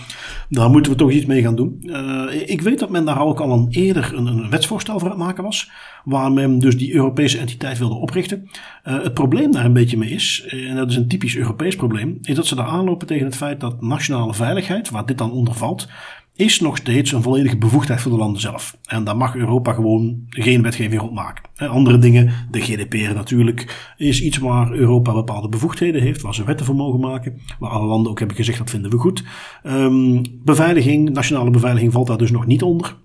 daar 0.50 0.70
moeten 0.70 0.92
we 0.92 0.98
toch 0.98 1.12
iets 1.12 1.26
mee 1.26 1.42
gaan 1.42 1.56
doen. 1.56 1.80
Uh, 1.84 2.50
ik 2.50 2.62
weet 2.62 2.80
dat 2.80 2.90
men 2.90 3.06
daar 3.06 3.22
ook 3.22 3.40
al 3.40 3.52
een 3.52 3.68
eerder 3.70 4.14
een, 4.16 4.50
wetsvoorstel 4.50 5.00
voor 5.00 5.10
aan 5.10 5.16
het 5.16 5.26
maken 5.26 5.44
was, 5.44 5.72
waar 6.04 6.32
men 6.32 6.60
dus 6.60 6.78
die 6.78 6.94
Europese 6.94 7.38
entiteit 7.38 7.78
wilde 7.78 7.96
oprichten. 7.96 8.50
Uh, 8.88 9.04
het 9.04 9.14
probleem 9.14 9.52
daar 9.52 9.66
een 9.66 9.74
beetje 9.74 9.98
mee 9.98 10.10
is, 10.10 10.46
en 10.48 10.76
dat 10.76 10.90
is 10.90 10.96
een 10.96 11.08
typisch 11.08 11.36
Europees 11.36 11.76
probleem, 11.76 12.20
is 12.22 12.36
dat 12.36 12.48
ze 12.48 12.56
daar 12.56 12.68
aanlopen 12.68 13.08
tegen 13.08 13.26
het 13.26 13.36
feit 13.36 13.60
dat 13.60 13.82
nationale 13.82 14.34
veiligheid, 14.34 14.90
waar 14.90 15.06
dit 15.06 15.18
dan 15.18 15.32
onder 15.32 15.54
valt, 15.54 15.88
is 16.36 16.60
nog 16.60 16.78
steeds 16.78 17.12
een 17.12 17.22
volledige 17.22 17.58
bevoegdheid 17.58 18.02
voor 18.02 18.12
de 18.12 18.18
landen 18.18 18.42
zelf. 18.42 18.78
En 18.86 19.04
daar 19.04 19.18
mag 19.18 19.36
Europa 19.36 19.74
gewoon 19.74 20.26
geen 20.30 20.62
wetgeving 20.62 21.02
rond 21.02 21.14
maken. 21.14 21.44
Andere 21.56 21.98
dingen, 21.98 22.34
de 22.52 22.62
GDPR 22.62 23.14
natuurlijk, 23.14 23.94
is 23.98 24.22
iets 24.22 24.38
waar 24.38 24.72
Europa 24.72 25.14
bepaalde 25.14 25.50
bevoegdheden 25.50 26.02
heeft, 26.02 26.22
waar 26.22 26.36
ze 26.36 26.44
wetten 26.44 26.66
voor 26.66 26.76
mogen 26.76 27.00
maken, 27.00 27.42
waar 27.60 27.70
alle 27.70 27.86
landen 27.88 28.12
ook 28.12 28.20
hebben 28.20 28.38
gezegd 28.38 28.58
dat 28.58 28.70
vinden 28.70 28.92
we 28.92 28.98
goed. 28.98 29.24
Um, 29.64 30.22
beveiliging, 30.44 31.10
nationale 31.10 31.50
beveiliging 31.50 31.92
valt 31.92 32.08
daar 32.08 32.18
dus 32.18 32.32
nog 32.32 32.46
niet 32.46 32.64
onder. 32.64 32.96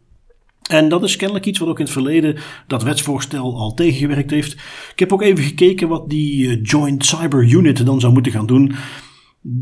En 0.70 0.88
dat 0.88 1.02
is 1.02 1.16
kennelijk 1.16 1.46
iets 1.46 1.58
wat 1.58 1.68
ook 1.68 1.78
in 1.78 1.84
het 1.84 1.92
verleden 1.92 2.36
dat 2.66 2.82
wetsvoorstel 2.82 3.56
al 3.56 3.74
tegengewerkt 3.74 4.30
heeft. 4.30 4.52
Ik 4.92 4.98
heb 4.98 5.12
ook 5.12 5.22
even 5.22 5.44
gekeken 5.44 5.88
wat 5.88 6.10
die 6.10 6.48
eh, 6.48 6.58
Joint 6.62 7.04
Cyber 7.04 7.44
Unit 7.44 7.86
dan 7.86 8.00
zou 8.00 8.12
moeten 8.12 8.32
gaan 8.32 8.46
doen. 8.46 8.74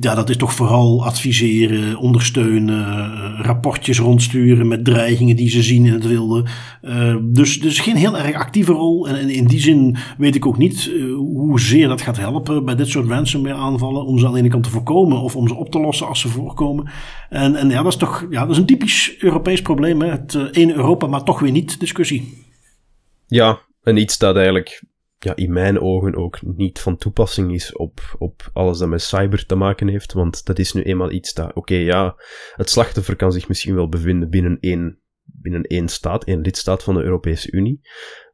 Ja, 0.01 0.15
dat 0.15 0.29
is 0.29 0.37
toch 0.37 0.53
vooral 0.53 1.05
adviseren, 1.05 1.97
ondersteunen, 1.97 2.85
eh, 2.85 3.41
rapportjes 3.41 3.99
rondsturen 3.99 4.69
met 4.69 4.85
dreigingen 4.85 5.37
die 5.37 5.51
ze 5.51 5.63
zien 5.63 5.87
in 5.87 5.93
het 5.93 6.07
wilde. 6.07 6.45
Uh, 6.83 7.17
dus, 7.23 7.61
dus 7.61 7.81
geen 7.81 7.97
heel 7.97 8.19
erg 8.19 8.37
actieve 8.37 8.73
rol. 8.73 9.09
En, 9.09 9.31
in 9.31 9.47
die 9.47 9.61
zin 9.61 9.97
weet 10.17 10.35
ik 10.35 10.47
ook 10.47 10.59
niet 10.59 10.87
uh, 10.87 11.15
hoezeer 11.17 11.89
dat 11.89 12.01
gaat 12.01 12.17
helpen 12.17 12.65
bij 12.65 12.75
dit 12.75 12.89
soort 12.89 13.09
ransomware 13.09 13.55
aanvallen. 13.55 14.05
Om 14.05 14.19
ze 14.19 14.27
aan 14.27 14.33
de 14.33 14.39
ene 14.39 14.49
kant 14.49 14.65
te 14.65 14.71
voorkomen 14.71 15.21
of 15.21 15.37
om 15.37 15.49
ze 15.49 15.55
op 15.55 15.71
te 15.71 15.81
lossen 15.81 16.07
als 16.07 16.21
ze 16.21 16.29
voorkomen. 16.29 16.91
En, 17.29 17.55
en 17.55 17.71
ja, 17.71 17.83
dat 17.83 17.93
is 17.93 17.99
toch 17.99 18.27
ja, 18.31 18.41
dat 18.41 18.51
is 18.51 18.57
een 18.57 18.67
typisch 18.67 19.17
Europees 19.19 19.63
probleem. 19.63 20.01
Hè? 20.01 20.11
Het 20.11 20.35
één 20.35 20.75
Europa, 20.75 21.07
maar 21.07 21.23
toch 21.23 21.41
weer 21.41 21.53
niet 21.53 21.81
discussie. 21.81 22.45
Ja, 23.27 23.59
en 23.83 23.97
iets 23.97 24.19
dat 24.19 24.37
eigenlijk 24.37 24.83
ja, 25.19 25.37
in 25.37 25.53
mijn 25.53 25.81
ogen 25.81 26.17
ook 26.17 26.39
niet 26.43 26.81
van 26.81 26.97
toepassing 26.97 27.55
is 27.55 27.77
op, 27.77 28.01
op 28.19 28.51
alles 28.53 28.79
dat 28.79 28.89
met 28.89 29.03
cyber 29.03 29.47
te 29.47 29.55
maken 29.55 29.89
heeft. 29.89 30.13
Want 30.13 30.45
dat 30.45 30.59
is 30.59 30.73
nu 30.73 30.83
eenmaal 30.83 31.11
iets 31.11 31.35
dat, 31.35 31.55
oké, 31.55 31.75
ja, 31.75 32.17
het 32.55 32.71
slachtoffer 32.71 33.17
kan 33.17 33.33
zich 33.33 33.49
misschien 33.49 33.75
wel 33.75 33.89
bevinden 33.89 34.31
binnen 34.31 34.59
één, 34.61 35.01
binnen 35.23 35.63
één 35.63 35.89
staat, 35.89 36.25
één 36.25 36.41
lidstaat 36.41 36.83
van 36.83 36.95
de 36.95 37.03
Europese 37.03 37.53
Unie. 37.53 37.81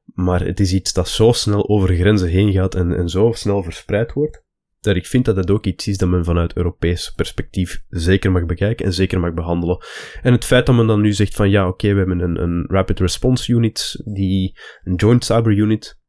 Maar 0.05 0.45
het 0.45 0.61
is 0.61 0.73
iets 0.73 0.93
dat 0.93 1.09
zo 1.09 1.33
snel 1.33 1.69
over 1.69 1.95
grenzen 1.95 2.29
heen 2.29 2.53
gaat 2.53 2.75
en, 2.75 2.97
en 2.97 3.09
zo 3.09 3.33
snel 3.33 3.63
verspreid 3.63 4.13
wordt. 4.13 4.43
Dat 4.81 4.97
ik 4.97 5.07
vind 5.07 5.25
dat 5.25 5.37
dat 5.37 5.51
ook 5.51 5.67
iets 5.67 5.89
is 5.89 5.97
dat 5.97 6.09
men 6.09 6.25
vanuit 6.25 6.57
Europees 6.57 7.11
perspectief 7.11 7.83
zeker 7.89 8.33
mag 8.33 8.47
bekijken 8.47 8.87
en 8.87 8.93
zeker 8.93 9.21
mag 9.21 9.35
behandelen. 9.35 9.85
En 10.23 10.33
het 10.33 10.45
feit 10.45 10.67
dat 10.67 10.75
men 10.75 10.87
dan 10.87 11.01
nu 11.01 11.13
zegt 11.13 11.35
van 11.35 11.51
ja, 11.51 11.69
oké, 11.69 11.93
we 11.93 11.99
hebben 11.99 12.21
een, 12.21 12.43
een 12.43 12.65
Rapid 12.69 13.01
Response 13.01 13.53
Unit, 13.53 14.03
die, 14.05 14.59
een 14.83 14.95
Joint 14.95 15.25
Cyber 15.25 15.53
Unit, 15.53 16.03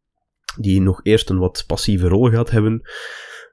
die 0.60 0.82
nog 0.82 1.00
eerst 1.04 1.30
een 1.30 1.38
wat 1.38 1.64
passieve 1.68 2.08
rol 2.08 2.30
gaat 2.30 2.52
hebben. 2.52 2.82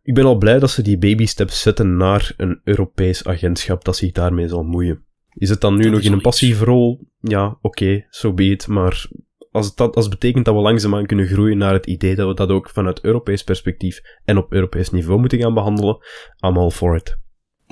Ik 0.03 0.15
ben 0.15 0.25
al 0.25 0.37
blij 0.37 0.59
dat 0.59 0.71
ze 0.71 0.83
die 0.83 0.99
baby 0.99 1.27
steps 1.27 1.61
zetten 1.61 1.97
naar 1.97 2.35
een 2.37 2.61
Europees 2.65 3.25
agentschap 3.25 3.85
dat 3.85 3.97
zich 3.97 4.13
daarmee 4.13 4.49
zal 4.49 4.63
moeien. 4.63 5.05
Is 5.35 5.49
het 5.49 5.61
dan 5.61 5.77
nu 5.77 5.91
nog 5.91 6.01
in 6.01 6.13
een 6.13 6.21
passieve 6.21 6.65
rol? 6.65 7.09
Ja, 7.21 7.47
oké, 7.47 7.59
okay, 7.63 8.07
so 8.09 8.33
be 8.33 8.45
it. 8.45 8.67
Maar 8.67 9.09
als 9.51 9.67
het, 9.67 9.77
dat, 9.77 9.97
als 9.97 10.05
het 10.05 10.15
betekent 10.15 10.45
dat 10.45 10.55
we 10.55 10.61
langzaamaan 10.61 11.07
kunnen 11.07 11.27
groeien 11.27 11.59
naar 11.59 11.73
het 11.73 11.87
idee 11.87 12.15
dat 12.15 12.29
we 12.29 12.35
dat 12.35 12.49
ook 12.49 12.71
vanuit 12.71 13.05
Europees 13.05 13.45
perspectief 13.45 14.01
en 14.25 14.37
op 14.37 14.53
Europees 14.53 14.91
niveau 14.91 15.21
moeten 15.21 15.41
gaan 15.41 15.55
behandelen, 15.55 15.99
I'm 16.47 16.57
all 16.57 16.71
for 16.71 16.97
it. 16.97 17.21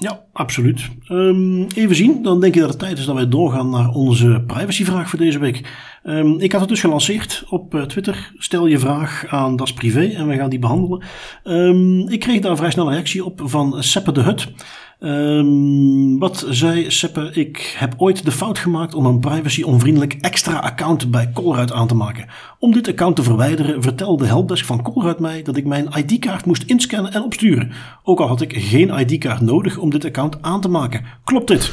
Ja, 0.00 0.20
absoluut. 0.32 0.88
Um, 1.08 1.66
even 1.74 1.96
zien, 1.96 2.22
dan 2.22 2.40
denk 2.40 2.54
ik 2.54 2.60
dat 2.60 2.70
het 2.70 2.78
tijd 2.78 2.98
is 2.98 3.04
dat 3.04 3.14
wij 3.14 3.28
doorgaan 3.28 3.70
naar 3.70 3.88
onze 3.88 4.42
privacyvraag 4.46 5.08
voor 5.08 5.18
deze 5.18 5.38
week. 5.38 5.70
Um, 6.04 6.38
ik 6.38 6.52
had 6.52 6.60
het 6.60 6.68
dus 6.68 6.80
gelanceerd 6.80 7.44
op 7.48 7.74
uh, 7.74 7.82
Twitter. 7.82 8.32
Stel 8.36 8.66
je 8.66 8.78
vraag 8.78 9.26
aan 9.28 9.56
Das 9.56 9.72
Privé 9.72 10.04
en 10.04 10.26
we 10.26 10.36
gaan 10.36 10.50
die 10.50 10.58
behandelen. 10.58 11.02
Um, 11.44 12.08
ik 12.08 12.20
kreeg 12.20 12.40
daar 12.40 12.56
vrij 12.56 12.70
snel 12.70 12.86
een 12.86 12.92
reactie 12.92 13.24
op 13.24 13.40
van 13.44 13.82
Seppe 13.82 14.12
de 14.12 14.20
Hut. 14.20 14.52
Um, 15.02 16.18
wat 16.18 16.46
zei 16.48 16.90
Seppe? 16.90 17.30
Ik 17.32 17.74
heb 17.78 17.94
ooit 17.96 18.24
de 18.24 18.30
fout 18.30 18.58
gemaakt 18.58 18.94
om 18.94 19.06
een 19.06 19.20
privacy-onvriendelijk 19.20 20.12
extra 20.20 20.58
account 20.58 21.10
bij 21.10 21.30
Colruyt 21.32 21.72
aan 21.72 21.86
te 21.86 21.94
maken. 21.94 22.26
Om 22.58 22.72
dit 22.72 22.88
account 22.88 23.16
te 23.16 23.22
verwijderen 23.22 23.82
vertelde 23.82 24.22
de 24.22 24.28
helpdesk 24.28 24.64
van 24.64 24.82
Colruyt 24.82 25.18
mij 25.18 25.42
dat 25.42 25.56
ik 25.56 25.66
mijn 25.66 25.88
ID-kaart 25.96 26.44
moest 26.44 26.62
inscannen 26.62 27.12
en 27.12 27.22
opsturen. 27.22 27.72
Ook 28.04 28.20
al 28.20 28.28
had 28.28 28.40
ik 28.40 28.52
geen 28.56 28.98
ID-kaart 28.98 29.40
nodig 29.40 29.78
om 29.78 29.90
dit 29.90 30.04
account 30.04 30.42
aan 30.42 30.60
te 30.60 30.68
maken. 30.68 31.04
Klopt 31.24 31.48
dit? 31.48 31.72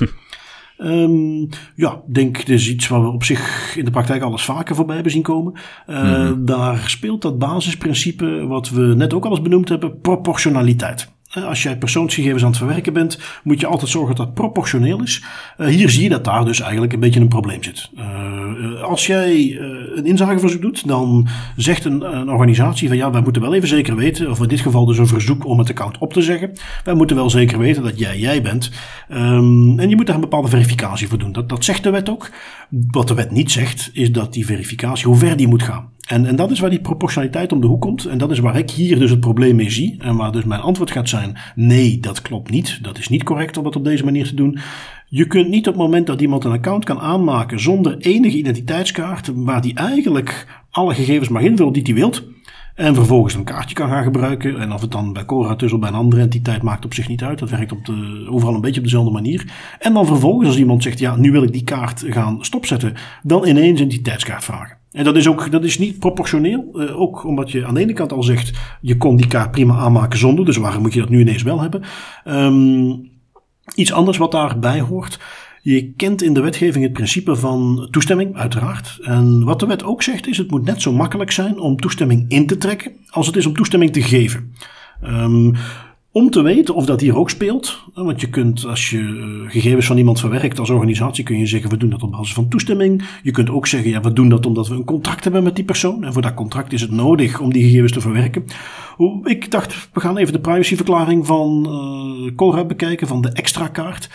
Um, 0.77 1.49
ja, 1.75 2.01
denk 2.05 2.35
dit 2.35 2.49
is 2.49 2.69
iets 2.69 2.87
waar 2.87 3.01
we 3.01 3.07
op 3.07 3.23
zich 3.23 3.73
in 3.77 3.85
de 3.85 3.91
praktijk 3.91 4.21
alles 4.21 4.43
vaker 4.43 4.75
voorbij 4.75 4.95
hebben 4.95 5.13
zien 5.13 5.21
komen. 5.21 5.53
Uh, 5.87 6.29
mm 6.29 6.45
Daar 6.45 6.83
speelt 6.89 7.21
dat 7.21 7.39
basisprincipe, 7.39 8.45
wat 8.47 8.69
we 8.69 8.81
net 8.81 9.13
ook 9.13 9.25
al 9.25 9.31
eens 9.31 9.41
benoemd 9.41 9.69
hebben, 9.69 9.99
proportionaliteit. 10.01 11.15
Als 11.33 11.63
jij 11.63 11.77
persoonsgegevens 11.77 12.43
aan 12.43 12.49
het 12.49 12.57
verwerken 12.57 12.93
bent, 12.93 13.19
moet 13.43 13.59
je 13.59 13.67
altijd 13.67 13.91
zorgen 13.91 14.15
dat 14.15 14.25
dat 14.25 14.35
proportioneel 14.35 15.01
is. 15.01 15.23
Uh, 15.57 15.67
hier 15.67 15.89
zie 15.89 16.03
je 16.03 16.09
dat 16.09 16.25
daar 16.25 16.45
dus 16.45 16.59
eigenlijk 16.59 16.93
een 16.93 16.99
beetje 16.99 17.19
een 17.19 17.27
probleem 17.27 17.63
zit. 17.63 17.89
Uh, 17.97 18.81
als 18.81 19.07
jij 19.07 19.57
een 19.95 20.05
inzageverzoek 20.05 20.61
doet, 20.61 20.87
dan 20.87 21.27
zegt 21.55 21.85
een, 21.85 22.17
een, 22.17 22.29
organisatie 22.29 22.87
van 22.87 22.97
ja, 22.97 23.11
wij 23.11 23.21
moeten 23.21 23.41
wel 23.41 23.53
even 23.53 23.67
zeker 23.67 23.95
weten, 23.95 24.29
of 24.29 24.41
in 24.41 24.47
dit 24.47 24.59
geval 24.59 24.85
dus 24.85 24.97
een 24.97 25.07
verzoek 25.07 25.45
om 25.45 25.59
het 25.59 25.69
account 25.69 25.97
op 25.97 26.13
te 26.13 26.21
zeggen. 26.21 26.51
Wij 26.83 26.93
moeten 26.93 27.15
wel 27.15 27.29
zeker 27.29 27.59
weten 27.59 27.83
dat 27.83 27.99
jij 27.99 28.19
jij 28.19 28.41
bent. 28.41 28.71
Um, 29.11 29.79
en 29.79 29.89
je 29.89 29.95
moet 29.95 30.05
daar 30.05 30.15
een 30.15 30.21
bepaalde 30.21 30.47
verificatie 30.47 31.07
voor 31.07 31.17
doen. 31.17 31.31
Dat, 31.31 31.49
dat 31.49 31.65
zegt 31.65 31.83
de 31.83 31.89
wet 31.89 32.09
ook. 32.09 32.29
Wat 32.69 33.07
de 33.07 33.13
wet 33.13 33.31
niet 33.31 33.51
zegt, 33.51 33.89
is 33.93 34.11
dat 34.11 34.33
die 34.33 34.45
verificatie, 34.45 35.05
hoe 35.05 35.17
ver 35.17 35.37
die 35.37 35.47
moet 35.47 35.63
gaan. 35.63 35.89
En, 36.07 36.25
en 36.25 36.35
dat 36.35 36.51
is 36.51 36.59
waar 36.59 36.69
die 36.69 36.81
proportionaliteit 36.81 37.51
om 37.51 37.61
de 37.61 37.67
hoek 37.67 37.81
komt. 37.81 38.05
En 38.05 38.17
dat 38.17 38.31
is 38.31 38.39
waar 38.39 38.57
ik 38.57 38.71
hier 38.71 38.99
dus 38.99 39.09
het 39.09 39.19
probleem 39.19 39.55
mee 39.55 39.69
zie. 39.69 39.95
En 39.99 40.15
waar 40.15 40.31
dus 40.31 40.43
mijn 40.43 40.61
antwoord 40.61 40.91
gaat 40.91 41.09
zijn: 41.09 41.37
nee, 41.55 41.99
dat 41.99 42.21
klopt 42.21 42.49
niet. 42.49 42.79
Dat 42.81 42.97
is 42.97 43.07
niet 43.07 43.23
correct 43.23 43.57
om 43.57 43.63
dat 43.63 43.75
op 43.75 43.83
deze 43.83 44.03
manier 44.03 44.27
te 44.27 44.35
doen. 44.35 44.59
Je 45.07 45.27
kunt 45.27 45.49
niet 45.49 45.67
op 45.67 45.73
het 45.73 45.83
moment 45.83 46.07
dat 46.07 46.21
iemand 46.21 46.43
een 46.43 46.51
account 46.51 46.85
kan 46.85 46.99
aanmaken 46.99 47.59
zonder 47.59 47.97
enige 47.97 48.37
identiteitskaart, 48.37 49.31
waar 49.35 49.61
die 49.61 49.73
eigenlijk 49.73 50.47
alle 50.71 50.93
gegevens 50.93 51.29
mag 51.29 51.41
invullen 51.41 51.73
die 51.73 51.83
hij 51.83 51.93
wilt. 51.93 52.23
En 52.75 52.95
vervolgens 52.95 53.33
een 53.33 53.43
kaartje 53.43 53.75
kan 53.75 53.89
gaan 53.89 54.03
gebruiken. 54.03 54.59
En 54.59 54.71
of 54.71 54.81
het 54.81 54.91
dan 54.91 55.13
bij 55.13 55.25
Cora 55.25 55.55
tussen 55.55 55.79
bij 55.79 55.89
een 55.89 55.95
andere 55.95 56.21
entiteit 56.21 56.61
maakt 56.61 56.85
op 56.85 56.93
zich 56.93 57.07
niet 57.07 57.23
uit. 57.23 57.39
Dat 57.39 57.49
werkt 57.49 57.71
op 57.71 57.85
de, 57.85 58.27
overal 58.29 58.55
een 58.55 58.61
beetje 58.61 58.79
op 58.79 58.85
dezelfde 58.85 59.11
manier. 59.11 59.51
En 59.79 59.93
dan 59.93 60.05
vervolgens 60.05 60.47
als 60.47 60.57
iemand 60.57 60.83
zegt, 60.83 60.99
ja, 60.99 61.15
nu 61.15 61.31
wil 61.31 61.43
ik 61.43 61.51
die 61.51 61.63
kaart 61.63 62.03
gaan 62.07 62.45
stopzetten. 62.45 62.93
Dan 63.23 63.47
ineens 63.47 63.79
een 63.79 63.85
identiteitskaart 63.85 64.43
vragen. 64.43 64.76
En 64.91 65.03
dat 65.03 65.15
is 65.15 65.27
ook 65.27 65.51
dat 65.51 65.63
is 65.63 65.77
niet 65.77 65.99
proportioneel. 65.99 66.69
Uh, 66.73 66.99
ook 66.99 67.23
omdat 67.25 67.51
je 67.51 67.65
aan 67.65 67.73
de 67.73 67.79
ene 67.79 67.93
kant 67.93 68.11
al 68.11 68.23
zegt, 68.23 68.59
je 68.81 68.97
kon 68.97 69.15
die 69.15 69.27
kaart 69.27 69.51
prima 69.51 69.77
aanmaken 69.77 70.19
zonder. 70.19 70.45
Dus 70.45 70.57
waarom 70.57 70.81
moet 70.81 70.93
je 70.93 70.99
dat 70.99 71.09
nu 71.09 71.19
ineens 71.19 71.43
wel 71.43 71.61
hebben? 71.61 71.83
Um, 72.25 73.09
iets 73.75 73.93
anders 73.93 74.17
wat 74.17 74.31
daarbij 74.31 74.79
hoort. 74.79 75.19
Je 75.61 75.93
kent 75.93 76.21
in 76.21 76.33
de 76.33 76.41
wetgeving 76.41 76.83
het 76.83 76.93
principe 76.93 77.35
van 77.35 77.87
toestemming, 77.91 78.35
uiteraard. 78.35 78.99
En 79.01 79.43
wat 79.43 79.59
de 79.59 79.65
wet 79.65 79.83
ook 79.83 80.03
zegt 80.03 80.27
is, 80.27 80.37
het 80.37 80.51
moet 80.51 80.65
net 80.65 80.81
zo 80.81 80.93
makkelijk 80.93 81.31
zijn 81.31 81.59
om 81.59 81.79
toestemming 81.79 82.25
in 82.27 82.47
te 82.47 82.57
trekken 82.57 82.91
als 83.09 83.27
het 83.27 83.35
is 83.35 83.45
om 83.45 83.53
toestemming 83.53 83.93
te 83.93 84.01
geven. 84.01 84.53
Um, 85.03 85.53
om 86.17 86.29
te 86.29 86.41
weten 86.41 86.75
of 86.75 86.85
dat 86.85 87.01
hier 87.01 87.17
ook 87.17 87.29
speelt. 87.29 87.79
Want 87.93 88.21
je 88.21 88.29
kunt, 88.29 88.65
als 88.65 88.89
je 88.89 88.99
eh, 88.99 89.51
gegevens 89.51 89.85
van 89.85 89.97
iemand 89.97 90.19
verwerkt 90.19 90.59
als 90.59 90.69
organisatie, 90.69 91.23
kun 91.23 91.39
je 91.39 91.45
zeggen: 91.45 91.69
we 91.69 91.77
doen 91.77 91.89
dat 91.89 92.03
op 92.03 92.11
basis 92.11 92.33
van 92.33 92.47
toestemming. 92.47 93.03
Je 93.23 93.31
kunt 93.31 93.49
ook 93.49 93.67
zeggen: 93.67 93.89
ja, 93.89 94.01
we 94.01 94.13
doen 94.13 94.29
dat 94.29 94.45
omdat 94.45 94.67
we 94.67 94.75
een 94.75 94.83
contract 94.83 95.23
hebben 95.23 95.43
met 95.43 95.55
die 95.55 95.65
persoon. 95.65 96.03
En 96.03 96.13
voor 96.13 96.21
dat 96.21 96.33
contract 96.33 96.73
is 96.73 96.81
het 96.81 96.91
nodig 96.91 97.39
om 97.39 97.53
die 97.53 97.63
gegevens 97.63 97.91
te 97.91 98.01
verwerken. 98.01 98.45
Ik 99.23 99.51
dacht, 99.51 99.89
we 99.93 99.99
gaan 99.99 100.17
even 100.17 100.33
de 100.33 100.39
privacyverklaring 100.39 101.25
van 101.25 101.65
uh, 101.67 102.35
Colruyt 102.35 102.67
bekijken, 102.67 103.07
van 103.07 103.21
de 103.21 103.31
extra 103.31 103.67
kaart 103.67 104.09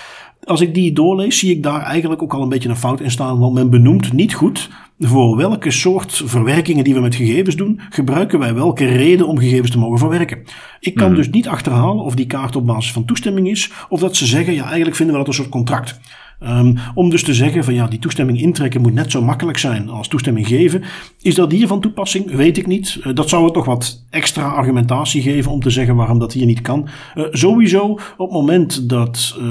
als 0.44 0.60
ik 0.60 0.74
die 0.74 0.92
doorlees, 0.92 1.38
zie 1.38 1.50
ik 1.50 1.62
daar 1.62 1.82
eigenlijk 1.82 2.22
ook 2.22 2.34
al 2.34 2.42
een 2.42 2.48
beetje 2.48 2.68
een 2.68 2.76
fout 2.76 3.00
in 3.00 3.10
staan. 3.10 3.38
Want 3.38 3.54
men 3.54 3.70
benoemt 3.70 4.12
niet 4.12 4.34
goed 4.34 4.68
voor 4.98 5.36
welke 5.36 5.70
soort 5.70 6.22
verwerkingen 6.24 6.84
die 6.84 6.94
we 6.94 7.00
met 7.00 7.14
gegevens 7.14 7.56
doen, 7.56 7.80
gebruiken 7.90 8.38
wij 8.38 8.54
welke 8.54 8.84
reden 8.84 9.26
om 9.26 9.38
gegevens 9.38 9.70
te 9.70 9.78
mogen 9.78 9.98
verwerken. 9.98 10.42
Ik 10.80 10.94
kan 10.94 11.06
mhm. 11.06 11.16
dus 11.16 11.30
niet 11.30 11.48
achterhalen 11.48 12.04
of 12.04 12.14
die 12.14 12.26
kaart 12.26 12.56
op 12.56 12.66
basis 12.66 12.92
van 12.92 13.04
toestemming 13.04 13.48
is, 13.48 13.72
of 13.88 14.00
dat 14.00 14.16
ze 14.16 14.26
zeggen, 14.26 14.54
ja, 14.54 14.64
eigenlijk 14.64 14.96
vinden 14.96 15.14
we 15.14 15.20
dat 15.20 15.28
een 15.28 15.40
soort 15.40 15.48
contract. 15.48 16.00
Um, 16.46 16.78
om 16.94 17.10
dus 17.10 17.24
te 17.24 17.34
zeggen 17.34 17.64
van 17.64 17.74
ja, 17.74 17.86
die 17.86 17.98
toestemming 17.98 18.40
intrekken 18.40 18.80
moet 18.80 18.94
net 18.94 19.10
zo 19.10 19.22
makkelijk 19.22 19.58
zijn 19.58 19.88
als 19.88 20.08
toestemming 20.08 20.46
geven. 20.46 20.82
Is 21.22 21.34
dat 21.34 21.52
hier 21.52 21.66
van 21.66 21.80
toepassing? 21.80 22.30
Weet 22.30 22.58
ik 22.58 22.66
niet. 22.66 22.98
Uh, 23.00 23.14
dat 23.14 23.28
zou 23.28 23.44
het 23.44 23.54
toch 23.54 23.64
wat 23.64 24.04
extra 24.10 24.48
argumentatie 24.48 25.22
geven 25.22 25.52
om 25.52 25.60
te 25.60 25.70
zeggen 25.70 25.96
waarom 25.96 26.18
dat 26.18 26.32
hier 26.32 26.46
niet 26.46 26.60
kan. 26.60 26.88
Uh, 27.14 27.24
sowieso 27.30 27.84
op 27.92 28.00
het 28.16 28.30
moment 28.30 28.88
dat 28.88 29.36
uh, 29.38 29.44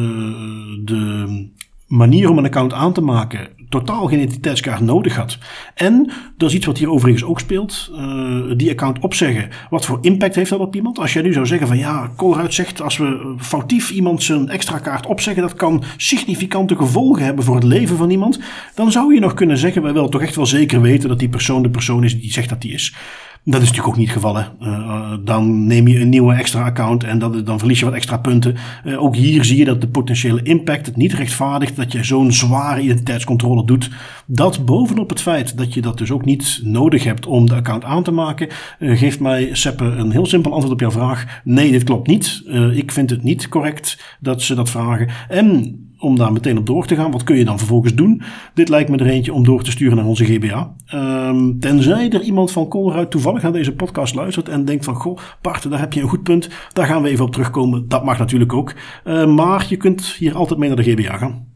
de 0.86 1.50
manier 1.88 2.30
om 2.30 2.38
een 2.38 2.46
account 2.46 2.74
aan 2.74 2.94
te 2.94 3.02
maken 3.02 3.50
totaal 3.72 4.08
geen 4.08 4.20
identiteitskaart 4.20 4.82
nodig 4.82 5.16
had. 5.16 5.38
En 5.76 6.12
dat 6.38 6.50
is 6.50 6.56
iets 6.56 6.66
wat 6.66 6.78
hier 6.78 6.90
overigens 6.90 7.24
ook 7.24 7.40
speelt. 7.40 7.92
Uh, 7.96 8.42
die 8.58 8.70
account 8.72 9.00
opzeggen. 9.00 9.50
Wat 9.70 9.86
voor 9.86 9.98
impact 10.02 10.36
heeft 10.36 10.50
dat 10.50 10.60
op 10.60 10.76
iemand? 10.76 11.00
Als 11.00 11.14
jij 11.14 11.22
nu 11.22 11.34
zou 11.34 11.46
zeggen 11.46 11.68
van 11.68 11.78
ja, 11.78 12.12
Colruyt 12.16 12.54
zegt 12.54 12.82
als 12.82 12.98
we 12.98 13.36
foutief 13.38 13.92
iemand 13.92 14.24
zijn 14.24 14.50
extra 14.50 14.80
kaart 14.80 15.06
opzeggen, 15.06 15.44
dat 15.44 15.54
kan 15.54 15.84
significante 15.98 16.76
gevolgen 16.76 17.26
hebben 17.26 17.46
voor 17.46 17.56
het 17.56 17.64
leven 17.64 17.98
van 17.98 18.10
iemand. 18.10 18.40
Dan 18.76 18.92
zou 18.92 19.14
je 19.14 19.20
nog 19.20 19.34
kunnen 19.34 19.58
zeggen, 19.58 19.82
wij 19.82 19.94
willen 19.94 20.10
toch 20.10 20.22
echt 20.22 20.36
wel 20.36 20.46
zeker 20.46 20.82
weten 20.82 21.10
dat 21.10 21.20
die 21.20 21.30
persoon 21.30 21.64
de 21.64 21.70
persoon 21.70 22.04
is 22.04 22.20
die 22.22 22.32
zegt 22.32 22.50
dat 22.50 22.62
die 22.62 22.74
is. 22.74 22.96
Dat 23.44 23.62
is 23.62 23.68
natuurlijk 23.68 23.94
ook 23.94 24.00
niet 24.00 24.14
het 24.14 24.16
geval. 24.16 24.36
Hè. 24.36 24.44
Uh, 24.62 25.12
dan 25.24 25.68
neem 25.68 25.88
je 25.88 26.00
een 26.00 26.10
nieuwe 26.10 26.34
extra 26.34 26.64
account 26.64 27.04
en 27.04 27.20
dan 27.20 27.60
verlies 27.60 27.80
je 27.80 27.86
wat 27.86 27.94
extra 27.94 28.18
punten. 28.18 28.56
Uh, 28.86 29.04
ook 29.04 29.16
hier 29.16 29.46
zie 29.46 29.58
je 29.58 29.66
dat 29.66 29.82
de 29.82 29.88
potentiële 29.88 30.44
impact 30.44 30.86
het 30.86 30.96
niet 30.96 31.14
rechtvaardigt 31.14 31.76
dat 31.76 31.92
je 31.92 32.04
zo'n 32.04 32.32
zware 32.32 32.82
identiteitscontrole 32.82 33.66
doet. 33.66 33.90
Dat 34.26 34.66
bovenop 34.66 35.10
het 35.10 35.22
feit 35.22 35.58
dat 35.58 35.74
je 35.74 35.82
dat 35.82 35.98
dus 35.98 36.12
ook 36.12 36.26
niet 36.26 36.62
nodig 36.64 37.04
hebt 37.04 37.26
om 37.26 37.48
de 37.48 37.56
account 37.56 37.84
aan 37.84 38.04
te 38.04 38.12
maken, 38.12 38.48
geeft 38.80 39.20
mij 39.20 39.50
Seppe 39.52 39.86
een 39.86 40.12
heel 40.12 40.26
simpel 40.26 40.52
antwoord 40.52 40.74
op 40.74 40.80
jouw 40.80 40.92
vraag. 40.92 41.42
Nee, 41.44 41.72
dit 41.72 41.84
klopt 41.84 42.08
niet. 42.08 42.44
ik 42.74 42.92
vind 42.92 43.10
het 43.10 43.24
niet 43.24 43.50
correct 43.50 44.18
dat 44.20 44.42
ze 44.42 44.56
dat 44.56 44.70
vragen. 44.70 45.10
En 45.30 45.76
om 46.02 46.16
daar 46.16 46.32
meteen 46.32 46.58
op 46.58 46.66
door 46.66 46.86
te 46.86 46.96
gaan. 46.96 47.12
Wat 47.12 47.24
kun 47.24 47.38
je 47.38 47.46
dan 47.46 47.58
vervolgens 47.58 47.96
doen? 47.96 48.22
Dit 48.54 48.70
lijkt 48.70 48.90
me 48.90 48.98
er 48.98 49.06
eentje 49.06 49.34
om 49.34 49.44
door 49.44 49.64
te 49.64 49.72
sturen 49.72 49.96
naar 49.98 50.06
onze 50.06 50.26
GBA. 50.26 50.74
Um, 50.94 51.60
tenzij 51.60 52.10
er 52.10 52.22
iemand 52.22 52.52
van 52.52 52.68
Colruyt 52.68 53.12
toevallig 53.12 53.44
aan 53.44 53.52
deze 53.52 53.74
podcast 53.74 54.16
luistert 54.16 54.50
en 54.50 54.66
denkt 54.66 54.86
van... 54.86 54.96
Goh, 54.96 55.18
Bart, 55.42 55.70
daar 55.70 55.80
heb 55.80 55.94
je 55.94 56.02
een 56.02 56.10
goed 56.10 56.24
punt. 56.24 56.50
Daar 56.74 56.86
gaan 56.86 57.02
we 57.02 57.10
even 57.10 57.26
op 57.26 57.32
terugkomen. 57.32 57.88
Dat 57.88 58.04
mag 58.04 58.20
natuurlijk 58.20 58.54
ook. 58.54 58.74
Uh, 59.06 59.26
maar 59.26 59.66
je 59.70 59.78
kunt 59.78 60.06
hier 60.06 60.36
altijd 60.36 60.60
mee 60.60 60.68
naar 60.68 60.84
de 60.84 60.92
GBA 60.92 61.18
gaan. 61.18 61.51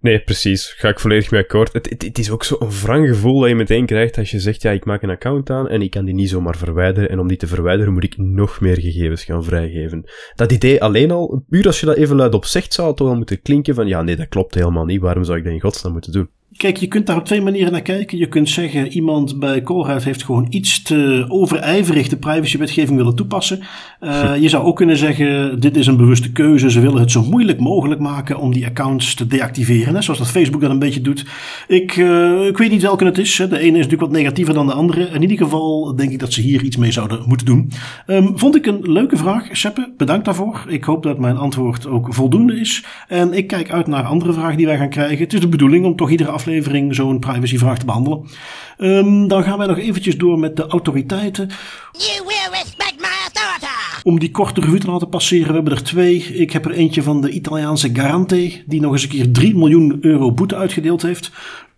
Nee, 0.00 0.20
precies. 0.20 0.74
Ga 0.76 0.88
ik 0.88 1.00
volledig 1.00 1.30
mee 1.30 1.42
akkoord. 1.42 1.72
Het, 1.72 1.90
het, 1.98 2.18
is 2.18 2.30
ook 2.30 2.44
zo'n 2.44 2.70
wrang 2.82 3.08
gevoel 3.08 3.40
dat 3.40 3.48
je 3.48 3.54
meteen 3.54 3.86
krijgt 3.86 4.18
als 4.18 4.30
je 4.30 4.40
zegt, 4.40 4.62
ja, 4.62 4.70
ik 4.70 4.84
maak 4.84 5.02
een 5.02 5.10
account 5.10 5.50
aan 5.50 5.68
en 5.68 5.82
ik 5.82 5.90
kan 5.90 6.04
die 6.04 6.14
niet 6.14 6.28
zomaar 6.28 6.56
verwijderen. 6.56 7.10
En 7.10 7.18
om 7.18 7.28
die 7.28 7.36
te 7.36 7.46
verwijderen 7.46 7.92
moet 7.92 8.04
ik 8.04 8.16
nog 8.16 8.60
meer 8.60 8.80
gegevens 8.80 9.24
gaan 9.24 9.44
vrijgeven. 9.44 10.04
Dat 10.34 10.52
idee 10.52 10.82
alleen 10.82 11.10
al, 11.10 11.44
puur 11.48 11.66
als 11.66 11.80
je 11.80 11.86
dat 11.86 11.96
even 11.96 12.16
luid 12.16 12.34
op 12.34 12.44
zegt, 12.44 12.72
zou 12.72 12.88
het 12.88 12.96
toch 12.96 13.06
wel 13.06 13.16
moeten 13.16 13.42
klinken 13.42 13.74
van, 13.74 13.86
ja, 13.86 14.02
nee, 14.02 14.16
dat 14.16 14.28
klopt 14.28 14.54
helemaal 14.54 14.84
niet. 14.84 15.00
Waarom 15.00 15.24
zou 15.24 15.38
ik 15.38 15.44
dat 15.44 15.52
in 15.52 15.60
godsnaam 15.60 15.92
moeten 15.92 16.12
doen? 16.12 16.28
Kijk, 16.58 16.76
je 16.76 16.86
kunt 16.86 17.06
daar 17.06 17.16
op 17.16 17.24
twee 17.24 17.42
manieren 17.42 17.72
naar 17.72 17.82
kijken. 17.82 18.18
Je 18.18 18.28
kunt 18.28 18.48
zeggen, 18.48 18.92
iemand 18.92 19.38
bij 19.38 19.62
Colruyt 19.62 20.04
heeft 20.04 20.24
gewoon 20.24 20.46
iets 20.50 20.82
te 20.82 21.24
overijverig 21.28 22.08
de 22.08 22.16
privacywetgeving 22.16 22.96
willen 22.96 23.14
toepassen. 23.14 23.60
Uh, 24.00 24.36
je 24.40 24.48
zou 24.48 24.64
ook 24.64 24.76
kunnen 24.76 24.96
zeggen, 24.96 25.60
dit 25.60 25.76
is 25.76 25.86
een 25.86 25.96
bewuste 25.96 26.32
keuze. 26.32 26.70
Ze 26.70 26.80
willen 26.80 27.00
het 27.00 27.10
zo 27.10 27.22
moeilijk 27.22 27.60
mogelijk 27.60 28.00
maken 28.00 28.38
om 28.38 28.52
die 28.52 28.66
accounts 28.66 29.14
te 29.14 29.26
deactiveren. 29.26 29.94
Hè, 29.94 30.02
zoals 30.02 30.18
dat 30.18 30.30
Facebook 30.30 30.60
dat 30.60 30.70
een 30.70 30.78
beetje 30.78 31.00
doet. 31.00 31.24
Ik, 31.68 31.96
uh, 31.96 32.46
ik 32.46 32.58
weet 32.58 32.70
niet 32.70 32.82
welke 32.82 33.04
het 33.04 33.18
is. 33.18 33.38
Hè. 33.38 33.48
De 33.48 33.58
ene 33.58 33.78
is 33.78 33.84
natuurlijk 33.84 34.12
wat 34.12 34.20
negatiever 34.20 34.54
dan 34.54 34.66
de 34.66 34.72
andere. 34.72 35.08
In 35.12 35.22
ieder 35.22 35.38
geval 35.38 35.96
denk 35.96 36.10
ik 36.10 36.18
dat 36.18 36.32
ze 36.32 36.40
hier 36.40 36.62
iets 36.62 36.76
mee 36.76 36.92
zouden 36.92 37.22
moeten 37.26 37.46
doen. 37.46 37.70
Um, 38.06 38.38
vond 38.38 38.56
ik 38.56 38.66
een 38.66 38.80
leuke 38.92 39.16
vraag, 39.16 39.48
Seppe. 39.52 39.92
Bedankt 39.96 40.24
daarvoor. 40.24 40.64
Ik 40.68 40.84
hoop 40.84 41.02
dat 41.02 41.18
mijn 41.18 41.36
antwoord 41.36 41.86
ook 41.86 42.14
voldoende 42.14 42.60
is. 42.60 42.84
En 43.08 43.32
ik 43.32 43.46
kijk 43.46 43.70
uit 43.70 43.86
naar 43.86 44.04
andere 44.04 44.32
vragen 44.32 44.56
die 44.56 44.66
wij 44.66 44.78
gaan 44.78 44.90
krijgen. 44.90 45.18
Het 45.18 45.32
is 45.34 45.40
de 45.40 45.48
bedoeling 45.48 45.84
om 45.84 45.96
toch 45.96 46.10
iedere 46.10 46.30
aflevering 46.30 46.46
zo'n 46.90 47.18
privacyvraag 47.18 47.78
te 47.78 47.84
behandelen. 47.84 48.26
Um, 48.78 49.28
dan 49.28 49.42
gaan 49.42 49.58
wij 49.58 49.66
nog 49.66 49.78
eventjes 49.78 50.16
door 50.16 50.38
met 50.38 50.56
de 50.56 50.66
autoriteiten. 50.66 51.48
You 51.92 52.26
will 52.26 52.48
respect 52.50 52.96
my 52.96 53.06
authority. 53.24 53.66
Om 54.02 54.18
die 54.18 54.30
korte 54.30 54.60
revue 54.60 54.78
te 54.78 54.90
laten 54.90 55.08
passeren, 55.08 55.48
we 55.48 55.54
hebben 55.54 55.72
er 55.72 55.82
twee. 55.82 56.22
Ik 56.22 56.52
heb 56.52 56.64
er 56.64 56.72
eentje 56.72 57.02
van 57.02 57.20
de 57.20 57.30
Italiaanse 57.30 57.90
Garante, 57.92 58.62
die 58.66 58.80
nog 58.80 58.92
eens 58.92 59.02
een 59.02 59.08
keer 59.08 59.32
3 59.32 59.56
miljoen 59.56 59.98
euro 60.00 60.32
boete 60.32 60.56
uitgedeeld 60.56 61.02
heeft. 61.02 61.30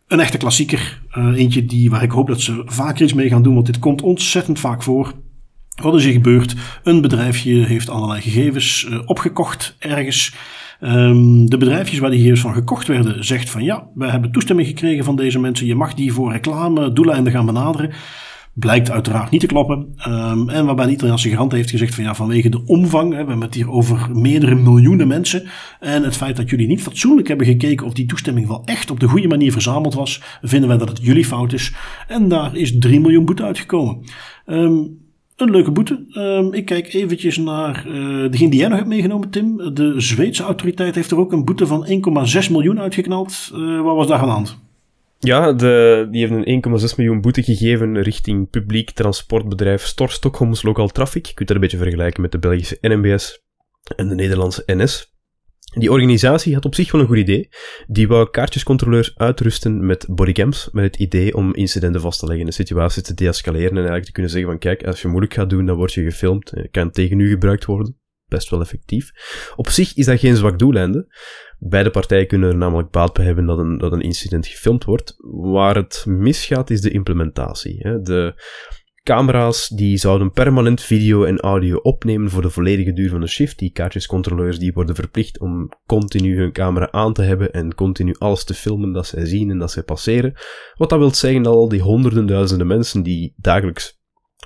Een 0.08 0.20
echte 0.20 0.38
klassieker. 0.38 1.00
Uh, 1.18 1.36
eentje 1.36 1.64
die, 1.64 1.90
waar 1.90 2.02
ik 2.02 2.10
hoop 2.10 2.26
dat 2.26 2.40
ze 2.40 2.62
vaker 2.64 3.02
iets 3.02 3.12
mee 3.12 3.28
gaan 3.28 3.42
doen, 3.42 3.54
want 3.54 3.66
dit 3.66 3.78
komt 3.78 4.02
ontzettend 4.02 4.58
vaak 4.58 4.82
voor. 4.82 5.12
Wat 5.82 5.94
is 5.94 6.04
er 6.04 6.12
gebeurd? 6.12 6.54
Een 6.82 7.00
bedrijfje 7.00 7.54
heeft 7.54 7.90
allerlei 7.90 8.20
gegevens 8.20 8.86
uh, 8.90 8.98
opgekocht 9.04 9.76
ergens. 9.78 10.34
Um, 10.80 11.50
de 11.50 11.56
bedrijfjes 11.56 11.98
waar 11.98 12.10
die 12.10 12.18
gegevens 12.18 12.40
van 12.40 12.54
gekocht 12.54 12.86
werden, 12.86 13.24
zegt 13.24 13.50
van 13.50 13.64
ja, 13.64 13.88
wij 13.94 14.10
hebben 14.10 14.32
toestemming 14.32 14.68
gekregen 14.68 15.04
van 15.04 15.16
deze 15.16 15.38
mensen. 15.38 15.66
Je 15.66 15.74
mag 15.74 15.94
die 15.94 16.12
voor 16.12 16.32
reclame 16.32 16.92
doeleinden 16.92 17.32
gaan 17.32 17.46
benaderen. 17.46 17.90
Blijkt 18.54 18.90
uiteraard 18.90 19.30
niet 19.30 19.40
te 19.40 19.46
kloppen. 19.46 19.94
Um, 20.08 20.48
en 20.48 20.66
waarbij 20.66 20.86
de 20.86 20.92
Italiaanse 20.92 21.28
garant 21.28 21.52
heeft 21.52 21.70
gezegd 21.70 21.94
van 21.94 22.04
ja, 22.04 22.14
vanwege 22.14 22.48
de 22.48 22.64
omvang, 22.66 23.12
hè, 23.12 23.22
we 23.22 23.28
hebben 23.28 23.40
het 23.40 23.54
hier 23.54 23.70
over 23.70 24.08
meerdere 24.12 24.54
miljoenen 24.54 25.08
mensen. 25.08 25.48
En 25.80 26.02
het 26.02 26.16
feit 26.16 26.36
dat 26.36 26.50
jullie 26.50 26.66
niet 26.66 26.82
fatsoenlijk 26.82 27.28
hebben 27.28 27.46
gekeken 27.46 27.86
of 27.86 27.92
die 27.92 28.06
toestemming 28.06 28.46
wel 28.46 28.62
echt 28.64 28.90
op 28.90 29.00
de 29.00 29.08
goede 29.08 29.28
manier 29.28 29.52
verzameld 29.52 29.94
was, 29.94 30.22
vinden 30.42 30.68
wij 30.68 30.78
dat 30.78 30.88
het 30.88 30.98
jullie 31.02 31.24
fout 31.24 31.52
is. 31.52 31.72
En 32.08 32.28
daar 32.28 32.56
is 32.56 32.78
3 32.78 33.00
miljoen 33.00 33.24
boete 33.24 33.42
uitgekomen. 33.42 33.98
Um, 34.46 34.98
een 35.40 35.50
leuke 35.50 35.70
boete. 35.70 36.04
Um, 36.14 36.52
ik 36.52 36.64
kijk 36.64 36.92
eventjes 36.92 37.36
naar 37.36 37.86
uh, 37.86 38.30
degene 38.30 38.50
die 38.50 38.58
jij 38.58 38.68
nog 38.68 38.76
hebt 38.76 38.88
meegenomen, 38.88 39.30
Tim. 39.30 39.74
De 39.74 39.94
Zweedse 39.96 40.42
autoriteit 40.42 40.94
heeft 40.94 41.10
er 41.10 41.18
ook 41.18 41.32
een 41.32 41.44
boete 41.44 41.66
van 41.66 41.86
1,6 41.86 42.50
miljoen 42.50 42.80
uitgeknald. 42.80 43.50
Uh, 43.54 43.82
wat 43.82 43.96
was 43.96 44.06
daar 44.06 44.18
aan 44.18 44.26
de 44.26 44.32
hand? 44.32 44.58
Ja, 45.18 45.52
de, 45.52 46.08
die 46.10 46.26
heeft 46.26 46.46
een 46.46 46.80
1,6 46.90 46.96
miljoen 46.96 47.20
boete 47.20 47.42
gegeven 47.42 48.02
richting 48.02 48.50
publiek 48.50 48.90
transportbedrijf 48.90 49.82
Stor 49.82 50.10
Stockholms 50.10 50.62
Local 50.62 50.88
Traffic. 50.88 51.26
Je 51.26 51.34
kunt 51.34 51.48
dat 51.48 51.56
een 51.56 51.62
beetje 51.62 51.78
vergelijken 51.78 52.22
met 52.22 52.32
de 52.32 52.38
Belgische 52.38 52.78
NMBS 52.80 53.40
en 53.96 54.08
de 54.08 54.14
Nederlandse 54.14 54.62
NS. 54.66 55.19
Die 55.70 55.90
organisatie 55.90 56.54
had 56.54 56.64
op 56.64 56.74
zich 56.74 56.92
wel 56.92 57.00
een 57.00 57.06
goed 57.06 57.16
idee. 57.16 57.48
Die 57.86 58.08
wou 58.08 58.30
kaartjescontroleurs 58.30 59.12
uitrusten 59.16 59.86
met 59.86 60.06
bodycams, 60.08 60.68
met 60.72 60.84
het 60.84 60.96
idee 60.96 61.34
om 61.34 61.54
incidenten 61.54 62.00
vast 62.00 62.20
te 62.20 62.26
leggen, 62.26 62.46
de 62.46 62.52
situatie 62.52 63.02
te 63.02 63.14
deescaleren 63.14 63.70
en 63.70 63.76
eigenlijk 63.76 64.04
te 64.04 64.12
kunnen 64.12 64.30
zeggen 64.30 64.50
van 64.50 64.58
kijk, 64.58 64.84
als 64.84 65.02
je 65.02 65.08
moeilijk 65.08 65.34
gaat 65.34 65.50
doen, 65.50 65.66
dan 65.66 65.76
word 65.76 65.92
je 65.92 66.02
gefilmd, 66.02 66.52
kan 66.70 66.90
tegen 66.90 67.20
u 67.20 67.28
gebruikt 67.28 67.64
worden. 67.64 67.98
Best 68.26 68.50
wel 68.50 68.60
effectief. 68.60 69.10
Op 69.56 69.68
zich 69.68 69.94
is 69.94 70.06
dat 70.06 70.20
geen 70.20 70.36
zwak 70.36 70.58
doeleinde. 70.58 71.14
Beide 71.58 71.90
partijen 71.90 72.26
kunnen 72.26 72.50
er 72.50 72.56
namelijk 72.56 72.90
baat 72.90 73.12
bij 73.12 73.24
hebben 73.24 73.46
dat 73.46 73.58
een, 73.58 73.78
dat 73.78 73.92
een 73.92 74.00
incident 74.00 74.46
gefilmd 74.46 74.84
wordt. 74.84 75.14
Waar 75.30 75.76
het 75.76 76.04
misgaat 76.06 76.70
is 76.70 76.80
de 76.80 76.90
implementatie. 76.90 78.00
De, 78.02 78.34
Camera's 79.02 79.68
die 79.68 79.96
zouden 79.96 80.32
permanent 80.32 80.80
video 80.80 81.24
en 81.24 81.40
audio 81.40 81.76
opnemen 81.76 82.30
voor 82.30 82.42
de 82.42 82.50
volledige 82.50 82.92
duur 82.92 83.10
van 83.10 83.20
de 83.20 83.26
shift. 83.26 83.58
Die 83.58 83.70
kaartjescontroleurs 83.70 84.58
die 84.58 84.72
worden 84.72 84.94
verplicht 84.94 85.40
om 85.40 85.68
continu 85.86 86.38
hun 86.38 86.52
camera 86.52 86.90
aan 86.90 87.12
te 87.12 87.22
hebben 87.22 87.52
en 87.52 87.74
continu 87.74 88.14
alles 88.18 88.44
te 88.44 88.54
filmen 88.54 88.92
dat 88.92 89.06
zij 89.06 89.26
zien 89.26 89.50
en 89.50 89.58
dat 89.58 89.70
zij 89.70 89.82
passeren. 89.82 90.34
Wat 90.74 90.90
dat 90.90 90.98
wil 90.98 91.14
zeggen 91.14 91.42
dat 91.42 91.54
al 91.54 91.68
die 91.68 91.82
honderden 91.82 92.26
duizenden 92.26 92.66
mensen 92.66 93.02
die 93.02 93.34
dagelijks 93.36 94.00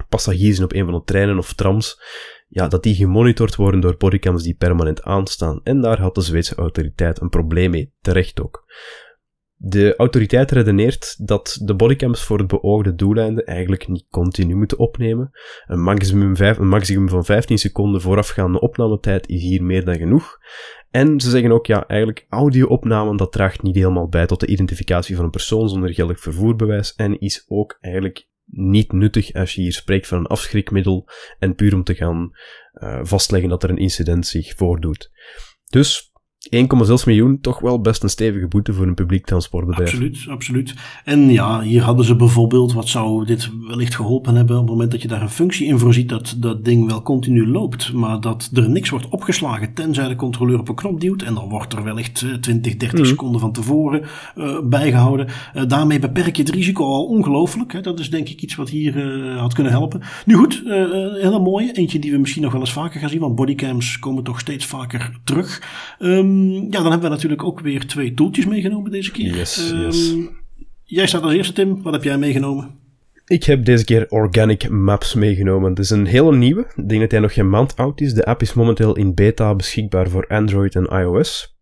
passagiers 0.09 0.57
zijn 0.57 0.69
op 0.69 0.75
een 0.75 0.85
van 0.85 0.95
de 0.95 1.05
treinen 1.05 1.39
of 1.39 1.53
trams, 1.53 2.01
ja, 2.49 2.69
dat 2.69 2.83
die 2.83 2.95
gemonitord 2.95 3.57
worden 3.57 3.81
door 3.81 3.97
bodycams 3.97 4.43
die 4.43 4.55
permanent 4.55 5.03
aanstaan. 5.03 5.61
En 5.63 5.81
daar 5.81 6.01
had 6.01 6.15
de 6.15 6.21
Zweedse 6.21 6.55
autoriteit 6.55 7.21
een 7.21 7.29
probleem 7.29 7.71
mee, 7.71 7.93
terecht 8.01 8.41
ook. 8.41 8.65
De 9.67 9.97
autoriteit 9.97 10.51
redeneert 10.51 11.27
dat 11.27 11.59
de 11.63 11.75
bodycams 11.75 12.23
voor 12.23 12.39
het 12.39 12.47
beoogde 12.47 12.95
doeleinde 12.95 13.45
eigenlijk 13.45 13.89
niet 13.89 14.07
continu 14.11 14.55
moeten 14.55 14.79
opnemen. 14.79 15.31
Een 15.67 15.83
maximum, 15.83 16.35
een 16.37 16.69
maximum 16.69 17.09
van 17.09 17.25
15 17.25 17.59
seconden 17.59 18.01
voorafgaande 18.01 18.61
opnametijd 18.61 19.29
is 19.29 19.43
hier 19.43 19.63
meer 19.63 19.85
dan 19.85 19.97
genoeg. 19.97 20.39
En 20.91 21.21
ze 21.21 21.31
zeggen 21.31 21.53
ook, 21.53 21.67
ja, 21.67 21.87
eigenlijk 21.87 22.27
audio-opnamen, 22.29 23.17
dat 23.17 23.33
draagt 23.33 23.63
niet 23.63 23.75
helemaal 23.75 24.09
bij 24.09 24.27
tot 24.27 24.41
de 24.41 24.47
identificatie 24.47 25.17
van 25.17 25.25
een 25.25 25.31
persoon 25.31 25.69
zonder 25.69 25.95
geldig 25.95 26.21
vervoerbewijs 26.21 26.95
en 26.95 27.21
is 27.21 27.45
ook 27.49 27.79
eigenlijk 27.81 28.29
niet 28.45 28.93
nuttig 28.93 29.33
als 29.33 29.55
je 29.55 29.61
hier 29.61 29.73
spreekt 29.73 30.07
van 30.07 30.19
een 30.19 30.27
afschrikmiddel 30.27 31.09
en 31.39 31.55
puur 31.55 31.75
om 31.75 31.85
te 31.85 31.95
gaan 31.95 32.31
uh, 32.75 33.01
vastleggen 33.03 33.51
dat 33.51 33.63
er 33.63 33.71
een 33.71 33.79
incident 33.79 34.27
zich 34.27 34.55
voordoet. 34.57 35.11
Dus 35.67 36.13
1,6 36.45 37.05
miljoen, 37.07 37.41
toch 37.41 37.61
wel 37.61 37.81
best 37.81 38.03
een 38.03 38.09
stevige 38.09 38.47
boete 38.47 38.73
voor 38.73 38.87
een 38.87 38.95
publiek 38.95 39.27
transportbedrijf. 39.27 39.89
Absoluut, 39.89 40.25
absoluut. 40.29 40.75
En 41.05 41.31
ja, 41.31 41.61
hier 41.61 41.83
hadden 41.83 42.05
ze 42.05 42.17
bijvoorbeeld, 42.17 42.73
wat 42.73 42.89
zou 42.89 43.27
dit 43.27 43.51
wellicht 43.67 43.95
geholpen 43.95 44.35
hebben, 44.35 44.57
op 44.57 44.63
het 44.63 44.71
moment 44.71 44.91
dat 44.91 45.03
je 45.03 45.09
daar 45.09 45.23
een 45.23 45.31
functie 45.31 45.67
in 45.67 45.79
voorziet, 45.79 46.09
dat 46.09 46.37
dat 46.39 46.65
ding 46.65 46.87
wel 46.87 47.03
continu 47.03 47.49
loopt, 47.49 47.93
maar 47.93 48.21
dat 48.21 48.51
er 48.55 48.71
niks 48.71 48.91
wordt 48.91 49.09
opgeslagen, 49.09 49.75
tenzij 49.75 50.09
de 50.09 50.17
controleur 50.17 50.59
op 50.59 50.69
een 50.69 50.75
knop 50.75 51.01
duwt, 51.01 51.23
en 51.23 51.35
dan 51.35 51.49
wordt 51.49 51.73
er 51.73 51.85
wellicht 51.85 52.15
20, 52.41 52.73
eh, 52.73 52.79
30 52.79 52.99
mm. 52.99 53.05
seconden 53.05 53.41
van 53.41 53.53
tevoren 53.53 54.03
uh, 54.37 54.59
bijgehouden. 54.65 55.27
Uh, 55.55 55.63
daarmee 55.69 55.99
beperk 55.99 56.37
je 56.37 56.43
het 56.43 56.55
risico 56.55 56.85
al 56.85 57.05
ongelooflijk. 57.05 57.83
Dat 57.83 57.99
is 57.99 58.11
denk 58.11 58.29
ik 58.29 58.43
iets 58.43 58.55
wat 58.55 58.69
hier 58.69 58.97
uh, 58.97 59.41
had 59.41 59.55
kunnen 59.55 59.73
helpen. 59.73 60.01
Nu 60.27 60.35
goed, 60.35 60.63
een 60.65 61.21
hele 61.21 61.39
mooie, 61.39 61.73
eentje 61.73 61.99
die 61.99 62.13
we 62.13 62.19
misschien 62.19 62.43
nog 62.43 62.53
wel 62.53 62.61
eens 62.61 62.73
vaker 62.73 63.01
gaan 63.01 63.09
zien, 63.09 63.21
want 63.21 63.35
bodycams 63.35 63.99
komen 63.99 64.25
toch 64.25 64.41
steeds 64.41 64.67
vaker 64.67 65.21
terug. 65.25 65.63
Um, 65.99 66.34
ja, 66.71 66.83
dan 66.83 66.91
hebben 66.91 67.01
we 67.01 67.09
natuurlijk 67.09 67.45
ook 67.45 67.61
weer 67.61 67.87
twee 67.87 68.15
toeltjes 68.15 68.47
meegenomen 68.47 68.91
deze 68.91 69.11
keer. 69.11 69.37
Yes, 69.37 69.71
um, 69.71 69.81
yes. 69.81 70.15
Jij 70.83 71.07
staat 71.07 71.23
als 71.23 71.33
eerste, 71.33 71.53
Tim. 71.53 71.83
Wat 71.83 71.93
heb 71.93 72.05
jij 72.05 72.19
meegenomen? 72.19 72.83
Ik 73.27 73.45
heb 73.45 73.65
deze 73.65 73.85
keer 73.85 74.07
Organic 74.09 74.69
Maps 74.69 75.15
meegenomen. 75.15 75.71
Het 75.71 75.79
is 75.79 75.91
een 75.91 76.07
hele 76.07 76.37
nieuwe. 76.37 76.73
Ik 76.77 76.89
denk 76.89 77.01
dat 77.01 77.11
hij 77.11 77.21
nog 77.21 77.33
geen 77.33 77.49
maand 77.49 77.77
oud 77.77 78.01
is. 78.01 78.15
De 78.15 78.25
app 78.25 78.43
is 78.43 78.55
momenteel 78.55 78.97
in 78.97 79.15
beta 79.15 79.55
beschikbaar 79.55 80.09
voor 80.09 80.27
Android 80.27 80.75
en 80.75 80.85
iOS. 80.85 81.57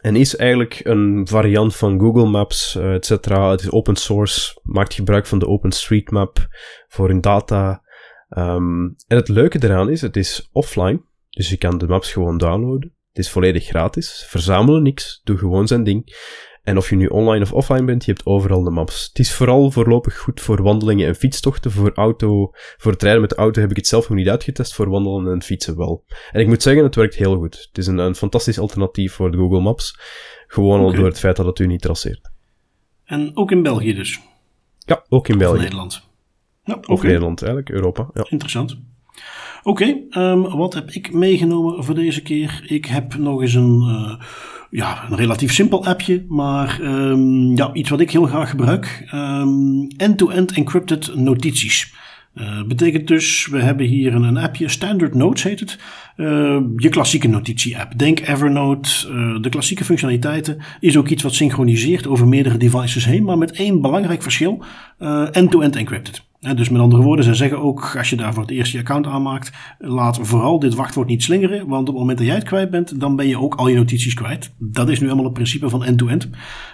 En 0.00 0.16
is 0.16 0.36
eigenlijk 0.36 0.80
een 0.82 1.26
variant 1.28 1.76
van 1.76 2.00
Google 2.00 2.26
Maps, 2.26 2.76
uh, 2.76 2.94
et 2.94 3.06
cetera. 3.06 3.50
Het 3.50 3.60
is 3.60 3.70
open 3.70 3.96
source, 3.96 4.60
maakt 4.62 4.94
gebruik 4.94 5.26
van 5.26 5.38
de 5.38 5.46
OpenStreetMap 5.46 6.46
voor 6.88 7.08
hun 7.08 7.20
data. 7.20 7.82
Um, 8.28 8.96
en 9.06 9.16
het 9.16 9.28
leuke 9.28 9.58
eraan 9.64 9.90
is, 9.90 10.00
het 10.00 10.16
is 10.16 10.48
offline. 10.52 11.02
Dus 11.30 11.50
je 11.50 11.56
kan 11.56 11.78
de 11.78 11.86
maps 11.86 12.12
gewoon 12.12 12.38
downloaden. 12.38 12.94
Het 13.16 13.24
is 13.24 13.30
volledig 13.30 13.64
gratis. 13.64 14.24
Verzamelen 14.28 14.82
niks. 14.82 15.20
Doe 15.24 15.38
gewoon 15.38 15.66
zijn 15.66 15.84
ding. 15.84 16.14
En 16.62 16.76
of 16.76 16.90
je 16.90 16.96
nu 16.96 17.06
online 17.06 17.44
of 17.44 17.52
offline 17.52 17.84
bent, 17.84 18.04
je 18.04 18.12
hebt 18.12 18.26
overal 18.26 18.62
de 18.62 18.70
maps. 18.70 19.06
Het 19.06 19.18
is 19.18 19.32
vooral 19.32 19.70
voorlopig 19.70 20.18
goed 20.18 20.40
voor 20.40 20.62
wandelingen 20.62 21.06
en 21.06 21.14
fietstochten. 21.14 21.70
Voor, 21.70 21.92
auto, 21.94 22.50
voor 22.76 22.92
het 22.92 23.02
rijden 23.02 23.20
met 23.20 23.30
de 23.30 23.36
auto 23.36 23.60
heb 23.60 23.70
ik 23.70 23.76
het 23.76 23.86
zelf 23.86 24.08
nog 24.08 24.18
niet 24.18 24.28
uitgetest, 24.28 24.74
voor 24.74 24.88
wandelen 24.88 25.32
en 25.32 25.42
fietsen 25.42 25.76
wel. 25.76 26.04
En 26.32 26.40
ik 26.40 26.46
moet 26.46 26.62
zeggen, 26.62 26.84
het 26.84 26.94
werkt 26.94 27.14
heel 27.14 27.36
goed. 27.36 27.66
Het 27.68 27.78
is 27.78 27.86
een, 27.86 27.98
een 27.98 28.14
fantastisch 28.14 28.58
alternatief 28.58 29.12
voor 29.12 29.30
de 29.30 29.36
Google 29.36 29.60
Maps. 29.60 29.98
Gewoon 30.46 30.80
al 30.80 30.94
door 30.94 31.06
het 31.06 31.18
feit 31.18 31.36
dat 31.36 31.46
het 31.46 31.58
u 31.58 31.66
niet 31.66 31.82
traceert. 31.82 32.30
En 33.04 33.36
ook 33.36 33.50
in 33.50 33.62
België 33.62 33.94
dus? 33.94 34.20
Ja, 34.78 35.04
ook 35.08 35.28
in 35.28 35.38
België. 35.38 35.58
Nederland? 35.62 36.08
Ja, 36.64 36.78
Of 36.86 37.02
Nederland 37.02 37.42
eigenlijk, 37.42 37.70
Europa. 37.70 38.10
Ja. 38.12 38.26
Interessant. 38.28 38.78
Oké, 39.62 39.96
ehm, 40.10 40.40
wat 40.40 40.74
heb 40.74 40.90
ik 40.90 41.12
meegenomen 41.12 41.84
voor 41.84 41.94
deze 41.94 42.22
keer? 42.22 42.62
Ik 42.66 42.84
heb 42.84 43.16
nog 43.16 43.40
eens 43.40 43.54
een, 43.54 43.82
uh, 43.86 44.26
ja, 44.70 45.04
een 45.10 45.16
relatief 45.16 45.52
simpel 45.52 45.84
appje, 45.84 46.24
maar 46.28 46.80
um, 46.82 47.56
ja, 47.56 47.72
iets 47.72 47.90
wat 47.90 48.00
ik 48.00 48.10
heel 48.10 48.24
graag 48.26 48.50
gebruik. 48.50 49.08
Um, 49.14 49.86
end-to-end 49.96 50.52
encrypted 50.52 51.14
notities. 51.14 51.94
Uh, 52.34 52.62
betekent 52.62 53.08
dus, 53.08 53.46
we 53.46 53.60
hebben 53.60 53.86
hier 53.86 54.14
een, 54.14 54.36
appje, 54.36 54.68
Standard 54.68 55.14
Notes 55.14 55.42
heet 55.42 55.60
het. 55.60 55.78
Uh, 56.16 56.60
je 56.76 56.88
klassieke 56.88 57.28
notitie-app. 57.28 57.98
Denk 57.98 58.20
Evernote, 58.20 58.90
de 59.40 59.48
klassieke 59.48 59.84
functionaliteiten. 59.84 60.58
Is 60.80 60.96
ook 60.96 61.08
iets 61.08 61.22
wat 61.22 61.34
synchroniseert 61.34 62.06
over 62.06 62.28
meerdere 62.28 62.56
devices 62.56 63.04
heen, 63.04 63.24
maar 63.24 63.38
met 63.38 63.52
één 63.52 63.80
belangrijk 63.80 64.22
verschil. 64.22 64.64
End-to-end 64.98 65.52
-end 65.52 65.76
encrypted 65.76 66.25
dus 66.54 66.68
met 66.68 66.80
andere 66.80 67.02
woorden, 67.02 67.24
ze 67.24 67.34
zeggen 67.34 67.62
ook 67.62 67.96
als 67.96 68.10
je 68.10 68.16
daar 68.16 68.32
voor 68.34 68.42
het 68.42 68.52
eerst 68.52 68.72
je 68.72 68.78
account 68.78 69.06
aanmaakt, 69.06 69.52
laat 69.78 70.18
vooral 70.22 70.58
dit 70.58 70.74
wachtwoord 70.74 71.08
niet 71.08 71.22
slingeren, 71.22 71.66
want 71.68 71.80
op 71.80 71.86
het 71.86 71.96
moment 71.96 72.18
dat 72.18 72.26
jij 72.26 72.36
het 72.36 72.44
kwijt 72.44 72.70
bent, 72.70 73.00
dan 73.00 73.16
ben 73.16 73.28
je 73.28 73.38
ook 73.38 73.54
al 73.54 73.68
je 73.68 73.76
notities 73.76 74.14
kwijt. 74.14 74.54
Dat 74.58 74.88
is 74.88 74.98
nu 74.98 75.04
helemaal 75.04 75.24
het 75.24 75.34
principe 75.34 75.68
van 75.68 75.84
end-to-end. 75.84 76.28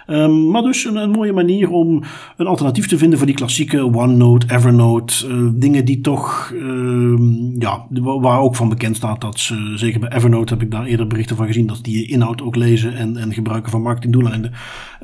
Um, 0.07 0.49
maar 0.49 0.61
dus 0.61 0.85
een, 0.85 1.09
mooie 1.09 1.33
manier 1.33 1.69
om 1.69 2.03
een 2.37 2.47
alternatief 2.47 2.87
te 2.87 2.97
vinden 2.97 3.17
voor 3.17 3.27
die 3.27 3.35
klassieke 3.35 3.85
OneNote, 3.85 4.53
Evernote, 4.53 5.27
uh, 5.27 5.49
dingen 5.53 5.85
die 5.85 6.01
toch, 6.01 6.51
uh, 6.53 7.19
ja, 7.59 7.87
waar 8.19 8.39
ook 8.39 8.55
van 8.55 8.69
bekend 8.69 8.95
staat 8.95 9.21
dat 9.21 9.39
ze, 9.39 9.71
zeker 9.75 9.99
bij 9.99 10.11
Evernote 10.11 10.53
heb 10.53 10.61
ik 10.61 10.71
daar 10.71 10.85
eerder 10.85 11.07
berichten 11.07 11.35
van 11.35 11.45
gezien, 11.45 11.67
dat 11.67 11.83
die 11.83 11.99
je 11.99 12.07
inhoud 12.07 12.41
ook 12.41 12.55
lezen 12.55 12.95
en, 12.95 13.17
en 13.17 13.33
gebruiken 13.33 13.71
van 13.71 13.81
marketingdoeleinden. 13.81 14.51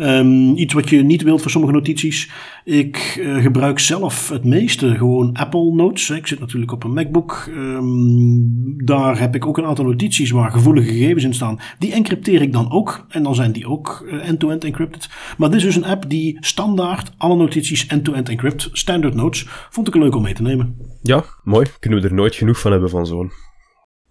Um, 0.02 0.56
iets 0.56 0.74
wat 0.74 0.90
je 0.90 1.04
niet 1.04 1.22
wilt 1.22 1.42
voor 1.42 1.52
sommige 1.52 1.74
notities. 1.74 2.32
Ik 2.64 3.18
uh, 3.20 3.42
gebruik 3.42 3.80
zelf 3.80 4.30
het 4.30 4.44
meeste 4.44 4.96
gewoon 4.96 5.34
Apple 5.34 5.74
Notes. 5.74 6.10
Ik 6.10 6.28
zit 6.28 6.40
natuurlijk 6.40 6.72
op 6.72 6.84
een 6.84 6.94
MacBook. 6.94 7.50
Um, 7.58 8.86
daar 8.86 9.20
heb 9.20 9.36
ik 9.36 9.46
ook 9.46 9.58
een 9.58 9.66
aantal 9.66 9.86
notities 9.86 10.32
waar 10.32 10.52
gevoelige 10.52 10.90
gegevens 10.90 11.24
in 11.24 11.34
staan. 11.34 11.60
Die 11.80 11.94
encrypteer 11.94 12.42
ik 12.42 12.54
dan 12.54 12.72
ook. 12.72 13.06
En 13.10 13.24
dan 13.24 13.36
zijn 13.36 13.52
die 13.52 13.68
ook 13.68 14.08
eh, 14.10 14.28
end-to-end 14.28 14.64
encrypted. 14.64 15.10
Maar 15.38 15.50
dit 15.50 15.58
is 15.58 15.64
dus 15.64 15.76
een 15.76 15.86
app 15.86 16.10
die 16.10 16.38
standaard 16.40 17.12
alle 17.18 17.36
notities 17.36 17.88
end-to-end 17.88 18.30
encrypt. 18.30 18.70
Standard 18.72 19.14
Notes. 19.14 19.46
Vond 19.70 19.88
ik 19.88 19.96
leuk 19.96 20.16
om 20.16 20.22
mee 20.22 20.34
te 20.34 20.42
nemen. 20.42 20.76
Ja, 21.02 21.24
mooi. 21.44 21.66
Kunnen 21.80 22.02
we 22.02 22.08
er 22.08 22.14
nooit 22.14 22.36
genoeg 22.36 22.60
van 22.60 22.72
hebben 22.72 22.90
van 22.90 23.06
zo'n. 23.06 23.32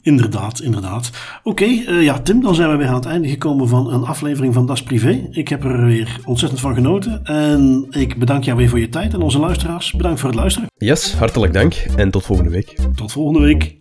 Inderdaad, 0.02 0.60
inderdaad. 0.60 1.10
Oké, 1.42 1.48
okay, 1.48 1.84
uh, 1.88 2.02
ja, 2.02 2.20
Tim, 2.20 2.40
dan 2.42 2.54
zijn 2.54 2.70
we 2.70 2.76
weer 2.76 2.88
aan 2.88 2.94
het 2.94 3.04
einde 3.04 3.28
gekomen 3.28 3.68
van 3.68 3.92
een 3.92 4.04
aflevering 4.04 4.54
van 4.54 4.66
Das 4.66 4.82
Privé. 4.82 5.28
Ik 5.30 5.48
heb 5.48 5.64
er 5.64 5.84
weer 5.84 6.20
ontzettend 6.24 6.60
van 6.60 6.74
genoten. 6.74 7.24
En 7.24 7.86
ik 7.90 8.18
bedank 8.18 8.44
jou 8.44 8.58
weer 8.58 8.68
voor 8.68 8.80
je 8.80 8.88
tijd. 8.88 9.14
En 9.14 9.20
onze 9.20 9.38
luisteraars, 9.38 9.92
bedankt 9.92 10.20
voor 10.20 10.28
het 10.28 10.38
luisteren. 10.38 10.68
Yes, 10.76 11.14
hartelijk 11.14 11.52
dank. 11.52 11.74
En 11.96 12.10
tot 12.10 12.24
volgende 12.24 12.50
week. 12.50 12.76
Tot 12.94 13.12
volgende 13.12 13.40
week. 13.40 13.78